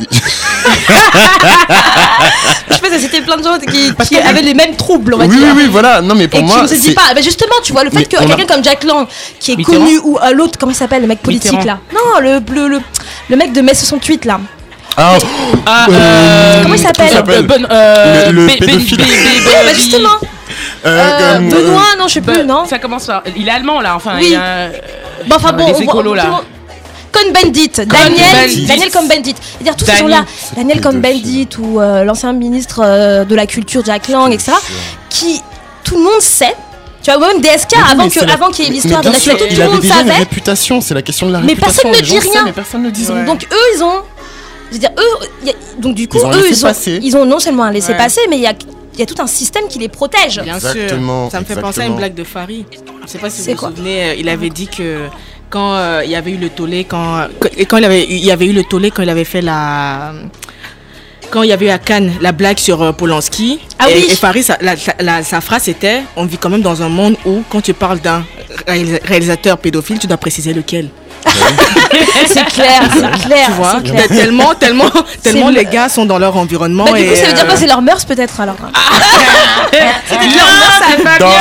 Je 2.68 2.74
sais 2.74 2.80
pas, 2.80 2.98
c'était 2.98 3.20
plein 3.22 3.36
de 3.36 3.42
gens 3.42 3.58
qui, 3.58 3.92
qui 4.06 4.18
avaient 4.18 4.42
les 4.42 4.54
mêmes 4.54 4.76
troubles, 4.76 5.14
on 5.14 5.18
va 5.18 5.26
oui, 5.26 5.36
dire. 5.36 5.46
oui, 5.56 5.62
oui, 5.64 5.68
voilà. 5.70 6.00
Non, 6.00 6.14
mais 6.14 6.28
pour 6.28 6.40
et 6.40 6.42
moi, 6.42 6.56
qui 6.56 6.62
ne 6.62 6.68
se 6.68 6.74
dit 6.88 6.92
pas. 6.94 7.14
Bah 7.14 7.20
justement, 7.20 7.54
tu 7.62 7.72
vois, 7.72 7.84
le 7.84 7.90
fait 7.90 7.96
Mais 7.98 8.04
que 8.04 8.16
on 8.16 8.20
a- 8.30 8.34
quelqu'un 8.36 8.54
comme 8.54 8.64
Jack 8.64 8.84
Lang, 8.84 9.06
qui 9.38 9.52
est 9.52 9.56
Mitterrand. 9.56 9.78
connu, 9.84 9.98
ou 10.04 10.18
l'autre, 10.34 10.58
comment 10.58 10.72
il 10.72 10.76
s'appelle, 10.76 11.02
le 11.02 11.08
mec 11.08 11.20
politique 11.20 11.52
Mitterrand. 11.52 11.78
là? 11.92 11.94
Non, 11.94 12.20
le, 12.20 12.40
le, 12.54 12.68
le, 12.68 12.80
le 13.28 13.36
mec 13.36 13.52
de 13.52 13.60
mai 13.60 13.74
68 13.74 14.24
là. 14.24 14.40
Ah, 14.96 15.16
Ah, 15.66 15.86
Euh, 15.88 15.92
euh, 15.94 16.62
comment 16.62 16.74
il 16.74 16.80
s'appelle 16.80 17.22
Ben- 17.24 17.66
euh, 17.70 18.32
Le- 18.32 18.46
Ben- 18.46 18.56
Ben-. 18.60 18.66
Ben- 18.66 18.78
Ben- 18.78 18.96
bah 19.44 19.50
Ben- 19.64 19.74
justement, 19.74 20.08
euh, 20.84 21.10
euh, 21.10 21.38
Benoît, 21.38 21.82
non, 21.98 22.08
je 22.08 22.14
sais 22.14 22.20
plus, 22.20 22.38
Ben- 22.38 22.46
non 22.46 22.66
Ça 22.66 22.78
commence 22.78 23.06
par. 23.06 23.22
Il 23.36 23.46
est 23.48 23.50
allemand 23.50 23.80
là, 23.80 23.96
enfin. 23.96 24.14
Oui. 24.18 24.26
il 24.26 24.32
y 24.32 24.36
a- 24.36 24.68
Bon, 25.26 25.36
enfin 25.36 25.52
bon, 25.52 25.66
les 25.66 25.72
on 25.72 25.74
voit- 25.74 25.84
écolos, 25.84 26.14
là. 26.14 26.40
Cohn-Bendit, 27.12 27.70
Daniel. 27.86 28.66
Daniel 28.66 28.90
Cohn-Bendit. 28.90 29.34
C'est-à-dire 29.58 29.76
tous 29.76 29.84
ces 29.84 29.90
Dany. 29.92 30.00
gens-là, 30.02 30.24
C'est 30.48 30.56
Daniel. 30.56 30.80
Cohn-Bendit 30.80 31.48
ou 31.58 31.80
euh, 31.80 32.04
l'ancien 32.04 32.32
ministre 32.32 32.80
euh, 32.84 33.24
de 33.24 33.34
la 33.34 33.46
culture 33.46 33.82
Jack 33.84 34.08
Lang, 34.08 34.32
etc., 34.32 34.52
qui 35.08 35.40
tout 35.84 35.96
le 35.96 36.02
monde 36.04 36.20
sait 36.20 36.54
Tu 37.02 37.10
vois, 37.10 37.28
même 37.28 37.40
DSK, 37.40 37.72
oui, 37.72 37.78
avant 37.92 38.10
c'est 38.10 38.26
la- 38.26 38.34
avant 38.34 38.48
qu'il 38.48 38.64
y 38.66 38.68
ait 38.68 38.70
l'histoire 38.72 39.00
de 39.00 39.08
la 39.08 39.18
sûr, 39.18 39.36
tout 39.36 39.44
il 39.50 39.56
le 39.56 39.62
avait 39.62 39.72
monde 39.72 39.80
déjà 39.80 39.94
une 40.02 40.06
savait. 40.08 40.18
réputation, 40.18 40.80
c'est 40.82 40.94
la 40.94 41.02
question 41.02 41.26
de 41.28 41.32
la 41.32 41.40
Mais 41.40 41.48
réputation. 41.54 41.90
personne 41.90 42.00
ne 42.00 42.06
dit 42.20 42.28
rien. 42.30 42.44
mais 42.44 42.52
personne 42.52 42.82
ne 42.82 42.90
dit 42.90 43.06
rien. 43.06 43.24
Donc 43.24 43.46
eux, 43.50 43.56
ils 43.76 43.82
ont. 43.82 44.02
Je 44.70 44.74
veux 44.74 44.78
dire, 44.80 44.90
eux, 44.98 45.26
il 45.42 45.48
y 45.48 45.50
a- 45.50 45.54
donc 45.78 45.94
du 45.94 46.06
coup, 46.08 46.18
Ils 46.18 46.24
ont 46.24 46.30
eux, 46.30 46.34
ils 46.36 46.38
ont, 46.38 46.48
laissez-passer. 46.48 47.00
ils 47.02 47.16
ont 47.16 47.24
non 47.26 47.38
seulement 47.38 47.64
un 47.64 47.72
laisser 47.72 47.92
Ouais. 47.92 47.98
passer, 47.98 48.20
mais 48.30 48.36
il 48.36 48.42
y 48.42 48.46
a, 48.46 48.52
il 48.94 49.00
y 49.00 49.02
a 49.02 49.06
tout 49.06 49.20
un 49.20 49.26
système 49.26 49.64
qui 49.68 49.78
les 49.78 49.88
protège. 49.88 50.40
Bien 50.42 50.54
Exactement, 50.56 51.24
sûr. 51.26 51.32
Ça 51.32 51.40
me 51.40 51.44
fait 51.44 51.60
penser 51.60 51.80
à 51.82 51.86
une 51.86 51.96
blague 51.96 52.14
de 52.14 52.24
Farid. 52.24 52.66
Je 53.04 53.10
sais 53.10 53.18
pas 53.18 53.30
si 53.30 53.42
C'est 53.42 53.52
vous 53.54 53.58
quoi 53.58 53.70
vous 53.70 53.76
souvenez, 53.76 54.10
euh, 54.10 54.14
il 54.18 54.28
avait 54.28 54.50
dit 54.50 54.68
que 54.68 55.06
quand 55.48 55.74
euh, 55.74 56.02
il 56.04 56.10
y 56.10 56.14
avait 56.16 56.30
eu 56.32 56.36
le 56.36 56.48
tollé, 56.50 56.84
quand, 56.84 57.26
et 57.56 57.64
quand 57.66 57.78
il, 57.78 57.84
avait, 57.84 58.04
il 58.04 58.24
y 58.24 58.30
avait 58.30 58.46
eu 58.46 58.52
le 58.52 58.62
tollé, 58.64 58.90
quand 58.90 59.02
il 59.02 59.08
avait 59.10 59.24
fait 59.24 59.42
la. 59.42 60.12
Quand 61.30 61.42
il 61.44 61.48
y 61.48 61.52
avait 61.52 61.66
eu 61.66 61.70
à 61.70 61.78
Cannes 61.78 62.12
la 62.20 62.32
blague 62.32 62.58
sur 62.58 62.82
euh, 62.82 62.90
Polanski, 62.92 63.60
Ah 63.78 63.88
et, 63.88 63.94
oui. 63.94 64.06
et 64.10 64.14
Farid, 64.16 64.42
sa, 64.42 64.58
la- 64.60 64.76
sa- 64.76 64.96
la- 64.98 65.22
sa 65.22 65.40
phrase 65.40 65.62
c'était 65.62 66.02
On 66.16 66.24
vit 66.26 66.38
quand 66.38 66.50
même 66.50 66.62
dans 66.62 66.82
un 66.82 66.88
monde 66.88 67.16
où, 67.24 67.42
quand 67.48 67.60
tu 67.60 67.72
parles 67.72 68.00
d'un 68.00 68.24
réalisa- 68.66 68.98
réalisateur 69.04 69.56
pédophile, 69.58 69.98
tu 70.00 70.08
dois 70.08 70.16
préciser 70.16 70.52
lequel. 70.52 70.88
C'est 72.26 72.44
clair, 72.46 72.82
c'est 72.92 73.26
clair. 73.26 73.46
Tu 73.46 73.52
vois 73.52 73.80
clair. 73.80 74.08
Tellement, 74.08 74.54
tellement, 74.54 74.90
tellement 75.22 75.48
les 75.50 75.64
gars 75.64 75.88
sont 75.88 76.06
dans 76.06 76.18
leur 76.18 76.36
environnement. 76.36 76.84
Bah, 76.84 76.98
du 76.98 77.06
coup, 77.06 77.12
et, 77.12 77.16
ça 77.16 77.26
veut 77.26 77.32
dire 77.34 77.44
quoi? 77.44 77.54
euh, 77.54 77.58
C'est 77.58 77.66
leur 77.66 77.82
mœurs 77.82 78.04
peut-être 78.04 78.40
alors? 78.40 78.56
C'était 79.72 80.26
leur 80.26 80.46
mœurs, 80.46 80.78
ça 80.78 81.02
va 81.02 81.18
Dans 81.18 81.28
bien, 81.28 81.38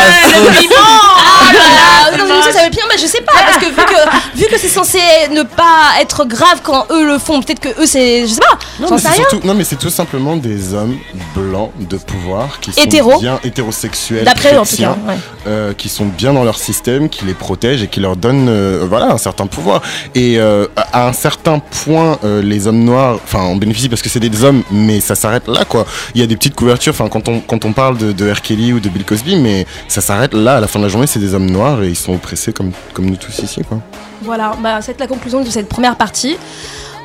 le 0.51 0.57
piment. 0.59 0.75
Ah 1.21 1.53
là 1.53 1.59
là, 1.59 2.17
non, 2.17 2.25
mais 2.27 2.41
ça, 2.43 2.59
ça 2.59 2.63
veut 2.65 2.69
bien, 2.69 2.83
mais 2.89 2.97
je 2.97 3.05
sais 3.05 3.21
pas, 3.21 3.33
parce 3.45 3.57
que 3.57 3.65
vu 3.65 3.75
que, 3.75 4.37
vu 4.39 4.45
que 4.51 4.59
c'est 4.59 4.67
censé 4.67 4.99
ne 5.31 5.43
pas 5.43 5.99
être 6.01 6.25
grave 6.25 6.59
quand 6.63 6.85
eux 6.91 7.05
le 7.05 7.17
font, 7.19 7.41
peut-être 7.41 7.59
que 7.59 7.69
eux 7.81 7.85
c'est. 7.85 8.21
Je 8.27 8.33
sais 8.33 8.39
pas, 8.41 8.57
Non 8.79 8.87
j'en 8.89 8.95
mais, 8.95 9.01
sais 9.01 9.07
c'est 9.09 9.13
rien. 9.15 9.29
surtout, 9.29 9.47
non 9.47 9.53
mais 9.53 9.63
c'est 9.63 9.75
tout 9.77 9.89
simplement 9.89 10.35
des 10.35 10.73
hommes 10.73 10.97
blancs 11.35 11.71
de 11.79 11.97
pouvoir 11.97 12.59
qui 12.59 12.71
sont 12.71 13.17
bien 13.19 13.39
hétérosexuels, 13.43 14.25
D'après 14.25 14.53
eux, 14.55 14.59
en 14.59 14.65
tout 14.65 14.75
cas, 14.77 14.95
ouais. 15.07 15.15
euh, 15.47 15.73
qui 15.73 15.89
sont 15.89 16.05
bien 16.05 16.33
dans 16.33 16.43
leur 16.43 16.57
système, 16.57 17.09
qui 17.09 17.25
les 17.25 17.33
protègent 17.33 17.83
et 17.83 17.87
qui 17.87 17.99
leur 17.99 18.15
donnent 18.15 18.47
euh, 18.49 18.85
voilà 18.87 19.07
un 19.11 19.17
certain 19.17 19.47
pouvoir. 19.47 19.68
Et 20.15 20.39
euh, 20.39 20.65
à 20.75 21.07
un 21.07 21.13
certain 21.13 21.59
point, 21.59 22.17
euh, 22.23 22.41
les 22.41 22.67
hommes 22.67 22.83
noirs, 22.83 23.19
enfin 23.23 23.43
on 23.43 23.55
bénéficie 23.55 23.89
parce 23.89 24.01
que 24.01 24.09
c'est 24.09 24.19
des 24.19 24.43
hommes, 24.43 24.63
mais 24.71 24.99
ça 24.99 25.15
s'arrête 25.15 25.47
là 25.47 25.65
quoi. 25.65 25.85
Il 26.15 26.21
y 26.21 26.23
a 26.23 26.27
des 26.27 26.35
petites 26.35 26.55
couvertures, 26.55 26.93
enfin 26.93 27.09
quand 27.09 27.27
on 27.27 27.39
quand 27.39 27.65
on 27.65 27.73
parle 27.73 27.97
de, 27.97 28.11
de 28.11 28.31
R. 28.31 28.41
Kelly 28.41 28.73
ou 28.73 28.79
de 28.79 28.89
Bill 28.89 29.05
Cosby, 29.05 29.35
mais 29.35 29.65
ça 29.87 30.01
s'arrête 30.01 30.33
là. 30.33 30.57
À 30.57 30.59
la 30.59 30.67
fin 30.67 30.79
de 30.79 30.85
la 30.85 30.89
journée, 30.89 31.07
c'est 31.07 31.19
des 31.19 31.33
hommes 31.33 31.49
noirs 31.49 31.83
et 31.83 31.89
ils 31.89 31.95
sont 31.95 32.13
oppressés 32.13 32.53
comme 32.53 32.71
comme 32.93 33.05
nous 33.05 33.17
tous 33.17 33.37
ici 33.39 33.61
quoi. 33.67 33.79
Voilà, 34.21 34.55
bah, 34.61 34.81
c'est 34.81 34.99
la 34.99 35.07
conclusion 35.07 35.43
de 35.43 35.49
cette 35.49 35.69
première 35.69 35.95
partie. 35.95 36.37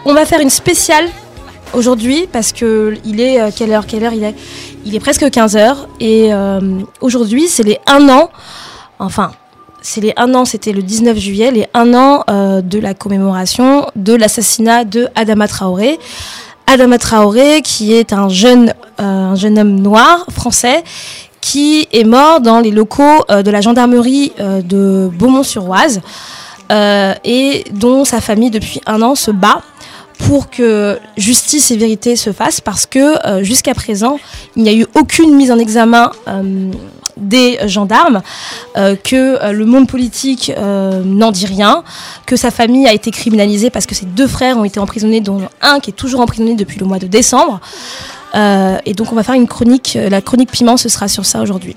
On 0.05 0.15
va 0.15 0.27
faire 0.27 0.41
une 0.41 0.51
spéciale 0.51 1.07
aujourd'hui 1.73 2.29
parce 2.31 2.53
que 2.53 2.97
il 3.05 3.21
est 3.21 3.41
euh, 3.41 3.51
quelle 3.55 3.73
heure 3.73 3.87
quelle 3.87 4.05
heure 4.05 4.13
il 4.13 4.25
est? 4.25 4.35
Il 4.85 4.95
est 4.95 5.01
presque 5.01 5.23
15h 5.23 5.77
et 6.01 6.33
euh, 6.33 6.81
aujourd'hui 7.01 7.49
c'est 7.49 7.63
les 7.63 7.79
1 7.87 8.09
an 8.09 8.31
enfin 8.99 9.33
c'est 9.85 10.01
les 10.01 10.15
1 10.17 10.35
an, 10.35 10.47
c'était 10.47 10.73
le 10.73 10.83
19 10.83 11.17
juillet, 11.19 11.51
les 11.51 11.67
1 11.75 11.93
an 11.93 12.25
euh, 12.31 12.63
de 12.63 12.79
la 12.79 12.95
commémoration 12.95 13.87
de 13.95 14.15
l'assassinat 14.15 14.85
de 14.85 15.09
Adama 15.15 15.47
Traoré. 15.47 15.99
Adama 16.67 16.97
Traoré 16.97 17.61
qui 17.61 17.93
est 17.93 18.15
un 18.15 18.31
jeune 18.31 18.73
euh, 18.99 19.03
un 19.05 19.35
jeune 19.35 19.59
homme 19.59 19.79
noir 19.79 20.25
français 20.31 20.83
qui 21.43 21.87
est 21.93 22.05
mort 22.05 22.41
dans 22.41 22.61
les 22.61 22.71
locaux 22.71 23.03
euh, 23.31 23.43
de 23.43 23.51
la 23.51 23.61
gendarmerie 23.61 24.33
de 24.39 25.11
Beaumont-sur-Oise 25.13 26.01
et 26.71 27.65
dont 27.73 28.07
sa 28.07 28.23
famille 28.23 28.51
depuis 28.51 28.81
un 28.87 29.03
an 29.03 29.15
se 29.15 29.31
bat 29.31 29.61
pour 30.19 30.49
que 30.49 30.99
justice 31.19 31.71
et 31.71 31.77
vérité 31.77 32.17
se 32.17 32.33
fassent 32.33 32.63
parce 32.63 32.87
que 32.87 33.43
jusqu'à 33.43 33.75
présent 33.75 34.19
il 34.57 34.63
n'y 34.63 34.71
a 34.71 34.73
eu 34.73 34.87
aucune 34.95 35.37
mise 35.37 35.53
en 35.53 35.59
examen 35.59 36.11
des 37.17 37.59
gendarmes, 37.67 38.23
euh, 38.77 38.97
que 38.97 39.43
euh, 39.43 39.53
le 39.53 39.65
monde 39.65 39.89
politique 39.89 40.53
euh, 40.57 41.03
n'en 41.05 41.31
dit 41.31 41.47
rien, 41.47 41.85
que 42.27 42.37
sa 42.37 42.51
famille 42.51 42.87
a 42.87 42.93
été 42.93 43.11
criminalisée 43.11 43.71
parce 43.71 43.87
que 43.87 43.95
ses 43.95 44.07
deux 44.07 44.27
frères 44.27 44.59
ont 44.59 44.65
été 44.65 44.81
emprisonnés, 44.81 45.21
dont 45.21 45.41
un 45.63 45.81
qui 45.81 45.91
est 45.91 45.95
toujours 45.95 46.21
emprisonné 46.21 46.55
depuis 46.55 46.79
le 46.79 46.87
mois 46.87 46.99
de 46.99 47.07
décembre. 47.07 47.61
Et 48.35 48.95
donc 48.95 49.13
on 49.13 49.15
va 49.15 49.23
faire 49.23 49.37
une 49.37 49.47
chronique, 49.47 49.97
la 50.11 50.21
chronique 50.21 50.51
piment, 50.51 50.77
ce 50.77 50.89
sera 50.89 51.07
sur 51.07 51.25
ça 51.25 51.41
aujourd'hui. 51.41 51.77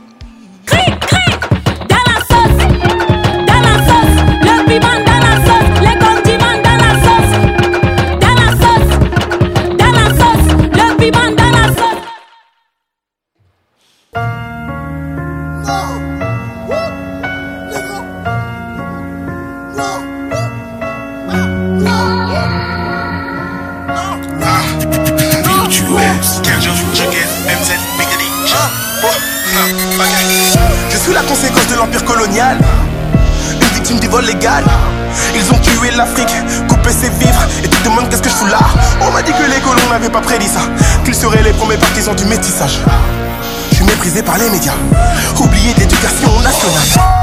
Conséquence 32.17 32.33
de 32.33 32.37
l'empire 32.37 32.57
colonial, 32.57 32.57
une 33.53 33.75
victime 33.75 33.99
du 33.99 34.07
vol 34.07 34.25
légal. 34.25 34.63
Ils 35.35 35.51
ont 35.51 35.59
tué 35.59 35.91
l'Afrique, 35.95 36.33
coupé 36.67 36.91
ses 36.91 37.09
vivres, 37.09 37.47
et 37.63 37.67
tu 37.67 37.77
te 37.77 37.83
demandes 37.83 38.09
qu'est-ce 38.09 38.21
que 38.21 38.29
je 38.29 38.35
fous 38.35 38.45
là? 38.45 38.59
On 39.01 39.11
m'a 39.11 39.21
dit 39.21 39.31
que 39.31 39.49
les 39.49 39.59
colons 39.61 39.89
n'avaient 39.89 40.09
pas 40.09 40.21
prédit 40.21 40.47
ça, 40.47 40.61
qu'ils 41.03 41.15
seraient 41.15 41.43
les 41.43 41.53
premiers 41.53 41.77
partisans 41.77 42.15
du 42.15 42.25
métissage. 42.25 42.79
Je 43.71 43.75
suis 43.75 43.85
méprisé 43.85 44.21
par 44.21 44.37
les 44.37 44.49
médias, 44.49 44.75
oublié 45.39 45.73
de 45.73 45.79
l'éducation 45.79 46.39
nationale. 46.41 47.16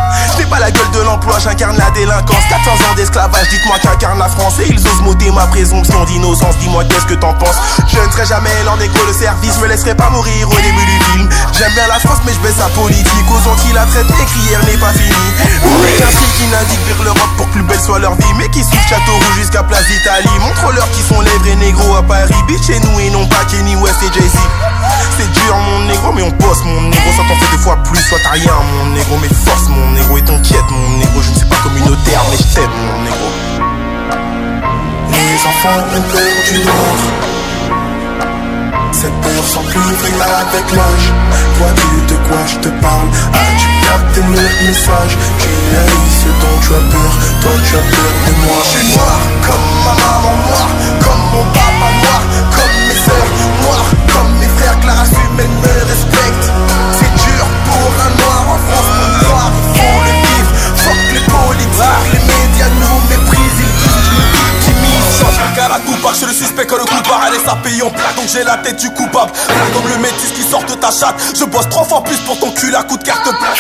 Je 0.44 0.46
n'ai 0.46 0.56
pas 0.56 0.60
la 0.60 0.70
gueule 0.70 0.90
de 0.90 1.00
l'emploi, 1.00 1.38
j'incarne 1.38 1.78
la 1.78 1.90
délinquance. 1.92 2.44
14 2.50 2.68
ans 2.68 2.94
d'esclavage, 2.96 3.48
dites-moi 3.48 3.78
qu'incarne 3.80 4.18
la 4.18 4.28
France. 4.28 4.58
Et 4.60 4.68
ils 4.68 4.78
osent 4.78 5.00
m'ôter 5.00 5.30
ma 5.30 5.46
présomption 5.46 6.04
d'innocence. 6.04 6.58
Dis-moi 6.58 6.84
qu'est-ce 6.84 7.06
que 7.06 7.14
t'en 7.14 7.32
penses. 7.32 7.56
Je 7.88 7.98
ne 7.98 8.12
serai 8.12 8.26
jamais 8.26 8.50
leur 8.64 8.76
négro 8.76 8.98
le 9.06 9.14
service 9.14 9.56
Me 9.58 9.68
laisserai 9.68 9.94
pas 9.94 10.10
mourir 10.10 10.46
au 10.46 10.56
début 10.56 10.84
du 10.84 11.04
film. 11.12 11.30
J'aime 11.56 11.72
bien 11.72 11.86
la 11.88 11.98
France 11.98 12.18
mais 12.26 12.32
je 12.34 12.40
baisse 12.40 12.56
sa 12.56 12.68
politique. 12.76 13.08
Aux 13.30 13.48
Antilles 13.48 13.72
la 13.72 13.86
traite 13.86 14.04
écrière 14.04 14.60
n'est 14.66 14.76
pas 14.76 14.92
finie. 14.92 15.32
On 15.64 15.80
est 15.88 15.96
qu'un 15.96 16.12
signe 16.12 16.34
qui 16.36 16.46
navigue 16.52 16.84
vers 16.88 17.04
l'Europe 17.04 17.32
Pour 17.38 17.46
plus 17.48 17.62
belle 17.62 17.80
soit 17.80 17.98
leur 17.98 18.14
vie 18.14 18.34
Mais 18.36 18.48
qui 18.50 18.62
suivent 18.62 18.88
Château 18.88 19.12
Rouge 19.12 19.36
jusqu'à 19.36 19.62
Place 19.62 19.86
d'Italie. 19.88 20.28
Montre-leur 20.40 20.90
qui 20.90 21.00
sont 21.08 21.22
les 21.22 21.38
vrais 21.38 21.56
négros 21.56 21.96
à 21.96 22.02
Paris 22.02 22.34
Bitch 22.46 22.66
chez 22.66 22.80
nous 22.80 23.00
et 23.00 23.08
non 23.08 23.26
pas 23.28 23.44
Kenny 23.50 23.76
West 23.76 23.96
et 24.02 24.12
Jay-Z. 24.12 24.36
C'est 25.16 25.32
dur 25.32 25.56
mon 25.56 25.80
négro 25.86 26.12
mais 26.12 26.22
on 26.22 26.30
bosse 26.36 26.62
mon 26.64 26.82
négro. 26.82 27.10
Ça 27.16 27.22
t'en 27.28 27.36
fait 27.36 27.50
deux 27.56 27.62
fois 27.62 27.76
plus 27.84 28.00
soit 28.02 28.18
t'as 28.22 28.32
rien 28.32 28.52
mon 28.76 28.90
négro. 28.90 29.16
Mais 29.22 29.28
force 29.28 29.68
mon 29.68 29.92
négro 29.92 30.18
et 30.18 30.22
t'inquiète 30.34 30.70
mon 30.70 30.98
négro 30.98 31.22
Je 31.22 31.30
ne 31.30 31.34
suis 31.34 31.46
pas 31.46 31.56
communautaire 31.62 32.22
mais 32.30 32.36
je 32.36 32.60
mon 32.60 33.02
négro 33.04 33.28
Les 35.10 35.34
enfants 35.50 35.80
ont 35.96 36.02
peur 36.12 36.34
du 36.48 36.58
noir. 36.64 36.96
Cette 38.92 39.20
peur 39.20 39.44
s'amplifie 39.44 40.14
avec 40.22 40.66
l'âge. 40.72 41.08
Vois-tu 41.58 42.14
de 42.14 42.16
quoi 42.28 42.38
je 42.46 42.56
te 42.56 42.68
parle? 42.80 43.08
As-tu 43.34 43.68
capté 43.86 44.20
le 44.20 44.66
message 44.66 45.14
Tu 45.38 45.48
haïs 45.78 46.14
ce 46.22 46.30
dont 46.42 46.58
tu 46.62 46.70
as 46.74 46.84
peur. 46.92 47.12
Toi, 47.42 47.52
tu 47.66 47.76
as 47.76 47.86
peur 47.94 48.12
de 48.26 48.32
moi. 48.46 48.58
Je 48.64 48.78
suis 48.78 48.96
noir 48.96 49.18
comme 49.46 49.68
ma 49.84 49.94
maman 50.02 50.36
noire 50.46 50.72
Comme 51.04 51.24
mon 51.32 51.44
papa 51.52 51.88
noir 52.02 52.22
Comme 52.54 52.76
mes 52.88 53.00
sœurs 53.06 53.32
noires 53.62 53.90
Comme 54.12 54.32
mes 54.38 54.50
frères 54.56 54.96
race 54.96 55.10
humaine 55.10 55.83
Change 65.84 65.92
le 65.92 65.92
gars 65.92 65.92
à 65.92 65.96
tout 65.96 66.02
part, 66.02 66.14
je 66.14 66.26
le 66.26 66.32
suspect 66.32 66.66
quand 66.66 66.76
le 66.76 66.84
coup 66.84 67.02
part 67.08 67.22
Elle 67.28 67.34
est 67.34 67.44
sa 67.44 67.52
en 67.52 67.90
plaque 67.90 68.16
donc 68.16 68.26
j'ai 68.32 68.44
la 68.44 68.56
tête 68.58 68.80
du 68.80 68.90
coupable. 68.90 69.32
Comme 69.72 69.88
le 69.88 69.98
métis 69.98 70.32
qui 70.34 70.42
sort 70.42 70.64
de 70.64 70.74
ta 70.74 70.90
chatte. 70.90 71.16
Je 71.38 71.44
bosse 71.44 71.68
trois 71.68 71.84
fois 71.84 72.02
plus 72.02 72.16
pour 72.18 72.38
ton 72.38 72.50
cul 72.52 72.74
à 72.74 72.82
coup 72.82 72.96
de 72.96 73.02
carte 73.02 73.22
plate 73.22 73.58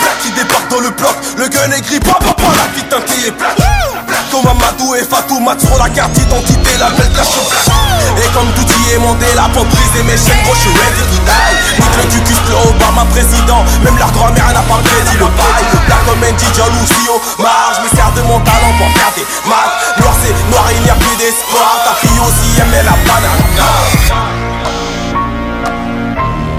Black 0.00 0.18
qui 0.22 0.30
débarque 0.32 0.68
dans 0.70 0.80
le 0.80 0.90
bloc 0.90 1.14
Le 1.36 1.48
gun 1.48 1.70
est 1.70 1.80
gris, 1.80 2.00
papa, 2.00 2.34
la 2.38 2.74
vie 2.74 2.88
teintée 2.88 3.28
est 3.28 3.93
Comme 4.30 4.46
Amadou 4.46 4.94
et 4.94 5.04
Fatou 5.04 5.40
Mat 5.40 5.60
sur 5.60 5.76
la 5.78 5.88
carte 5.90 6.12
d'identité 6.12 6.70
La 6.78 6.90
belle 6.90 7.10
cache 7.12 7.38
Et 8.18 8.28
comme 8.34 8.50
Douti 8.56 8.74
et 8.94 8.98
Mandela 8.98 9.48
pour 9.52 9.64
briser 9.64 10.02
mes 10.04 10.16
chaînes 10.16 10.42
Gros 10.44 10.54
je 10.54 10.60
suis 10.60 10.70
ready 10.70 11.02
to 11.10 11.18
die 11.24 11.80
Nique 11.80 11.96
le 11.96 12.04
cucus, 12.10 12.40
le 12.48 12.70
Obama 12.70 13.04
président 13.10 13.64
Même 13.82 13.96
leur 13.98 14.10
grand-mère 14.12 14.52
n'a 14.52 14.62
pas 14.62 14.78
le 14.78 14.88
crédit 14.88 15.18
le 15.18 15.26
bail. 15.26 15.64
Là 15.88 15.96
comme 16.06 16.22
Andy 16.22 16.46
John 16.56 16.72
ou 16.82 16.86
Sio 16.86 17.20
Marge, 17.38 17.80
me 17.82 17.88
sers 17.96 18.12
de 18.12 18.22
mon 18.22 18.40
talent 18.40 18.74
pour 18.78 18.88
faire 18.94 19.12
des 19.16 19.26
maths. 19.48 19.98
Noir 19.98 20.14
c'est 20.22 20.34
noir, 20.50 20.64
il 20.74 20.82
n'y 20.82 20.90
a 20.90 20.94
plus 20.94 21.16
d'espoir. 21.16 21.80
Ta 21.84 21.94
fille 21.94 22.18
aussi 22.20 22.60
aimait 22.60 22.82
la 22.82 22.96
banane 23.06 23.44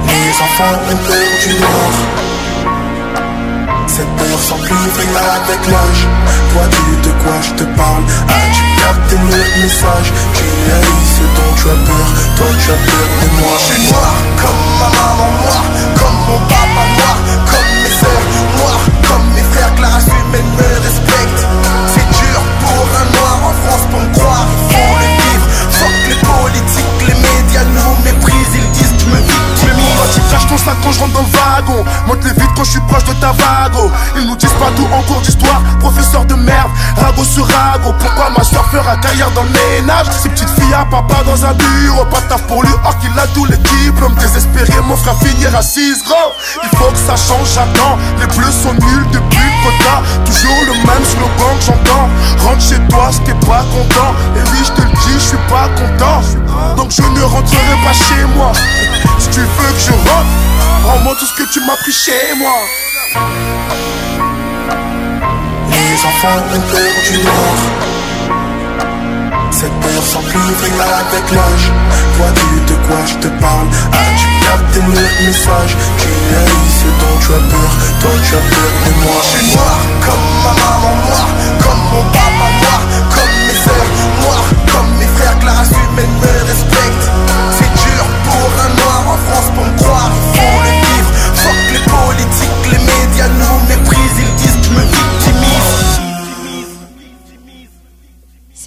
Les 0.08 0.32
enfants 0.44 0.80
ont 0.92 0.98
peur 1.08 1.30
du 1.44 1.54
noir. 1.60 2.25
Cette 3.88 4.10
peur 4.18 4.40
s'amplifie 4.40 5.16
avec 5.38 5.62
l'âge. 5.68 6.08
Vois-tu 6.54 7.08
de 7.08 7.12
quoi 7.24 7.34
je 7.42 7.52
te 7.52 7.64
parle? 7.78 8.04
As-tu 8.28 8.64
capté 8.82 9.16
le 9.16 9.62
message 9.62 10.10
Tu 10.34 10.44
haïs 10.74 11.08
ce 11.16 11.26
dont 11.36 11.54
tu 11.56 11.70
as 11.70 11.80
peur. 11.86 12.08
Toi, 12.38 12.48
tu 12.60 12.72
as 12.72 12.82
peur 12.90 13.08
de 13.22 13.28
moi. 13.42 13.56
Je 13.60 13.74
suis 13.74 13.92
noir 13.92 14.16
comme 14.42 14.64
ma 14.80 14.90
maman 14.98 15.32
noire 15.42 15.66
Comme 16.00 16.18
mon 16.28 16.40
papa 16.48 16.84
noir 16.98 17.18
Simon, 30.58 31.86
monte 32.08 32.24
les 32.24 32.32
vite 32.32 32.50
quand 32.56 32.64
je 32.64 32.72
suis 32.72 32.80
proche 32.82 33.04
de 33.06 33.14
ta 33.14 33.32
vague. 33.32 33.74
oh. 33.78 33.92
Ils 34.18 34.28
nous 34.28 34.36
disent 34.36 34.54
pas 34.54 34.72
tout 34.76 34.88
en 34.94 35.02
cours 35.04 35.22
d'histoire, 35.22 35.62
professeur 35.80 36.26
de 36.26 36.36
merde, 36.36 36.70
rago 36.98 37.24
sur 37.24 37.46
rago. 37.46 37.94
Pourquoi 38.00 38.30
ma 38.36 38.44
soeur 38.44 38.66
fera 38.72 38.96
carrière 38.98 39.32
dans 39.32 39.44
le 39.44 39.50
ménage? 39.50 40.08
Ces 40.22 40.30
petites 40.30 40.50
filles 40.50 40.74
à 40.74 40.86
papa 40.86 41.24
dans 41.26 41.46
un 41.46 41.54
bureau, 41.54 42.06
pas 42.06 42.22
taf 42.22 42.42
pour 42.44 42.64
lui, 42.64 42.72
or 42.84 42.98
qu'il 43.00 43.12
a 43.20 43.28
tous 43.34 43.46
les 43.46 43.58
diplômes. 43.58 44.16
Désespéré, 44.16 44.74
mon 44.88 44.96
frère 44.96 45.16
finira 45.20 45.62
6 45.62 46.04
gros. 46.04 46.34
Il 46.64 46.78
faut 46.78 46.92
que 46.92 46.98
ça 46.98 47.16
change, 47.16 47.48
j'attends. 47.54 47.98
Les 48.20 48.28
bleus 48.28 48.52
sont 48.52 48.74
nuls 48.74 49.08
depuis 49.12 49.40
le 49.40 49.64
quota. 49.64 50.02
Toujours 50.26 50.62
le 50.68 50.74
même 50.74 51.06
slogan 51.06 51.58
que 51.60 51.66
j'entends. 51.66 52.10
Rentre 52.44 52.62
chez 52.62 52.80
toi 52.90 53.10
t'es 53.26 53.34
pas 53.46 53.64
content. 53.74 54.14
Et 54.36 54.42
oui, 54.52 54.60
je 54.64 54.72
te 54.72 54.82
le 54.82 54.90
dis, 54.90 55.14
je 55.14 55.20
suis 55.20 55.38
pas 55.50 55.70
content. 55.76 56.22
Donc 56.76 56.92
je 56.92 57.02
ne 57.02 57.24
rentrerai 57.24 57.76
pas 57.84 57.94
chez 57.94 58.24
moi. 58.36 58.52
Tout 61.20 61.26
ce 61.26 61.34
que 61.34 61.50
tu 61.50 61.60
m'as 61.62 61.76
pris 61.78 61.92
chez 61.92 62.34
moi. 62.38 62.60
Les 65.72 65.96
enfants 66.10 66.40
ont 66.54 66.64
peur 66.72 66.94
du 67.08 67.18
noir. 67.24 67.56
Cette 69.52 69.72
peur 69.80 70.04
s'amplifie 70.04 70.74
avec 70.76 71.32
l'âge 71.32 71.72
Vois-tu 72.18 72.74
de 72.74 72.76
quoi 72.88 72.98
je 73.06 73.16
te 73.16 73.28
parle? 73.40 73.68
As-tu 73.94 74.28
capté 74.44 74.80
le 74.82 75.26
message 75.26 75.78
Tu 75.98 76.08
haïs 76.36 76.74
ce 76.82 76.90
dont 77.00 77.18
tu 77.22 77.32
as 77.32 77.46
peur 77.52 77.72
Toi 78.02 78.12
tu 78.26 78.36
as 78.36 78.46
peur 78.52 78.72
de 78.86 78.92
moi. 79.06 79.22
Je 79.24 79.38
suis 79.38 79.56
noir 79.56 79.80
comme 80.06 80.28
ma 80.44 80.54
maman 80.60 80.96
noire, 81.08 81.32
comme 81.64 81.84
mon 81.94 82.04
papa 82.12 82.48
noir, 82.62 82.82
comme 83.16 83.36
mes 83.48 83.60
sœurs 83.64 83.92
noires, 84.22 84.50
comme 84.72 84.90
mes 85.00 85.08
frères. 85.16 85.38
Race 85.46 85.70
humaine 85.70 86.16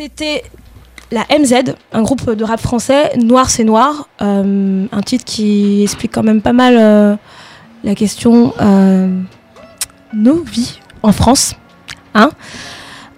C'était 0.01 0.45
la 1.11 1.23
MZ, 1.37 1.75
un 1.93 2.03
groupe 2.03 2.31
de 2.31 2.45
rap 2.45 2.61
français, 2.61 3.11
Noir 3.17 3.51
c'est 3.51 3.65
Noir, 3.65 4.09
euh, 4.23 4.87
un 4.93 5.01
titre 5.03 5.25
qui 5.25 5.83
explique 5.83 6.15
quand 6.15 6.23
même 6.23 6.41
pas 6.41 6.53
mal 6.53 6.77
euh, 6.79 7.17
la 7.83 7.97
question 7.97 8.55
euh, 8.61 9.09
nos 10.13 10.41
vies 10.45 10.79
en 11.03 11.11
France. 11.11 11.57
Hein 12.15 12.31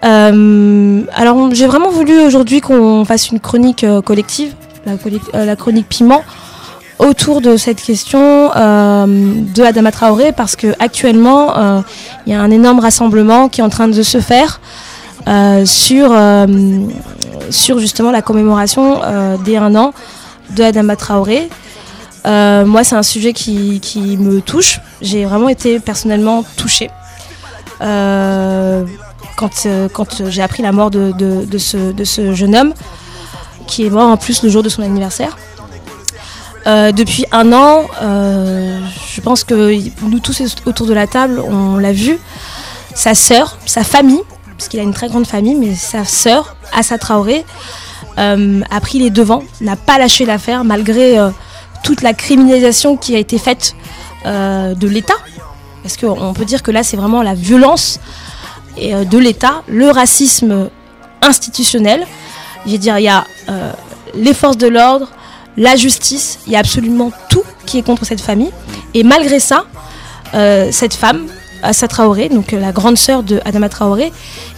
alors 0.02 1.52
j'ai 1.52 1.66
vraiment 1.66 1.90
voulu 1.90 2.18
aujourd'hui 2.18 2.62
qu'on 2.62 3.04
fasse 3.04 3.28
une 3.28 3.40
chronique 3.40 3.84
collective, 4.06 4.54
la, 5.34 5.56
chronique 5.56 5.86
piment, 5.86 6.22
autour 6.98 7.40
de 7.42 7.56
cette 7.56 7.82
question 7.82 8.48
de 8.48 9.62
Adama 9.62 9.92
Traoré 9.92 10.32
parce 10.32 10.56
que 10.56 10.68
actuellement 10.78 11.58
euh, 11.58 11.80
il 12.26 12.32
y 12.32 12.36
a 12.36 12.40
un 12.40 12.50
énorme 12.50 12.78
rassemblement 12.78 13.48
qui 13.48 13.60
est 13.60 13.64
en 13.64 13.68
train 13.68 13.88
de 13.88 14.02
se 14.02 14.20
faire 14.20 14.60
sur, 15.64 16.10
euh, 16.12 16.46
sur 17.50 17.78
justement 17.78 18.10
la 18.10 18.22
commémoration 18.22 19.00
euh, 19.02 19.36
des 19.38 19.56
un 19.56 19.74
an 19.74 19.92
de 20.50 20.62
Adama 20.62 20.96
Traoré. 20.96 21.48
Euh, 22.26 22.64
moi, 22.66 22.84
c'est 22.84 22.96
un 22.96 23.02
sujet 23.02 23.32
qui, 23.32 23.80
me 24.18 24.40
touche. 24.40 24.80
J'ai 25.00 25.24
vraiment 25.24 25.48
été 25.48 25.80
personnellement 25.80 26.44
touchée. 26.56 26.90
Euh, 27.80 28.84
quand 29.36 29.66
euh, 29.66 29.88
j'ai 30.28 30.42
appris 30.42 30.62
la 30.62 30.72
mort 30.72 30.90
de, 30.90 31.12
ce, 31.58 31.92
de 31.92 32.04
ce 32.04 32.34
jeune 32.34 32.54
homme, 32.54 32.74
qui 33.66 33.86
est 33.86 33.90
mort 33.90 34.08
en 34.08 34.16
plus 34.16 34.42
le 34.42 34.48
jour 34.48 34.62
de 34.62 34.68
son 34.68 34.82
anniversaire. 34.82 35.36
Euh, 36.66 36.92
depuis 36.92 37.24
un 37.32 37.52
an, 37.54 37.86
euh, 38.02 38.78
je 39.08 39.20
pense 39.22 39.44
que 39.44 39.78
nous 40.02 40.20
tous 40.20 40.42
autour 40.66 40.86
de 40.86 40.92
la 40.92 41.06
table, 41.06 41.40
on 41.40 41.78
l'a 41.78 41.92
vu, 41.92 42.18
sa 42.94 43.14
sœur, 43.14 43.56
sa 43.64 43.82
famille, 43.82 44.20
parce 44.60 44.68
qu'il 44.68 44.78
a 44.78 44.82
une 44.82 44.92
très 44.92 45.08
grande 45.08 45.26
famille, 45.26 45.54
mais 45.54 45.74
sa 45.74 46.04
sœur, 46.04 46.54
Assa 46.74 46.98
Traoré, 46.98 47.46
euh, 48.18 48.60
a 48.70 48.80
pris 48.82 48.98
les 48.98 49.08
devants, 49.08 49.42
n'a 49.62 49.74
pas 49.74 49.96
lâché 49.96 50.26
l'affaire 50.26 50.64
malgré 50.64 51.18
euh, 51.18 51.30
toute 51.82 52.02
la 52.02 52.12
criminalisation 52.12 52.98
qui 52.98 53.14
a 53.16 53.18
été 53.18 53.38
faite 53.38 53.74
euh, 54.26 54.74
de 54.74 54.86
l'État. 54.86 55.14
Parce 55.82 55.96
qu'on 55.96 56.34
peut 56.34 56.44
dire 56.44 56.62
que 56.62 56.70
là, 56.70 56.82
c'est 56.82 56.98
vraiment 56.98 57.22
la 57.22 57.32
violence 57.32 58.00
de 58.76 59.18
l'État, 59.18 59.62
le 59.66 59.90
racisme 59.90 60.68
institutionnel. 61.22 62.06
Je 62.66 62.72
veux 62.72 62.78
dire, 62.78 62.98
il 62.98 63.04
y 63.04 63.08
a 63.08 63.24
les 64.14 64.34
forces 64.34 64.58
de 64.58 64.68
l'ordre, 64.68 65.08
la 65.56 65.74
justice, 65.76 66.38
il 66.46 66.52
y 66.52 66.56
a 66.56 66.58
absolument 66.58 67.12
tout 67.30 67.44
qui 67.64 67.78
est 67.78 67.82
contre 67.82 68.04
cette 68.04 68.20
famille. 68.20 68.52
Et 68.92 69.04
malgré 69.04 69.40
ça, 69.40 69.64
cette 70.70 70.92
femme, 70.92 71.28
Assa 71.62 71.88
Traoré, 71.88 72.28
donc 72.28 72.52
euh, 72.52 72.60
la 72.60 72.72
grande 72.72 72.96
sœur 72.98 73.22
de 73.22 73.40
Adama 73.44 73.68
Traoré, 73.68 74.12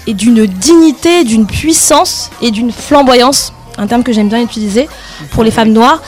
est 0.06 0.14
d'une 0.14 0.46
dignité, 0.46 1.24
d'une 1.24 1.46
puissance 1.46 2.30
et 2.40 2.50
d'une 2.50 2.72
flamboyance, 2.72 3.52
un 3.78 3.86
terme 3.86 4.02
que 4.02 4.12
j'aime 4.12 4.28
bien 4.28 4.40
utiliser 4.42 4.88
pour 5.32 5.44
les 5.44 5.50
femmes 5.50 5.72
noires, 5.72 6.00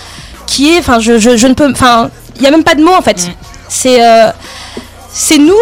qui 0.46 0.70
est, 0.70 0.78
enfin, 0.78 0.98
je, 1.00 1.18
je- 1.18 1.36
je 1.36 1.46
ne 1.46 1.54
peux, 1.54 1.70
enfin, 1.70 2.10
il 2.36 2.42
n'y 2.42 2.46
a 2.48 2.50
même 2.50 2.64
pas 2.64 2.74
de 2.74 2.82
mots 2.82 2.94
en 2.94 3.02
fait. 3.02 3.28
C'est, 3.68 4.04
euh, 4.04 4.30
c'est 5.12 5.38
nous, 5.38 5.54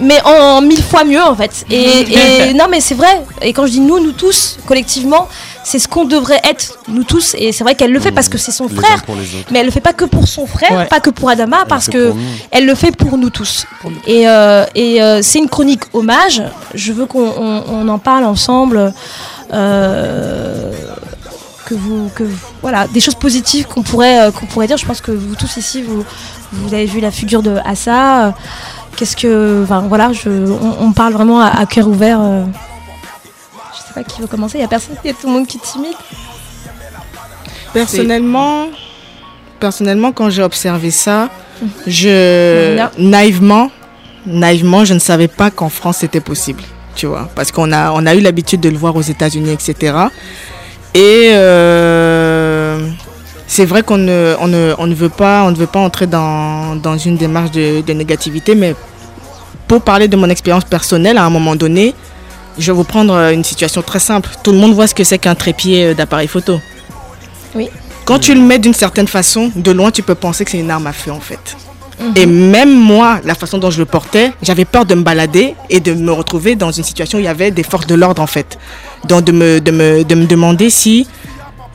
mais 0.00 0.20
en 0.24 0.60
mille 0.60 0.82
fois 0.82 1.04
mieux 1.04 1.22
en 1.22 1.34
fait. 1.34 1.64
Et, 1.70 1.84
et 2.50 2.54
non, 2.54 2.66
mais 2.70 2.80
c'est 2.80 2.94
vrai. 2.94 3.22
Et 3.42 3.52
quand 3.52 3.66
je 3.66 3.72
dis 3.72 3.80
nous, 3.80 3.98
nous 4.00 4.12
tous, 4.12 4.58
collectivement, 4.66 5.28
c'est 5.68 5.80
ce 5.80 5.88
qu'on 5.88 6.04
devrait 6.04 6.40
être, 6.48 6.78
nous 6.86 7.02
tous. 7.02 7.34
Et 7.36 7.50
c'est 7.50 7.64
vrai 7.64 7.74
qu'elle 7.74 7.90
le 7.92 7.98
fait 7.98 8.12
parce 8.12 8.28
que 8.28 8.38
c'est 8.38 8.52
son 8.52 8.68
Les 8.68 8.76
frère. 8.76 9.02
Mais 9.50 9.58
elle 9.58 9.66
le 9.66 9.72
fait 9.72 9.80
pas 9.80 9.92
que 9.92 10.04
pour 10.04 10.28
son 10.28 10.46
frère, 10.46 10.70
Ouais. 10.72 10.84
pas 10.86 11.00
que 11.00 11.10
pour 11.10 11.28
Adama, 11.28 11.64
parce 11.68 11.88
que 11.88 12.12
elle 12.52 12.66
le 12.66 12.74
fait 12.76 12.92
pour 12.96 13.18
nous 13.18 13.30
tous. 13.30 13.66
Et, 14.06 14.28
euh, 14.28 14.64
et 14.76 15.02
euh, 15.02 15.20
c'est 15.22 15.40
une 15.40 15.48
chronique 15.48 15.82
hommage. 15.92 16.40
Je 16.74 16.92
veux 16.92 17.06
qu'on 17.06 17.26
on- 17.46 17.64
on 17.68 17.88
en 17.88 17.98
parle 17.98 18.24
ensemble. 18.24 18.92
euh, 19.52 20.72
que 21.66 21.74
vous, 21.74 22.10
que 22.14 22.22
vous- 22.22 22.36
voilà, 22.62 22.86
des 22.88 23.00
choses 23.00 23.14
positives 23.16 23.66
qu'on 23.66 23.82
pourrait, 23.82 24.20
euh, 24.20 24.30
qu'on 24.30 24.46
pourrait 24.46 24.66
dire. 24.68 24.76
Je 24.76 24.86
pense 24.86 25.00
que 25.00 25.10
vous 25.10 25.34
tous 25.34 25.56
ici, 25.56 25.82
vous, 25.82 26.04
vous 26.52 26.74
avez 26.74 26.86
vu 26.86 27.00
la 27.00 27.10
figure 27.10 27.42
de 27.42 27.56
Assa. 27.64 28.34
Qu'est-ce 28.96 29.16
que, 29.16 29.62
enfin 29.64 29.80
voilà, 29.88 30.12
je, 30.12 30.28
on, 30.28 30.86
on 30.86 30.92
parle 30.92 31.12
vraiment 31.12 31.40
à, 31.40 31.48
à 31.48 31.66
cœur 31.66 31.88
ouvert. 31.88 32.20
Qui 34.02 34.20
veut 34.20 34.26
commencer. 34.26 34.58
Il 34.58 34.62
y 34.62 34.64
a 34.64 34.68
personne, 34.68 34.96
il 35.04 35.08
y 35.08 35.10
a 35.10 35.14
tout 35.14 35.26
le 35.26 35.32
monde 35.32 35.46
qui 35.46 35.58
est 35.58 35.60
timide. 35.60 35.96
Personnellement, 37.72 38.68
personnellement, 39.60 40.12
quand 40.12 40.30
j'ai 40.30 40.42
observé 40.42 40.90
ça, 40.90 41.28
je 41.86 42.78
naïvement, 42.98 43.70
naïvement, 44.26 44.84
je 44.84 44.94
ne 44.94 44.98
savais 44.98 45.28
pas 45.28 45.50
qu'en 45.50 45.68
France 45.68 45.98
c'était 45.98 46.20
possible, 46.20 46.62
tu 46.94 47.06
vois, 47.06 47.28
parce 47.34 47.52
qu'on 47.52 47.72
a 47.72 47.92
on 47.92 48.06
a 48.06 48.14
eu 48.14 48.20
l'habitude 48.20 48.60
de 48.60 48.68
le 48.68 48.76
voir 48.76 48.96
aux 48.96 49.02
États-Unis, 49.02 49.52
etc. 49.52 49.94
Et 50.94 51.30
euh, 51.32 52.88
c'est 53.46 53.66
vrai 53.66 53.82
qu'on 53.82 53.98
ne, 53.98 54.34
on 54.40 54.48
ne, 54.48 54.74
on 54.78 54.86
ne 54.86 54.94
veut 54.94 55.08
pas, 55.10 55.44
on 55.44 55.50
ne 55.50 55.56
veut 55.56 55.66
pas 55.66 55.80
entrer 55.80 56.06
dans, 56.06 56.76
dans 56.76 56.96
une 56.96 57.16
démarche 57.16 57.50
de, 57.50 57.82
de 57.82 57.92
négativité, 57.92 58.54
mais 58.54 58.74
pour 59.68 59.82
parler 59.82 60.08
de 60.08 60.16
mon 60.16 60.30
expérience 60.30 60.64
personnelle, 60.64 61.18
à 61.18 61.24
un 61.24 61.30
moment 61.30 61.56
donné, 61.56 61.94
je 62.58 62.72
vais 62.72 62.76
vous 62.76 62.84
prendre 62.84 63.14
euh, 63.14 63.32
une 63.32 63.44
situation 63.44 63.82
très 63.82 63.98
simple. 63.98 64.30
Tout 64.42 64.52
le 64.52 64.58
monde 64.58 64.74
voit 64.74 64.86
ce 64.86 64.94
que 64.94 65.04
c'est 65.04 65.18
qu'un 65.18 65.34
trépied 65.34 65.86
euh, 65.86 65.94
d'appareil 65.94 66.28
photo. 66.28 66.60
Oui. 67.54 67.68
Quand 68.04 68.18
tu 68.18 68.34
le 68.34 68.40
mets 68.40 68.58
d'une 68.58 68.74
certaine 68.74 69.08
façon, 69.08 69.50
de 69.54 69.70
loin, 69.72 69.90
tu 69.90 70.02
peux 70.02 70.14
penser 70.14 70.44
que 70.44 70.50
c'est 70.50 70.58
une 70.58 70.70
arme 70.70 70.86
à 70.86 70.92
feu, 70.92 71.10
en 71.10 71.20
fait. 71.20 71.56
Mhm. 72.00 72.12
Et 72.16 72.26
même 72.26 72.72
moi, 72.72 73.20
la 73.24 73.34
façon 73.34 73.58
dont 73.58 73.70
je 73.70 73.78
le 73.78 73.84
portais, 73.84 74.32
j'avais 74.42 74.64
peur 74.64 74.84
de 74.84 74.94
me 74.94 75.02
balader 75.02 75.54
et 75.70 75.80
de 75.80 75.92
me 75.92 76.12
retrouver 76.12 76.54
dans 76.54 76.70
une 76.70 76.84
situation 76.84 77.18
où 77.18 77.20
il 77.20 77.24
y 77.24 77.28
avait 77.28 77.50
des 77.50 77.62
forces 77.62 77.86
de 77.86 77.94
l'ordre, 77.94 78.22
en 78.22 78.26
fait. 78.26 78.58
Donc, 79.04 79.24
de 79.24 79.32
me, 79.32 79.60
de 79.60 79.70
me, 79.70 80.04
de 80.04 80.14
me 80.14 80.26
demander 80.26 80.70
si 80.70 81.06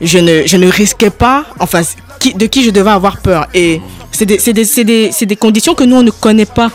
je 0.00 0.18
ne, 0.18 0.46
je 0.46 0.56
ne 0.56 0.68
risquais 0.68 1.10
pas, 1.10 1.44
enfin, 1.60 1.82
qui, 2.18 2.34
de 2.34 2.46
qui 2.46 2.64
je 2.64 2.70
devais 2.70 2.90
avoir 2.90 3.18
peur. 3.20 3.46
Et 3.52 3.80
c'est 4.10 4.26
des, 4.26 4.38
des, 4.38 4.84
des, 4.84 5.12
c'est 5.12 5.26
des 5.26 5.36
conditions 5.36 5.74
que 5.74 5.84
nous, 5.84 5.96
on 5.96 6.02
ne 6.02 6.10
connaît 6.10 6.46
pas. 6.46 6.70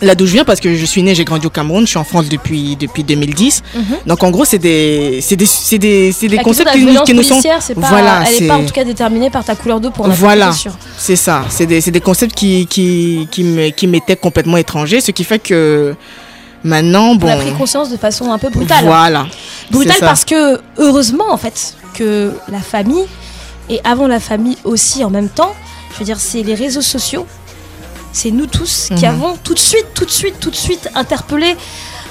Là 0.00 0.14
d'où 0.14 0.26
je 0.26 0.32
viens, 0.32 0.44
parce 0.44 0.60
que 0.60 0.74
je 0.74 0.84
suis 0.84 1.02
né, 1.02 1.14
j'ai 1.14 1.24
grandi 1.24 1.46
au 1.46 1.50
Cameroun, 1.50 1.82
je 1.84 1.88
suis 1.90 1.98
en 1.98 2.04
France 2.04 2.28
depuis, 2.28 2.76
depuis 2.76 3.02
2010. 3.04 3.62
Donc 4.06 4.22
en 4.22 4.30
gros, 4.30 4.44
c'est 4.44 4.58
des, 4.58 5.20
c'est 5.22 5.36
des, 5.36 5.46
c'est 5.46 5.78
des, 5.78 6.12
c'est 6.12 6.28
des 6.28 6.38
concepts 6.38 6.70
qui, 6.72 6.78
nous- 6.82 6.90
violence 6.90 7.06
qui 7.08 7.14
nous 7.14 7.22
sont. 7.22 7.40
pas, 7.74 7.88
Voilà, 7.88 8.22
elle 8.28 8.40
n'est 8.42 8.48
pas 8.48 8.56
en 8.58 8.64
tout 8.64 8.72
cas 8.72 8.84
déterminée 8.84 9.30
par 9.30 9.44
ta 9.44 9.54
couleur 9.56 9.80
de 9.80 9.88
peau. 9.88 10.04
Voilà, 10.06 10.52
c'est 10.96 11.16
ça. 11.16 11.44
C'est 11.48 11.66
des, 11.66 11.80
c'est 11.80 11.90
des 11.90 12.00
concepts 12.00 12.34
qui, 12.34 12.66
qui, 12.66 13.26
qui, 13.30 13.42
me- 13.44 13.70
qui 13.70 13.86
m'étaient 13.86 14.16
complètement 14.16 14.56
étrangers, 14.56 15.00
ce 15.00 15.10
qui 15.10 15.24
fait 15.24 15.38
que 15.40 15.94
maintenant, 16.64 17.14
bon. 17.14 17.28
On 17.28 17.30
a 17.32 17.36
pris 17.36 17.52
conscience 17.52 17.90
de 17.90 17.96
façon 17.96 18.30
un 18.32 18.38
peu 18.38 18.50
brutale. 18.50 18.84
Voilà. 18.84 19.26
Brutale 19.70 19.96
parce 20.00 20.24
que, 20.24 20.60
heureusement, 20.78 21.30
en 21.30 21.36
fait, 21.36 21.74
que 21.94 22.32
la 22.50 22.60
famille, 22.60 23.04
et 23.70 23.80
avant 23.84 24.06
la 24.06 24.20
famille 24.20 24.56
aussi 24.64 25.04
en 25.04 25.10
même 25.10 25.28
temps, 25.28 25.54
je 25.92 25.98
veux 25.98 26.04
dire, 26.04 26.18
c'est 26.20 26.42
les 26.42 26.54
réseaux 26.54 26.80
sociaux, 26.82 27.26
c'est 28.18 28.32
nous 28.32 28.46
tous 28.46 28.88
qui 28.96 29.04
Mhm. 29.06 29.12
avons 29.14 29.32
tout 29.44 29.54
de 29.54 29.58
suite, 29.70 29.86
tout 29.94 30.04
de 30.04 30.10
suite, 30.20 30.36
tout 30.40 30.50
de 30.50 30.56
suite 30.66 30.88
interpellé. 30.94 31.50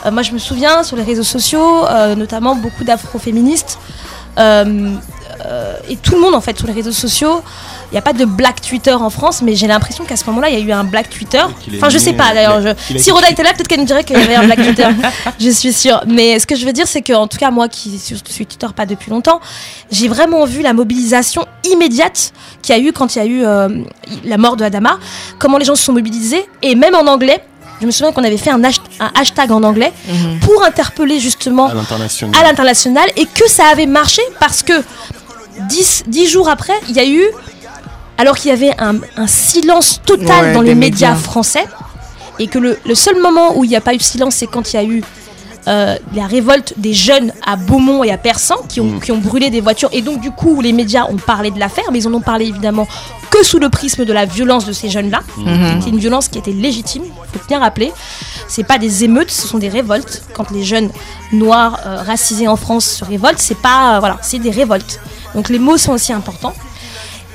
Euh, 0.05 0.11
moi, 0.11 0.21
je 0.27 0.31
me 0.31 0.39
souviens 0.49 0.83
sur 0.83 0.95
les 0.95 1.03
réseaux 1.11 1.29
sociaux, 1.37 1.85
euh, 1.85 2.15
notamment 2.15 2.55
beaucoup 2.55 2.83
d'afroféministes, 2.85 3.77
euh, 4.37 4.93
euh, 5.45 5.75
et 5.91 5.97
tout 5.97 6.13
le 6.15 6.21
monde, 6.21 6.35
en 6.35 6.41
fait, 6.41 6.55
sur 6.57 6.67
les 6.67 6.73
réseaux 6.81 6.93
sociaux, 7.05 7.41
il 7.91 7.93
n'y 7.93 7.97
a 7.97 8.01
pas 8.01 8.13
de 8.13 8.25
Black 8.25 8.61
Twitter 8.61 8.91
en 8.93 9.09
France, 9.09 9.41
mais 9.41 9.55
j'ai 9.55 9.67
l'impression 9.67 10.03
qu'à 10.03 10.15
ce 10.17 10.25
moment-là, 10.25 10.49
il 10.49 10.59
y 10.59 10.61
a 10.61 10.65
eu 10.65 10.71
un 10.73 10.83
Black 10.83 11.09
Twitter. 11.09 11.41
Enfin, 11.77 11.89
je 11.89 11.97
sais 11.97 12.11
pas 12.13 12.33
d'ailleurs. 12.33 12.61
je- 12.61 12.97
Si 12.97 13.11
Roda 13.11 13.29
était 13.29 13.43
là, 13.43 13.53
peut-être 13.53 13.67
qu'elle 13.67 13.79
nous 13.79 13.85
dirait 13.85 14.03
qu'il 14.03 14.17
y 14.17 14.21
avait 14.21 14.35
un 14.35 14.43
Black 14.45 14.61
Twitter. 14.61 14.87
je 15.39 15.49
suis 15.49 15.71
sûre. 15.71 16.03
Mais 16.07 16.37
ce 16.39 16.45
que 16.45 16.55
je 16.55 16.65
veux 16.65 16.73
dire, 16.73 16.87
c'est 16.87 17.01
qu'en 17.01 17.27
tout 17.27 17.37
cas, 17.37 17.49
moi 17.49 17.69
qui 17.69 17.97
suis 17.97 18.17
suis 18.27 18.45
Twitter 18.45 18.67
pas 18.75 18.85
depuis 18.85 19.09
longtemps, 19.09 19.39
j'ai 19.91 20.07
vraiment 20.09 20.43
vu 20.45 20.61
la 20.61 20.73
mobilisation 20.73 21.45
immédiate 21.71 22.33
qu'il 22.61 22.75
y 22.75 22.79
a 22.79 22.81
eu 22.81 22.91
quand 22.91 23.15
il 23.15 23.19
y 23.19 23.21
a 23.21 23.25
eu 23.25 23.45
euh, 23.45 23.69
la 24.25 24.37
mort 24.37 24.57
de 24.57 24.63
Adama, 24.65 24.97
comment 25.39 25.57
les 25.57 25.65
gens 25.65 25.75
se 25.75 25.83
sont 25.83 25.93
mobilisés, 25.93 26.45
et 26.61 26.75
même 26.75 26.93
en 26.95 27.07
anglais. 27.07 27.41
Je 27.79 27.85
me 27.85 27.91
souviens 27.91 28.11
qu'on 28.11 28.23
avait 28.23 28.37
fait 28.37 28.49
un, 28.49 28.61
hash- 28.63 28.81
un 28.99 29.11
hashtag 29.13 29.51
en 29.51 29.61
anglais 29.63 29.93
pour 30.41 30.63
interpeller 30.65 31.19
justement 31.19 31.67
À 32.35 32.43
l'international. 32.43 33.05
et 33.15 33.25
que 33.27 33.47
ça 33.47 33.65
avait 33.67 33.85
marché 33.85 34.21
parce 34.39 34.63
que 34.63 34.73
dix, 35.69 36.03
dix 36.07 36.27
jours 36.27 36.49
après, 36.49 36.73
il 36.89 36.95
y 36.95 36.99
a 36.99 37.05
eu, 37.07 37.23
alors 38.17 38.35
qu'il 38.37 38.49
y 38.49 38.53
avait 38.53 38.73
un, 38.79 38.95
un 39.15 39.27
silence 39.27 40.01
total 40.05 40.45
Ouais, 40.45 40.53
dans 40.53 40.61
les 40.61 40.75
médias, 40.75 41.09
médias. 41.11 41.21
français 41.21 41.65
et 42.39 42.47
que 42.47 42.59
le, 42.59 42.77
le 42.85 42.95
seul 42.95 43.19
moment 43.21 43.57
où 43.57 43.63
il 43.63 43.69
n'y 43.69 43.75
a 43.75 43.81
pas 43.81 43.93
eu 43.93 43.97
de 43.97 44.03
silence, 44.03 44.35
c'est 44.35 44.47
quand 44.47 44.71
il 44.73 44.75
y 44.75 44.79
a 44.79 44.83
eu 44.83 45.03
euh, 45.67 45.97
la 46.15 46.27
révolte 46.27 46.73
des 46.77 46.93
jeunes 46.93 47.33
à 47.45 47.55
Beaumont 47.57 48.03
et 48.03 48.11
à 48.11 48.17
Persan 48.17 48.55
qui 48.69 48.79
ont, 48.79 48.99
qui 48.99 49.11
ont 49.11 49.17
brûlé 49.17 49.49
des 49.49 49.59
voitures. 49.59 49.89
Et 49.91 50.01
donc 50.01 50.21
du 50.21 50.31
coup 50.31 50.61
les 50.61 50.71
médias 50.71 51.05
ont 51.09 51.17
parlé 51.17 51.51
de 51.51 51.59
l'affaire 51.59 51.83
mais 51.91 51.99
ils 51.99 52.07
en 52.07 52.13
ont 52.13 52.21
parlé 52.21 52.45
évidemment 52.45 52.87
que 53.29 53.43
sous 53.43 53.59
le 53.59 53.69
prisme 53.69 54.05
de 54.05 54.13
la 54.13 54.23
violence 54.25 54.65
de 54.65 54.71
ces 54.71 54.89
jeunes 54.89 55.09
là 55.11 55.21
Mhm. 55.37 55.81
c'est 55.81 55.89
une 55.89 55.97
violence 55.99 56.27
qui 56.29 56.37
était 56.37 56.51
légitime 56.53 57.03
faut 57.33 57.39
bien 57.49 57.59
rappeler. 57.59 57.91
C'est 58.47 58.63
pas 58.63 58.77
des 58.77 59.03
émeutes 59.03 59.29
ce 59.31 59.45
sont 59.47 59.57
des 59.57 59.67
révoltes. 59.67 60.23
Quand 60.33 60.49
les 60.51 60.63
jeunes 60.63 60.89
noirs 61.33 61.81
euh, 61.85 61.97
racisés 62.01 62.47
en 62.47 62.55
France 62.55 62.85
se 62.85 63.03
révoltent 63.05 63.39
c'est 63.39 63.57
pas 63.59 63.97
euh, 63.97 63.99
voilà 63.99 64.17
c'est 64.21 64.39
des 64.39 64.51
révoltes. 64.51 65.01
Donc 65.35 65.49
les 65.49 65.59
mots 65.59 65.77
sont 65.77 65.91
aussi 65.91 66.13
importants 66.13 66.53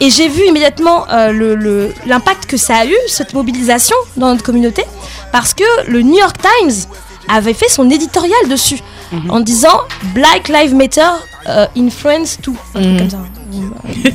et 0.00 0.10
j'ai 0.10 0.28
vu 0.28 0.42
immédiatement 0.46 1.06
euh, 1.10 1.90
l'impact 2.06 2.46
que 2.46 2.56
ça 2.56 2.76
a 2.78 2.86
eu, 2.86 2.96
cette 3.06 3.34
mobilisation 3.34 3.96
dans 4.16 4.28
notre 4.28 4.42
communauté, 4.42 4.84
parce 5.30 5.54
que 5.54 5.64
le 5.86 6.02
New 6.02 6.18
York 6.18 6.36
Times 6.40 6.74
avait 7.28 7.54
fait 7.54 7.68
son 7.68 7.88
éditorial 7.90 8.48
dessus, 8.48 8.80
en 9.28 9.40
disant 9.40 9.78
Black 10.14 10.48
Lives 10.48 10.74
Matter 10.74 11.08
euh, 11.48 11.66
influence 11.76 12.38
tout. 12.40 12.56
Truc 12.74 12.98
comme 12.98 13.10
ça. 13.10 13.18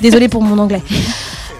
Désolée 0.01 0.27
pour 0.27 0.41
mon 0.43 0.57
anglais. 0.57 0.81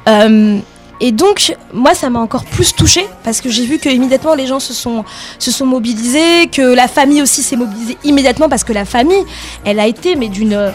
Euh, 0.07 0.59
et 1.01 1.11
donc, 1.11 1.53
moi, 1.73 1.93
ça 1.93 2.09
m'a 2.09 2.19
encore 2.19 2.45
plus 2.45 2.73
touchée 2.73 3.05
parce 3.25 3.41
que 3.41 3.49
j'ai 3.49 3.65
vu 3.65 3.77
que 3.77 3.89
immédiatement 3.89 4.35
les 4.35 4.47
gens 4.47 4.61
se 4.61 4.73
sont, 4.73 5.03
se 5.37 5.51
sont 5.51 5.65
mobilisés, 5.65 6.47
que 6.47 6.61
la 6.61 6.87
famille 6.87 7.21
aussi 7.21 7.43
s'est 7.43 7.57
mobilisée 7.57 7.97
immédiatement 8.05 8.47
parce 8.47 8.63
que 8.63 8.71
la 8.71 8.85
famille, 8.85 9.25
elle 9.65 9.81
a 9.81 9.85
été, 9.85 10.15
mais 10.15 10.29
d'une 10.29 10.71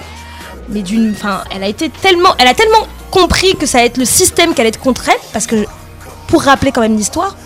mais 0.73 0.83
d'une 0.83 1.13
enfin 1.13 1.43
elle 1.51 1.63
a 1.63 1.69
été 1.69 1.91
tellement 1.91 2.35
elle 2.39 2.49
a 2.49 2.55
tellement 2.55 2.87
compris 3.11 3.55
que 3.57 3.67
ça 3.67 3.79
allait 3.79 3.89
être 3.89 3.99
le 3.99 4.05
système 4.05 4.55
qui 4.55 4.61
allait 4.61 4.69
être 4.69 4.81
contre 4.81 5.09
elle 5.09 5.21
parce 5.33 5.47
que 5.47 5.67
pour 6.29 6.43
rappeler 6.43 6.73
quand 6.73 6.81
même 6.81 6.97
l'histoire 6.97 7.37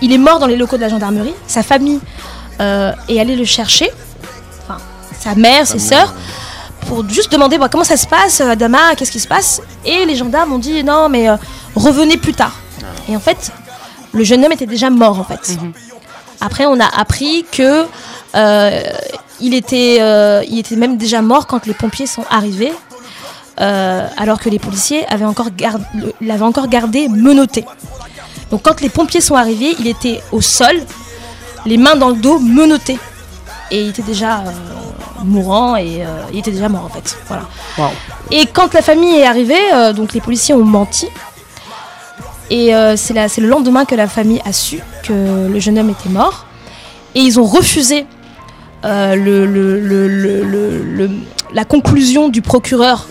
il 0.00 0.12
est 0.12 0.18
mort 0.18 0.38
dans 0.38 0.46
les 0.46 0.56
locaux 0.56 0.76
de 0.76 0.82
la 0.82 0.88
gendarmerie 0.88 1.34
sa 1.46 1.62
famille 1.62 2.00
euh, 2.60 2.92
est 3.08 3.20
allée 3.20 3.36
le 3.36 3.44
chercher 3.44 3.90
enfin 4.62 4.78
sa 5.18 5.34
mère 5.34 5.66
ses 5.66 5.78
sœurs 5.78 6.14
pour 6.86 7.08
juste 7.08 7.32
demander 7.32 7.58
bon, 7.58 7.68
comment 7.70 7.84
ça 7.84 7.96
se 7.96 8.06
passe 8.06 8.40
euh, 8.40 8.50
Adama 8.50 8.94
qu'est-ce 8.96 9.10
qui 9.10 9.20
se 9.20 9.28
passe? 9.28 9.62
Et 9.84 10.04
les 10.04 10.16
gendarmes 10.16 10.52
ont 10.52 10.58
dit 10.58 10.84
non 10.84 11.08
mais 11.08 11.28
euh, 11.28 11.36
revenez 11.74 12.16
plus 12.16 12.34
tard. 12.34 12.52
Et 13.08 13.16
en 13.16 13.20
fait 13.20 13.52
le 14.14 14.24
jeune 14.24 14.44
homme 14.44 14.52
était 14.52 14.66
déjà 14.66 14.90
mort 14.90 15.18
en 15.18 15.24
fait. 15.24 15.58
Après, 16.40 16.66
on 16.66 16.78
a 16.78 16.86
appris 16.86 17.44
que 17.50 17.84
il, 19.40 19.54
était, 19.54 19.98
euh, 20.00 20.42
il 20.48 20.58
était 20.58 20.76
même 20.76 20.96
déjà 20.96 21.22
mort 21.22 21.46
quand 21.46 21.66
les 21.66 21.74
pompiers 21.74 22.06
sont 22.06 22.24
arrivés, 22.30 22.72
euh, 23.60 24.06
alors 24.16 24.40
que 24.40 24.48
les 24.48 24.58
policiers 24.58 25.06
avaient 25.06 25.24
encore 25.24 25.50
gar- 25.50 25.78
le- 25.94 26.12
l'avaient 26.20 26.44
encore 26.44 26.68
gardé 26.68 27.08
menotté. 27.08 27.64
Donc, 28.50 28.62
quand 28.62 28.80
les 28.80 28.88
pompiers 28.88 29.20
sont 29.20 29.36
arrivés, 29.36 29.74
il 29.78 29.86
était 29.86 30.20
au 30.32 30.40
sol, 30.40 30.76
les 31.66 31.76
mains 31.78 31.96
dans 31.96 32.08
le 32.10 32.16
dos, 32.16 32.38
menotté. 32.38 32.98
Et 33.70 33.82
il 33.82 33.88
était 33.90 34.02
déjà 34.02 34.40
euh, 34.40 34.50
mourant 35.24 35.74
et 35.76 36.04
euh, 36.04 36.06
il 36.32 36.38
était 36.40 36.50
déjà 36.50 36.68
mort 36.68 36.84
en 36.84 36.88
fait. 36.90 37.16
Voilà. 37.28 37.44
Et 38.30 38.46
quand 38.46 38.74
la 38.74 38.82
famille 38.82 39.16
est 39.16 39.26
arrivée, 39.26 39.72
euh, 39.72 39.92
donc 39.92 40.12
les 40.12 40.20
policiers 40.20 40.54
ont 40.54 40.64
menti. 40.64 41.08
Et 42.50 42.74
euh, 42.74 42.94
c'est 42.96 43.38
le 43.38 43.48
lendemain 43.48 43.84
que 43.86 43.94
la 43.94 44.06
famille 44.06 44.40
a 44.44 44.52
su 44.52 44.80
que 45.02 45.48
le 45.48 45.58
jeune 45.60 45.78
homme 45.78 45.90
était 45.90 46.10
mort. 46.10 46.44
Et 47.14 47.20
ils 47.20 47.40
ont 47.40 47.44
refusé 47.46 48.00
euh, 48.00 48.04
le- 48.84 49.46
le- 49.46 49.78
le- 49.78 51.10
la 51.52 51.64
conclusion 51.64 52.28
du 52.28 52.42
procureur 52.42 53.06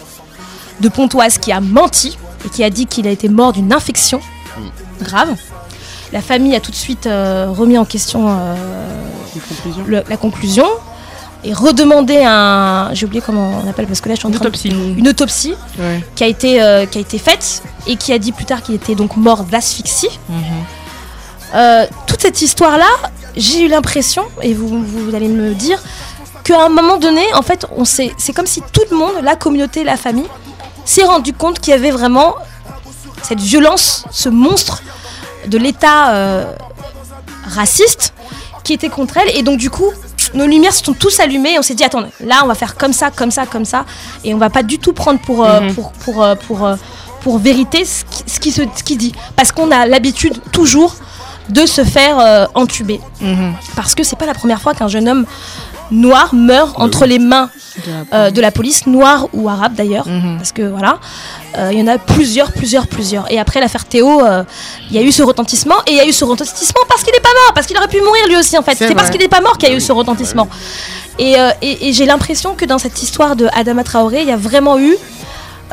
de 0.81 0.89
Pontoise 0.89 1.37
qui 1.37 1.51
a 1.51 1.59
menti 1.61 2.17
et 2.45 2.49
qui 2.49 2.63
a 2.63 2.69
dit 2.69 2.85
qu'il 2.85 3.07
a 3.07 3.11
été 3.11 3.29
mort 3.29 3.53
d'une 3.53 3.71
infection 3.73 4.19
grave. 5.01 5.29
La 6.11 6.21
famille 6.21 6.55
a 6.55 6.59
tout 6.59 6.71
de 6.71 6.75
suite 6.75 7.07
euh, 7.07 7.47
remis 7.49 7.77
en 7.77 7.85
question 7.85 8.27
euh, 8.29 8.55
le- 9.87 10.03
la 10.07 10.17
conclusion 10.17 10.65
et 11.43 11.53
redemandé 11.53 12.23
un. 12.25 12.89
J'ai 12.93 13.05
oublié 13.05 13.21
comment 13.25 13.61
on 13.65 13.69
appelle 13.69 13.87
parce 13.87 13.99
que 14.01 14.09
là 14.09 14.15
je 14.15 14.19
suis 14.19 14.27
en 14.27 14.31
Une 14.31 14.39
train 14.39 14.49
de-. 14.49 14.97
Une 14.99 15.07
autopsie 15.07 15.55
Ouais. 15.79 16.03
qui 16.15 16.23
a 16.23 16.27
été, 16.27 16.61
euh, 16.61 16.85
qui 16.85 16.99
a 16.99 17.01
été 17.01 17.17
faite 17.17 17.63
et 17.87 17.95
qui 17.95 18.13
a 18.13 18.19
dit 18.19 18.31
plus 18.31 18.45
tard 18.45 18.61
qu'il 18.61 18.75
était 18.75 18.95
donc 18.95 19.17
mort 19.17 19.43
d'asphyxie. 19.43 20.19
Euh, 21.55 21.85
toute 22.07 22.21
cette 22.21 22.41
histoire-là, 22.41 22.85
j'ai 23.35 23.61
eu 23.65 23.67
l'impression, 23.67 24.23
et 24.41 24.53
vous, 24.53 24.83
vous 24.83 25.15
allez 25.15 25.27
me 25.27 25.53
dire, 25.53 25.81
qu'à 26.43 26.65
un 26.65 26.69
moment 26.69 26.97
donné, 26.97 27.21
en 27.35 27.41
fait, 27.41 27.65
on 27.75 27.85
c'est 27.85 28.11
comme 28.35 28.45
si 28.47 28.61
tout 28.73 28.81
le 28.91 28.97
monde, 28.97 29.13
la 29.23 29.35
communauté, 29.35 29.83
la 29.83 29.97
famille, 29.97 30.27
s'est 30.85 31.03
rendu 31.03 31.33
compte 31.33 31.59
qu'il 31.59 31.71
y 31.71 31.73
avait 31.73 31.91
vraiment 31.91 32.35
cette 33.21 33.39
violence, 33.39 34.03
ce 34.11 34.27
monstre 34.29 34.83
de 35.47 35.57
l'État 35.57 36.11
euh, 36.13 36.53
raciste 37.47 38.13
qui 38.63 38.73
était 38.73 38.89
contre 38.89 39.17
elle. 39.17 39.35
Et 39.37 39.43
donc, 39.43 39.57
du 39.57 39.69
coup, 39.69 39.91
nos 40.33 40.45
lumières 40.45 40.73
se 40.73 40.83
sont 40.83 40.93
tous 40.93 41.19
allumées. 41.19 41.53
Et 41.53 41.59
on 41.59 41.61
s'est 41.61 41.73
dit, 41.75 41.83
attends, 41.83 42.03
là, 42.19 42.41
on 42.43 42.47
va 42.47 42.55
faire 42.55 42.75
comme 42.75 42.93
ça, 42.93 43.11
comme 43.11 43.31
ça, 43.31 43.45
comme 43.45 43.65
ça. 43.65 43.85
Et 44.23 44.33
on 44.33 44.37
va 44.37 44.49
pas 44.49 44.63
du 44.63 44.79
tout 44.79 44.93
prendre 44.93 45.19
pour, 45.21 45.45
euh, 45.45 45.61
Mhm. 45.61 45.73
pour, 45.75 45.91
pour, 45.93 46.23
euh, 46.23 46.35
pour, 46.35 46.69
pour 47.21 47.37
vérité 47.39 47.85
ce 47.85 48.03
qui, 48.05 48.23
ce 48.27 48.39
qui 48.39 48.51
se, 48.51 48.61
ce 48.75 48.83
qui 48.83 48.97
dit. 48.97 49.13
Parce 49.37 49.51
qu'on 49.51 49.71
a 49.71 49.85
l'habitude 49.85 50.37
toujours 50.51 50.95
de 51.49 51.65
se 51.65 51.83
faire 51.83 52.19
euh, 52.19 52.45
entuber. 52.55 52.99
Parce 53.75 53.95
que 53.95 54.03
c'est 54.03 54.15
pas 54.17 54.25
la 54.25 54.33
première 54.33 54.61
fois 54.61 54.73
qu'un 54.73 54.87
jeune 54.87 55.07
homme 55.09 55.25
noir 55.91 56.33
meurt 56.33 56.73
entre 56.79 57.05
les 57.05 57.19
mains 57.19 57.49
euh, 58.13 58.31
de 58.31 58.41
la 58.41 58.51
police, 58.51 58.87
noire 58.87 59.27
ou 59.33 59.49
arabe 59.49 59.73
d'ailleurs. 59.75 60.05
Parce 60.37 60.51
que 60.51 60.61
voilà, 60.63 60.99
euh, 61.57 61.69
il 61.71 61.79
y 61.79 61.81
en 61.81 61.87
a 61.87 61.97
plusieurs, 61.97 62.51
plusieurs, 62.51 62.87
plusieurs. 62.87 63.31
Et 63.31 63.37
après 63.39 63.59
l'affaire 63.59 63.85
Théo, 63.85 64.25
euh, 64.25 64.43
il 64.89 64.95
y 64.95 64.99
a 64.99 65.03
eu 65.03 65.11
ce 65.11 65.21
retentissement. 65.21 65.75
Et 65.85 65.91
il 65.91 65.97
y 65.97 65.99
a 65.99 66.05
eu 66.07 66.13
ce 66.13 66.23
retentissement 66.25 66.81
parce 66.87 67.03
qu'il 67.03 67.13
n'est 67.13 67.19
pas 67.19 67.29
mort, 67.45 67.53
parce 67.53 67.67
qu'il 67.67 67.77
aurait 67.77 67.87
pu 67.89 68.01
mourir 68.01 68.27
lui 68.27 68.37
aussi 68.37 68.57
en 68.57 68.61
fait. 68.63 68.75
C'est 68.87 68.95
parce 68.95 69.09
qu'il 69.11 69.21
n'est 69.21 69.27
pas 69.27 69.41
mort 69.41 69.57
qu'il 69.57 69.69
y 69.69 69.71
a 69.71 69.75
eu 69.75 69.81
ce 69.81 69.91
retentissement. 69.91 70.47
Et, 71.19 71.39
euh, 71.39 71.51
et- 71.61 71.89
et 71.89 71.93
j'ai 71.93 72.05
l'impression 72.05 72.55
que 72.55 72.65
dans 72.65 72.79
cette 72.79 73.03
histoire 73.03 73.35
de 73.35 73.47
Adama 73.53 73.83
Traoré, 73.83 74.21
il 74.21 74.27
y 74.27 74.31
a 74.31 74.37
vraiment 74.37 74.79
eu 74.79 74.95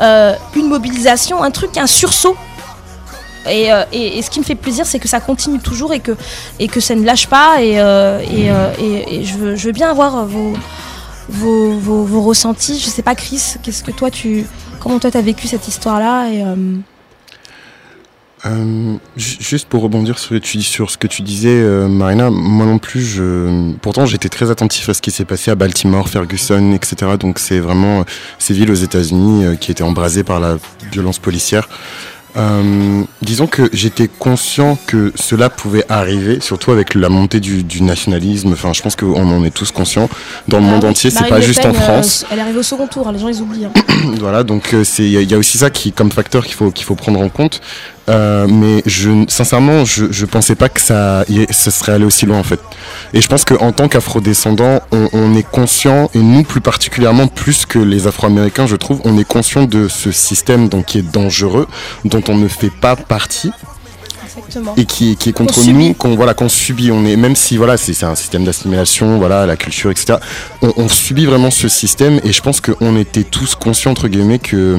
euh, 0.01 0.33
une 0.55 0.67
mobilisation, 0.67 1.41
un 1.43 1.51
truc, 1.51 1.77
un 1.77 1.87
sursaut. 1.87 2.35
Et, 3.49 3.71
euh, 3.71 3.83
et- 3.91 4.21
ce 4.21 4.29
qui 4.29 4.39
me 4.39 4.45
fait 4.45 4.55
plaisir, 4.55 4.85
c'est 4.85 4.99
que 4.99 5.07
ça 5.07 5.19
continue 5.19 5.59
toujours 5.59 5.93
et 5.93 5.99
que, 5.99 6.79
ça 6.79 6.95
ne 6.95 7.03
lâche 7.03 7.27
pas. 7.27 7.61
Et, 7.61 7.79
euh, 7.79 8.19
euh, 8.19 9.23
je, 9.55 9.65
veux, 9.65 9.71
bien 9.71 9.89
avoir 9.89 10.25
vos, 10.27 10.53
ressentis. 12.21 12.79
Je 12.79 12.85
sais 12.89 13.01
pas, 13.01 13.15
Chris, 13.15 13.41
qu'est-ce 13.63 13.83
que 13.83 13.91
toi 13.91 14.11
tu. 14.11 14.45
Comment 14.79 14.99
toi 14.99 15.11
t'as 15.11 15.21
vécu 15.21 15.47
cette 15.47 15.67
histoire-là 15.67 16.27
juste 19.15 19.67
pour 19.69 19.83
rebondir 19.83 20.17
sur, 20.17 20.89
ce 20.89 20.97
que 20.97 21.05
tu- 21.07 21.17
tu 21.17 21.21
disais, 21.21 21.61
Marina, 21.87 22.29
moi 22.31 22.65
non 22.65 22.79
plus, 22.79 23.19
pourtant 23.81 24.05
j'étais 24.07 24.29
très 24.29 24.49
attentif 24.49 24.89
à 24.89 24.93
ce 24.95 25.01
qui 25.01 25.11
s'est 25.11 25.25
passé 25.25 25.51
à 25.51 25.55
Baltimore, 25.55 26.09
Ferguson, 26.09 26.73
etc. 26.73 27.17
Donc 27.19 27.37
c'est 27.37 27.59
vraiment 27.59 28.03
ces 28.39 28.53
villes 28.55 28.71
aux 28.71 28.75
États-Unis 28.75 29.57
qui 29.59 29.71
étaient 29.71 29.83
embrasées 29.83 30.23
par 30.23 30.39
la 30.39 30.57
violence 30.91 31.19
policière. 31.19 31.69
Euh, 32.37 33.03
disons 33.21 33.47
que 33.47 33.69
j'étais 33.73 34.07
conscient 34.07 34.77
que 34.87 35.11
cela 35.15 35.49
pouvait 35.49 35.83
arriver, 35.89 36.39
surtout 36.39 36.71
avec 36.71 36.95
la 36.95 37.09
montée 37.09 37.39
du, 37.39 37.63
du 37.63 37.83
nationalisme. 37.83 38.53
Enfin, 38.53 38.71
je 38.73 38.81
pense 38.81 38.95
qu'on 38.95 39.13
en 39.29 39.43
est 39.43 39.51
tous 39.53 39.71
conscients 39.71 40.09
dans 40.47 40.59
le 40.59 40.65
Ah 40.65 40.69
monde 40.71 40.83
oui, 40.83 40.89
entier. 40.91 41.09
C'est 41.09 41.27
pas 41.27 41.41
juste 41.41 41.65
en 41.65 41.69
euh, 41.69 41.73
France. 41.73 42.25
elle 42.31 42.39
est 42.39 42.41
arrivée 42.41 42.59
au 42.59 42.63
second 42.63 42.87
tour, 42.87 43.07
hein, 43.07 43.11
les 43.11 43.19
gens 43.19 43.27
ils 43.27 43.41
oublient. 43.41 43.65
hein. 43.65 43.73
voilà, 44.19 44.43
donc 44.43 44.73
euh, 44.73 44.83
c'est 44.83 45.03
il 45.03 45.21
y, 45.21 45.25
y 45.25 45.33
a 45.33 45.37
aussi 45.37 45.57
ça 45.57 45.69
qui 45.69 45.91
comme 45.91 46.11
facteur 46.11 46.45
qu'il 46.45 46.55
faut 46.55 46.71
qu'il 46.71 46.85
faut 46.85 46.95
prendre 46.95 47.19
en 47.19 47.29
compte. 47.29 47.59
Euh, 48.11 48.47
mais 48.47 48.83
je 48.85 49.25
sincèrement, 49.27 49.85
je 49.85 50.11
je 50.11 50.25
pensais 50.25 50.55
pas 50.55 50.69
que 50.69 50.81
ça 50.81 51.23
y 51.29 51.45
ça 51.51 51.71
serait 51.71 51.93
allé 51.93 52.05
aussi 52.05 52.25
loin 52.25 52.39
en 52.39 52.43
fait. 52.43 52.59
Et 53.13 53.21
je 53.21 53.27
pense 53.27 53.45
qu'en 53.45 53.71
tant 53.71 53.87
qu'afro-descendants, 53.87 54.81
on, 54.91 55.07
on 55.13 55.35
est 55.35 55.49
conscient 55.49 56.09
et 56.13 56.19
nous 56.19 56.43
plus 56.43 56.61
particulièrement 56.61 57.27
plus 57.27 57.65
que 57.65 57.79
les 57.79 58.07
Afro-Américains, 58.07 58.67
je 58.67 58.75
trouve, 58.75 59.01
on 59.05 59.17
est 59.17 59.23
conscient 59.23 59.63
de 59.63 59.87
ce 59.87 60.11
système 60.11 60.67
donc 60.67 60.85
qui 60.85 60.99
est 60.99 61.11
dangereux, 61.11 61.67
dont 62.05 62.23
on 62.27 62.35
ne 62.35 62.47
fait 62.47 62.71
pas 62.71 62.95
partie. 62.95 63.51
Exactement. 64.37 64.73
et 64.77 64.85
qui, 64.85 65.15
qui 65.17 65.29
est 65.29 65.33
contre 65.33 65.53
Qu'on 65.55 65.61
subit. 65.61 65.87
nous, 65.89 65.93
qu'on 65.93 66.15
voilà, 66.15 66.33
qu'on 66.33 66.49
subit. 66.49 66.91
On 66.91 67.05
est 67.05 67.15
même 67.15 67.35
si 67.35 67.57
voilà, 67.57 67.77
c'est 67.77 68.03
un 68.03 68.15
système 68.15 68.43
d'assimilation, 68.45 69.17
voilà, 69.17 69.45
la 69.45 69.55
culture, 69.57 69.91
etc. 69.91 70.15
On, 70.61 70.71
on 70.77 70.87
subit 70.89 71.25
vraiment 71.25 71.51
ce 71.51 71.67
système 71.67 72.19
et 72.23 72.31
je 72.31 72.41
pense 72.41 72.61
qu'on 72.61 72.95
était 72.97 73.23
tous 73.23 73.55
conscients 73.55 73.91
entre 73.91 74.07
guillemets 74.07 74.39
que 74.39 74.77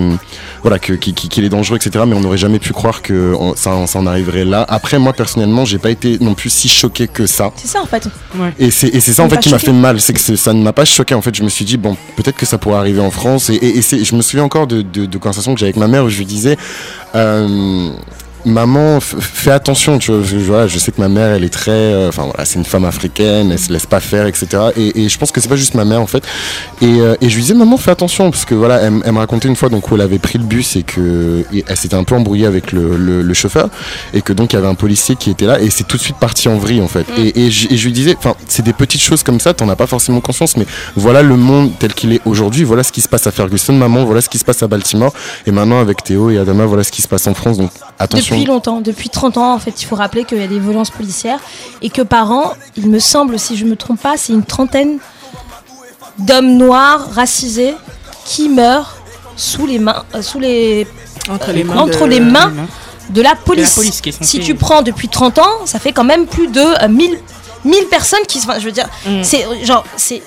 voilà 0.63 0.79
que 0.79 0.93
qu'il 0.95 1.45
est 1.45 1.49
dangereux, 1.49 1.77
etc. 1.77 2.05
Mais 2.07 2.15
on 2.15 2.21
n'aurait 2.21 2.39
jamais 2.39 2.59
pu 2.59 2.73
croire 2.73 3.03
que 3.03 3.35
on- 3.39 3.55
ça, 3.57 3.87
ça 3.87 3.99
en 3.99 4.07
arriverait 4.07 4.45
là. 4.45 4.65
Après, 4.69 4.99
moi 4.99 5.13
personnellement, 5.13 5.65
j'ai 5.65 5.79
pas 5.79 5.91
été 5.91 6.19
non 6.21 6.35
plus 6.35 6.51
si 6.51 6.69
choqué 6.69 7.09
que 7.09 7.27
ça. 7.27 7.51
C'est 7.57 7.69
ça 7.69 7.81
en 7.83 7.87
fait. 7.87 8.09
Et 8.59 8.71
c'est 8.71 8.89
et 8.89 9.01
c'est 9.01 9.13
ça 9.13 9.23
en 9.25 9.29
fait 9.29 9.39
qui 9.39 9.51
m'a 9.51 9.59
fait 9.59 9.73
mal, 9.73 10.01
c'est 10.01 10.13
que 10.13 10.21
ça 10.37 10.53
ne 10.53 10.63
m'a 10.63 10.73
pas 10.73 10.85
choqué. 10.85 11.15
En 11.15 11.23
fait, 11.23 11.35
je 11.35 11.43
me 11.43 11.49
suis 11.49 11.65
dit 11.65 11.77
bon, 11.77 11.97
peut-être 12.17 12.37
que 12.37 12.47
ça 12.47 12.59
pourrait 12.59 12.77
arriver 12.79 13.01
en 13.01 13.11
France. 13.11 13.51
Et, 13.51 13.55
et, 13.55 13.79
et 13.79 13.83
c'est- 13.83 14.05
je 14.05 14.15
me 14.15 14.23
souviens 14.23 14.45
encore 14.45 14.67
de, 14.67 14.83
de, 14.83 15.07
de 15.07 15.19
conversations 15.19 15.55
que 15.55 15.61
j'avais 15.61 15.71
avec 15.71 15.77
ma 15.77 15.89
mère 15.89 16.05
où 16.05 16.09
je 16.09 16.19
lui 16.19 16.27
disais. 16.27 16.57
euh, 17.15 17.91
Maman, 18.45 18.99
fais 19.01 19.53
attention, 19.53 19.99
tu 19.99 20.11
vois. 20.13 20.23
Je, 20.23 20.39
je- 20.39 20.45
voilà, 20.45 20.67
je 20.67 20.79
sais 20.79 20.91
que 20.91 21.01
ma 21.01 21.09
mère, 21.09 21.35
elle 21.35 21.45
est 21.45 21.49
très, 21.53 21.71
euh, 21.71 22.09
enfin 22.09 22.25
voilà, 22.25 22.45
c'est 22.45 22.59
une 22.59 22.65
femme 22.65 22.85
africaine, 22.85 23.53
elle 23.53 23.59
se 23.59 23.73
laisse 23.73 23.87
pas 23.87 24.01
faire, 24.01 24.27
etc. 24.27 24.47
Et, 24.77 25.03
et 25.05 25.09
je 25.09 25.19
pense 25.19 25.31
que 25.31 25.41
c'est 25.41 25.49
pas 25.49 25.57
juste 25.57 25.75
ma 25.75 25.85
mère 25.85 26.01
en 26.01 26.07
fait. 26.07 26.25
Et, 26.81 27.01
euh, 27.01 27.15
et 27.21 27.29
je 27.29 27.35
lui 27.37 27.43
disais, 27.43 27.55
maman, 27.55 27.77
fais 27.77 27.91
attention, 27.93 28.31
parce 28.31 28.45
que 28.45 28.55
voilà, 28.55 28.81
elle, 28.81 28.91
me 29.13 29.19
racontait 29.19 29.49
une 29.49 29.55
fois 29.57 29.69
donc 29.69 29.91
où 29.91 29.95
elle 29.95 30.01
avait 30.01 30.19
pris 30.19 30.39
le 30.39 30.45
bus 30.45 30.77
et 30.77 30.83
que 30.83 31.45
et 31.53 31.65
elle 31.69 31.77
s'était 31.77 31.95
un 31.95 32.05
peu 32.05 32.15
embrouillée 32.15 32.47
avec 32.47 32.73
le, 32.73 32.97
le- 32.97 33.23
le 33.23 33.35
chauffeur 33.35 33.69
et 34.15 34.23
que 34.23 34.33
donc 34.33 34.53
il 34.53 34.57
y 34.57 34.59
avait 34.59 34.69
un 34.69 34.75
policier 34.75 35.15
qui 35.17 35.31
était 35.31 35.47
là 35.47 35.61
et 35.61 35.71
c'est 35.71 35.85
tout 35.85 35.97
de 35.97 36.03
suite 36.03 36.17
parti 36.17 36.49
en 36.49 36.57
vrille 36.59 36.81
en 36.81 36.89
fait. 36.89 37.07
Et, 37.19 37.47
et 37.47 37.51
je, 37.51 37.85
lui 37.85 37.93
disais, 37.93 38.17
enfin, 38.19 38.35
c'est 38.49 38.65
des 38.65 38.73
petites 38.73 39.03
choses 39.03 39.23
comme 39.23 39.39
ça, 39.41 39.55
t'en 39.55 39.69
as 39.69 39.77
pas 39.77 39.87
forcément 39.87 40.21
conscience, 40.21 40.57
mais 40.57 40.67
voilà 40.97 41.23
le 41.23 41.37
monde 41.37 41.71
tel 41.79 41.95
qu'il 41.95 42.13
est 42.13 42.21
aujourd'hui, 42.25 42.65
voilà 42.65 42.83
ce 42.83 42.91
qui 42.93 43.01
se 43.01 43.09
passe 43.09 43.27
à 43.27 43.31
Ferguson, 43.31 43.73
maman, 43.73 44.05
voilà 44.05 44.21
ce 44.21 44.29
qui 44.29 44.39
se 44.39 44.45
passe 44.45 44.63
à 44.63 44.69
Baltimore, 44.69 45.13
et 45.47 45.53
maintenant 45.53 45.81
avec 45.81 46.03
Théo 46.03 46.31
et 46.31 46.39
Adama, 46.39 46.67
voilà 46.67 46.83
ce 46.85 46.91
qui 46.91 47.03
se 47.03 47.09
passe 47.09 47.27
en 47.27 47.35
France. 47.35 47.59
Donc 47.59 47.71
attention. 47.99 48.23
Depuis 48.32 48.32
longtemps, 48.45 48.81
depuis 48.81 49.09
30 49.09 49.37
ans, 49.39 49.53
en 49.55 49.59
fait, 49.59 49.81
il 49.83 49.87
faut 49.87 49.97
rappeler 49.97 50.25
qu'il 50.25 50.39
y 50.39 50.43
a 50.43 50.47
des 50.47 50.59
violences 50.59 50.91
policières 50.91 51.39
et 51.83 51.91
que 51.91 52.03
par 52.03 52.31
an, 52.33 52.53
il 52.77 52.89
me 52.89 52.99
semble, 52.99 53.39
si 53.39 53.57
je 53.57 53.65
me 53.65 53.77
trompe 53.77 54.01
pas, 54.01 54.17
c'est 54.17 54.33
une 54.33 54.45
trentaine 54.45 54.99
d'hommes 56.19 56.57
noirs 56.57 57.09
racisés 57.15 57.75
qui 58.25 58.49
meurent 58.49 58.97
sous 59.37 59.67
les 59.67 59.79
mains, 59.79 60.05
euh, 60.15 60.23
sous 60.23 60.39
les 60.39 60.87
Entre 61.31 61.53
les 61.53 61.65
mains 61.65 61.77
entre 61.77 62.01
de- 62.05 62.11
les 62.11 62.21
mains 62.21 62.53
de 63.11 63.23
la 63.23 63.35
police. 63.35 63.79
Si 64.21 64.41
tu 64.41 64.55
prends 64.55 64.83
depuis 64.83 65.09
30 65.09 65.39
ans, 65.39 65.67
ça 65.67 65.79
fait 65.79 65.93
quand 65.93 66.05
même 66.05 66.27
plus 66.27 66.49
de 66.49 66.61
euh, 66.61 66.89
1000 66.89 67.19
1000 67.65 67.85
personnes 67.87 68.25
qui 68.27 68.41
se 68.41 68.49
enfin, 68.49 68.59
je 68.59 68.65
veux 68.65 68.73
dire 68.73 68.89
Mm. 69.07 69.23
c'est 69.23 69.45
euh, 69.47 69.65
genre 69.65 69.85
c'est 69.97 70.21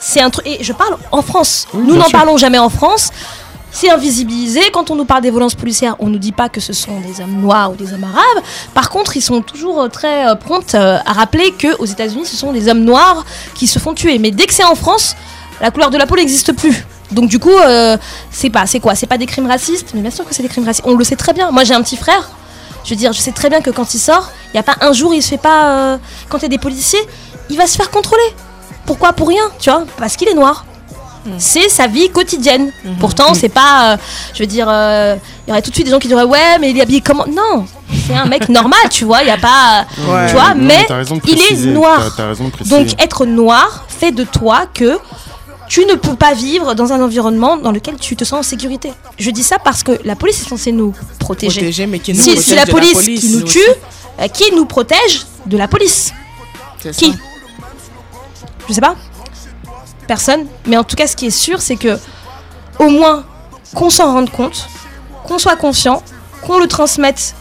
c'est 0.00 0.20
un 0.20 0.30
truc 0.30 0.46
et 0.46 0.62
je 0.64 0.72
parle 0.72 0.96
en 1.12 1.22
France. 1.22 1.66
nous 1.74 1.96
n'en 1.96 2.08
parlons 2.10 2.36
jamais 2.36 2.58
en 2.58 2.68
France. 2.70 3.10
C'est 3.70 3.90
invisibilisé. 3.90 4.60
Quand 4.72 4.90
on 4.90 4.96
nous 4.96 5.04
parle 5.04 5.22
des 5.22 5.30
violences 5.30 5.54
policières, 5.54 5.94
on 5.98 6.08
nous 6.08 6.18
dit 6.18 6.32
pas 6.32 6.48
que 6.48 6.60
ce 6.60 6.72
sont 6.72 7.00
des 7.00 7.20
hommes 7.20 7.40
noirs 7.40 7.72
ou 7.72 7.76
des 7.76 7.92
hommes 7.92 8.04
arabes. 8.04 8.42
Par 8.74 8.90
contre, 8.90 9.16
ils 9.16 9.22
sont 9.22 9.42
toujours 9.42 9.82
euh, 9.82 9.88
très 9.88 10.26
euh, 10.26 10.34
prompts 10.34 10.74
euh, 10.74 10.98
à 11.04 11.12
rappeler 11.12 11.52
que 11.52 11.76
aux 11.78 11.84
États-Unis, 11.84 12.26
ce 12.26 12.36
sont 12.36 12.52
des 12.52 12.68
hommes 12.68 12.82
noirs 12.84 13.24
qui 13.54 13.66
se 13.66 13.78
font 13.78 13.94
tuer. 13.94 14.18
Mais 14.18 14.30
dès 14.30 14.46
que 14.46 14.54
c'est 14.54 14.64
en 14.64 14.74
France, 14.74 15.14
la 15.60 15.70
couleur 15.70 15.90
de 15.90 15.98
la 15.98 16.06
peau 16.06 16.16
n'existe 16.16 16.52
plus. 16.54 16.86
Donc 17.12 17.28
du 17.28 17.38
coup, 17.38 17.56
euh, 17.56 17.96
c'est 18.30 18.50
pas, 18.50 18.66
c'est 18.66 18.80
quoi? 18.80 18.94
C'est 18.94 19.06
pas 19.06 19.18
des 19.18 19.26
crimes 19.26 19.46
racistes? 19.46 19.92
Mais 19.94 20.00
bien 20.00 20.10
sûr 20.10 20.24
que 20.26 20.34
c'est 20.34 20.42
des 20.42 20.48
crimes 20.48 20.64
racistes. 20.64 20.86
On 20.86 20.94
le 20.94 21.04
sait 21.04 21.16
très 21.16 21.32
bien. 21.32 21.50
Moi, 21.50 21.64
j'ai 21.64 21.74
un 21.74 21.82
petit 21.82 21.96
frère. 21.96 22.30
Je 22.84 22.90
veux 22.90 22.96
dire, 22.96 23.12
je 23.12 23.20
sais 23.20 23.32
très 23.32 23.50
bien 23.50 23.60
que 23.60 23.70
quand 23.70 23.92
il 23.94 23.98
sort, 23.98 24.30
il 24.52 24.56
y 24.56 24.60
a 24.60 24.62
pas 24.62 24.76
un 24.80 24.92
jour, 24.92 25.12
il 25.14 25.22
se 25.22 25.28
fait 25.28 25.36
pas. 25.38 25.66
euh, 25.66 25.98
quand 26.30 26.38
il 26.38 26.42
y 26.42 26.46
a 26.46 26.48
des 26.48 26.58
policiers, 26.58 27.00
il 27.50 27.56
va 27.58 27.66
se 27.66 27.76
faire 27.76 27.90
contrôler. 27.90 28.34
Pourquoi? 28.86 29.12
Pour 29.12 29.28
rien, 29.28 29.42
tu 29.58 29.68
vois? 29.70 29.84
Parce 29.98 30.16
qu'il 30.16 30.28
est 30.28 30.34
noir. 30.34 30.64
C'est 31.38 31.68
sa 31.68 31.86
vie 31.86 32.08
quotidienne. 32.10 32.72
Pourtant, 33.00 33.34
c'est 33.34 33.48
pas. 33.48 33.92
euh, 33.92 33.96
je 34.34 34.40
veux 34.42 34.46
dire, 34.46 34.66
euh, 34.68 35.16
il 35.46 35.50
y 35.50 35.52
aurait 35.52 35.62
tout 35.62 35.70
de 35.70 35.74
suite 35.74 35.86
des 35.86 35.92
gens 35.92 35.98
qui 35.98 36.08
diraient 36.08 36.24
Ouais, 36.24 36.58
mais 36.60 36.70
il 36.70 36.78
est 36.78 36.82
habillé 36.82 37.00
comment? 37.00 37.26
Non 37.26 37.66
C'est 38.06 38.14
un 38.14 38.24
mec 38.26 38.48
normal, 38.48 38.80
tu 38.90 39.04
vois, 39.04 39.22
il 39.22 39.26
n'y 39.26 39.30
a 39.30 39.36
pas. 39.38 39.86
Ouais. 40.06 40.26
Tu 40.28 40.32
vois, 40.34 40.54
Non, 40.54 40.64
mais 40.64 40.86
il 41.26 41.38
est 41.40 41.56
noir. 41.72 41.98
t'as- 42.04 42.22
t'as 42.22 42.28
raison 42.28 42.44
de 42.46 42.50
préciser. 42.50 42.76
Donc, 42.76 43.02
être 43.02 43.26
noir 43.26 43.84
fait 43.88 44.12
de 44.12 44.24
toi 44.24 44.66
que 44.72 44.98
tu 45.68 45.84
ne 45.84 45.94
peux 45.94 46.14
pas 46.16 46.32
vivre 46.32 46.74
dans 46.74 46.92
un 46.92 47.02
environnement 47.02 47.56
dans 47.58 47.72
lequel 47.72 47.96
tu 47.96 48.16
te 48.16 48.24
sens 48.24 48.38
en 48.40 48.42
sécurité. 48.42 48.92
Je 49.18 49.30
dis 49.30 49.42
ça 49.42 49.58
parce 49.58 49.82
que 49.82 49.92
la 50.04 50.16
police 50.16 50.40
est 50.42 50.48
censée 50.48 50.72
nous 50.72 50.94
protéger. 51.18 51.60
Protéger, 51.60 51.86
mais 51.86 51.98
qui 51.98 52.12
nous 52.14 52.20
si 52.20 52.30
protège 52.30 52.44
c'est 52.44 52.54
la 52.54 52.64
police, 52.66 53.20
qui 53.20 53.28
nous 53.28 53.42
tue, 53.42 53.58
euh, 54.20 54.28
qui 54.28 54.50
nous 54.52 54.64
protège 54.64 55.26
de 55.44 55.58
la 55.58 55.68
police? 55.68 56.12
Ça. 56.82 56.90
Qui? 56.90 57.12
Je 58.68 58.74
sais 58.74 58.80
pas. 58.80 58.96
Personne. 60.08 60.46
Mais 60.66 60.76
en 60.76 60.82
tout 60.84 60.96
cas, 60.96 61.06
ce 61.06 61.14
qui 61.14 61.26
est 61.26 61.30
sûr, 61.30 61.60
c'est 61.60 61.76
que 61.76 61.96
au 62.80 62.88
moins 62.88 63.24
qu'on 63.74 63.90
s'en 63.90 64.12
rende 64.12 64.30
compte, 64.30 64.66
qu'on 65.26 65.38
soit 65.38 65.56
conscient, 65.56 66.02
qu'on 66.42 66.58
le 66.58 66.66
transmette 66.66 67.34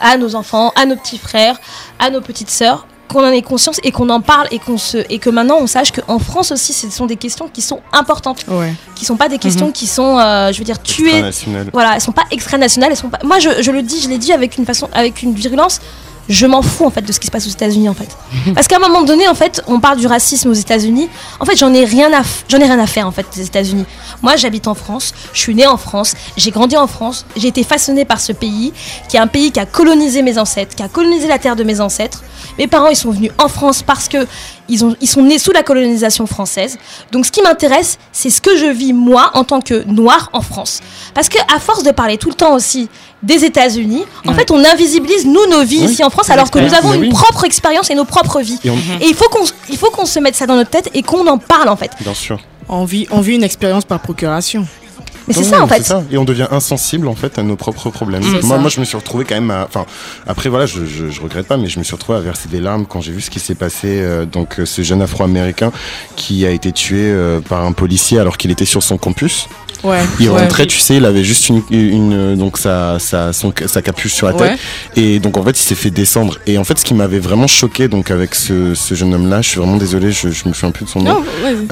à 0.00 0.18
nos 0.18 0.34
enfants, 0.34 0.72
à 0.76 0.84
nos 0.84 0.96
petits 0.96 1.18
frères, 1.18 1.58
à 1.98 2.10
nos 2.10 2.20
petites 2.20 2.50
sœurs, 2.50 2.86
qu'on 3.08 3.20
en 3.24 3.30
ait 3.30 3.40
conscience 3.40 3.78
et 3.84 3.92
qu'on 3.92 4.10
en 4.10 4.20
parle 4.20 4.48
et 4.50 4.58
qu'on 4.58 4.76
se 4.78 4.98
et 5.08 5.20
que 5.20 5.30
maintenant 5.30 5.58
on 5.60 5.68
sache 5.68 5.92
qu'en 5.92 6.18
France 6.18 6.50
aussi, 6.50 6.72
ce 6.72 6.90
sont 6.90 7.06
des 7.06 7.14
questions 7.16 7.48
qui 7.48 7.62
sont 7.62 7.80
importantes, 7.92 8.44
Ouais. 8.48 8.74
qui 8.96 9.04
sont 9.04 9.16
pas 9.16 9.28
des 9.28 9.38
questions 9.38 9.66
Mhm. 9.66 9.72
qui 9.72 9.86
sont, 9.86 10.18
euh, 10.18 10.52
je 10.52 10.58
veux 10.58 10.64
dire, 10.64 10.82
tuées. 10.82 11.22
Voilà, 11.72 11.94
elles 11.94 12.00
sont 12.00 12.10
pas 12.12 12.24
extranationales, 12.32 12.90
elles 12.90 12.96
sont 12.96 13.08
pas. 13.08 13.20
Moi, 13.24 13.38
je, 13.38 13.62
je 13.62 13.70
le 13.70 13.82
dis, 13.82 14.00
je 14.02 14.08
l'ai 14.08 14.18
dit 14.18 14.32
avec 14.32 14.58
une 14.58 14.66
façon, 14.66 14.88
avec 14.92 15.22
une 15.22 15.32
virulence. 15.34 15.80
Je 16.28 16.46
m'en 16.46 16.62
fous 16.62 16.84
en 16.84 16.90
fait 16.90 17.02
de 17.02 17.12
ce 17.12 17.20
qui 17.20 17.26
se 17.26 17.30
passe 17.30 17.46
aux 17.46 17.50
États-Unis 17.50 17.88
en 17.88 17.94
fait. 17.94 18.08
Parce 18.54 18.68
qu'à 18.68 18.76
un 18.76 18.80
moment 18.80 19.02
donné, 19.02 19.28
en 19.28 19.34
fait, 19.34 19.62
on 19.66 19.80
parle 19.80 19.98
du 19.98 20.06
racisme 20.06 20.50
aux 20.50 20.54
États-Unis. 20.54 21.08
En 21.40 21.44
fait, 21.44 21.56
j'en 21.56 21.72
ai 21.72 21.84
rien 21.84 22.12
à, 22.12 22.22
j'en 22.48 22.58
ai 22.58 22.64
rien 22.64 22.78
à 22.78 22.86
faire 22.86 23.06
en 23.06 23.12
fait 23.12 23.26
des 23.34 23.46
États-Unis. 23.46 23.84
Moi, 24.22 24.36
j'habite 24.36 24.66
en 24.66 24.74
France, 24.74 25.12
je 25.32 25.38
suis 25.40 25.54
née 25.54 25.66
en 25.66 25.76
France, 25.76 26.14
j'ai 26.36 26.50
grandi 26.50 26.76
en 26.76 26.86
France, 26.86 27.26
j'ai 27.36 27.48
été 27.48 27.62
façonnée 27.62 28.04
par 28.04 28.20
ce 28.20 28.32
pays, 28.32 28.72
qui 29.08 29.16
est 29.16 29.20
un 29.20 29.26
pays 29.26 29.52
qui 29.52 29.60
a 29.60 29.66
colonisé 29.66 30.22
mes 30.22 30.38
ancêtres, 30.38 30.74
qui 30.74 30.82
a 30.82 30.88
colonisé 30.88 31.28
la 31.28 31.38
terre 31.38 31.56
de 31.56 31.64
mes 31.64 31.80
ancêtres. 31.80 32.22
Mes 32.58 32.66
parents, 32.66 32.88
ils 32.88 32.96
sont 32.96 33.10
venus 33.10 33.30
en 33.38 33.48
France 33.48 33.82
parce 33.82 34.08
que 34.08 34.26
ils, 34.68 34.84
ont, 34.84 34.94
ils 35.00 35.06
sont 35.08 35.22
nés 35.22 35.38
sous 35.38 35.52
la 35.52 35.62
colonisation 35.62 36.26
française. 36.26 36.78
Donc, 37.12 37.26
ce 37.26 37.32
qui 37.32 37.42
m'intéresse, 37.42 37.98
c'est 38.12 38.30
ce 38.30 38.40
que 38.40 38.56
je 38.56 38.66
vis 38.66 38.92
moi 38.92 39.30
en 39.34 39.44
tant 39.44 39.60
que 39.60 39.84
noire 39.86 40.30
en 40.32 40.40
France. 40.40 40.80
Parce 41.14 41.28
que 41.28 41.38
à 41.54 41.58
force 41.60 41.82
de 41.82 41.90
parler 41.90 42.16
tout 42.18 42.28
le 42.28 42.34
temps 42.34 42.54
aussi 42.54 42.88
des 43.22 43.44
États-Unis, 43.44 44.04
en 44.24 44.30
Ouais. 44.30 44.34
fait, 44.34 44.50
on 44.50 44.64
invisibilise 44.64 45.24
nous 45.26 45.46
nos 45.50 45.64
vies 45.64 45.80
Oui, 45.84 45.92
ici 45.92 46.04
en 46.04 46.10
France, 46.10 46.30
alors 46.30 46.50
que 46.50 46.58
nous 46.58 46.74
avons 46.74 46.92
une 46.94 47.00
oui. 47.02 47.08
propre 47.08 47.44
expérience 47.44 47.90
et 47.90 47.94
nos 47.94 48.04
propres 48.04 48.40
vies. 48.40 48.58
Et 48.64 48.70
on- 48.70 48.76
Et 49.00 49.06
il 49.08 49.14
faut 49.14 49.28
qu'on 49.28 49.44
il 49.68 49.76
faut 49.76 49.90
qu'on 49.90 50.06
se 50.06 50.18
mette 50.20 50.36
ça 50.36 50.46
dans 50.46 50.56
notre 50.56 50.70
tête 50.70 50.90
et 50.94 51.02
qu'on 51.02 51.26
en 51.26 51.38
parle 51.38 51.68
en 51.68 51.76
fait. 51.76 51.90
Bien 52.00 52.14
sûr. 52.14 52.38
On 52.68 52.84
vit, 52.84 53.06
on 53.10 53.20
vit 53.20 53.34
une 53.36 53.44
expérience 53.44 53.84
par 53.84 54.00
procuration. 54.00 54.66
Mais 55.26 55.34
c'est 55.34 55.44
ça 55.44 55.62
en 55.62 55.66
fait. 55.66 55.82
ça. 55.84 56.02
Et 56.10 56.18
on 56.18 56.24
devient 56.24 56.46
insensible 56.50 57.08
en 57.08 57.14
fait 57.14 57.38
à 57.38 57.42
nos 57.42 57.56
propres 57.56 57.90
problèmes. 57.90 58.22
Moi, 58.44 58.58
moi, 58.58 58.70
je 58.70 58.80
me 58.80 58.84
suis 58.84 58.96
retrouvé 58.96 59.24
quand 59.24 59.34
même 59.34 59.50
à. 59.50 59.64
Enfin, 59.64 59.86
après 60.26 60.48
voilà, 60.48 60.66
je, 60.66 60.86
je, 60.86 61.08
je 61.10 61.20
regrette 61.20 61.46
pas, 61.46 61.56
mais 61.56 61.68
je 61.68 61.78
me 61.78 61.84
suis 61.84 61.94
retrouvé 61.94 62.18
à 62.18 62.20
verser 62.20 62.48
des 62.48 62.60
larmes 62.60 62.86
quand 62.86 63.00
j'ai 63.00 63.12
vu 63.12 63.20
ce 63.20 63.30
qui 63.30 63.40
s'est 63.40 63.54
passé. 63.54 63.88
euh, 64.00 64.24
donc, 64.24 64.60
euh, 64.60 64.66
ce 64.66 64.82
jeune 64.82 65.02
Afro-américain 65.02 65.72
qui 66.16 66.46
a 66.46 66.50
été 66.50 66.72
tué 66.72 66.98
euh, 67.00 67.40
par 67.40 67.64
un 67.64 67.72
policier 67.72 68.18
alors 68.18 68.36
qu'il 68.36 68.50
était 68.50 68.64
sur 68.64 68.82
son 68.82 68.98
campus. 68.98 69.48
Ouais. 69.84 70.00
Il 70.20 70.28
ouais. 70.30 70.40
rentrait, 70.42 70.66
tu 70.66 70.78
sais, 70.78 70.96
il 70.96 71.04
avait 71.04 71.24
juste 71.24 71.48
une, 71.48 71.62
une 71.70 72.36
donc 72.36 72.58
sa, 72.58 72.98
sa, 72.98 73.32
son- 73.32 73.52
sa 73.66 73.82
capuche 73.82 74.12
sur 74.14 74.26
la 74.26 74.32
tête. 74.34 74.58
Ouais. 74.96 75.02
Et 75.02 75.18
donc 75.18 75.36
en 75.36 75.42
fait, 75.44 75.50
il 75.58 75.62
s'est 75.62 75.74
fait 75.74 75.90
descendre. 75.90 76.38
Et 76.46 76.58
en 76.58 76.64
fait, 76.64 76.78
ce 76.78 76.84
qui 76.84 76.94
m'avait 76.94 77.18
vraiment 77.18 77.46
choqué 77.46 77.88
donc 77.88 78.10
avec 78.10 78.34
ce, 78.34 78.74
ce 78.74 78.94
jeune 78.94 79.14
homme-là, 79.14 79.42
je 79.42 79.48
suis 79.50 79.58
vraiment 79.58 79.76
désolé, 79.76 80.12
je, 80.12 80.28
je 80.30 80.48
me 80.48 80.52
souviens 80.54 80.70
plus 80.70 80.84
de 80.84 80.90
son 80.90 81.00
nom. 81.00 81.22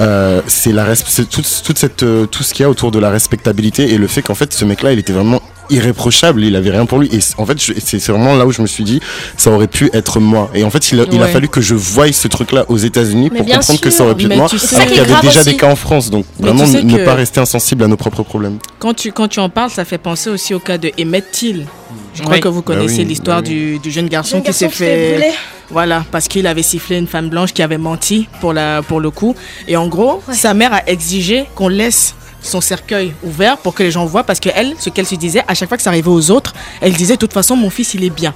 Euh, 0.01 0.41
c'est 0.47 0.71
la 0.71 0.85
toute 0.95 1.77
cette 1.77 2.03
euh, 2.03 2.25
tout 2.25 2.43
ce 2.43 2.53
qu'il 2.53 2.63
y 2.63 2.65
a 2.65 2.69
autour 2.69 2.91
de 2.91 2.99
la 2.99 3.09
respectabilité 3.09 3.93
et 3.93 3.97
le 3.97 4.07
fait 4.07 4.21
qu'en 4.21 4.35
fait 4.35 4.53
ce 4.53 4.65
mec-là, 4.65 4.93
il 4.93 4.99
était 4.99 5.13
vraiment 5.13 5.41
irréprochable, 5.69 6.43
il 6.43 6.55
avait 6.55 6.71
rien 6.71 6.85
pour 6.85 6.99
lui. 6.99 7.09
Et 7.13 7.19
en 7.37 7.45
fait, 7.45 7.57
c'est 7.83 8.05
vraiment 8.07 8.35
là 8.35 8.45
où 8.45 8.51
je 8.51 8.61
me 8.61 8.67
suis 8.67 8.83
dit, 8.83 8.99
ça 9.37 9.51
aurait 9.51 9.67
pu 9.67 9.89
être 9.93 10.19
moi. 10.19 10.49
Et 10.53 10.63
en 10.63 10.69
fait, 10.69 10.91
il 10.91 10.99
a, 10.99 11.05
il 11.11 11.21
a 11.21 11.25
Ouais. 11.25 11.31
fallu 11.31 11.47
que 11.47 11.61
je 11.61 11.75
voie 11.75 12.11
ce 12.11 12.27
truc-là 12.27 12.65
aux 12.69 12.77
États-Unis 12.77 13.29
pour 13.29 13.45
comprendre 13.45 13.79
que 13.79 13.89
ça 13.89 14.03
aurait 14.03 14.15
pu 14.15 14.25
être 14.25 14.35
moi. 14.37 14.47
tu 14.49 14.57
sais- 14.59 14.75
Alors 14.75 14.87
qui 14.87 14.93
qu'il 14.93 15.01
y 15.01 15.05
avait 15.13 15.21
déjà 15.27 15.39
aussi. 15.41 15.49
des 15.51 15.57
cas 15.57 15.71
en 15.71 15.75
France, 15.75 16.09
donc 16.09 16.25
Mais 16.39 16.47
vraiment 16.49 16.65
tu 16.65 16.71
sais 16.71 16.83
ne, 16.83 16.97
pas 17.05 17.15
rester 17.15 17.39
insensible 17.39 17.83
à 17.83 17.87
nos 17.87 17.97
propres 17.97 18.23
problèmes. 18.23 18.57
Quand 18.79 18.93
tu, 18.93 19.11
quand 19.11 19.27
tu 19.27 19.39
en 19.39 19.49
parles, 19.49 19.69
ça 19.71 19.85
fait 19.85 19.97
penser 19.97 20.29
aussi 20.29 20.53
au 20.53 20.59
cas 20.59 20.77
de 20.77 20.91
Emmett 20.99 21.31
Till. 21.31 21.65
Je 22.13 22.21
crois 22.21 22.35
Oui. 22.35 22.39
que 22.41 22.47
vous 22.47 22.61
Bah 22.61 22.73
connaissez 22.75 22.99
oui, 22.99 23.05
l'histoire 23.05 23.41
bah 23.41 23.47
oui. 23.49 23.53
du, 23.73 23.79
du 23.79 23.91
jeune 23.91 24.07
garçon 24.07 24.37
Jeune 24.37 24.43
qui 24.43 24.53
s'est 24.53 24.69
fait 24.69 24.85
fait. 24.85 25.11
brûler. 25.13 25.31
Voilà, 25.71 26.05
parce 26.11 26.27
qu'il 26.27 26.45
avait 26.47 26.61
sifflé 26.63 26.97
une 26.97 27.07
femme 27.07 27.29
blanche 27.29 27.51
qui 27.53 27.61
avait 27.63 27.77
menti 27.79 28.27
pour, 28.39 28.53
la, 28.53 28.81
pour 28.83 28.99
le 28.99 29.09
coup. 29.09 29.35
Et 29.67 29.75
en 29.75 29.87
gros, 29.87 30.21
Ouais. 30.27 30.33
sa 30.35 30.53
mère 30.53 30.73
a 30.73 30.87
exigé 30.87 31.45
qu'on 31.55 31.67
laisse 31.69 32.13
son 32.45 32.61
cercueil 32.61 33.13
ouvert 33.23 33.57
pour 33.57 33.73
que 33.73 33.83
les 33.83 33.91
gens 33.91 34.05
voient. 34.05 34.23
Parce 34.23 34.39
qu'elle, 34.39 34.75
ce 34.79 34.89
qu'elle 34.89 35.05
se 35.05 35.15
disait, 35.15 35.43
à 35.47 35.53
chaque 35.53 35.67
fois 35.69 35.77
que 35.77 35.83
ça 35.83 35.89
arrivait 35.89 36.09
aux 36.09 36.31
autres, 36.31 36.53
elle 36.81 36.93
disait 36.93 37.15
de 37.15 37.19
toute 37.19 37.33
façon, 37.33 37.55
mon 37.55 37.69
fils, 37.69 37.93
il 37.93 38.03
est 38.03 38.09
bien. 38.09 38.33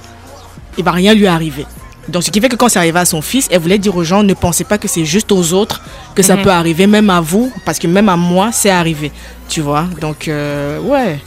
Il 0.78 0.84
va 0.84 0.92
rien 0.92 1.14
lui 1.14 1.26
arriver. 1.26 1.66
Donc, 2.08 2.22
ce 2.24 2.30
qui 2.30 2.40
fait 2.40 2.48
que 2.48 2.56
quand 2.56 2.68
c'est 2.68 2.78
arrivé 2.78 2.98
à 2.98 3.04
son 3.04 3.22
fils, 3.22 3.46
elle 3.50 3.60
voulait 3.60 3.78
dire 3.78 3.94
aux 3.94 4.02
gens 4.04 4.22
ne 4.22 4.34
pensez 4.34 4.64
pas 4.64 4.78
que 4.78 4.88
c'est 4.88 5.04
juste 5.04 5.30
aux 5.32 5.52
autres 5.52 5.80
que 6.14 6.22
ça 6.22 6.36
Mhm. 6.36 6.42
peut 6.42 6.50
arriver, 6.50 6.86
même 6.86 7.08
à 7.10 7.20
vous, 7.20 7.52
parce 7.64 7.78
que 7.78 7.86
même 7.86 8.08
à 8.08 8.16
moi, 8.16 8.50
c'est 8.52 8.70
arrivé. 8.70 9.12
Tu 9.48 9.60
vois? 9.60 9.84
Donc, 10.00 10.26
euh, 10.26 10.80
ouais. 10.80 11.20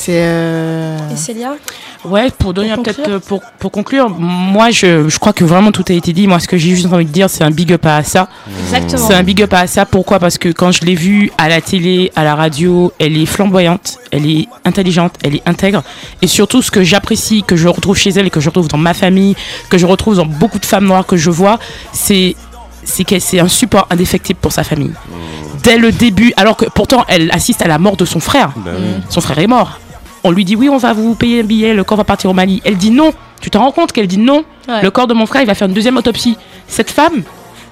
C'est. 0.00 0.12
euh, 0.16 0.96
Et 1.12 1.16
Célia 1.16 1.56
Ouais, 2.06 2.30
pour 2.38 2.54
donner 2.54 2.70
peut-être 2.76 2.96
conclure 2.96 3.14
euh, 3.16 3.18
pour, 3.18 3.42
pour 3.58 3.70
conclure, 3.70 4.08
moi 4.08 4.70
je, 4.70 5.06
je 5.10 5.18
crois 5.18 5.34
que 5.34 5.44
vraiment 5.44 5.70
tout 5.70 5.84
a 5.90 5.92
été 5.92 6.14
dit. 6.14 6.26
Moi, 6.26 6.40
ce 6.40 6.48
que 6.48 6.56
j'ai 6.56 6.70
juste 6.74 6.86
envie 6.90 7.04
de 7.04 7.10
dire, 7.10 7.28
c'est 7.28 7.44
un 7.44 7.50
big 7.50 7.70
up 7.74 7.84
à 7.84 7.96
Assa. 7.96 8.26
Exactement. 8.62 9.06
C'est 9.06 9.12
un 9.14 9.22
big 9.22 9.42
up 9.42 9.52
à 9.52 9.58
Assa. 9.60 9.84
Pourquoi? 9.84 10.18
Parce 10.18 10.38
que 10.38 10.48
quand 10.48 10.72
je 10.72 10.80
l'ai 10.86 10.94
vue 10.94 11.30
à 11.36 11.50
la 11.50 11.60
télé, 11.60 12.10
à 12.16 12.24
la 12.24 12.34
radio, 12.34 12.90
elle 12.98 13.18
est 13.18 13.26
flamboyante, 13.26 13.98
elle 14.12 14.24
est 14.26 14.48
intelligente, 14.64 15.12
elle 15.22 15.36
est 15.36 15.42
intègre. 15.46 15.82
Et 16.22 16.26
surtout, 16.26 16.62
ce 16.62 16.70
que 16.70 16.82
j'apprécie, 16.82 17.42
que 17.42 17.54
je 17.56 17.68
retrouve 17.68 17.98
chez 17.98 18.08
elle 18.10 18.26
et 18.26 18.30
que 18.30 18.40
je 18.40 18.48
retrouve 18.48 18.68
dans 18.68 18.78
ma 18.78 18.94
famille, 18.94 19.36
que 19.68 19.76
je 19.76 19.84
retrouve 19.84 20.16
dans 20.16 20.24
beaucoup 20.26 20.58
de 20.58 20.64
femmes 20.66 20.86
noires 20.86 21.04
que 21.04 21.18
je 21.18 21.28
vois, 21.30 21.58
c'est 21.92 22.34
c'est 22.82 23.04
qu'elle 23.04 23.20
c'est 23.20 23.40
un 23.40 23.48
support 23.48 23.86
indéfectible 23.90 24.38
pour 24.40 24.52
sa 24.52 24.64
famille. 24.64 24.92
Dès 25.62 25.76
le 25.76 25.92
début, 25.92 26.32
alors 26.38 26.56
que 26.56 26.64
pourtant 26.64 27.04
elle 27.08 27.30
assiste 27.32 27.60
à 27.60 27.68
la 27.68 27.78
mort 27.78 27.98
de 27.98 28.06
son 28.06 28.20
frère. 28.20 28.52
Bah 28.56 28.70
oui. 28.74 29.02
Son 29.10 29.20
frère 29.20 29.38
est 29.38 29.46
mort. 29.46 29.79
On 30.24 30.30
lui 30.30 30.44
dit 30.44 30.54
oui, 30.56 30.68
on 30.68 30.76
va 30.76 30.92
vous 30.92 31.14
payer 31.14 31.40
un 31.40 31.44
billet, 31.44 31.72
le 31.74 31.82
corps 31.84 31.96
va 31.98 32.04
partir 32.04 32.30
au 32.30 32.34
Mali. 32.34 32.60
Elle 32.64 32.76
dit 32.76 32.90
non. 32.90 33.12
Tu 33.40 33.48
te 33.50 33.56
rends 33.56 33.72
compte 33.72 33.92
qu'elle 33.92 34.06
dit 34.06 34.18
non. 34.18 34.44
Ouais. 34.68 34.82
Le 34.82 34.90
corps 34.90 35.06
de 35.06 35.14
mon 35.14 35.24
frère, 35.26 35.40
il 35.42 35.46
va 35.46 35.54
faire 35.54 35.66
une 35.68 35.74
deuxième 35.74 35.96
autopsie. 35.96 36.36
Cette 36.68 36.90
femme, 36.90 37.22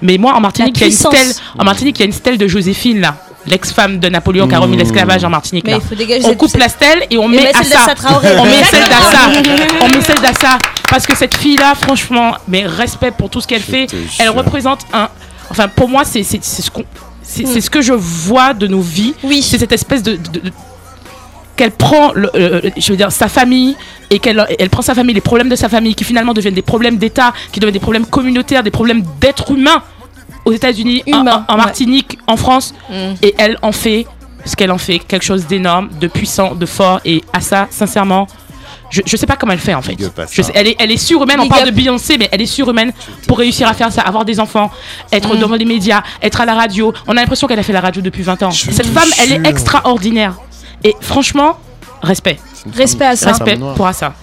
mais 0.01 0.16
moi 0.16 0.33
en 0.35 0.41
Martinique, 0.41 0.77
il 0.77 0.81
y 0.81 0.85
a 0.85 0.87
une 0.87 0.93
stèle. 0.93 1.33
En 1.59 1.65
Martinique, 1.65 1.99
il 1.99 2.01
y 2.01 2.05
a 2.05 2.07
une 2.07 2.12
stèle 2.12 2.39
de 2.39 2.47
Joséphine 2.49 3.01
là, 3.01 3.16
l'ex-femme 3.47 3.99
de 3.99 4.09
Napoléon 4.09 4.49
qui 4.49 4.55
a 4.55 4.59
remis 4.61 4.77
Mmh. 4.77 4.81
l'esclavage 4.81 5.25
en 5.25 5.31
Martinique. 5.31 5.65
Mais 5.66 5.73
là. 5.73 5.79
il 5.83 5.87
faut 5.89 5.95
dégager 5.95 6.23
On 6.25 6.29
cette- 6.31 6.39
coupe 6.39 6.57
la 6.57 6.69
stèle 6.70 7.05
et 7.11 7.19
on 7.19 7.31
Et 7.33 7.37
met 7.37 7.55
Assa. 7.55 7.95
On 8.39 8.45
met 8.45 8.65
celle 8.65 8.89
d'Assa. 8.89 9.29
On 9.83 9.89
met 9.89 10.01
celle 10.01 10.20
d'Assa. 10.20 10.59
Parce 10.89 11.07
que 11.07 11.15
cette 11.15 11.37
fille-là, 11.37 11.75
franchement, 11.75 12.33
mais 12.49 12.65
respect 12.65 13.11
pour 13.11 13.29
tout 13.29 13.43
ce 13.43 13.47
qu'elle 13.47 13.61
fait. 13.62 13.87
Elle 14.19 14.31
représente 14.31 14.81
un. 14.95 15.09
Enfin, 15.51 15.69
pour 15.69 15.89
moi, 15.91 16.05
c'est 16.05 16.23
c'est- 16.23 16.43
c'est 16.43 16.62
ce 16.62 16.70
qu'on. 16.70 16.85
C'est 17.23 17.47
c'est 17.47 17.61
ce 17.61 17.69
que 17.69 17.83
je 17.83 17.93
vois 17.93 18.55
de 18.55 18.66
nos 18.66 18.81
vies. 18.81 19.12
Oui. 19.23 19.43
C'est 19.43 19.59
cette 19.59 19.73
espèce 19.73 20.03
de. 20.03 20.12
de- 20.12 20.41
de- 20.41 20.53
qu'elle 21.59 21.73
prend, 21.73 22.13
le- 22.15 22.31
euh, 22.35 22.71
je 22.77 22.91
veux 22.93 22.97
dire, 22.97 23.13
sa 23.13 23.29
famille 23.29 23.77
et 24.11 24.19
qu'elle 24.19 24.47
elle 24.59 24.71
prend 24.71 24.81
sa 24.83 24.95
famille, 24.95 25.15
les 25.15 25.21
problèmes 25.21 25.51
de 25.51 25.57
sa 25.57 25.69
famille 25.69 25.95
qui 25.95 26.05
finalement 26.05 26.33
deviennent 26.33 26.55
des 26.55 26.63
problèmes 26.63 26.97
d'État, 26.97 27.35
qui 27.53 27.61
deviennent 27.61 27.75
des 27.75 27.79
problèmes 27.81 28.07
communautaires, 28.07 28.63
des 28.63 28.71
problèmes 28.71 29.03
d'êtres 29.21 29.51
humains 29.51 29.83
aux 30.47 30.53
États-Unis, 30.53 31.03
en, 31.13 31.25
ouais. 31.27 31.57
Martinique, 31.57 32.19
en 32.27 32.37
France, 32.37 32.75
et 33.23 33.35
elle 33.39 33.59
en 33.61 33.73
fait 33.73 34.07
ce 34.47 34.57
qu'elle 34.57 34.71
en 34.71 34.79
fait, 34.79 35.01
quelque 35.01 35.25
chose 35.25 35.47
d'énorme, 35.47 35.91
de 36.01 36.07
puissant, 36.07 36.55
de 36.55 36.65
fort, 36.65 37.01
et 37.05 37.23
à 37.35 37.41
ça, 37.41 37.67
sincèrement, 37.71 38.27
je, 38.91 39.03
je 39.05 39.17
sais 39.19 39.27
pas 39.27 39.37
comment 39.37 39.53
elle 39.53 39.59
fait 39.59 39.75
en 39.75 39.83
fait. 39.83 39.97
Je 40.33 40.41
sais- 40.41 40.53
elle, 40.55 40.69
est, 40.69 40.77
elle 40.79 40.91
est 40.91 40.97
surhumaine, 40.97 41.39
on 41.41 41.49
parle 41.49 41.67
de 41.67 41.71
Beyoncé, 41.73 42.17
mais 42.17 42.29
elle 42.33 42.41
est 42.41 42.47
surhumaine 42.47 42.93
pour 43.27 43.37
réussir 43.39 43.69
à 43.69 43.75
faire 43.75 43.93
ça, 43.93 44.01
avoir 44.03 44.25
des 44.25 44.41
enfants, 44.41 44.71
être 45.13 45.35
Mm. 45.35 45.41
devant 45.41 45.57
les 45.57 45.67
médias, 45.67 46.03
être 46.23 46.41
à 46.41 46.47
la 46.47 46.55
radio. 46.55 46.95
On 47.07 47.13
a 47.13 47.21
l'impression 47.21 47.47
qu'elle 47.47 47.59
a 47.59 47.63
fait 47.63 47.75
la 47.75 47.83
radio 47.83 48.01
depuis 48.01 48.23
20 48.23 48.43
ans. 48.45 48.51
Cette 48.51 48.87
femme, 48.87 49.09
elle 49.23 49.33
est 49.33 49.47
extraordinaire. 49.51 50.35
Et 50.85 50.95
franchement, 51.01 51.57
respect. 52.03 52.39
Respect 52.75 53.07
à 53.07 53.17
ça. 53.17 53.31
Respect 53.31 53.59
pour 53.77 53.87
Assa. 53.87 54.15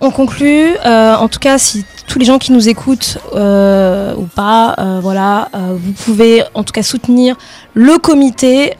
On 0.00 0.10
conclut. 0.10 0.76
euh, 0.84 1.16
en 1.16 1.28
tout 1.28 1.40
cas, 1.40 1.58
si 1.58 1.84
tous 2.06 2.18
les 2.18 2.24
gens 2.24 2.38
qui 2.38 2.52
nous 2.52 2.68
écoutent 2.68 3.18
euh, 3.34 4.14
ou 4.16 4.24
pas, 4.26 4.74
euh, 4.78 5.00
voilà, 5.02 5.48
euh, 5.54 5.76
vous 5.76 5.92
pouvez 5.92 6.44
en 6.54 6.62
tout 6.62 6.72
cas 6.72 6.82
soutenir 6.82 7.36
le 7.74 7.98
comité. 7.98 8.74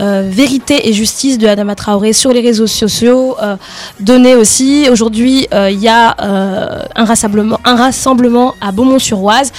Euh, 0.00 0.28
vérité 0.30 0.88
et 0.88 0.92
justice 0.92 1.36
de 1.38 1.46
Adama 1.46 1.74
Traoré 1.74 2.12
sur 2.12 2.32
les 2.32 2.40
réseaux 2.40 2.66
sociaux. 2.66 3.36
Euh, 3.42 3.56
donnez 4.00 4.34
aussi. 4.34 4.88
Aujourd'hui, 4.90 5.46
euh, 5.52 5.70
il 5.70 5.78
y 5.78 5.88
a 5.88 6.16
euh, 6.20 6.82
un, 6.94 7.04
rassemblement, 7.04 8.54
à 8.60 8.72
Beaumont-sur-Oise 8.72 9.52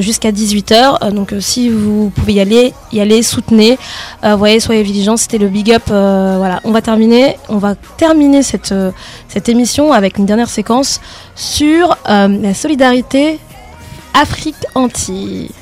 jusqu'à 0.00 0.30
18h. 0.30 1.12
donc, 1.12 1.34
si 1.40 1.68
vous 1.68 2.12
pouvez 2.14 2.34
y 2.34 2.40
aller, 2.40 2.72
y 2.92 3.00
aller, 3.00 3.22
soutenez. 3.22 3.78
Voyez, 4.22 4.60
soyez 4.60 4.82
vigilants. 4.82 5.16
C'était 5.16 5.38
le 5.38 5.48
big 5.48 5.72
up. 5.72 5.82
voilà, 5.86 6.60
on 6.64 6.70
va 6.70 6.80
terminer. 6.80 7.36
On 7.48 7.58
va 7.58 7.74
terminer 7.96 8.42
cette, 8.42 8.74
cette 9.28 9.48
émission 9.48 9.92
avec 9.92 10.18
une 10.18 10.26
dernière 10.26 10.48
séquence 10.48 11.00
sur 11.34 11.96
la 12.06 12.54
solidarité 12.54 13.38
Afrique-Antilles. 14.14 15.50
Ça 15.50 15.61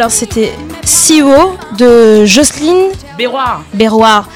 Alors, 0.00 0.10
c'était 0.10 0.54
CEO 0.82 1.58
de 1.76 2.24
Jocelyne 2.24 2.86
Béroir. 3.18 3.62
Béroir. 3.74 4.30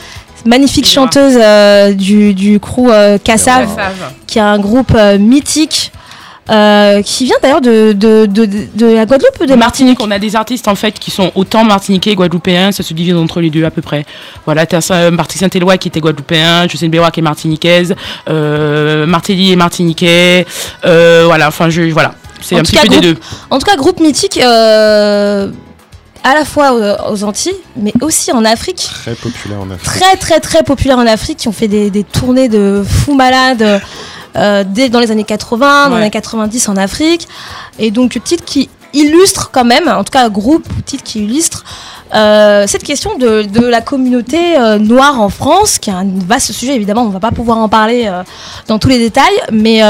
Magnifique 0.44 0.86
chanteuse 0.86 1.38
euh, 1.40 1.94
du, 1.94 2.34
du 2.34 2.60
crew 2.60 2.90
euh, 2.90 3.16
Kassav, 3.16 3.70
qui 4.26 4.36
est 4.36 4.42
un 4.42 4.58
groupe 4.58 4.92
euh, 4.94 5.16
mythique, 5.16 5.90
euh, 6.50 7.00
qui 7.00 7.24
vient 7.24 7.36
d'ailleurs 7.42 7.62
de, 7.62 7.94
de, 7.94 8.26
de, 8.26 8.46
de 8.74 8.86
la 8.94 9.06
Guadeloupe 9.06 9.40
ou 9.40 9.46
de 9.46 9.52
De 9.52 9.54
Martinique. 9.54 9.98
Martinique, 9.98 10.00
on 10.02 10.10
a 10.10 10.18
des 10.18 10.36
artistes 10.36 10.68
en 10.68 10.74
fait 10.74 10.98
qui 10.98 11.10
sont 11.10 11.32
autant 11.34 11.64
martiniquais 11.64 12.10
et 12.10 12.14
guadeloupéens, 12.14 12.70
ça 12.70 12.82
se 12.82 12.92
divise 12.92 13.14
entre 13.14 13.40
les 13.40 13.48
deux 13.48 13.64
à 13.64 13.70
peu 13.70 13.80
près. 13.80 14.04
Voilà, 14.44 14.66
t'as 14.66 14.82
ça, 14.82 15.10
Marty 15.10 15.38
Saint-Éloi 15.38 15.78
qui 15.78 15.88
était 15.88 16.00
guadeloupéen, 16.00 16.68
Jocelyne 16.68 16.90
Bérois 16.90 17.10
qui 17.10 17.20
est 17.20 17.22
martiniquaise, 17.22 17.94
Martelly 18.28 19.52
est 19.52 19.56
martiniquais, 19.56 20.44
voilà, 20.82 21.48
enfin 21.48 21.70
je, 21.70 21.90
voilà, 21.90 22.12
c'est 22.44 22.54
En 22.54 22.58
un 22.58 22.62
tout 22.62 22.66
petit 22.72 22.76
cas, 22.76 22.82
peu 22.82 22.88
des 22.88 22.94
groupe- 22.96 23.02
deux. 23.14 23.16
En 23.50 23.58
tout 23.58 23.66
cas, 23.66 23.76
groupe 23.76 24.00
mythique 24.00 24.38
euh, 24.42 25.50
à 26.22 26.34
la 26.34 26.44
fois 26.44 26.72
aux, 27.08 27.12
aux 27.14 27.24
Antilles, 27.24 27.54
mais 27.76 27.92
aussi 28.00 28.32
en 28.32 28.44
Afrique. 28.44 28.88
Très 29.02 29.14
populaire 29.14 29.60
en 29.60 29.70
Afrique. 29.70 29.84
Très, 30.02 30.16
très, 30.16 30.40
très 30.40 30.62
populaire 30.62 30.98
en 30.98 31.06
Afrique, 31.06 31.38
qui 31.38 31.48
ont 31.48 31.52
fait 31.52 31.68
des, 31.68 31.90
des 31.90 32.04
tournées 32.04 32.48
de 32.48 32.82
fous 32.86 33.14
malades 33.14 33.80
euh, 34.36 34.64
dès 34.66 34.88
dans 34.88 35.00
les 35.00 35.10
années 35.10 35.24
80, 35.24 35.88
dans 35.90 35.96
les 35.96 36.02
années 36.02 36.10
90 36.10 36.68
en 36.68 36.76
Afrique. 36.76 37.28
Et 37.78 37.90
donc, 37.90 38.18
titre 38.24 38.44
qui 38.44 38.68
illustre 38.92 39.50
quand 39.52 39.64
même, 39.64 39.88
en 39.88 40.04
tout 40.04 40.12
cas, 40.12 40.28
groupe, 40.28 40.66
titre 40.86 41.02
qui 41.02 41.20
illustre 41.24 41.64
euh, 42.14 42.64
cette 42.66 42.82
question 42.82 43.16
de, 43.16 43.66
la 43.66 43.80
communauté 43.80 44.56
euh, 44.56 44.78
noire 44.78 45.20
en 45.20 45.28
France, 45.28 45.78
qui 45.78 45.90
est 45.90 45.92
un 45.92 46.06
vaste 46.26 46.52
sujet, 46.52 46.74
évidemment, 46.74 47.02
on 47.02 47.08
ne 47.08 47.12
va 47.12 47.20
pas 47.20 47.30
pouvoir 47.30 47.58
en 47.58 47.68
parler 47.68 48.04
euh, 48.06 48.22
dans 48.68 48.78
tous 48.78 48.88
les 48.88 48.98
détails, 48.98 49.34
mais, 49.52 49.80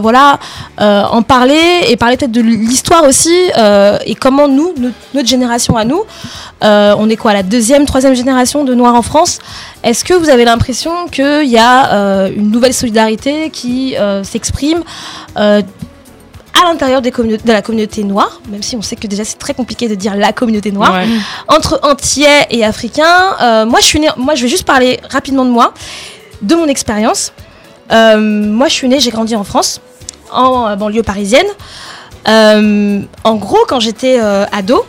voilà, 0.00 0.38
en 0.78 1.22
parler 1.22 1.60
et 1.88 1.96
parler 1.96 2.16
peut-être 2.16 2.32
de 2.32 2.40
l'histoire 2.40 3.04
aussi, 3.04 3.34
et 4.06 4.14
comment 4.14 4.48
nous, 4.48 4.72
notre, 4.78 4.96
notre 5.14 5.28
génération 5.28 5.76
à 5.76 5.84
nous, 5.84 6.02
on 6.62 7.08
est 7.08 7.16
quoi, 7.16 7.32
la 7.32 7.42
deuxième, 7.42 7.86
troisième 7.86 8.14
génération 8.14 8.64
de 8.64 8.74
noirs 8.74 8.94
en 8.94 9.02
France? 9.02 9.38
Est-ce 9.82 10.04
que 10.04 10.14
vous 10.14 10.28
avez 10.28 10.44
l'impression 10.44 11.06
qu'il 11.10 11.48
y 11.48 11.58
a 11.58 12.28
une 12.28 12.50
nouvelle 12.50 12.74
solidarité 12.74 13.50
qui 13.50 13.94
s'exprime 14.22 14.82
à 16.58 16.64
l'intérieur 16.64 17.00
de 17.02 17.10
la 17.46 17.62
communauté 17.62 18.04
noire, 18.04 18.40
même 18.48 18.62
si 18.62 18.76
on 18.76 18.82
sait 18.82 18.96
que 18.96 19.06
déjà 19.06 19.24
c'est 19.24 19.38
très 19.38 19.54
compliqué 19.54 19.88
de 19.88 19.94
dire 19.94 20.14
la 20.16 20.32
communauté 20.32 20.72
noire, 20.72 20.92
Ouais. 20.94 21.06
entre 21.48 21.80
antillais 21.82 22.46
et 22.50 22.64
africains. 22.64 23.36
Euh, 23.40 23.66
moi, 23.66 23.80
je 23.80 23.86
suis 23.86 24.00
née, 24.00 24.08
moi, 24.16 24.34
je 24.34 24.42
vais 24.42 24.48
juste 24.48 24.64
parler 24.66 25.00
rapidement 25.10 25.44
de 25.44 25.50
moi, 25.50 25.72
de 26.42 26.54
mon 26.54 26.66
expérience. 26.66 27.32
Euh, 27.92 28.18
moi, 28.18 28.68
je 28.68 28.74
suis 28.74 28.88
née, 28.88 29.00
j'ai 29.00 29.10
grandi 29.10 29.34
en 29.36 29.44
France, 29.44 29.80
en 30.32 30.68
euh, 30.68 30.76
banlieue 30.76 31.02
parisienne. 31.02 31.46
Euh, 32.28 33.00
en 33.24 33.34
gros, 33.36 33.58
quand 33.66 33.80
j'étais 33.80 34.18
ado, 34.52 34.84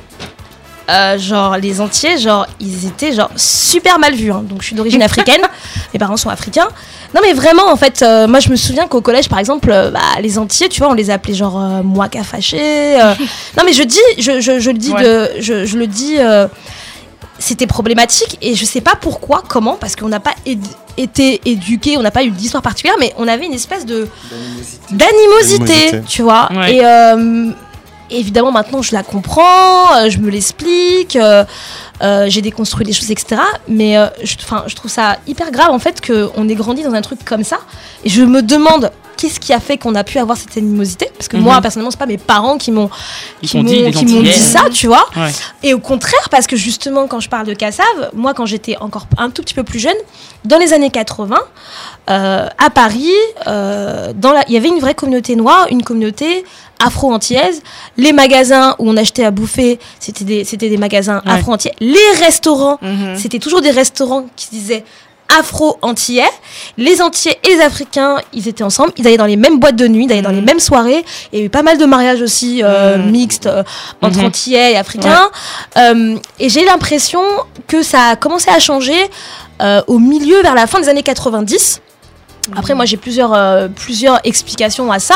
euh, 0.90 1.18
genre 1.18 1.58
les 1.58 1.80
Antillais, 1.82 2.18
genre 2.18 2.46
ils 2.60 2.86
étaient 2.88 3.14
genre 3.14 3.30
super 3.36 4.00
mal 4.00 4.14
vus. 4.14 4.32
hein. 4.32 4.44
Donc 4.48 4.62
je 4.62 4.68
suis 4.68 4.76
d'origine 4.76 5.02
africaine, 5.04 5.42
mes 5.94 6.00
parents 6.00 6.18
sont 6.18 6.30
africains. 6.30 6.68
Non 7.14 7.22
mais 7.24 7.34
vraiment 7.34 7.70
en 7.72 7.76
fait, 7.76 8.02
euh, 8.02 8.28
moi 8.28 8.40
je 8.40 8.50
me 8.50 8.56
souviens 8.56 8.88
qu'au 8.88 9.02
collège 9.02 9.30
par 9.30 9.40
exemple, 9.40 9.70
euh, 9.72 9.92
bah, 9.92 10.00
les 10.22 10.38
Antillais, 10.40 10.70
tu 10.70 10.80
vois, 10.80 10.90
on 10.90 10.94
les 10.94 11.10
appelait 11.10 11.34
genre 11.34 11.60
euh, 11.62 11.84
moi 11.84 12.08
qu'a 12.10 12.24
fâché. 12.24 12.60
euh. 13.02 13.14
non 13.58 13.64
mais 13.66 13.74
je 13.74 13.84
dis, 13.84 14.00
je, 14.18 14.40
je, 14.42 14.60
je 14.60 14.72
le 14.72 14.78
dis 14.78 14.92
Ouais. 14.92 15.04
de, 15.04 15.30
je, 15.40 15.66
je 15.66 15.78
le 15.78 15.88
dis. 15.88 16.16
euh, 16.20 16.48
c'était 17.40 17.66
problématique 17.66 18.38
et 18.44 18.54
je 18.54 18.64
sais 18.66 18.82
pas 18.82 18.94
pourquoi, 19.02 19.42
comment, 19.48 19.74
parce 19.76 19.96
qu'on 19.96 20.10
n'a 20.10 20.20
pas 20.20 20.36
été 20.96 21.42
éduqué, 21.44 21.98
on 21.98 22.04
n'a 22.04 22.12
pas 22.12 22.24
eu 22.24 22.30
d'histoire 22.30 22.62
particulière, 22.62 22.98
mais 23.00 23.14
on 23.18 23.28
avait 23.28 23.48
une 23.48 23.54
espèce 23.54 23.84
de 23.84 24.08
d'animosité, 24.92 25.66
D'animosité. 25.66 26.02
tu 26.08 26.22
vois. 26.22 26.50
Ouais. 26.54 26.76
Et 26.76 26.86
euh, 26.86 27.50
évidemment 28.12 28.52
maintenant 28.52 28.82
je 28.82 28.94
la 28.94 29.04
comprends, 29.04 29.96
euh, 29.96 30.10
je 30.10 30.18
me 30.20 30.30
l'explique, 30.30 31.16
euh, 31.16 31.44
euh, 32.02 32.26
j'ai 32.30 32.42
déconstruit 32.42 32.86
les 32.86 32.94
choses, 32.94 33.12
etc. 33.12 33.42
Mais 33.68 33.98
euh, 33.98 34.08
je, 34.24 34.36
trouve 34.76 34.92
ça 34.92 35.18
hyper 35.28 35.52
grave 35.52 35.70
en 35.72 35.80
fait 35.80 36.02
qu'on 36.06 36.48
ait 36.50 36.56
grandi 36.56 36.84
dans 36.84 36.94
un 36.94 37.02
truc 37.02 37.24
comme 37.26 37.44
ça. 37.44 37.60
Et 38.04 38.10
je 38.10 38.24
me 38.24 38.42
demande 38.42 38.92
qu'est-ce 39.18 39.40
qui 39.40 39.54
a 39.54 39.60
fait 39.60 39.78
qu'on 39.78 39.94
a 39.94 40.04
pu 40.04 40.18
avoir 40.18 40.36
cette 40.36 40.58
animosité? 40.58 41.08
Parce 41.16 41.28
que 41.28 41.38
moi 41.38 41.56
Mhm. 41.58 41.62
personnellement 41.62 41.92
c'est 41.92 42.00
pas 42.00 42.08
mes 42.08 42.18
parents 42.18 42.58
qui 42.58 42.72
m'ont 42.72 42.90
qui 43.44 43.64
dit, 43.64 43.84
m'ont 44.14 44.22
dit 44.22 44.34
ça, 44.34 44.62
tu 44.74 44.88
vois. 44.88 45.06
Ouais. 45.16 45.30
Et 45.62 45.76
au 45.76 45.80
contraire, 45.80 46.28
parce 46.32 46.48
que 46.48 46.56
justement, 46.56 47.06
quand 47.08 47.20
je 47.20 47.30
parle 47.30 47.46
de 47.46 47.54
Cassave, 47.54 48.10
moi, 48.16 48.34
quand 48.34 48.48
j'étais 48.48 48.78
encore 48.78 49.06
un 49.20 49.30
tout 49.30 49.44
petit 49.44 49.54
peu 49.54 49.64
plus 49.64 49.78
jeune, 49.80 49.96
dans 50.44 50.58
les 50.58 50.74
années 50.74 50.90
80, 50.90 51.38
euh, 52.10 52.48
à 52.58 52.70
Paris, 52.72 53.12
euh, 53.46 54.12
dans 54.16 54.32
la- 54.32 54.44
il 54.48 54.54
y 54.56 54.58
avait 54.58 54.70
une 54.70 54.80
vraie 54.80 54.96
communauté 54.96 55.36
noire, 55.36 55.68
une 55.70 55.84
communauté 55.84 56.44
afro-antillaise. 56.86 57.62
Les 57.98 58.14
magasins 58.14 58.76
où 58.80 58.90
on 58.90 58.98
achetait 58.98 59.24
à 59.26 59.32
bouffer, 59.32 59.80
c'était 60.00 60.24
des, 60.26 60.44
c'était 60.44 60.70
des 60.70 60.78
magasins 60.78 61.22
Ouais. 61.26 61.34
afro-antillais. 61.34 61.76
Les 61.80 62.12
restaurants, 62.24 62.78
Mhm. 62.82 63.16
c'était 63.18 63.40
toujours 63.40 63.62
des 63.62 63.72
restaurants 63.72 64.26
qui 64.36 64.46
se 64.48 64.52
disaient 64.52 64.84
afro-antillais. 65.40 66.30
Les 66.78 67.02
Antillais 67.02 67.40
et 67.46 67.56
les 67.56 67.62
Africains, 67.62 68.18
ils 68.34 68.50
étaient 68.50 68.66
ensemble. 68.66 68.92
Ils 68.98 69.08
allaient 69.08 69.16
dans 69.16 69.26
les 69.26 69.38
mêmes 69.38 69.60
boîtes 69.60 69.78
de 69.78 69.88
nuit, 69.88 70.04
ils 70.06 70.12
allaient 70.12 70.22
dans 70.22 70.30
les 70.32 70.42
mêmes 70.42 70.60
soirées. 70.60 71.06
Il 71.32 71.40
y 71.40 71.42
a 71.42 71.46
eu 71.46 71.50
pas 71.50 71.62
mal 71.64 71.78
de 71.78 71.86
mariages 71.86 72.22
aussi 72.22 72.62
euh, 72.64 72.98
Mhm. 72.98 73.12
mixtes 73.12 73.46
euh, 73.48 73.64
entre 74.02 74.20
Mhm. 74.20 74.26
Antillais 74.26 74.74
et 74.74 74.78
Africains. 74.78 75.30
Euh, 75.78 76.18
et 76.40 76.50
j'ai 76.50 76.66
l'impression 76.66 77.22
que 77.68 77.82
ça 77.82 78.08
a 78.10 78.16
commencé 78.18 78.50
à 78.50 78.60
changer 78.60 79.10
au 79.88 80.00
milieu, 80.00 80.42
vers 80.42 80.56
la 80.56 80.66
fin 80.66 80.80
des 80.82 80.90
années 80.90 81.04
90. 81.04 81.82
Après, 82.58 82.74
moi, 82.74 82.86
j'ai 82.86 82.98
plusieurs, 82.98 83.34
euh, 83.34 83.68
plusieurs 83.68 84.20
explications 84.24 84.92
à 84.92 85.00
ça. 85.00 85.16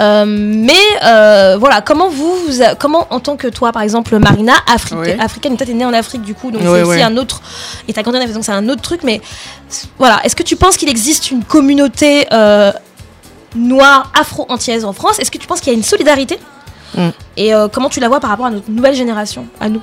Euh, 0.00 0.24
mais 0.26 0.72
euh, 1.04 1.56
voilà, 1.58 1.80
comment 1.80 2.08
vous, 2.08 2.34
vous 2.46 2.62
a- 2.62 2.74
comment 2.74 3.06
en 3.10 3.20
tant 3.20 3.36
que 3.36 3.46
toi, 3.48 3.70
par 3.72 3.82
exemple, 3.82 4.18
Marina, 4.18 4.54
Afri- 4.66 4.94
Ouais. 4.96 5.16
africaine, 5.20 5.56
toi, 5.56 5.66
t'es 5.66 5.72
née 5.74 5.84
en 5.84 5.92
Afrique 5.92 6.22
du 6.22 6.34
coup, 6.34 6.50
donc 6.50 6.62
c'est 6.62 6.82
aussi 6.82 7.02
un 7.02 7.16
autre. 7.16 7.40
Et 7.86 7.92
t'as 7.92 8.02
grandi 8.02 8.18
en 8.18 8.20
Afrique, 8.20 8.34
donc 8.34 8.44
c'est 8.44 8.52
un 8.52 8.68
autre 8.68 8.82
truc. 8.82 9.02
Mais 9.04 9.20
voilà, 9.98 10.20
est-ce 10.24 10.34
que 10.36 10.42
tu 10.42 10.56
penses 10.56 10.76
qu'il 10.76 10.88
existe 10.88 11.30
une 11.30 11.44
communauté 11.44 12.26
noire 13.54 14.10
afro-antillaise 14.18 14.84
en 14.84 14.92
France? 14.92 15.18
Est-ce 15.18 15.30
que 15.30 15.38
tu 15.38 15.46
penses 15.46 15.60
qu'il 15.60 15.72
y 15.72 15.76
a 15.76 15.78
une 15.78 15.84
solidarité? 15.84 16.38
Mm. 16.96 17.08
Et 17.36 17.52
comment 17.72 17.88
tu 17.88 18.00
la 18.00 18.08
vois 18.08 18.20
par 18.20 18.30
rapport 18.30 18.46
à 18.46 18.50
notre 18.50 18.70
nouvelle 18.70 18.94
génération, 18.94 19.46
à 19.60 19.68
nous? 19.68 19.80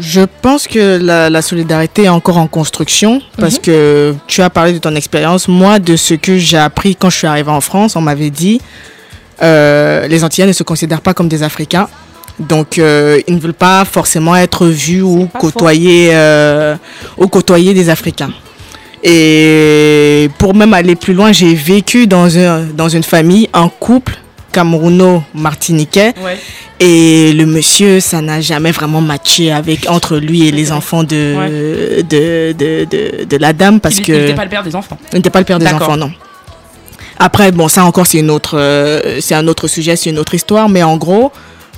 Je 0.00 0.22
pense 0.42 0.66
que 0.66 0.98
la, 1.02 1.30
la 1.30 1.42
solidarité 1.42 2.04
est 2.04 2.08
encore 2.08 2.38
en 2.38 2.46
construction 2.46 3.20
parce 3.38 3.54
Mhm. 3.56 3.60
que 3.62 4.14
tu 4.26 4.42
as 4.42 4.50
parlé 4.50 4.72
de 4.72 4.78
ton 4.78 4.94
expérience. 4.94 5.48
Moi, 5.48 5.78
de 5.78 5.96
ce 5.96 6.14
que 6.14 6.36
j'ai 6.38 6.58
appris 6.58 6.96
quand 6.96 7.10
je 7.10 7.16
suis 7.18 7.26
arrivée 7.26 7.50
en 7.50 7.60
France, 7.60 7.96
on 7.96 8.00
m'avait 8.00 8.30
dit 8.30 8.60
euh, 9.42 10.06
les 10.06 10.22
Antillais 10.24 10.46
ne 10.46 10.52
se 10.52 10.62
considèrent 10.62 11.00
pas 11.00 11.14
comme 11.14 11.28
des 11.28 11.42
Africains. 11.42 11.88
Donc, 12.38 12.78
euh, 12.78 13.20
ils 13.28 13.34
ne 13.34 13.40
veulent 13.40 13.52
pas 13.52 13.84
forcément 13.84 14.34
être 14.36 14.66
vus 14.66 15.02
ou 15.02 15.28
euh, 15.62 16.76
ou 17.16 17.26
côtoyer 17.28 17.74
des 17.74 17.88
Africains. 17.90 18.32
Et 19.02 20.30
pour 20.38 20.54
même 20.54 20.72
aller 20.74 20.96
plus 20.96 21.12
loin, 21.14 21.30
j'ai 21.30 21.54
vécu 21.54 22.06
dans, 22.06 22.36
un, 22.38 22.62
dans 22.74 22.88
une 22.88 23.02
famille, 23.02 23.48
un 23.52 23.68
couple 23.68 24.16
camerouno-martiniquais. 24.54 26.14
Ouais. 26.24 26.38
Et 26.80 27.32
le 27.32 27.46
monsieur, 27.46 28.00
ça 28.00 28.20
n'a 28.20 28.40
jamais 28.40 28.70
vraiment 28.70 29.00
matché 29.00 29.52
avec, 29.52 29.88
entre 29.90 30.16
lui 30.16 30.46
et 30.48 30.50
les 30.50 30.72
enfants 30.72 31.02
de, 31.02 32.02
de, 32.02 32.52
de, 32.52 32.86
de, 32.90 33.24
de 33.24 33.36
la 33.36 33.52
dame 33.52 33.80
parce 33.80 33.98
il, 33.98 34.04
que 34.06 34.12
il 34.12 34.24
était 34.24 34.34
pas 34.34 34.44
le 34.44 34.50
père 34.50 34.64
des 34.64 34.74
enfants. 34.74 34.98
il 35.12 35.16
n'était 35.16 35.30
pas 35.30 35.40
le 35.40 35.44
père 35.44 35.58
des 35.58 35.66
enfants, 35.68 35.96
non. 35.96 36.12
Après, 37.18 37.52
bon, 37.52 37.68
ça 37.68 37.84
encore, 37.84 38.06
c'est 38.06 38.18
une 38.18 38.30
autre, 38.30 38.58
euh, 38.58 39.20
c'est 39.20 39.34
un 39.34 39.46
autre 39.46 39.68
sujet, 39.68 39.94
c'est 39.96 40.10
une 40.10 40.18
autre 40.18 40.34
histoire, 40.34 40.68
mais 40.68 40.82
en 40.82 40.96
gros, 40.96 41.30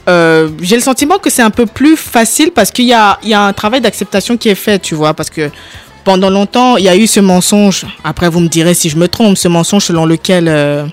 euh, 0.09 0.49
j'ai 0.63 0.77
le 0.77 0.83
sentiment 0.83 1.19
que 1.19 1.31
c'est 1.31 1.43
un 1.43 1.51
peu 1.51 1.67
plus 1.67 1.97
facile 1.97 2.53
parce 2.53 2.71
qu'il 2.71 2.87
y 2.87 2.95
a, 2.95 3.19
il 3.23 3.29
y 3.29 3.35
a 3.35 3.43
un 3.43 3.53
travail 3.53 3.81
d'acceptation 3.83 4.37
qui 4.39 4.49
est 4.49 4.55
fait, 4.55 4.79
tu 4.79 4.95
vois, 4.95 5.13
parce 5.13 5.29
que 5.29 5.51
pendant 6.05 6.31
longtemps, 6.31 6.77
il 6.79 6.85
y 6.85 6.89
a 6.89 6.97
eu 6.97 7.07
ce 7.07 7.21
mensonge. 7.21 7.85
Après, 8.03 8.29
vous 8.31 8.41
me 8.41 8.49
direz 8.49 8.73
si 8.75 8.89
je 8.89 8.97
me 8.97 9.09
trompe, 9.09 9.37
ce 9.37 9.49
mensonge 9.49 9.85
selon 9.85 10.07
lequel 10.07 10.47
euh, 10.49 10.87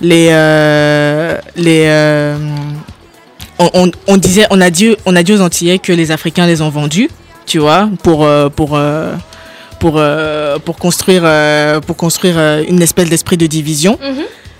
les, 0.00 0.28
euh, 0.30 1.38
les, 1.56 1.84
euh, 1.86 2.36
on, 3.58 3.70
on, 3.74 3.90
on 4.06 4.16
disait, 4.16 4.46
on 4.50 4.60
a 4.60 4.70
dit, 4.70 4.96
on 5.06 5.16
a 5.16 5.22
dit 5.22 5.32
aux 5.32 5.40
Antillais 5.40 5.78
que 5.78 5.92
les 5.92 6.10
Africains 6.10 6.46
les 6.46 6.60
ont 6.62 6.68
vendus, 6.68 7.08
tu 7.46 7.58
vois, 7.58 7.88
pour, 8.02 8.24
euh, 8.24 8.48
pour, 8.48 8.78
pour, 9.80 10.00
pour 10.64 10.76
construire, 10.76 11.22
pour 11.86 11.96
construire 11.96 12.38
une 12.68 12.82
espèce 12.82 13.08
d'esprit 13.08 13.36
de 13.36 13.46
division. 13.46 13.98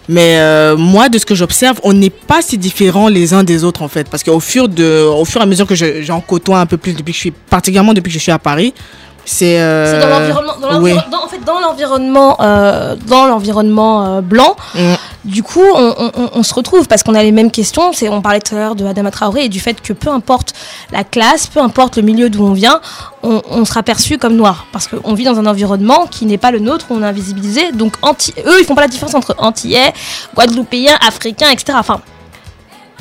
Mais 0.09 0.39
euh, 0.39 0.77
moi, 0.77 1.09
de 1.09 1.19
ce 1.19 1.27
que 1.27 1.35
j'observe, 1.35 1.81
on 1.83 1.93
n'est 1.93 2.11
pas 2.11 2.41
si 2.41 2.57
différents 2.59 3.09
les 3.09 3.35
uns 3.35 3.43
des 3.43 3.65
autres 3.65 3.83
en 3.83 3.89
fait, 3.89 4.09
parce 4.09 4.23
qu'au 4.23 4.39
fur 4.39 4.69
de, 4.69 5.03
au 5.05 5.25
fur 5.25 5.41
et 5.41 5.43
à 5.45 5.47
mesure 5.47 5.67
que 5.67 5.75
je- 5.75 6.01
j'en 6.03 6.21
côtoie 6.21 6.61
un 6.61 6.67
peu 6.67 6.77
plus 6.77 6.93
depuis 6.93 7.11
que 7.11 7.17
je 7.17 7.21
suis, 7.23 7.31
particulièrement 7.33 7.93
depuis 7.93 8.11
que 8.11 8.15
je 8.15 8.23
suis 8.23 8.31
à 8.31 8.39
Paris, 8.39 8.73
c'est. 9.27 9.61
euh, 9.61 10.01
C'est 10.01 10.01
dans 10.01 10.19
l'environnement, 10.19 10.53
dans 10.61 10.81
oui. 10.81 10.93
l'environ- 10.95 11.11
dans- 11.11 11.25
en 11.25 11.29
fait, 11.29 11.45
dans 11.45 11.61
l'environnement, 11.61 12.37
euh, 12.41 12.97
dans 13.07 13.27
l'environnement 13.27 14.07
euh, 14.17 14.21
blanc. 14.23 14.57
Mm. 14.75 14.95
Du 15.27 15.43
coup, 15.43 15.61
on, 15.75 15.95
on- 15.99 16.13
on- 16.17 16.31
on 16.35 16.43
se 16.45 16.55
retrouve 16.55 16.87
parce 16.87 17.03
qu'on 17.03 17.15
a 17.17 17.23
les 17.23 17.33
mêmes 17.33 17.51
questions. 17.51 17.93
C'est, 17.93 18.09
on 18.09 18.23
parlait 18.23 18.41
tout 18.41 18.55
à 18.55 18.59
l'heure 18.59 18.75
de 18.77 18.87
Adama 18.87 19.11
Traoré 19.11 19.45
et 19.45 19.49
du 19.49 19.59
fait 19.61 19.81
que 19.83 19.93
peu 19.93 20.09
importe 20.09 20.55
la 20.93 21.03
classe, 21.05 21.49
peu 21.49 21.61
importe 21.61 21.97
le 21.97 22.03
milieu 22.03 22.31
d'où 22.31 22.45
on 22.47 22.53
vient, 22.53 22.81
on, 23.25 23.43
on 23.51 23.65
sera 23.65 23.83
perçu 23.83 24.19
comme 24.19 24.37
noir 24.37 24.67
parce 24.73 24.87
qu'on 24.87 25.15
vit 25.15 25.25
dans 25.25 25.39
un 25.41 25.47
environnement 25.47 26.07
qui 26.09 26.27
n'est 26.27 26.39
pas 26.39 26.53
le 26.53 26.61
nôtre, 26.61 26.87
où 26.91 26.95
on 26.95 27.03
est 27.03 27.07
invisibilisé. 27.07 27.73
Donc, 27.73 27.95
anti, 28.03 28.33
eux, 28.47 28.61
ils 28.61 28.65
font 28.65 28.77
pas 28.77 28.83
la 28.83 28.89
différence 28.89 29.15
entre 29.17 29.35
antillais, 29.39 29.93
guadeloupéens, 30.37 30.97
africains, 31.07 31.51
etc. 31.51 31.77
Enfin, 31.81 32.01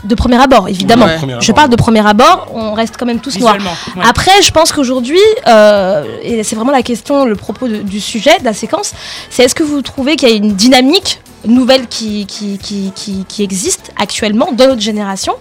de 0.06 0.16
premier 0.16 0.42
abord, 0.42 0.68
évidemment. 0.70 1.06
Ouais. 1.06 1.36
Je 1.40 1.52
parle 1.52 1.70
de 1.70 1.76
premier 1.76 2.06
abord, 2.06 2.48
on 2.54 2.74
reste 2.74 2.96
quand 2.98 3.06
même 3.06 3.20
tous 3.20 3.38
noirs. 3.40 3.56
Ouais. 3.96 4.04
Après, 4.08 4.32
je 4.42 4.52
pense 4.52 4.72
qu'aujourd'hui, 4.72 5.20
euh, 5.48 6.04
et 6.22 6.44
c'est 6.44 6.56
vraiment 6.56 6.72
la 6.72 6.84
question, 6.84 7.26
le 7.26 7.36
propos 7.36 7.68
de- 7.68 7.78
du 7.82 8.00
sujet, 8.00 8.38
de 8.40 8.46
la 8.46 8.54
séquence, 8.54 8.94
c'est 9.30 9.44
est-ce 9.44 9.56
que 9.56 9.64
vous 9.64 9.82
trouvez 9.82 10.16
qu'il 10.16 10.30
y 10.30 10.32
a 10.32 10.36
une 10.36 10.54
dynamique 10.54 11.20
nouvelle 11.46 11.88
qui, 11.88 12.26
qui, 12.26 12.58
qui, 12.58 12.92
qui, 12.96 13.26
qui 13.28 13.44
existe 13.44 13.92
actuellement 14.00 14.50
dans 14.52 14.68
notre 14.68 14.82
génération? 14.82 15.34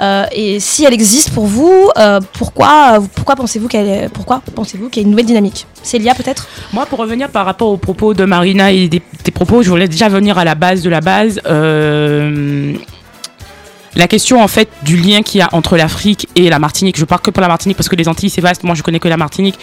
Euh, 0.00 0.24
Et 0.32 0.58
si 0.60 0.84
elle 0.84 0.94
existe 0.94 1.30
pour 1.34 1.46
vous, 1.46 1.90
euh, 1.98 2.20
pourquoi, 2.38 2.98
pourquoi 3.14 3.36
pensez-vous 3.36 3.68
qu'elle 3.68 4.08
pourquoi 4.10 4.40
pensez-vous 4.54 4.88
qu'il 4.88 5.02
y 5.02 5.04
a 5.04 5.06
une 5.06 5.10
nouvelle 5.10 5.26
dynamique? 5.26 5.66
Célia, 5.82 6.14
peut-être? 6.14 6.46
Moi, 6.72 6.86
pour 6.86 6.98
revenir 6.98 7.28
par 7.28 7.44
rapport 7.44 7.68
aux 7.68 7.76
propos 7.76 8.14
de 8.14 8.24
Marina 8.24 8.72
et 8.72 8.88
des, 8.88 9.02
tes 9.22 9.30
propos, 9.32 9.62
je 9.62 9.68
voulais 9.68 9.88
déjà 9.88 10.08
venir 10.08 10.38
à 10.38 10.44
la 10.44 10.54
base 10.54 10.80
de 10.82 10.88
la 10.90 11.00
base. 11.00 11.40
Euh, 11.46 12.72
la 13.94 14.08
question 14.08 14.42
en 14.42 14.48
fait 14.48 14.68
du 14.82 14.96
lien 14.96 15.22
qu'il 15.22 15.38
y 15.40 15.42
a 15.42 15.48
entre 15.52 15.76
l'Afrique 15.76 16.28
et 16.34 16.48
la 16.48 16.58
Martinique. 16.58 16.98
Je 16.98 17.04
parle 17.04 17.20
que 17.20 17.30
pour 17.30 17.42
la 17.42 17.48
Martinique 17.48 17.76
parce 17.76 17.88
que 17.88 17.96
les 17.96 18.08
Antilles 18.08 18.30
c'est 18.30 18.40
vaste. 18.40 18.64
Moi, 18.64 18.74
je 18.74 18.82
connais 18.82 18.98
que 19.00 19.08
la 19.08 19.16
Martinique. 19.16 19.56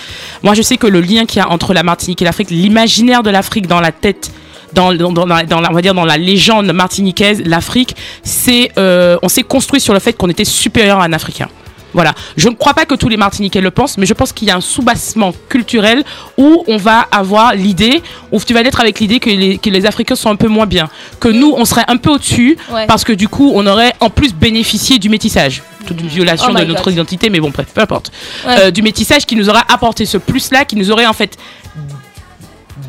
Moi, 0.44 0.54
je 0.54 0.62
sais 0.62 0.78
que 0.78 0.88
le 0.88 1.02
lien 1.02 1.26
qu'il 1.26 1.40
y 1.40 1.42
a 1.42 1.50
entre 1.50 1.74
la 1.74 1.84
Martinique 1.84 2.22
et 2.22 2.26
l'Afrique, 2.26 2.50
l'imaginaire 2.52 3.24
de 3.24 3.30
l'Afrique 3.30 3.68
dans 3.68 3.82
la 3.82 3.92
tête. 3.92 4.32
Dans, 4.72 4.92
la- 4.92 5.08
on 5.08 5.74
va 5.74 5.82
dire 5.82 5.96
dans 5.96 6.06
la 6.06 6.18
légende 6.18 6.72
martiniquaise, 6.72 7.42
l'Afrique, 7.44 7.96
c'est, 8.22 8.70
euh, 8.78 9.18
on 9.24 9.28
s'est 9.28 9.42
construit 9.42 9.80
sur 9.82 9.96
le 9.96 10.00
fait 10.00 10.14
qu'on 10.14 10.30
était 10.30 10.46
supérieur 10.46 11.00
à 11.00 11.06
un 11.06 11.12
Africain. 11.14 11.48
Voilà. 11.94 12.14
Je 12.38 12.50
ne 12.50 12.56
crois 12.56 12.74
pas 12.74 12.86
que 12.86 12.96
tous 12.96 13.10
les 13.10 13.18
Martiniquais 13.18 13.62
le 13.62 13.72
pensent, 13.72 13.98
mais 13.98 14.06
je 14.06 14.14
pense 14.14 14.32
qu'il 14.32 14.48
y 14.48 14.52
a 14.52 14.56
un 14.56 14.62
soubassement 14.62 15.34
culturel 15.50 16.04
où 16.38 16.64
on 16.68 16.78
va 16.78 17.08
avoir 17.12 17.56
l'idée, 17.56 18.02
où 18.32 18.40
tu 18.40 18.54
vas 18.54 18.62
naître 18.64 18.80
avec 18.80 19.00
l'idée 19.00 19.20
que 19.20 19.30
les, 19.30 19.58
que 19.58 19.70
les 19.70 19.86
Africains 19.86 20.16
sont 20.16 20.30
un 20.30 20.36
peu 20.36 20.48
moins 20.48 20.66
bien, 20.68 20.90
que 21.20 21.28
nous 21.30 21.54
on 21.58 21.66
serait 21.66 21.86
un 21.88 21.98
peu 21.98 22.12
au-dessus, 22.12 22.58
Ouais. 22.72 22.86
parce 22.88 23.04
que 23.04 23.14
du 23.14 23.28
coup 23.28 23.52
on 23.56 23.66
aurait 23.66 23.94
en 24.00 24.10
plus 24.10 24.34
bénéficié 24.34 25.00
du 25.00 25.10
métissage. 25.10 25.64
Toute 25.88 26.02
une 26.02 26.08
violation 26.08 26.50
Oh 26.54 26.60
de 26.60 26.66
notre 26.66 26.84
God. 26.84 26.94
identité, 26.94 27.30
mais 27.30 27.40
bon, 27.40 27.50
bref, 27.50 27.68
peu 27.74 27.82
importe. 27.82 28.12
Ouais. 28.46 28.56
Euh, 28.60 28.72
du 28.72 28.82
métissage 28.82 29.26
qui 29.26 29.36
nous 29.36 29.50
aurait 29.50 29.64
apporté 29.70 30.06
ce 30.06 30.18
plus-là, 30.18 30.66
qui 30.66 30.76
nous 30.76 30.92
aurait 30.92 31.06
en 31.08 31.14
fait 31.14 31.38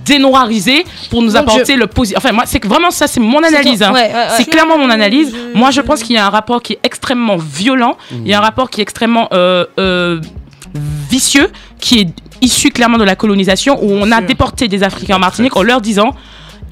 dénoirisé 0.05 0.85
pour 1.10 1.22
nous 1.22 1.31
Mon 1.32 1.36
apporter 1.36 1.64
Dieu. 1.64 1.77
le 1.77 1.86
positif. 1.86 2.18
Enfin, 2.18 2.32
moi, 2.32 2.44
c'est 2.47 2.60
que 2.60 2.68
vraiment 2.68 2.90
ça, 2.90 3.06
c'est 3.06 3.20
mon 3.20 3.43
analyse. 3.43 3.82
hein. 3.82 3.93
ouais, 3.93 4.02
ouais, 4.09 4.12
ouais. 4.12 4.27
C'est 4.36 4.44
clairement 4.47 4.78
mon 4.78 4.90
analyse. 4.90 5.35
Moi, 5.55 5.70
je 5.70 5.81
pense 5.81 6.02
qu'il 6.02 6.16
y 6.16 6.18
a 6.18 6.27
un 6.27 6.31
rapport 6.31 6.62
qui 6.62 6.74
est 6.74 6.81
extrêmement 6.82 7.36
violent. 7.36 7.97
Il 8.12 8.27
y 8.28 8.35
a 8.35 8.39
un 8.39 8.43
rapport 8.43 8.70
qui 8.70 8.81
est 8.81 8.82
extrêmement 8.82 9.28
euh, 9.32 9.64
euh, 9.78 10.20
vicieux, 11.10 11.51
qui 11.78 12.01
est 12.01 12.09
issu 12.43 12.70
clairement 12.70 12.98
de 12.98 13.05
la 13.05 13.16
colonisation, 13.16 13.78
où 13.82 13.90
on 13.93 14.10
a 14.12 14.20
déporté 14.20 14.68
des 14.68 14.82
Africains 14.82 15.16
en 15.16 15.20
Martinique 15.20 15.56
en 15.56 15.62
leur 15.62 15.81
disant. 15.81 16.14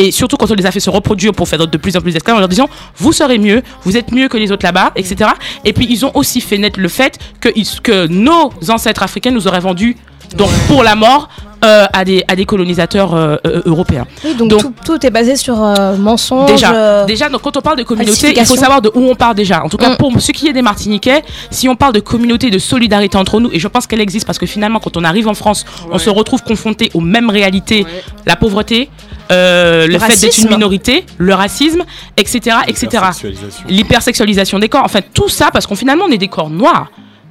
Et 0.00 0.12
surtout 0.12 0.36
quand 0.36 0.48
on 0.48 0.55
les 0.55 0.64
a 0.64 0.70
fait 0.70 0.78
se 0.78 0.90
reproduire 0.90 1.32
pour 1.32 1.48
faire 1.48 1.66
de 1.66 1.76
plus 1.76 1.96
en 1.96 2.00
plus 2.00 2.12
d'esclaves, 2.12 2.36
en 2.36 2.38
leur 2.38 2.48
disant 2.48 2.68
vous 2.98 3.12
serez 3.12 3.36
mieux, 3.38 3.62
vous 3.82 3.96
êtes 3.96 4.12
mieux 4.12 4.28
que 4.28 4.36
les 4.36 4.52
autres 4.52 4.64
là-bas, 4.64 4.92
etc. 4.94 5.30
Et 5.64 5.72
puis 5.72 5.88
ils 5.90 6.06
ont 6.06 6.12
aussi 6.14 6.40
fait 6.40 6.56
naître 6.56 6.78
le 6.78 6.86
fait 6.88 7.18
que, 7.40 7.48
que 7.80 8.06
nos 8.06 8.52
ancêtres 8.68 9.02
africains 9.02 9.32
nous 9.32 9.48
auraient 9.48 9.59
vendu 9.59 9.96
donc 10.36 10.50
pour 10.68 10.82
la 10.82 10.94
mort 10.94 11.28
euh, 11.64 11.86
à, 11.92 12.05
des, 12.05 12.24
à 12.28 12.36
des 12.36 12.44
colonisateurs 12.44 13.14
euh, 13.14 13.36
euh, 13.44 13.62
européens. 13.66 14.06
Oui, 14.24 14.34
donc, 14.34 14.48
Donc- 14.50 14.60
tout, 14.62 14.74
tout 14.84 15.06
est 15.06 15.10
basé 15.10 15.34
sur 15.34 15.60
euh, 15.64 15.96
mensonges. 15.96 16.50
Déjà, 16.52 16.72
euh, 16.72 17.05
déjà 17.05 17.28
donc, 17.28 17.42
quand 17.42 17.56
on 17.56 17.60
parle 17.60 17.78
de 17.78 17.82
communauté, 17.82 18.32
il 18.36 18.46
faut 18.46 18.55
savoir 18.56 18.80
de 18.80 18.90
où 18.94 19.00
on 19.10 19.16
part 19.16 19.34
déjà. 19.34 19.64
En 19.64 19.68
tout 19.68 19.76
cas, 19.76 19.90
Mm. 19.90 19.96
pour 19.96 20.12
ce 20.20 20.30
qui 20.30 20.46
est 20.46 20.52
des 20.52 20.62
Martiniquais, 20.62 21.24
si 21.50 21.68
on 21.68 21.74
parle 21.74 21.94
de 21.94 22.00
communauté, 22.00 22.50
de 22.50 22.59
solidarité 22.60 23.18
entre 23.18 23.40
nous, 23.40 23.50
et 23.52 23.59
je 23.59 23.66
pense 23.66 23.88
qu'elle 23.88 24.00
existe 24.00 24.24
parce 24.26 24.38
que 24.38 24.46
finalement, 24.46 24.78
quand 24.78 24.96
on 24.96 25.02
arrive 25.02 25.26
en 25.26 25.34
France, 25.34 25.64
on 25.90 25.98
se 25.98 26.10
retrouve 26.10 26.42
confronté 26.44 26.90
aux 26.94 27.00
mêmes 27.00 27.28
réalités, 27.30 27.84
la 28.24 28.36
pauvreté, 28.36 28.88
euh, 29.32 29.86
le, 29.88 29.94
Le 29.94 29.98
fait 29.98 30.20
d'être 30.20 30.38
une 30.38 30.50
minorité, 30.50 31.05
le 31.18 31.34
racisme, 31.34 31.82
etc., 32.16 32.56
etc. 32.68 32.86
L'hypersexualisation. 32.92 33.64
L'hypersexualisation 33.68 34.59
des 34.60 34.68
corps, 34.68 34.82
enfin 34.84 35.00
tout 35.12 35.28
ça 35.28 35.50
parce 35.52 35.66
qu'on 35.66 35.74
finalement 35.74 36.05
on 36.09 36.12
est 36.12 36.18
des 36.18 36.28
corps 36.28 36.50
noirs. 36.50 36.88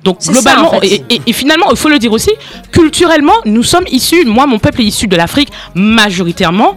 Donc 0.08 0.18
globalement, 0.22 0.70
ça, 0.72 0.78
en 0.78 0.82
fait. 0.82 0.88
et, 0.88 1.04
et- 1.16 1.22
et 1.30 1.34
finalement, 1.34 1.68
il 1.72 1.78
faut 1.78 1.90
le 1.96 2.00
dire 2.00 2.12
aussi, 2.18 2.32
culturellement, 2.72 3.38
nous 3.46 3.64
sommes 3.74 3.88
issus, 4.00 4.24
moi 4.26 4.46
mon 4.48 4.60
peuple 4.66 4.82
est 4.82 4.86
issu 4.94 5.08
de 5.08 5.16
l'Afrique 5.16 5.50
majoritairement, 5.76 6.72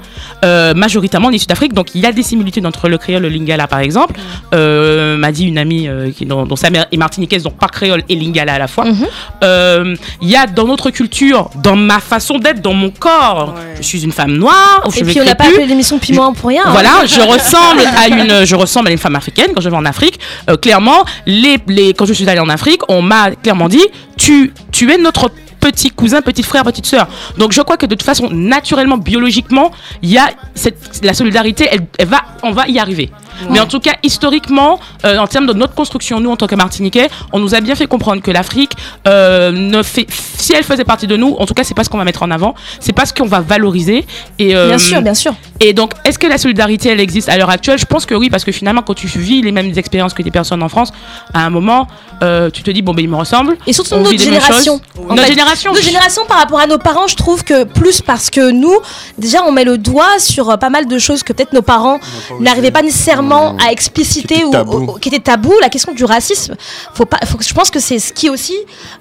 euh, 0.45 0.75
majoritairement 0.75 1.31
issu 1.31 1.47
d'Afrique, 1.47 1.73
donc 1.75 1.89
il 1.95 2.01
y 2.01 2.07
a 2.07 2.13
des 2.13 2.23
similitudes 2.23 2.67
entre 2.67 2.89
le 2.89 2.99
créole 2.99 3.25
et 3.25 3.29
le 3.29 3.35
lingala 3.37 3.67
par 3.67 3.81
exemple, 3.81 4.15
euh, 4.55 5.17
m'a 5.17 5.31
dit 5.33 5.47
une 5.47 5.59
amie 5.59 5.87
euh, 5.89 6.11
qui, 6.17 6.27
dont, 6.27 6.45
dont 6.47 6.57
sa 6.57 6.71
mère 6.71 6.87
est 6.91 6.97
martiniquaise, 6.97 7.43
donc 7.43 7.57
pas 7.59 7.69
créole 7.69 8.03
et 8.09 8.15
lingala 8.17 8.55
à 8.55 8.59
la 8.59 8.69
fois. 8.69 8.85
Mhm. 8.87 9.07
Euh, 9.45 9.95
Il 10.23 10.29
y 10.29 10.37
a 10.37 10.47
dans 10.47 10.67
notre 10.67 10.91
culture, 10.91 11.51
dans 11.63 11.77
ma 11.77 12.01
façon 12.01 12.39
d'être, 12.39 12.61
dans 12.63 12.75
mon 12.75 12.91
corps, 12.91 13.55
je 13.77 13.83
suis 13.83 14.03
une 14.03 14.13
femme 14.13 14.33
noire, 14.37 14.83
aux 14.87 14.91
Et 14.91 15.03
puis 15.05 15.21
on 15.21 15.25
n'a 15.25 15.35
pas 15.35 15.45
appelé 15.45 15.67
l'émission 15.67 15.99
Piment 15.99 16.33
pour 16.33 16.49
rien. 16.49 16.63
hein. 16.67 16.71
Voilà, 16.73 16.95
je 17.07 17.21
ressemble 17.21 17.83
à 18.03 18.09
une, 18.41 18.47
je 18.47 18.57
ressemble 18.57 18.89
à 18.89 18.93
une 18.93 18.99
femme 18.99 19.17
africaine 19.17 19.49
quand 19.55 19.61
je 19.61 19.69
vais 19.69 19.77
en 19.77 19.85
Afrique. 19.85 20.19
Clairement, 20.63 21.05
les, 21.27 21.59
les, 21.69 21.95
quand 21.95 22.07
je 22.07 22.13
suis 22.13 22.29
allée 22.29 22.41
en 22.41 22.49
Afrique, 22.49 22.81
on 22.89 23.03
m'a 23.03 23.20
clairement 23.43 23.69
dit, 23.69 23.87
tu, 24.17 24.53
tu 24.73 24.91
es 24.93 24.99
notre 24.99 25.31
petit 25.61 25.91
cousin, 25.91 26.23
petit 26.23 26.43
frère, 26.43 26.65
petite 26.65 26.87
sœur. 26.87 27.07
Donc 27.39 27.53
je 27.53 27.61
crois 27.61 27.77
que 27.77 27.87
de 27.87 27.95
toute 27.95 28.03
façon, 28.03 28.29
naturellement, 28.31 28.97
biologiquement, 28.97 29.71
il 30.03 30.11
y 30.11 30.19
a 30.19 30.31
cette, 30.55 31.05
la 31.05 31.15
solidarité, 31.15 31.69
elle, 31.71 31.87
elle 31.99 32.09
va, 32.09 32.23
on 32.43 32.53
va 32.53 32.67
y 32.67 32.79
arriver. 32.79 33.11
Mais 33.49 33.61
en 33.61 33.67
tout 33.67 33.81
cas, 33.81 33.95
historiquement, 34.03 34.79
euh, 35.05 35.19
en 35.19 35.27
termes 35.27 35.47
de 35.47 35.53
notre 35.53 35.75
construction, 35.75 36.21
nous, 36.21 36.31
en 36.31 36.37
tant 36.37 36.47
que 36.47 36.55
Martiniquais, 36.55 37.09
on 37.33 37.39
nous 37.39 37.55
a 37.55 37.61
bien 37.61 37.75
fait 37.75 37.87
comprendre 37.87 38.23
que 38.23 38.31
l'Afrique 38.31 38.73
euh, 39.09 39.51
ne 39.53 39.83
fait, 39.83 40.07
si 40.11 40.53
elle 40.53 40.65
faisait 40.65 40.85
partie 40.85 41.07
de 41.07 41.17
nous, 41.17 41.37
en 41.39 41.47
tout 41.47 41.55
cas, 41.55 41.65
c'est 41.65 41.75
pas 41.75 41.85
ce 41.85 41.89
qu'on 41.89 41.99
va 41.99 42.05
mettre 42.05 42.23
en 42.23 42.31
avant, 42.31 42.55
c'est 42.81 42.93
pas 42.93 43.07
ce 43.07 43.15
qu'on 43.15 43.27
va 43.27 43.41
valoriser. 43.41 44.07
Et, 44.39 44.55
euh, 44.57 44.69
Bien 44.69 44.79
sûr, 44.79 45.03
bien 45.03 45.15
sûr. 45.15 45.35
et 45.61 45.73
donc, 45.73 45.93
est-ce 46.05 46.19
que 46.19 46.27
la 46.27 46.39
solidarité, 46.39 46.91
elle 46.91 47.01
existe 47.01 47.29
à 47.29 47.37
l'heure 47.37 47.51
actuelle? 47.51 47.79
Je 47.79 47.87
pense 47.87 48.07
que 48.07 48.15
oui, 48.15 48.31
parce 48.31 48.45
que 48.45 48.53
finalement, 48.53 48.83
quand 48.83 48.95
tu 48.95 49.07
vis 49.07 49.43
les 49.43 49.53
mêmes 49.53 49.73
expériences 49.77 50.15
que 50.15 50.23
des 50.23 50.31
personnes 50.31 50.63
en 50.63 50.69
France, 50.69 50.93
à 51.35 51.45
un 51.45 51.51
moment, 51.51 51.87
euh, 52.23 52.51
tu 52.51 52.63
te 52.63 52.71
dis, 52.71 52.83
bon, 52.83 52.93
ben, 52.93 53.03
ils 53.03 53.09
me 53.09 53.17
ressemblent. 53.17 53.57
Et 53.67 53.73
surtout 53.73 53.97
notre 53.97 54.19
génération. 54.19 54.81
Notre 55.09 55.23
fait, 55.23 55.29
génération. 55.29 55.73
Notre 55.73 55.85
génération 55.85 56.23
par 56.27 56.39
rapport 56.39 56.61
à 56.61 56.67
nos 56.67 56.79
parents, 56.79 57.07
je 57.07 57.17
trouve 57.17 57.45
que 57.45 57.65
plus 57.65 58.03
parce 58.03 58.31
que 58.31 58.51
nous, 58.51 58.77
déjà, 59.19 59.45
on 59.45 59.53
met 59.53 59.65
le 59.65 59.79
doigt 59.79 60.19
sur 60.19 60.59
pas 60.59 60.71
mal 60.71 60.87
de 60.87 60.99
choses 60.99 61.23
que 61.23 61.33
peut-être 61.33 61.53
nos 61.53 61.63
parents 61.63 61.99
n'arrivaient 62.41 62.71
pas 62.71 62.83
nécessairement 62.83 63.30
à 63.33 63.73
expliciter 63.73 64.45
ou, 64.45 64.99
qui 64.99 65.09
était 65.09 65.21
tabou. 65.21 65.53
La 65.61 65.69
question 65.69 65.93
du 65.93 66.05
racisme, 66.05 66.57
faut 66.95 67.05
pas, 67.05 67.19
faut, 67.25 67.39
je 67.41 67.53
pense 67.55 67.71
que 67.71 67.81
c'est 67.81 67.99
ce 67.99 68.13
qui 68.13 68.31
aussi 68.31 68.57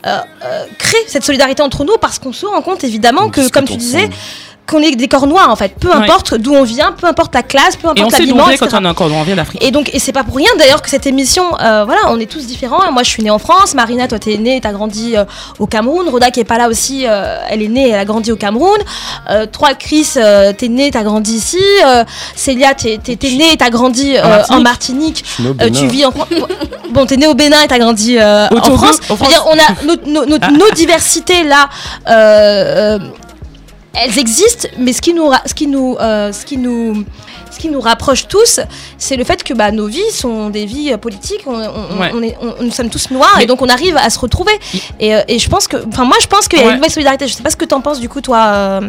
euh, 0.06 0.20
euh, 0.44 0.66
crée 0.78 0.98
cette 1.08 1.24
solidarité 1.24 1.62
entre 1.62 1.84
nous 1.84 1.98
parce 2.00 2.20
qu'on 2.20 2.34
se 2.34 2.46
rend 2.46 2.62
compte 2.62 2.84
évidemment 2.84 3.24
On 3.26 3.30
que, 3.30 3.50
comme 3.50 3.66
tu 3.66 3.78
disais, 3.78 3.98
ensemble. 3.98 4.16
Qu'on 4.70 4.82
est 4.82 4.96
des 4.96 5.08
corps 5.08 5.28
noirs 5.28 5.50
en 5.50 5.56
fait. 5.56 5.74
Peu 5.80 5.90
Ouais. 5.90 5.96
importe 5.96 6.36
d'où 6.36 6.54
on 6.54 6.64
vient, 6.64 6.92
peu 6.92 7.08
importe 7.08 7.34
la 7.36 7.44
classe, 7.44 7.76
peu 7.76 7.88
Et 7.88 7.90
on 7.90 7.92
importe 7.92 8.12
sait 8.12 8.18
d'où 8.26 8.34
on 8.34 8.38
l'habillement, 8.38 8.44
vient 8.46 8.54
etc. 8.56 8.68
quand 8.72 8.80
on, 8.82 8.86
est 8.86 8.90
encore- 8.90 9.12
on 9.12 9.24
vient 9.24 9.36
d'Afrique. 9.36 9.64
Et 9.64 9.72
donc, 9.72 9.90
et 9.94 10.00
c'est 10.00 10.12
pas 10.12 10.24
pour 10.24 10.36
rien 10.36 10.50
d'ailleurs 10.58 10.82
que 10.82 10.90
cette 10.90 11.08
émission, 11.08 11.44
euh, 11.62 11.84
voilà, 11.86 12.02
on 12.10 12.20
est 12.20 12.30
tous 12.30 12.46
différents. 12.46 12.92
Moi, 12.92 13.04
je 13.04 13.10
suis 13.10 13.24
née 13.24 13.30
en 13.32 13.40
France. 13.40 13.74
Marina, 13.74 14.08
toi, 14.08 14.20
t'es 14.20 14.38
née, 14.38 14.60
t'as 14.62 14.72
grandi 14.72 15.16
euh, 15.18 15.26
au 15.60 15.66
Cameroun. 15.68 16.08
Rhoda, 16.10 16.32
qui 16.32 16.40
est 16.40 16.44
pas 16.46 16.58
là 16.58 16.68
aussi, 16.70 17.06
euh, 17.08 17.38
elle 17.50 17.62
est 17.62 17.68
née, 17.68 17.90
elle 17.90 18.00
a 18.00 18.06
grandi 18.06 18.32
au 18.32 18.36
Cameroun. 18.36 18.78
Euh, 19.30 19.46
toi, 19.46 19.70
Chris, 19.74 20.08
euh, 20.18 20.54
t'es 20.54 20.68
née, 20.68 20.92
t'as 20.92 21.04
grandi 21.04 21.34
ici. 21.36 21.58
Euh, 21.86 22.04
Célia, 22.36 22.74
t'es 22.74 23.00
t'es- 23.04 23.16
t'es 23.16 23.32
née, 23.32 23.56
t'as 23.58 23.70
grandi 23.70 24.16
euh, 24.18 24.22
Martinique. 24.24 24.52
en 24.52 24.62
Martinique. 24.62 25.26
Euh, 25.62 25.70
tu 25.70 25.88
vis 25.88 26.06
en 26.06 26.12
France. 26.12 26.28
Bon, 26.92 27.06
t'es 27.06 27.18
né 27.18 27.28
au 27.28 27.36
Bénin 27.36 27.62
et 27.64 27.68
t'as 27.68 27.78
grandi 27.78 28.18
euh, 28.18 28.48
Au 28.50 28.58
en 28.58 28.62
Togo, 28.62 28.78
France. 28.78 29.00
on 29.10 29.54
a 29.54 30.48
nos 30.52 30.72
diversités 30.74 31.44
là. 31.44 31.70
Elles 33.94 34.18
existent, 34.20 34.68
mais 34.78 34.94
ce 34.94 35.02
qui 35.02 35.14
nous, 35.14 35.32
ce 35.46 35.54
qui 35.54 35.68
nous, 35.68 35.96
euh, 36.00 36.32
ce 36.32 36.46
qui 36.46 36.58
nous, 36.58 37.04
ce 37.52 37.58
qui 37.60 37.70
nous 37.70 37.82
rapproche 37.82 38.28
tous, 38.28 38.60
c'est 38.98 39.16
le 39.18 39.24
fait 39.24 39.44
que 39.44 39.54
bah, 39.54 39.72
nos 39.72 39.88
vies 39.88 40.12
sont 40.14 40.50
des 40.50 40.66
vies 40.66 40.94
euh, 40.94 40.98
politiques. 40.98 41.42
On, 41.46 41.54
on- 41.56 42.00
Ouais. 42.00 42.12
on 42.14 42.22
est, 42.22 42.38
on- 42.42 42.64
nous 42.64 42.72
sommes 42.72 42.90
tous 42.90 43.10
noirs 43.12 43.34
Mais- 43.38 43.44
et 43.44 43.48
donc 43.48 43.62
on 43.62 43.68
arrive 43.70 43.98
à 43.98 44.10
se 44.10 44.20
retrouver. 44.20 44.54
Et, 45.00 45.16
euh, 45.16 45.22
et 45.28 45.40
je 45.40 45.50
pense 45.50 45.68
que, 45.68 45.78
enfin 45.88 46.06
moi 46.06 46.18
je 46.22 46.28
pense 46.28 46.48
qu'il 46.48 46.60
y 46.60 46.62
a 46.62 46.66
Ouais. 46.66 46.72
une 46.72 46.78
nouvelle 46.78 46.92
solidarité. 46.92 47.28
Je 47.28 47.34
sais 47.34 47.44
pas 47.44 47.50
ce 47.50 47.58
que 47.58 47.66
t'en 47.66 47.82
penses 47.82 48.00
du 48.00 48.08
coup 48.10 48.22
toi, 48.22 48.80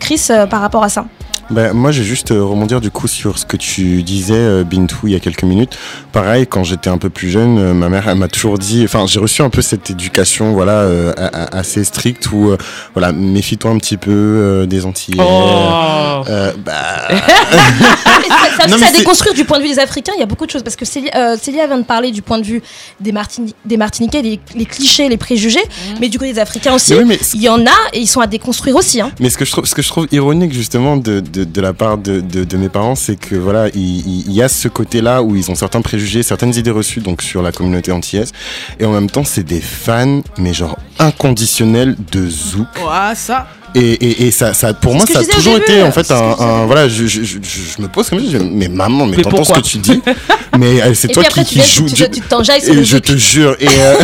Chris, 0.00 0.22
par 0.48 0.60
rapport 0.60 0.84
à 0.84 0.88
ça. 0.88 1.06
Ben, 1.48 1.72
moi, 1.72 1.92
je 1.92 2.00
vais 2.00 2.04
juste 2.08 2.32
euh, 2.32 2.42
rebondir 2.42 2.80
du 2.80 2.90
coup 2.90 3.06
sur 3.06 3.38
ce 3.38 3.46
que 3.46 3.56
tu 3.56 4.02
disais, 4.02 4.34
euh, 4.34 4.64
Bintou, 4.64 5.06
il 5.06 5.12
y 5.12 5.14
a 5.14 5.20
quelques 5.20 5.44
minutes. 5.44 5.78
Pareil, 6.10 6.44
quand 6.48 6.64
j'étais 6.64 6.90
un 6.90 6.98
peu 6.98 7.08
plus 7.08 7.30
jeune, 7.30 7.58
euh, 7.58 7.72
ma 7.72 7.88
mère, 7.88 8.08
elle 8.08 8.18
m'a 8.18 8.26
toujours 8.26 8.58
dit, 8.58 8.82
enfin, 8.84 9.06
j'ai 9.06 9.20
reçu 9.20 9.42
un 9.42 9.48
peu 9.50 9.62
cette 9.62 9.88
éducation, 9.88 10.52
voilà, 10.54 10.72
euh, 10.80 11.12
assez 11.52 11.84
stricte 11.84 12.32
où, 12.32 12.50
euh, 12.50 12.56
voilà, 12.94 13.12
méfie-toi 13.12 13.70
un 13.70 13.78
petit 13.78 13.96
peu 13.96 14.10
euh, 14.10 14.66
des 14.66 14.84
Antillais. 14.86 15.18
Oh. 15.20 16.24
Euh, 16.28 16.52
bah, 16.64 16.72
ça, 17.10 18.68
ça, 18.68 18.68
ça 18.78 18.86
c'est- 18.90 18.98
déconstruire 18.98 19.34
du 19.34 19.44
point 19.44 19.58
de 19.58 19.62
vue 19.62 19.68
des 19.70 19.78
Africains, 19.78 20.12
il 20.16 20.20
y 20.20 20.24
a 20.24 20.26
beaucoup 20.26 20.46
de 20.46 20.50
choses. 20.50 20.64
Parce 20.64 20.74
que 20.74 20.84
Célia, 20.84 21.12
euh, 21.14 21.36
Célia 21.40 21.68
vient 21.68 21.78
de 21.78 21.84
parler 21.84 22.10
du 22.10 22.22
point 22.22 22.38
de 22.40 22.44
vue 22.44 22.60
des, 22.98 23.12
Martini- 23.12 23.54
des 23.64 23.76
Martiniquais, 23.76 24.20
les, 24.22 24.40
les 24.56 24.66
clichés, 24.66 25.08
les 25.08 25.16
préjugés. 25.16 25.62
Mais 26.00 26.08
du 26.08 26.18
côté 26.18 26.32
des 26.32 26.40
Africains 26.40 26.74
aussi, 26.74 26.92
Mais 26.94 26.98
oui, 26.98 27.04
mais- 27.06 27.18
il 27.34 27.42
y 27.42 27.48
en 27.48 27.64
a 27.64 27.70
et 27.92 28.00
ils 28.00 28.08
sont 28.08 28.20
à 28.20 28.26
déconstruire 28.26 28.74
aussi. 28.74 29.00
Hein. 29.00 29.12
Mais 29.20 29.30
ce 29.30 29.38
que 29.38 29.44
je 29.44 29.52
trouve, 29.52 29.64
ce 29.66 29.76
que 29.76 29.82
je 29.82 29.88
trouve 29.88 30.08
ironique 30.10 30.52
justement 30.52 30.96
de, 30.96 31.20
de, 31.20 31.35
de 31.44 31.60
la 31.60 31.72
part 31.72 31.98
de, 31.98 32.20
de, 32.20 32.44
de 32.44 32.56
mes 32.56 32.68
parents, 32.68 32.94
c'est 32.94 33.16
que 33.16 33.34
voilà, 33.36 33.68
il, 33.74 33.80
il- 34.06 34.24
il 34.26 34.32
y 34.32 34.42
a 34.42 34.48
ce 34.48 34.68
côté-là 34.68 35.22
où 35.22 35.36
ils 35.36 35.50
ont 35.50 35.54
certains 35.54 35.80
préjugés, 35.82 36.22
certaines 36.22 36.54
idées 36.54 36.70
reçues 36.70 37.00
donc 37.00 37.22
sur 37.22 37.42
la 37.42 37.52
communauté 37.52 37.92
antillaise, 37.92 38.32
et 38.80 38.84
en 38.84 38.92
même 38.92 39.10
temps 39.10 39.24
c'est 39.24 39.44
des 39.44 39.60
fans, 39.60 40.22
mais 40.38 40.52
genre 40.54 40.76
inconditionnels 40.98 41.96
de 42.12 42.28
Zouk. 42.28 42.66
Ouais, 42.76 43.14
ça. 43.14 43.46
Et, 43.74 43.80
et, 43.92 44.26
et 44.28 44.30
ça, 44.30 44.54
ça, 44.54 44.72
pour 44.72 44.94
moi, 44.94 45.04
ça 45.04 45.18
a 45.18 45.24
toujours 45.24 45.58
été 45.58 45.82
en 45.82 45.92
fait 45.92 46.10
un, 46.10 46.64
voilà, 46.64 46.88
je, 46.88 47.06
je, 47.06 47.22
je, 47.24 47.38
je 47.42 47.82
me 47.82 47.88
pose 47.88 48.08
comme 48.08 48.20
ça, 48.20 48.24
je 48.30 48.38
dis, 48.38 48.44
mais 48.50 48.68
maman, 48.68 49.04
mais, 49.04 49.18
Mais 49.18 49.22
t'entends 49.22 49.44
ce 49.44 49.52
que 49.52 49.60
tu 49.60 49.76
dis, 49.78 50.00
mais 50.58 50.80
euh, 50.80 50.94
c'est 50.94 51.08
toi 51.08 51.22
après, 51.26 51.44
qui, 51.44 51.60
qui 51.60 51.74
joues. 51.74 51.84
tu, 51.84 51.94
tu, 52.08 52.22
sur 52.62 52.74
et 52.74 52.84
je 52.84 52.96
te 52.96 53.14
jure. 53.18 53.54
Et 53.60 53.68
euh, 53.68 53.94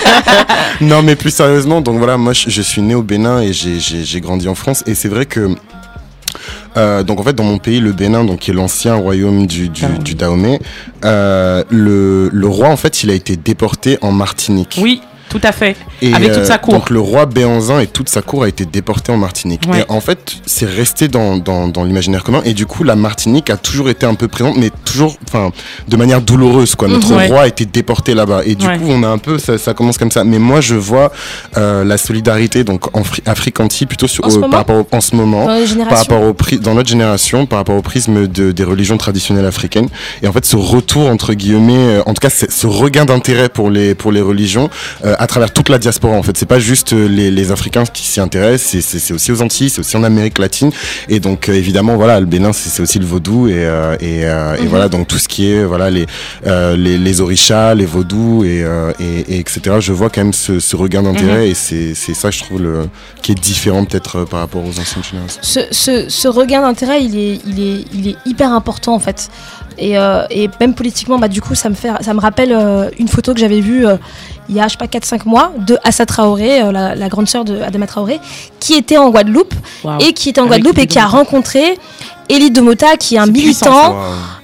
non, 0.80 1.02
mais 1.02 1.14
plus 1.16 1.30
sérieusement, 1.34 1.82
donc 1.82 1.98
voilà, 1.98 2.16
moi 2.16 2.32
je, 2.32 2.48
je 2.48 2.62
suis 2.62 2.80
né 2.80 2.94
au 2.94 3.02
Bénin 3.02 3.42
et 3.42 3.52
j'ai 3.52 4.20
grandi 4.22 4.48
en 4.48 4.54
France. 4.54 4.82
Et 4.86 4.94
c'est 4.94 5.08
vrai 5.08 5.26
que. 5.26 5.54
Euh, 6.76 7.02
donc 7.02 7.20
en 7.20 7.22
fait 7.22 7.34
dans 7.34 7.44
mon 7.44 7.58
pays 7.58 7.80
le 7.80 7.92
Bénin 7.92 8.24
donc 8.24 8.40
qui 8.40 8.50
est 8.50 8.54
l'ancien 8.54 8.94
royaume 8.94 9.46
du, 9.46 9.68
du, 9.68 9.82
Dahomey. 9.82 9.98
du 9.98 10.14
Dahomey 10.14 10.60
euh, 11.04 11.64
le, 11.70 12.28
le 12.32 12.46
roi 12.46 12.68
en 12.68 12.76
fait 12.76 13.02
il 13.02 13.10
a 13.10 13.14
été 13.14 13.36
déporté 13.36 13.98
en 14.02 14.12
Martinique 14.12 14.78
Oui, 14.82 15.00
Tout 15.32 15.40
à 15.42 15.52
fait. 15.52 15.76
Et, 16.02 16.12
Avec 16.14 16.28
toute 16.32 16.42
euh, 16.42 16.44
sa 16.44 16.58
cour. 16.58 16.74
Donc 16.74 16.90
le 16.90 17.00
roi 17.00 17.24
Béanzin 17.26 17.80
et 17.80 17.86
toute 17.86 18.08
sa 18.10 18.20
cour 18.22 18.42
a 18.44 18.48
été 18.48 18.66
déporté 18.66 19.10
en 19.12 19.16
Martinique. 19.16 19.62
Ouais. 19.68 19.80
Et 19.80 19.84
en 19.88 20.00
fait, 20.00 20.34
c'est 20.46 20.66
resté 20.68 21.08
dans, 21.08 21.38
dans, 21.38 21.68
dans 21.68 21.84
l'imaginaire 21.84 22.22
commun. 22.22 22.42
Et 22.44 22.52
du 22.52 22.66
coup, 22.66 22.84
la 22.84 22.96
Martinique 22.96 23.48
a 23.50 23.56
toujours 23.56 23.88
été 23.88 24.04
un 24.06 24.14
peu 24.14 24.28
présente, 24.28 24.56
mais 24.58 24.70
toujours, 24.84 25.16
enfin, 25.26 25.50
de 25.88 25.96
manière 25.96 26.20
douloureuse, 26.20 26.74
quoi. 26.74 26.88
Notre. 26.88 27.12
Ouais. 27.14 27.26
roi 27.28 27.42
a 27.42 27.46
été 27.46 27.64
déporté 27.64 28.14
là-bas. 28.14 28.42
Et 28.44 28.54
du 28.54 28.66
Ouais. 28.66 28.76
coup, 28.78 28.84
on 28.88 29.02
a 29.02 29.08
un 29.08 29.18
peu, 29.18 29.38
ça, 29.38 29.56
ça 29.58 29.74
commence 29.74 29.96
comme 29.98 30.10
ça. 30.10 30.22
Mais 30.24 30.38
moi, 30.38 30.60
je 30.60 30.74
vois 30.74 31.10
euh, 31.56 31.82
la 31.84 31.96
solidarité, 31.98 32.62
donc 32.64 32.94
en 32.96 33.02
Fri- 33.02 33.22
Afrique-Anti, 33.26 33.86
plutôt 33.86 34.06
sur, 34.08 34.24
En 34.26 34.30
ce 34.30 34.34
moment 34.36 34.50
par 34.50 34.58
rapport 34.60 34.76
au- 34.76 34.86
en 34.96 35.00
ce 35.00 35.16
moment, 35.16 35.46
Dans 35.46 35.54
les 35.54 35.60
par 35.60 35.66
générations. 35.68 35.96
rapport 35.96 36.22
au 36.28 36.32
pri- 36.34 36.58
dans 36.60 36.74
notre 36.74 36.88
génération, 36.90 37.46
par 37.46 37.58
rapport 37.58 37.76
au 37.76 37.82
prisme 37.82 38.26
de, 38.26 38.52
des 38.52 38.64
religions 38.64 38.98
traditionnelles 38.98 39.46
africaines. 39.46 39.88
Et 40.22 40.28
en 40.28 40.32
fait, 40.32 40.44
ce 40.44 40.56
retour 40.56 41.08
entre 41.08 41.32
guillemets, 41.34 41.98
euh, 41.98 42.02
en 42.06 42.12
tout 42.14 42.20
cas, 42.20 42.30
ce 42.30 42.66
regain 42.66 43.04
d'intérêt 43.04 43.48
pour 43.48 43.70
les 43.70 43.94
pour 43.94 44.12
les 44.12 44.20
religions 44.20 44.68
euh, 45.04 45.14
à 45.22 45.26
travers 45.26 45.52
toute 45.52 45.68
la 45.68 45.78
diaspora. 45.78 46.16
En 46.16 46.22
fait, 46.22 46.36
c'est 46.36 46.46
pas 46.46 46.58
juste 46.58 46.92
euh, 46.92 47.06
les, 47.08 47.30
les 47.30 47.52
Africains 47.52 47.84
qui 47.84 48.02
s'y 48.02 48.20
intéressent, 48.20 48.80
c'est- 48.84 49.12
aussi 49.14 49.30
aux 49.32 49.40
Antilles, 49.40 49.70
c'est 49.70 49.80
aussi 49.80 49.96
en 49.96 50.02
Amérique 50.02 50.38
latine. 50.38 50.70
Et 51.08 51.20
donc, 51.20 51.48
euh, 51.48 51.52
évidemment, 51.54 51.94
voilà, 51.96 52.18
le 52.18 52.26
Bénin, 52.26 52.52
c'est 52.52 52.82
aussi 52.82 52.98
le 52.98 53.06
vaudou 53.06 53.46
et 53.48 53.52
euh, 53.64 53.94
et, 54.00 54.24
euh, 54.24 54.56
et 54.56 54.62
Mhm. 54.62 54.68
voilà, 54.68 54.88
donc 54.88 55.06
tout 55.08 55.18
ce 55.18 55.28
qui 55.28 55.50
est 55.50 55.64
voilà 55.64 55.90
les 55.90 56.06
les, 56.76 56.98
les 56.98 57.20
orishas, 57.20 57.74
les 57.74 57.86
vaudous 57.86 58.44
et, 58.44 58.64
et, 59.00 59.34
et 59.34 59.38
etc. 59.38 59.76
Je 59.80 59.92
vois 59.92 60.10
quand 60.10 60.22
même 60.22 60.32
ce, 60.32 60.58
ce 60.60 60.74
regain 60.76 61.02
d'intérêt 61.02 61.44
Mhm. 61.44 61.50
et 61.50 61.54
c'est 61.54 61.94
c'est 61.94 62.14
ça, 62.14 62.30
je 62.30 62.40
trouve, 62.42 62.60
le 62.62 62.88
qui 63.22 63.32
est 63.32 63.40
différent 63.40 63.84
peut-être 63.84 64.24
par 64.24 64.40
rapport 64.40 64.62
aux 64.64 64.70
anciennes 64.80 65.04
générations. 65.08 65.40
ce, 65.42 65.60
ce, 65.70 66.08
ce 66.08 66.28
regain 66.28 66.62
d'intérêt, 66.62 67.04
il 67.04 67.16
est, 67.16 67.40
il, 67.46 67.60
est, 67.60 67.84
il 67.94 68.08
est 68.08 68.16
hyper 68.26 68.50
important 68.52 68.94
en 68.94 68.98
fait. 68.98 69.30
Et, 69.78 69.96
euh, 69.98 70.24
et 70.30 70.50
même 70.60 70.74
politiquement, 70.74 71.18
bah, 71.18 71.28
du 71.28 71.40
coup, 71.40 71.54
ça 71.54 71.70
me, 71.70 71.74
fait, 71.74 71.88
ça 72.02 72.12
me 72.12 72.20
rappelle 72.20 72.52
euh, 72.52 72.90
une 72.98 73.08
photo 73.08 73.32
que 73.32 73.40
j'avais 73.40 73.60
vue 73.60 73.86
euh, 73.86 73.96
il 74.52 74.56
y 74.56 74.60
a, 74.60 74.68
je 74.68 74.72
sais 74.72 74.76
pas, 74.76 74.86
4-5 74.86 75.22
mois 75.24 75.50
de 75.56 75.78
Assa 75.82 76.04
Traoré, 76.04 76.60
euh, 76.62 76.72
la, 76.72 76.94
la 76.94 77.08
grande 77.08 77.26
sœur 77.28 77.44
de 77.44 77.60
Adama 77.62 77.86
Traoré, 77.86 78.20
qui 78.60 78.74
était 78.74 78.98
en 78.98 79.08
Guadeloupe 79.10 79.54
et 80.00 80.12
qui 80.12 80.28
était 80.28 80.40
en 80.40 80.44
Avec 80.44 80.62
Guadeloupe 80.62 80.78
et 80.78 80.86
qui 80.86 80.98
a 80.98 81.06
rencontré 81.06 81.78
Elie 82.30 82.50
Domota, 82.50 82.96
qui 82.96 83.16
est 83.16 83.18
un 83.18 83.26
militant, 83.26 83.96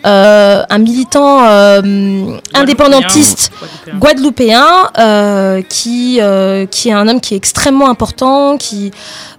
euh, 0.06 0.62
un 0.68 0.78
militant 0.78 1.44
euh, 1.44 2.39
indépendantiste 2.55 3.51
guadeloupéen. 3.98 4.64
euh, 4.98 5.62
qui 5.62 6.20
qui 6.70 6.89
est 6.89 6.93
un 6.93 7.09
homme 7.09 7.20
qui 7.20 7.35
est 7.35 7.36
extrêmement 7.36 7.89
important 7.89 8.56
qui 8.56 8.90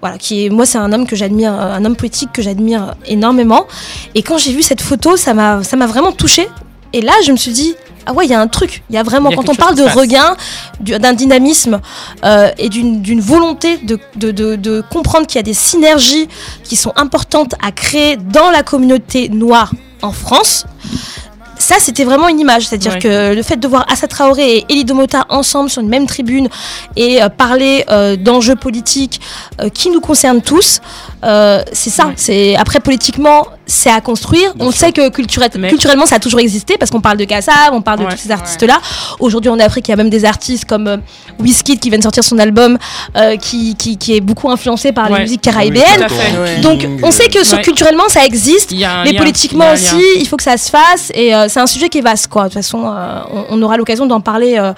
voilà 0.02 0.18
qui 0.18 0.46
est 0.46 0.50
moi 0.50 0.66
c'est 0.66 0.78
un 0.78 0.92
homme 0.94 1.06
que 1.08 1.16
j'admire 1.16 1.54
un 1.54 1.84
homme 1.84 1.96
politique 1.96 2.32
que 2.32 2.42
j'admire 2.42 2.96
énormément. 3.08 3.66
Et 4.16 4.22
quand 4.22 4.38
j'ai 4.38 4.54
vu 4.54 4.62
cette 4.62 4.82
photo 4.82 5.18
ça 5.18 5.34
m'a 5.34 5.64
ça 5.64 5.76
m'a 5.78 5.88
vraiment 5.88 6.12
touchée. 6.12 6.48
Et 6.94 7.02
là 7.02 7.14
je 7.26 7.32
me 7.32 7.38
suis 7.38 7.52
dit 7.52 7.76
ah 8.06 8.14
ouais 8.14 8.26
il 8.26 8.32
y 8.32 8.34
a 8.34 8.40
un 8.42 8.48
truc 8.48 8.84
il 8.90 8.96
y 8.96 8.98
a 8.98 9.04
vraiment 9.04 9.30
Il 9.30 9.34
y 9.36 9.36
a 9.36 9.38
quand 9.44 9.50
on 9.50 9.56
parle 9.56 9.76
de 9.76 9.84
passe. 9.84 9.96
regain 9.96 10.36
du- 10.80 10.98
d'un 10.98 11.14
dynamisme 11.14 11.80
euh, 12.24 12.50
et 12.58 12.70
d'une 12.70 13.22
volonté 13.22 13.78
de, 13.78 14.00
de, 14.16 14.32
de, 14.32 14.56
de 14.56 14.82
comprendre 14.90 15.28
qu'il 15.28 15.38
y 15.38 15.40
a 15.40 15.44
des 15.44 15.54
synergies 15.54 16.28
qui 16.64 16.76
sont 16.76 16.94
importantes 16.96 17.54
à 17.64 17.72
créer 17.72 18.18
dans 18.18 18.52
la 18.52 18.64
communauté 18.64 19.30
noire 19.30 19.72
en 20.02 20.12
France 20.12 20.66
ça, 21.62 21.76
c'était 21.78 22.06
vraiment 22.06 22.30
une 22.30 22.40
image. 22.40 22.68
C'est-à-dire 22.68 22.94
Ouais. 22.94 23.00
que 23.00 23.36
le 23.36 23.44
fait 23.44 23.58
de 23.58 23.68
voir 23.68 23.86
Assa 23.92 24.08
Traoré 24.08 24.60
et 24.60 24.66
Elie 24.72 24.86
Domota 24.86 25.26
ensemble 25.30 25.70
sur 25.70 25.82
une 25.82 25.90
même 25.90 26.08
tribune 26.08 26.48
et 26.96 27.22
euh, 27.22 27.28
parler 27.28 27.84
euh, 27.92 28.16
d'enjeux 28.16 28.56
politiques 28.56 29.20
qui 29.74 29.90
nous 29.90 30.00
concernent 30.00 30.42
tous, 30.42 30.80
c'est 31.22 31.90
ça. 31.90 32.12
C'est 32.16 32.56
Après, 32.56 32.80
politiquement, 32.80 33.46
c'est 33.70 33.90
à 33.92 34.02
construire. 34.02 34.54
on 34.60 34.72
sait 34.72 34.92
que 34.92 35.10
culturel- 35.10 35.50
Mais- 35.58 35.70
culturellement, 35.70 36.06
ça 36.06 36.16
a 36.16 36.20
toujours 36.20 36.40
existé 36.40 36.76
parce 36.78 36.92
qu'on 36.92 37.02
parle 37.02 37.18
de 37.18 37.24
Kassav, 37.26 37.70
on 37.72 37.82
parle 37.82 38.00
de 38.00 38.04
Ouais, 38.06 38.12
tous 38.12 38.18
ces 38.18 38.32
artistes-là. 38.32 38.80
Aujourd'hui, 39.20 39.50
en 39.50 39.60
Afrique, 39.60 39.88
il 39.88 39.92
y 39.92 39.94
a 39.94 39.98
même 39.98 40.10
des 40.10 40.26
artistes 40.26 40.66
comme 40.66 40.88
euh, 40.88 40.98
Wizkid 41.40 41.80
qui 41.80 41.90
vient 41.90 41.98
de 42.00 42.04
sortir 42.04 42.24
son 42.24 42.38
album 42.40 42.78
euh, 43.16 43.38
qui, 43.38 43.76
qui, 43.76 43.98
qui 43.98 44.16
est 44.16 44.22
beaucoup 44.22 44.50
influencé 44.50 44.92
par 44.92 45.10
Ouais. 45.10 45.18
les 45.20 45.24
musiques 45.24 45.42
Oui, 45.46 45.52
caribéennes. 45.54 46.08
Ouais. 46.42 46.62
Donc, 46.62 46.86
on 47.04 47.12
sait 47.12 47.30
que 47.30 47.44
sur- 47.46 47.58
Ouais. 47.58 47.64
culturellement, 47.64 48.08
ça 48.10 48.26
existe. 48.26 48.72
A 48.74 49.04
Mais 49.04 49.12
lien, 49.12 49.20
politiquement 49.20 49.66
a 49.70 49.74
aussi, 49.74 49.96
lien. 49.96 50.02
il 50.20 50.28
faut 50.28 50.38
que 50.38 50.44
ça 50.44 50.58
se 50.58 50.70
fasse. 50.70 51.12
Et 51.14 51.34
euh, 51.36 51.48
c'est 51.48 51.60
un 51.60 51.68
sujet 51.68 51.90
qui 51.90 52.00
est 52.00 52.02
vaste, 52.02 52.28
quoi. 52.28 52.44
De 52.44 52.48
toute 52.50 52.56
façon, 52.56 52.84
euh, 52.86 53.20
on, 53.32 53.46
on 53.58 53.62
aura 53.62 53.78
l'occasion 53.78 54.06
d'en 54.06 54.20
parler 54.22 54.56
euh, 54.58 54.74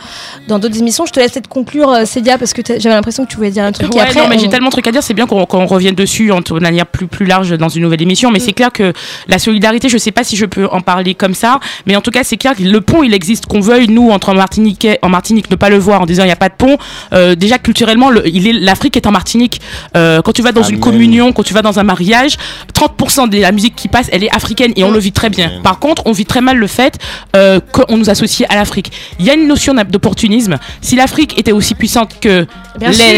dans 0.48 0.60
d'autres 0.60 0.78
émissions. 0.78 1.06
Je 1.06 1.12
te 1.14 1.20
laisse 1.20 1.32
peut-être 1.32 1.48
conclure, 1.48 1.90
euh, 1.90 2.06
Célia, 2.06 2.38
parce 2.38 2.54
que 2.54 2.62
j'avais 2.66 2.96
l'impression 2.96 3.26
que 3.26 3.30
tu 3.32 3.38
voulais 3.38 3.52
dire 3.52 3.64
un 3.64 3.72
truc. 3.72 3.94
et 3.94 3.98
Ouais, 3.98 4.04
après, 4.04 4.20
non, 4.22 4.28
mais 4.28 4.36
on- 4.36 4.40
j'ai 4.40 4.50
tellement 4.50 4.68
de 4.68 4.72
trucs 4.74 4.88
à 4.88 4.92
dire, 4.92 5.04
c'est 5.04 5.14
bien 5.14 5.26
qu'on 5.28 5.66
revienne 5.66 5.96
dessus 5.96 6.32
en 6.32 6.42
de 6.42 6.60
manière 6.60 6.86
plus, 6.86 7.08
plus 7.08 7.26
large 7.26 7.52
dans 7.58 7.70
une 7.70 7.84
nouvelle 7.84 8.02
émission. 8.02 8.32
Mais 8.32 8.40
Mm. 8.40 8.44
c'est 8.46 8.54
clair 8.54 8.72
que 8.72 8.81
la 9.28 9.40
solidarité, 9.40 9.90
je 9.90 9.98
sais 9.98 10.12
pas 10.12 10.24
si 10.24 10.36
je 10.36 10.46
peux 10.46 10.68
en 10.68 10.82
parler 10.82 11.16
comme 11.16 11.34
ça, 11.34 11.60
mais 11.86 11.96
en 11.96 12.02
tout 12.02 12.12
cas, 12.12 12.24
c'est 12.24 12.38
clair 12.38 12.56
que 12.56 12.64
le 12.64 12.82
pont, 12.82 13.04
il 13.04 13.14
existe. 13.14 13.46
Qu'on 13.46 13.60
veuille, 13.62 13.88
nous, 13.88 14.10
entre 14.12 14.34
Martinique, 14.34 14.88
en 15.02 15.10
Martinique, 15.10 15.50
ne 15.50 15.56
pas 15.56 15.70
le 15.70 15.78
voir 15.78 16.02
en 16.02 16.06
disant 16.06 16.24
il 16.24 16.28
n'y 16.28 16.32
a 16.32 16.36
pas 16.38 16.50
de 16.50 16.56
pont. 16.58 16.78
Euh, 17.14 17.36
déjà, 17.36 17.58
culturellement, 17.58 18.10
le- 18.10 18.28
il 18.28 18.48
est- 18.48 18.54
l'Afrique 18.54 18.98
est 18.98 19.06
en 19.08 19.12
Martinique. 19.12 19.62
Euh, 19.98 20.22
quand 20.22 20.32
tu 20.34 20.42
vas 20.42 20.52
dans 20.52 20.64
une 20.64 20.80
communion, 20.80 21.34
quand 21.34 21.44
tu 21.44 21.54
vas 21.54 21.62
dans 21.62 21.80
un 21.80 21.84
mariage, 21.84 22.38
30% 22.74 23.28
de 23.28 23.38
la 23.40 23.52
musique 23.52 23.76
qui 23.76 23.88
passe, 23.88 24.08
elle 24.12 24.24
est 24.24 24.34
africaine 24.36 24.72
et 24.76 24.84
on 24.84 24.92
le 24.92 25.00
vit 25.00 25.12
très 25.12 25.30
bien. 25.30 25.52
Par 25.64 25.80
contre, 25.80 26.04
on 26.06 26.12
vit 26.12 26.26
très 26.26 26.42
mal 26.42 26.58
le 26.58 26.68
fait 26.68 26.98
euh, 27.36 27.60
qu'on 27.72 27.98
nous 27.98 28.10
associe 28.10 28.48
à 28.50 28.56
l'Afrique. 28.56 28.92
Il 29.20 29.26
y 29.26 29.30
a 29.30 29.34
une 29.34 29.48
notion 29.48 29.74
d'opportunisme. 29.74 30.58
Si 30.82 30.96
l'Afrique 30.96 31.38
était 31.40 31.52
aussi 31.52 31.76
puissante 31.76 32.20
que 32.20 32.46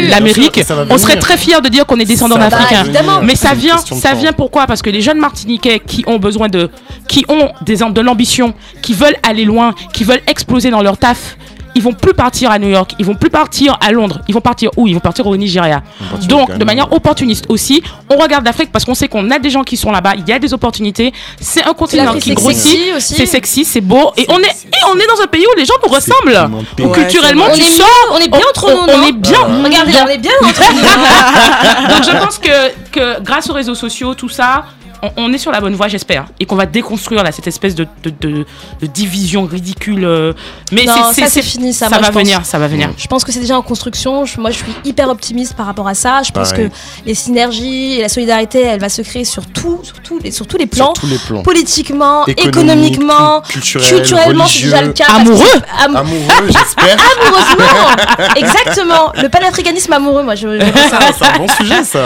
l'Amérique, 0.10 0.60
on 0.90 0.98
serait 0.98 1.14
très 1.20 1.38
fiers 1.38 1.62
de 1.62 1.70
dire 1.70 1.86
qu'on 1.86 2.00
est 2.00 2.06
va 2.38 2.50
d'Africains. 2.50 2.84
Mais 3.26 3.36
ça 3.36 3.54
vient, 3.54 3.78
ça 4.02 4.14
vient 4.22 4.34
pourquoi? 4.34 4.66
Parce 4.68 4.82
que 4.82 4.90
les 4.90 5.02
jeunes 5.02 5.18
Martiniquais 5.54 5.80
qui 5.86 6.04
ont 6.08 6.18
besoin 6.18 6.50
de, 6.50 6.70
qui 7.08 7.26
ont 7.30 7.52
des, 7.62 7.78
de 7.78 8.02
l'ambition, 8.02 8.54
qui 8.82 8.94
veulent 8.94 9.18
aller 9.28 9.46
loin, 9.46 9.74
qui 9.94 10.04
veulent 10.04 10.22
exploser 10.28 10.70
dans 10.72 10.82
leur 10.82 10.98
taf, 10.98 11.38
ils 11.76 11.82
vont 11.82 11.94
plus 11.94 12.14
partir 12.14 12.52
à 12.52 12.60
New 12.60 12.70
York, 12.70 12.94
ils 13.00 13.06
vont 13.06 13.16
plus 13.16 13.32
partir 13.32 13.76
à 13.82 13.92
Londres, 13.92 14.20
ils 14.28 14.34
vont 14.36 14.42
partir 14.42 14.70
où? 14.78 14.88
Ils 14.88 14.94
vont 14.94 15.00
partir 15.00 15.26
au 15.26 15.36
Nigeria. 15.36 15.82
Donc, 16.28 16.56
de 16.56 16.64
manière 16.66 16.92
opportuniste 16.94 17.46
aussi, 17.50 17.82
on 18.12 18.18
regarde 18.18 18.46
l'Afrique 18.46 18.72
parce 18.72 18.86
qu'on 18.86 18.94
sait 18.94 19.08
qu'on 19.08 19.32
a 19.32 19.40
des 19.40 19.50
gens 19.50 19.64
qui 19.64 19.76
sont 19.76 19.92
là-bas, 19.92 20.14
il 20.18 20.28
y 20.30 20.32
a 20.32 20.38
des 20.38 20.54
opportunités, 20.54 21.12
c'est 21.42 21.64
un 21.64 21.74
continent 21.74 22.14
qui 22.20 22.30
grossit, 22.36 22.80
c'est 23.00 23.26
sexy, 23.26 23.66
c'est 23.66 23.82
beau, 23.82 24.12
et 24.18 24.26
on 24.30 24.38
est, 24.40 24.46
et 24.68 24.82
on 24.92 24.96
est 25.00 25.08
dans 25.08 25.24
un 25.24 25.28
pays 25.28 25.46
où 25.52 25.58
les 25.58 25.66
gens 25.66 25.74
nous 25.84 25.92
ressemblent. 25.92 26.50
culturellement, 26.94 27.46
on 27.52 27.56
tu 27.56 27.62
est 27.62 27.72
sors, 27.72 27.88
on 28.14 28.18
est 28.20 28.30
bien 28.30 28.40
entre 28.50 28.66
on- 28.72 28.86
nous, 28.88 28.94
on 28.94 29.08
est 29.08 29.12
bien. 29.14 29.40
Regardez, 29.64 29.94
on 30.06 30.08
est 30.10 30.18
bien 30.20 30.32
entre 30.44 30.74
nous. 30.76 31.90
Donc 31.96 32.04
je 32.04 32.24
pense 32.24 32.38
que, 32.38 32.90
que 32.92 33.20
grâce 33.22 33.50
aux 33.50 33.54
réseaux 33.54 33.76
sociaux, 33.76 34.14
tout 34.14 34.30
ça, 34.30 34.66
on, 35.04 35.12
on 35.18 35.34
est 35.34 35.38
sur 35.38 35.52
la 35.52 35.62
bonne 35.62 35.76
voie, 35.76 35.88
j'espère. 35.88 36.26
Et 36.40 36.46
qu'on 36.46 36.56
va 36.56 36.66
déconstruire 36.66 37.24
là, 37.24 37.32
cette 37.32 37.46
espèce 37.48 37.76
de, 37.76 37.86
de, 38.04 38.10
de- 38.22 38.46
de 38.82 38.88
division 38.88 39.44
ridicule. 39.46 40.06
euh, 40.06 40.34
Mais 40.72 40.86
Non, 40.86 40.94
c'est- 41.14 41.22
ça, 41.22 41.28
c'est 41.28 41.30
c'est 41.30 41.42
fini, 41.44 41.74
ça, 41.74 41.90
Ça 41.90 42.00
moi, 42.00 42.10
va 42.10 42.20
venir, 42.20 42.46
ça 42.46 42.58
va 42.58 42.68
venir. 42.68 42.90
Je 42.98 43.06
pense 43.08 43.24
que 43.24 43.32
c'est 43.32 43.40
déjà 43.42 43.58
en 43.58 43.62
construction. 43.62 44.26
Je- 44.26 44.40
moi, 44.40 44.50
je 44.52 44.58
suis 44.58 44.74
hyper 44.86 45.10
optimiste 45.10 45.54
par 45.56 45.66
rapport 45.66 45.88
à 45.88 45.94
ça. 45.94 46.22
Je 46.26 46.32
pense 46.32 46.52
Pareil. 46.52 46.70
que 46.70 46.76
les 47.06 47.14
synergies 47.14 47.96
et 48.00 48.02
la 48.02 48.10
solidarité, 48.10 48.62
elle 48.62 48.80
va 48.80 48.90
se 48.90 49.02
créer 49.04 49.26
sur, 49.26 49.46
tout, 49.46 49.80
sur, 49.84 50.00
tous 50.02 50.20
les, 50.20 50.32
sur 50.32 50.48
tous 50.48 50.58
les 50.58 50.66
plans. 50.68 50.94
Sur 50.96 51.02
tous 51.04 51.08
les 51.08 51.18
plans. 51.18 51.44
Politiquement, 51.44 52.26
Économique, 52.26 52.48
économiquement, 52.48 53.42
tout, 53.42 53.52
culturel, 53.52 53.88
culturellement, 53.96 54.46
c'est 54.48 54.64
déjà 54.64 54.82
le 54.82 54.94
cas. 54.94 55.06
que- 55.06 55.12
Amoureux. 55.12 55.62
Am- 55.84 55.96
Amoureux, 55.98 56.48
j'espère. 56.48 56.98
Amoureusement 57.28 58.34
Exactement 58.36 59.12
Le 59.22 59.28
panafricanisme 59.30 59.92
amoureux, 59.94 60.24
moi 60.24 60.36
je, 60.36 60.60
je 60.60 60.66
c'est 61.18 61.26
un 61.26 61.38
bon 61.38 61.48
sujet, 61.48 61.84
ça. 61.84 62.06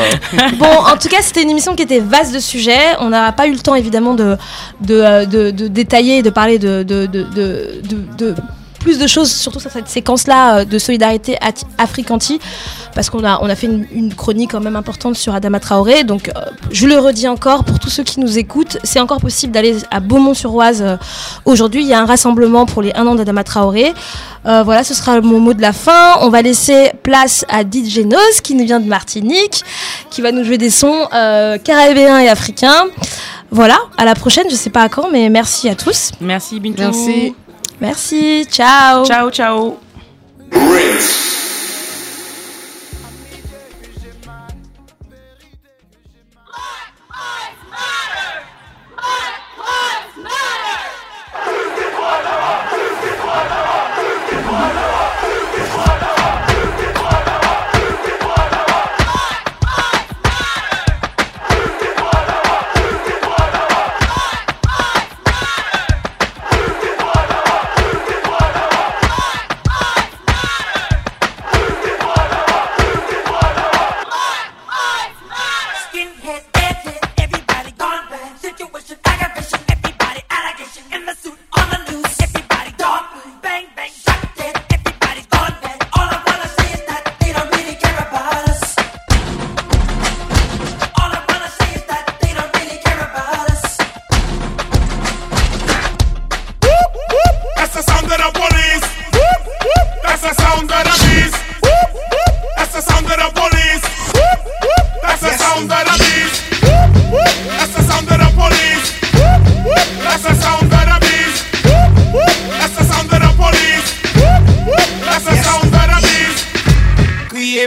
Bon, 0.57 0.65
en 0.65 0.98
tout 0.98 1.07
cas, 1.10 1.18
c'était 1.22 1.44
une 1.44 1.49
émission 1.52 1.76
qui 1.76 1.84
était 1.84 1.99
vaste 1.99 2.34
de 2.34 2.40
sujets. 2.40 2.86
On 2.99 3.09
n'a 3.09 3.31
pas 3.31 3.47
eu 3.47 3.51
le 3.53 3.59
temps, 3.59 3.76
évidemment, 3.76 4.14
de, 4.14 4.38
de, 4.81 4.95
euh, 4.95 5.26
de, 5.26 5.51
de 5.51 5.68
détailler 5.68 6.22
de 6.22 6.30
parler 6.30 6.59
de 6.59 6.84
plus 8.88 8.99
de 8.99 9.07
choses, 9.07 9.30
surtout 9.30 9.59
sur 9.59 9.69
cette 9.69 9.89
séquence-là 9.89 10.59
euh, 10.59 10.65
de 10.65 10.80
solidarité 10.80 11.38
Afrique-Anti, 11.77 12.39
parce 12.95 13.09
qu'on 13.09 13.26
a, 13.26 13.38
on 13.41 13.49
a 13.49 13.55
fait 13.55 13.68
une, 13.68 13.85
une 13.91 14.14
chronique 14.15 14.51
quand 14.51 14.61
même 14.61 14.77
importante 14.77 15.18
sur 15.18 15.35
Adama 15.35 15.59
Traoré. 15.59 16.05
Donc, 16.05 16.30
euh, 16.30 16.31
je 16.72 16.88
le 16.88 16.97
redis 16.97 17.27
encore, 17.27 17.65
pour 17.65 17.80
tous 17.80 17.89
ceux 17.89 18.03
qui 18.03 18.22
nous 18.22 18.38
écoutent, 18.38 18.77
c'est 18.85 19.01
encore 19.01 19.19
possible 19.19 19.51
d'aller 19.51 19.76
à 19.91 19.99
Beaumont-sur-Oise 19.99 20.81
euh, 20.81 20.95
aujourd'hui. 21.43 21.81
Il 21.81 21.88
y 21.89 21.93
a 21.93 21.99
un 22.01 22.05
rassemblement 22.05 22.65
pour 22.65 22.81
les 22.81 22.93
1 22.93 23.05
an 23.07 23.15
d'Adama 23.15 23.43
Traoré. 23.43 23.93
Euh, 24.45 24.64
voilà, 24.64 24.84
ce 24.85 24.93
sera 24.93 25.19
mon 25.19 25.39
mot 25.39 25.53
de 25.53 25.61
la 25.61 25.73
fin. 25.73 26.15
On 26.22 26.30
va 26.30 26.41
laisser 26.41 26.91
place 27.03 27.43
à 27.49 27.64
DJ 27.64 27.99
Nos, 28.05 28.18
qui 28.41 28.55
nous 28.55 28.64
vient 28.64 28.80
de 28.80 28.88
Martinique, 28.88 29.64
qui 30.09 30.22
va 30.22 30.31
nous 30.31 30.45
jouer 30.45 30.57
des 30.57 30.69
sons 30.69 31.07
euh, 31.14 31.57
caribéens 31.57 32.19
et 32.19 32.30
africains. 32.30 32.85
Voilà, 33.51 33.77
à 33.97 34.05
la 34.05 34.14
prochaine, 34.14 34.45
je 34.49 34.55
sais 34.55 34.69
pas 34.69 34.84
à 34.84 34.89
quand, 34.89 35.09
mais 35.11 35.30
merci 35.30 35.68
à 35.69 35.76
tous. 35.76 36.11
Merci 36.22 36.59
Bintou. 36.59 36.81
Merci. 36.81 37.34
Merci, 37.79 38.45
ciao. 38.49 39.05
Ciao, 39.05 39.29
ciao. 39.31 39.79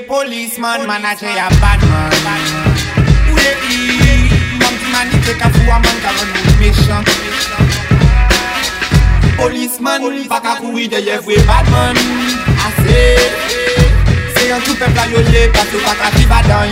a 0.00 0.06
policeman, 0.06 0.86
man 0.86 1.04
I 1.04 1.14
say 1.14 1.32
a 1.32 1.48
bad 1.60 1.80
man. 1.90 2.12
Who 3.28 3.34
they 3.36 3.56
eat? 3.68 4.32
Monkey 4.60 4.88
man, 4.92 5.06
he 5.12 5.18
take 5.24 5.42
a 5.44 5.48
fool, 5.52 5.66
man 5.66 5.96
can 6.00 6.12
run 6.16 6.30
with 6.32 6.56
mission. 6.60 7.02
Policeman, 9.36 10.28
back 10.28 10.44
a 10.44 10.52
couille 10.60 10.88
de 10.88 11.00
yev 11.00 11.26
we 11.26 11.36
bad 11.48 11.66
man. 11.72 11.96
I 11.96 12.70
say, 12.80 13.16
say 14.36 14.52
un 14.52 14.60
tout 14.60 14.76
peuple 14.76 15.00
a 15.00 15.04
yo 15.10 15.20
ye, 15.32 15.48
parce 15.52 15.68
que 15.68 15.78
back 15.84 16.00
a 16.00 16.08
qui 16.16 16.24
va 16.24 16.40
man, 16.48 16.70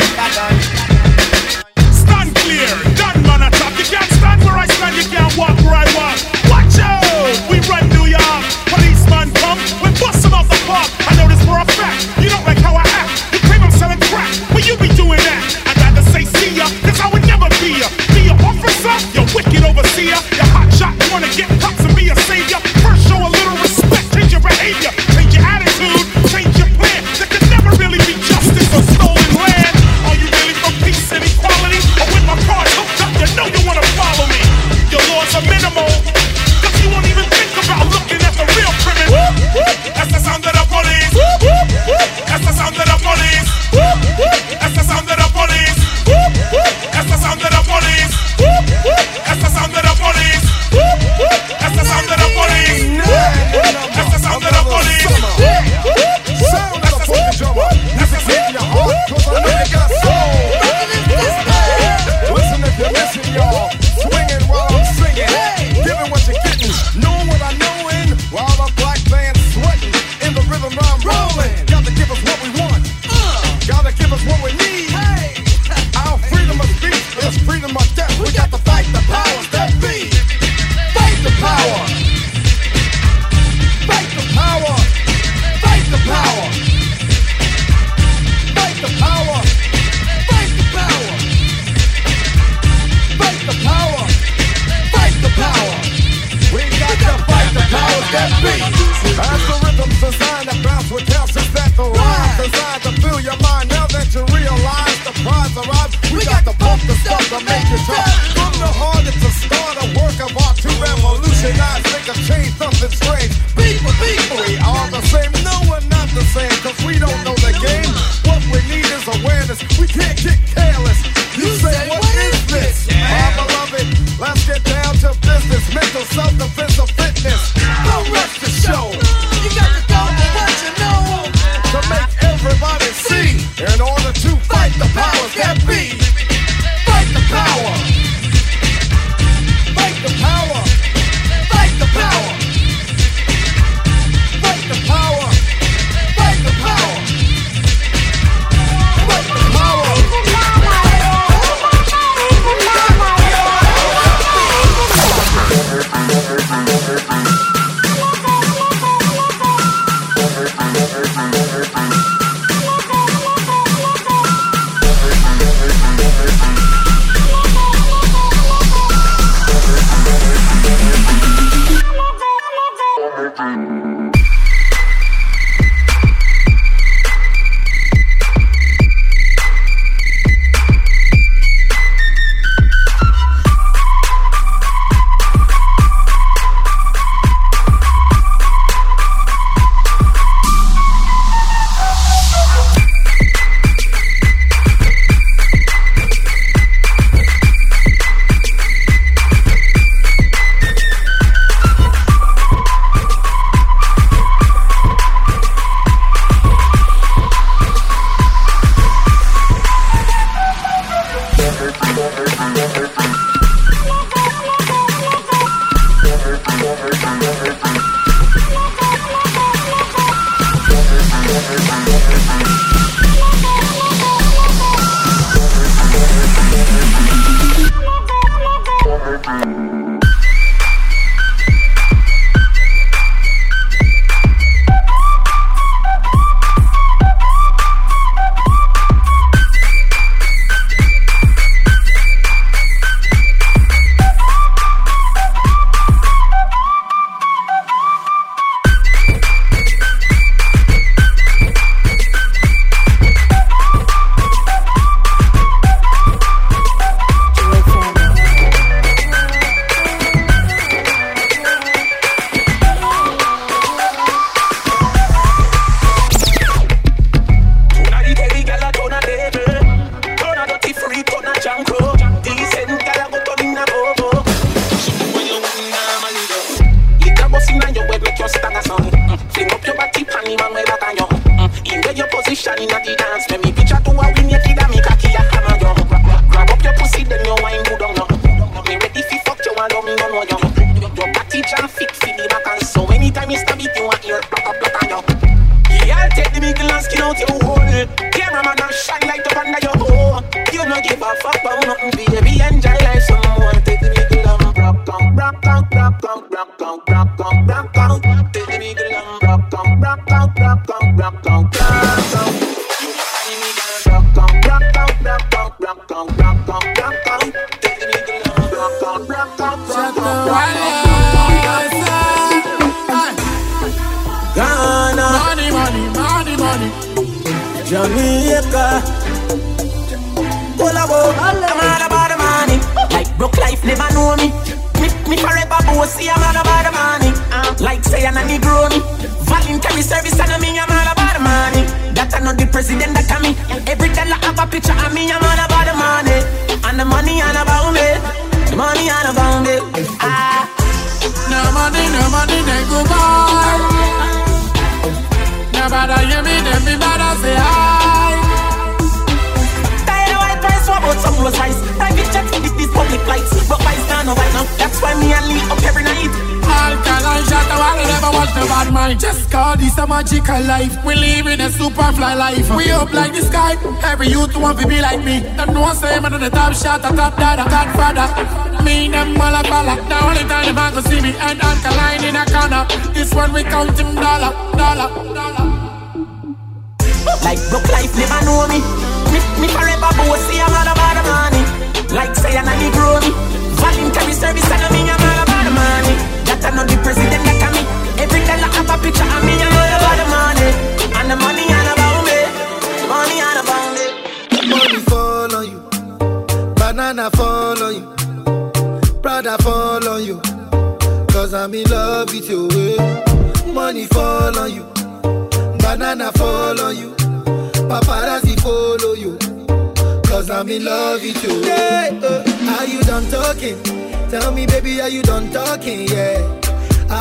Stand 1.93 2.35
clear, 2.35 2.69
done 2.97 3.23
man 3.27 3.43
a 3.43 3.51
top. 3.51 3.73
You 3.79 3.85
can't 3.85 4.11
stand 4.17 4.45
where 4.45 4.59
I 4.59 4.67
stand, 4.67 4.97
you 4.97 5.05
can't 5.09 5.37
walk 5.37 5.57
where 5.65 5.77
I 5.77 5.87
walk. 5.97 6.19
Watch 6.49 6.79
out, 6.81 7.05
we 7.51 7.61
run 7.69 7.89
New 7.91 8.07
York. 8.07 8.43
Policeman 8.73 9.33
come, 9.41 9.61
we 9.83 9.91
bust 10.01 10.25
him 10.25 10.35
off 10.35 10.49
the 10.49 10.57
park. 10.67 10.98
wanna 21.20 21.35
get 21.36 21.58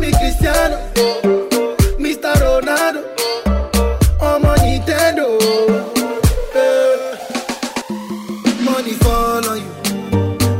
Me 0.00 0.10
Cristiano, 0.10 0.76
Mr. 1.98 2.32
Ronaldo, 2.42 3.00
I'm 4.20 4.42
Nintendo. 4.42 5.38
Eh. 6.54 7.16
Money 8.64 8.92
fall 9.02 9.48
on 9.48 9.58
you, 9.58 9.70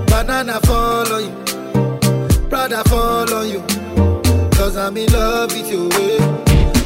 banana 0.07 0.61
fall 0.63 1.13
on 1.13 1.23
you, 1.25 1.33
Prada 2.49 2.83
fall 2.89 3.35
on 3.35 3.49
you. 3.49 3.61
Cause 4.57 4.77
I'm 4.77 4.97
in 4.97 5.13
love 5.13 5.51
with 5.53 5.71
you. 5.71 5.89
eh. 5.93 6.19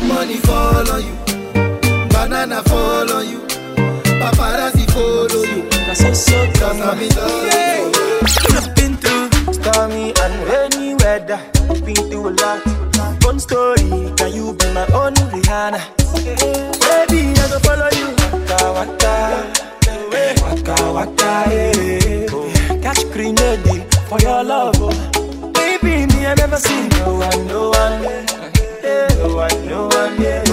Money 0.06 0.36
fall 0.38 0.90
on 0.90 1.02
you. 1.06 1.14
Banana 2.08 2.62
fall 2.64 3.12
on 3.12 3.28
you. 3.28 3.40
Paparazzi 4.20 4.86
follow 4.90 5.42
you. 5.44 5.62
Cause 5.70 6.00
I'm 6.80 6.98
in 6.98 7.14
love 7.14 7.38
with 7.44 7.52
you. 7.52 8.56
I've 8.56 8.74
been 8.74 8.94
through 8.96 9.52
stormy 9.52 10.12
and 10.22 10.34
rainy 10.48 10.77
weather. 11.08 11.40
Been 11.84 11.96
through 12.10 12.28
a 12.28 12.32
lot. 12.42 12.60
One 13.24 13.38
story, 13.38 13.84
can 14.18 14.30
you 14.36 14.46
be 14.58 14.66
my 14.76 14.86
own 15.00 15.14
Rihanna? 15.32 15.80
Baby, 16.84 17.20
I 17.40 17.44
go 17.52 17.58
follow 17.66 17.90
you. 18.00 18.08
Waka 18.76 19.14
eh, 19.88 20.34
waka, 20.42 20.74
waka 20.74 20.74
waka, 20.96 21.30
yeah. 21.50 22.80
Catch 22.84 23.02
grenade 23.12 23.84
for 24.08 24.18
your 24.20 24.42
love, 24.44 24.76
oh. 24.80 24.92
Baby, 25.56 25.94
me 26.12 26.26
I 26.26 26.34
never 26.34 26.56
seen 26.56 26.92
eh. 26.92 26.98
no 26.98 27.14
one, 27.26 27.46
no 27.46 27.60
one, 27.70 28.02
yeah. 28.82 29.08
no 29.20 29.36
one, 29.42 29.58
no 29.66 29.80
one, 29.88 30.14
yeah. 30.22 30.47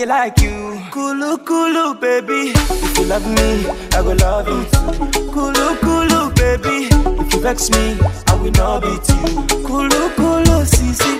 Be 0.00 0.06
like 0.06 0.40
you. 0.40 0.80
Kulu 0.90 1.36
kulu, 1.38 1.94
baby. 2.00 2.52
If 2.56 2.98
you 2.98 3.04
love 3.04 3.26
me, 3.26 3.66
I 3.92 4.02
go 4.02 4.12
love 4.12 4.48
you 4.48 4.64
too. 4.72 5.30
Kulu 5.32 5.66
kulu, 5.84 6.20
baby. 6.34 6.88
If 7.20 7.32
you 7.34 7.40
vex 7.40 7.70
me, 7.70 7.98
I 8.28 8.34
will 8.40 8.50
not 8.52 8.82
beat 8.82 9.06
you. 9.08 9.24
Kulu 9.66 10.02
kulu, 10.18 10.56
sisi. 10.72 11.12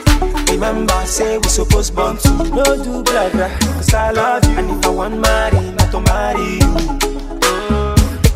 Remember, 0.50 1.00
say 1.04 1.36
we 1.38 1.48
supposed 1.48 1.94
born 1.94 2.16
to 2.18 2.30
no 2.56 2.64
do 2.84 3.02
blah 3.02 3.28
blah. 3.30 3.50
Cause 3.76 3.94
I 3.94 4.10
love 4.12 4.44
you, 4.44 4.58
and 4.58 4.70
if 4.70 4.86
I 4.86 4.88
want 4.88 5.18
marry, 5.20 5.60
not 5.78 5.90
to 5.92 6.00
marry 6.00 6.50
you. 6.62 6.72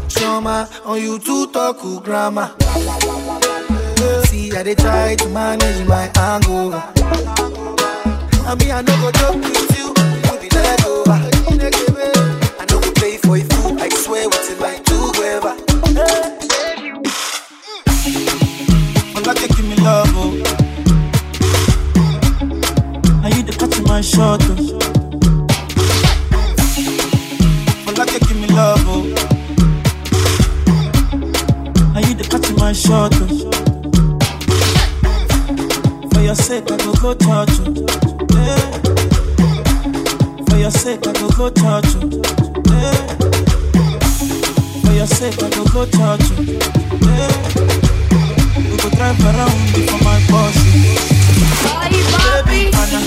Trauma 0.08 0.68
on 0.84 1.00
you 1.00 1.18
to 1.18 1.46
talk 1.52 1.80
to 1.80 2.00
grammar. 2.00 2.50
See, 4.26 4.52
I 4.56 4.62
they 4.62 4.74
try 4.74 5.14
to 5.16 5.28
manage 5.28 5.86
my 5.88 6.10
anger. 6.16 6.82
I 8.46 8.54
mean, 8.56 8.70
I 8.72 8.82
know 8.82 8.96
go 9.00 9.10
joke 9.12 9.42
with 9.42 9.73
you, 10.54 11.04
you 11.50 11.58
be 11.58 11.58
let 11.58 11.74
go. 11.74 11.94
I 12.60 12.64
know 12.70 12.80
go 12.80 12.92
pay 12.92 13.18
for 13.18 13.36
your 40.64 40.70
sake, 40.70 41.06
I 41.06 41.12
go 41.12 41.28
go 41.36 41.50
touch 41.50 41.92
you. 41.92 42.22
Yeah. 42.72 42.96
For 44.80 44.92
your 44.96 45.06
sake, 45.06 45.42
I 45.42 45.50
go 45.50 45.64
go 45.66 45.84
touch 45.84 46.24
you. 46.30 46.56
Yeah. 47.04 47.32
We 48.56 48.76
go 48.80 48.88
drive 48.96 49.20
around 49.28 49.60
before 49.76 50.00
my 50.00 50.16
boss. 50.30 50.56
Baby, 52.48 52.72
Anna, 52.72 53.00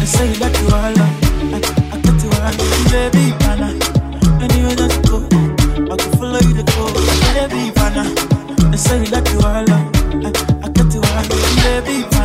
they 0.00 0.06
say 0.06 0.32
you 0.32 0.40
like 0.40 0.56
you 0.56 0.68
all 0.72 0.96
I, 0.96 1.10
I 1.92 1.98
get 2.00 2.22
you 2.24 2.30
all 2.32 2.56
baby, 2.88 3.24
Anna. 3.44 3.68
Anywhere 4.40 4.76
that 4.80 4.92
you 4.96 5.02
go. 5.04 5.18
I 5.92 5.96
can 5.98 6.12
follow 6.16 6.40
you 6.40 6.54
to 6.56 6.64
go. 6.64 6.84
Baby, 7.36 7.72
Anna, 7.76 8.04
they 8.70 8.76
say 8.78 9.04
you 9.04 9.10
like 9.10 9.28
you 9.32 9.40
all 9.40 9.68
I, 9.68 10.32
I 10.64 10.68
get 10.70 10.94
you 10.94 11.02
all 11.02 11.28
baby. 11.84 12.15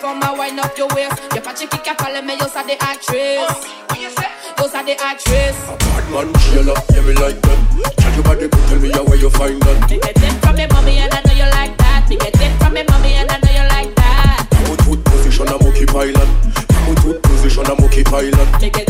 For 0.00 0.14
my 0.16 0.32
wine 0.32 0.58
up 0.58 0.78
your 0.78 0.88
waist. 0.96 1.20
Your 1.34 1.42
patchy 1.42 1.66
kick 1.66 1.86
a 1.86 1.94
follow 1.94 2.22
me, 2.22 2.32
you're 2.32 2.48
the 2.48 2.76
actress. 2.80 3.52
Those 4.56 4.74
are 4.74 4.82
the 4.82 4.96
actress. 4.96 5.52
A 5.68 5.76
bad 5.76 6.04
man, 6.08 6.32
chill 6.40 6.70
up, 6.70 6.82
yeah, 6.88 7.04
me 7.04 7.12
like 7.20 7.36
them. 7.42 7.60
Tell 8.00 8.14
your 8.14 8.24
body, 8.24 8.48
tell 8.48 8.80
me 8.80 8.88
how 8.92 9.04
where 9.04 9.18
you 9.18 9.28
find 9.28 9.60
them. 9.60 9.76
Me 9.90 10.00
get 10.00 10.14
them 10.14 10.40
from 10.40 10.56
me 10.56 10.66
mommy 10.72 10.96
and 10.96 11.12
I 11.12 11.20
know 11.20 11.34
you 11.36 11.50
like 11.52 11.76
that. 11.76 12.08
Me 12.08 12.16
get 12.16 12.32
them 12.32 12.58
from 12.58 12.72
me 12.72 12.82
mommy 12.88 13.12
and 13.12 13.30
I 13.30 13.36
know 13.44 13.52
you 13.52 13.68
like 13.68 13.94
that. 13.96 14.48
Put 14.64 14.80
foot 14.88 15.04
position, 15.04 15.48
I'm 15.48 15.60
okay 15.68 15.84
pilot. 15.84 16.28
Put 16.88 16.98
foot 17.00 17.22
position, 17.22 17.66
I'm 17.66 17.84
okay 17.84 18.02
pilot. 18.02 18.48
Me 18.62 18.70
get 18.70 18.89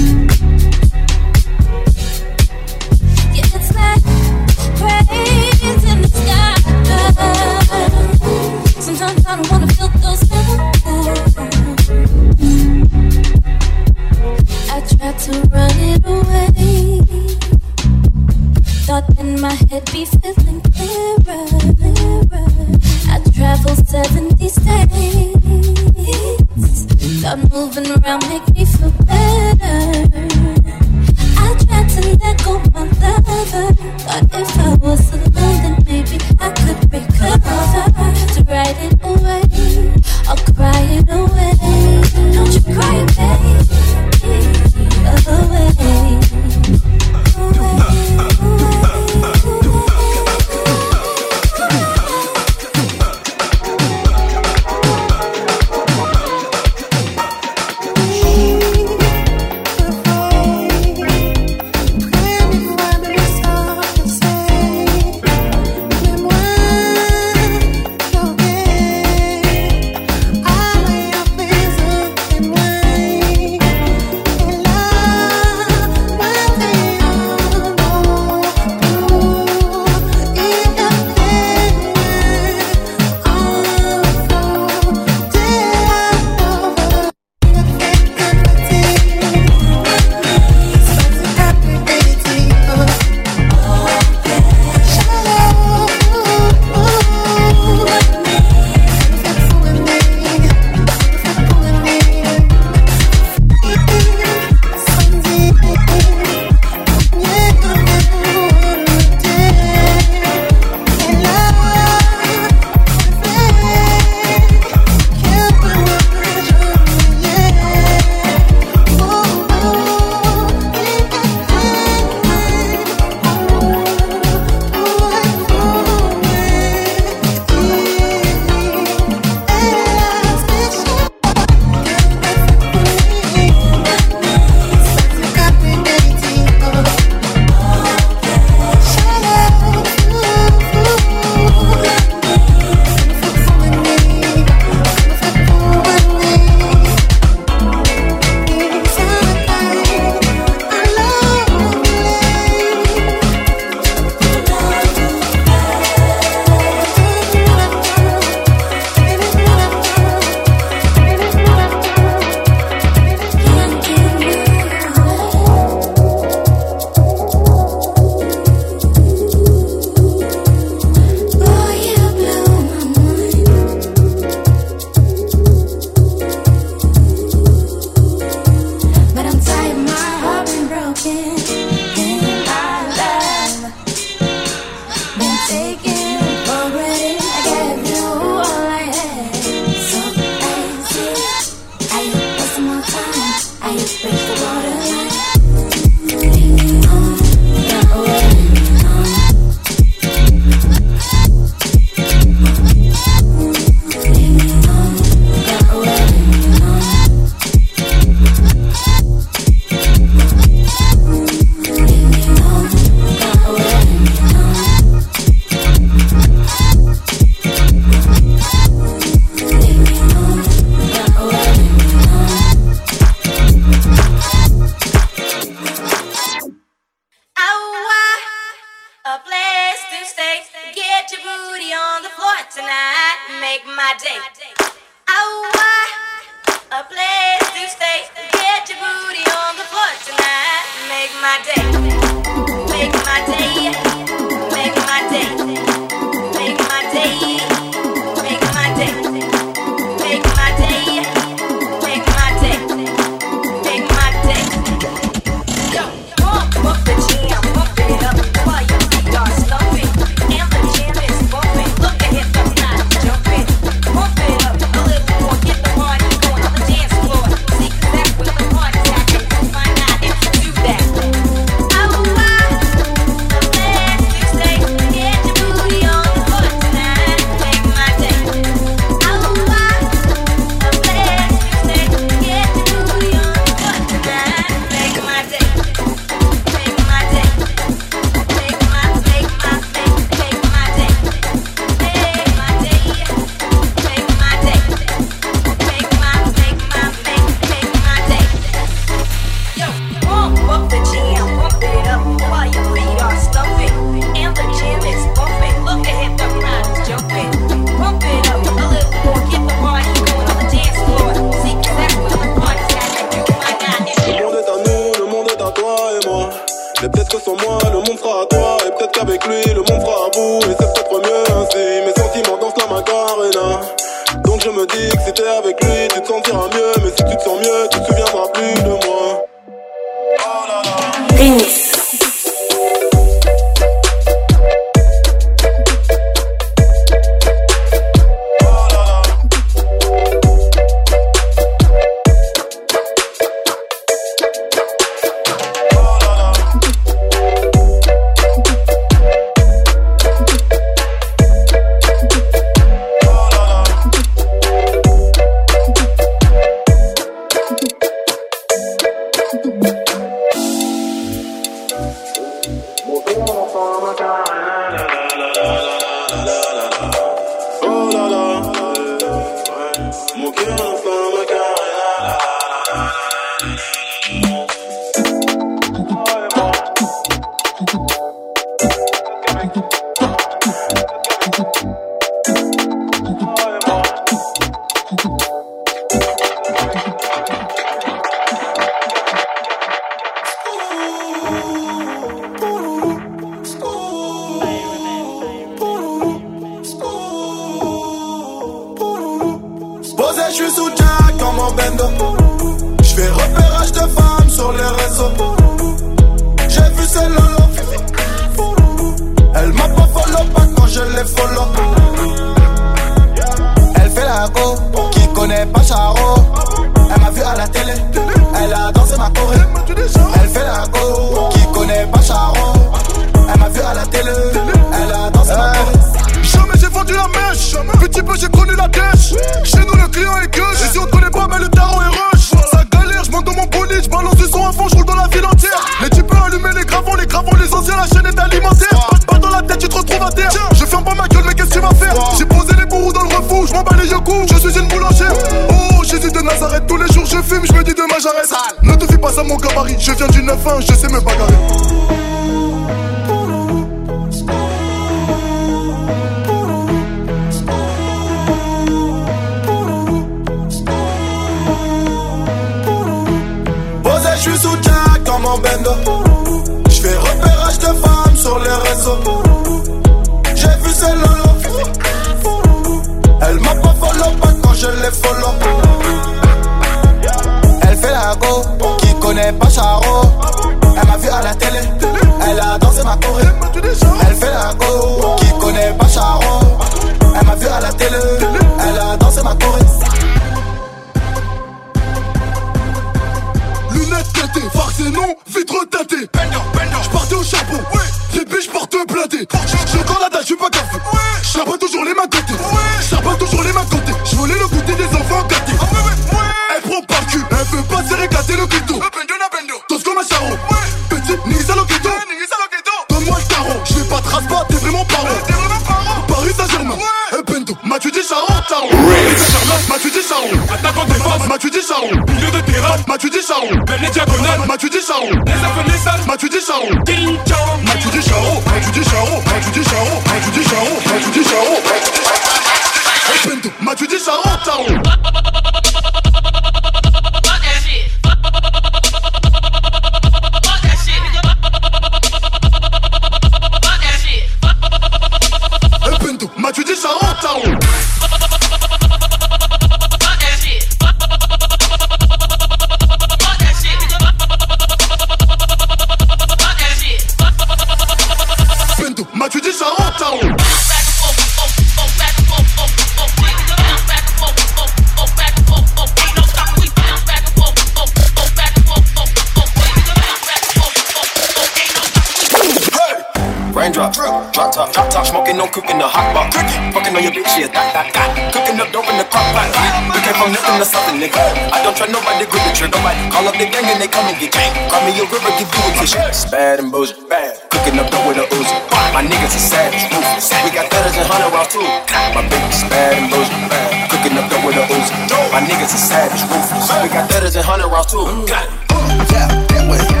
and 597.40 597.48
hundred 597.48 597.68
rounds 597.68 597.90
too. 597.90 597.96
Mm. 597.96 598.28
Got 598.28 598.44
it. 598.44 599.70
Way 599.70 600.00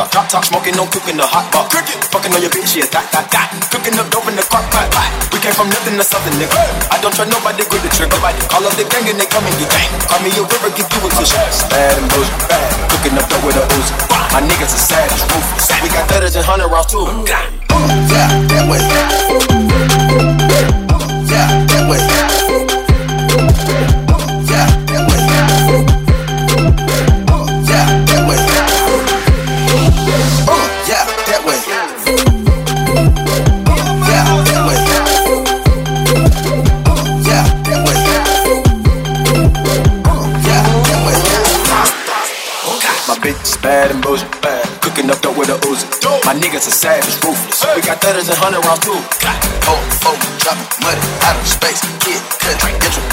top, 0.00 0.08
drop 0.12 0.26
top, 0.28 0.44
smoking, 0.44 0.74
no 0.76 0.86
cooking 0.88 1.16
the 1.16 1.26
hot 1.26 1.52
pot. 1.52 1.68
Cooking, 1.68 2.00
fucking 2.08 2.32
on 2.32 2.40
your 2.40 2.48
bitch, 2.48 2.72
yeah, 2.76 2.88
that, 2.88 3.04
that, 3.12 3.28
that. 3.28 3.52
Cooking 3.68 3.92
up 4.00 4.08
dope 4.08 4.24
in 4.32 4.36
the 4.36 4.44
crock 4.48 4.64
pot. 4.72 4.88
We 5.32 5.38
came 5.44 5.52
from 5.52 5.68
nothing 5.68 6.00
to 6.00 6.04
something, 6.04 6.32
nigga. 6.40 6.56
Hey. 6.56 6.96
I 6.96 6.96
don't 7.04 7.12
try 7.12 7.28
nobody, 7.28 7.68
grip 7.68 7.84
the 7.84 7.92
trigger. 7.92 8.16
Nobody. 8.16 8.40
Call 8.48 8.64
up 8.64 8.72
the 8.80 8.86
gang 8.88 9.04
and 9.12 9.20
they 9.20 9.28
come 9.28 9.44
and 9.44 9.56
get 9.60 9.68
gang. 9.68 9.90
Call 10.08 10.20
me 10.24 10.32
a 10.32 10.42
river, 10.46 10.70
give 10.72 10.88
you 10.88 11.00
a 11.04 11.08
tissue. 11.12 11.36
Bad 11.68 12.00
and 12.00 12.08
bullshit, 12.08 12.40
bad. 12.48 12.64
Cooking 12.88 13.14
up 13.20 13.26
dope 13.28 13.44
with 13.44 13.60
a 13.60 13.64
ooze. 13.76 13.90
My 14.32 14.40
niggas 14.40 14.72
are 14.72 14.84
savage, 14.88 15.20
ruthless. 15.28 15.68
We 15.84 15.88
got 15.92 16.08
thudders 16.08 16.36
and 16.36 16.46
hundred 16.46 16.72
rounds 16.72 16.88
too. 16.88 17.04
Yeah, 17.04 18.30
that 18.56 18.64
way. 18.70 18.80
Yeah, 21.28 21.48
that 21.68 21.84
way. 21.90 22.19
It's 46.60 46.66
a 46.66 46.72
savage, 46.72 47.14
ruthless. 47.24 47.64
We 47.74 47.80
got 47.80 48.02
thudders 48.02 48.28
and 48.28 48.36
hundred 48.36 48.62
rounds 48.66 48.80
too. 48.84 48.92
Oh, 48.92 49.80
oh, 50.04 50.36
drop 50.44 50.58
money 50.82 51.00
out 51.24 51.40
of 51.40 51.48
space. 51.48 51.80
Kid 52.04 52.20
country, 52.38 52.72
intro 52.74 53.09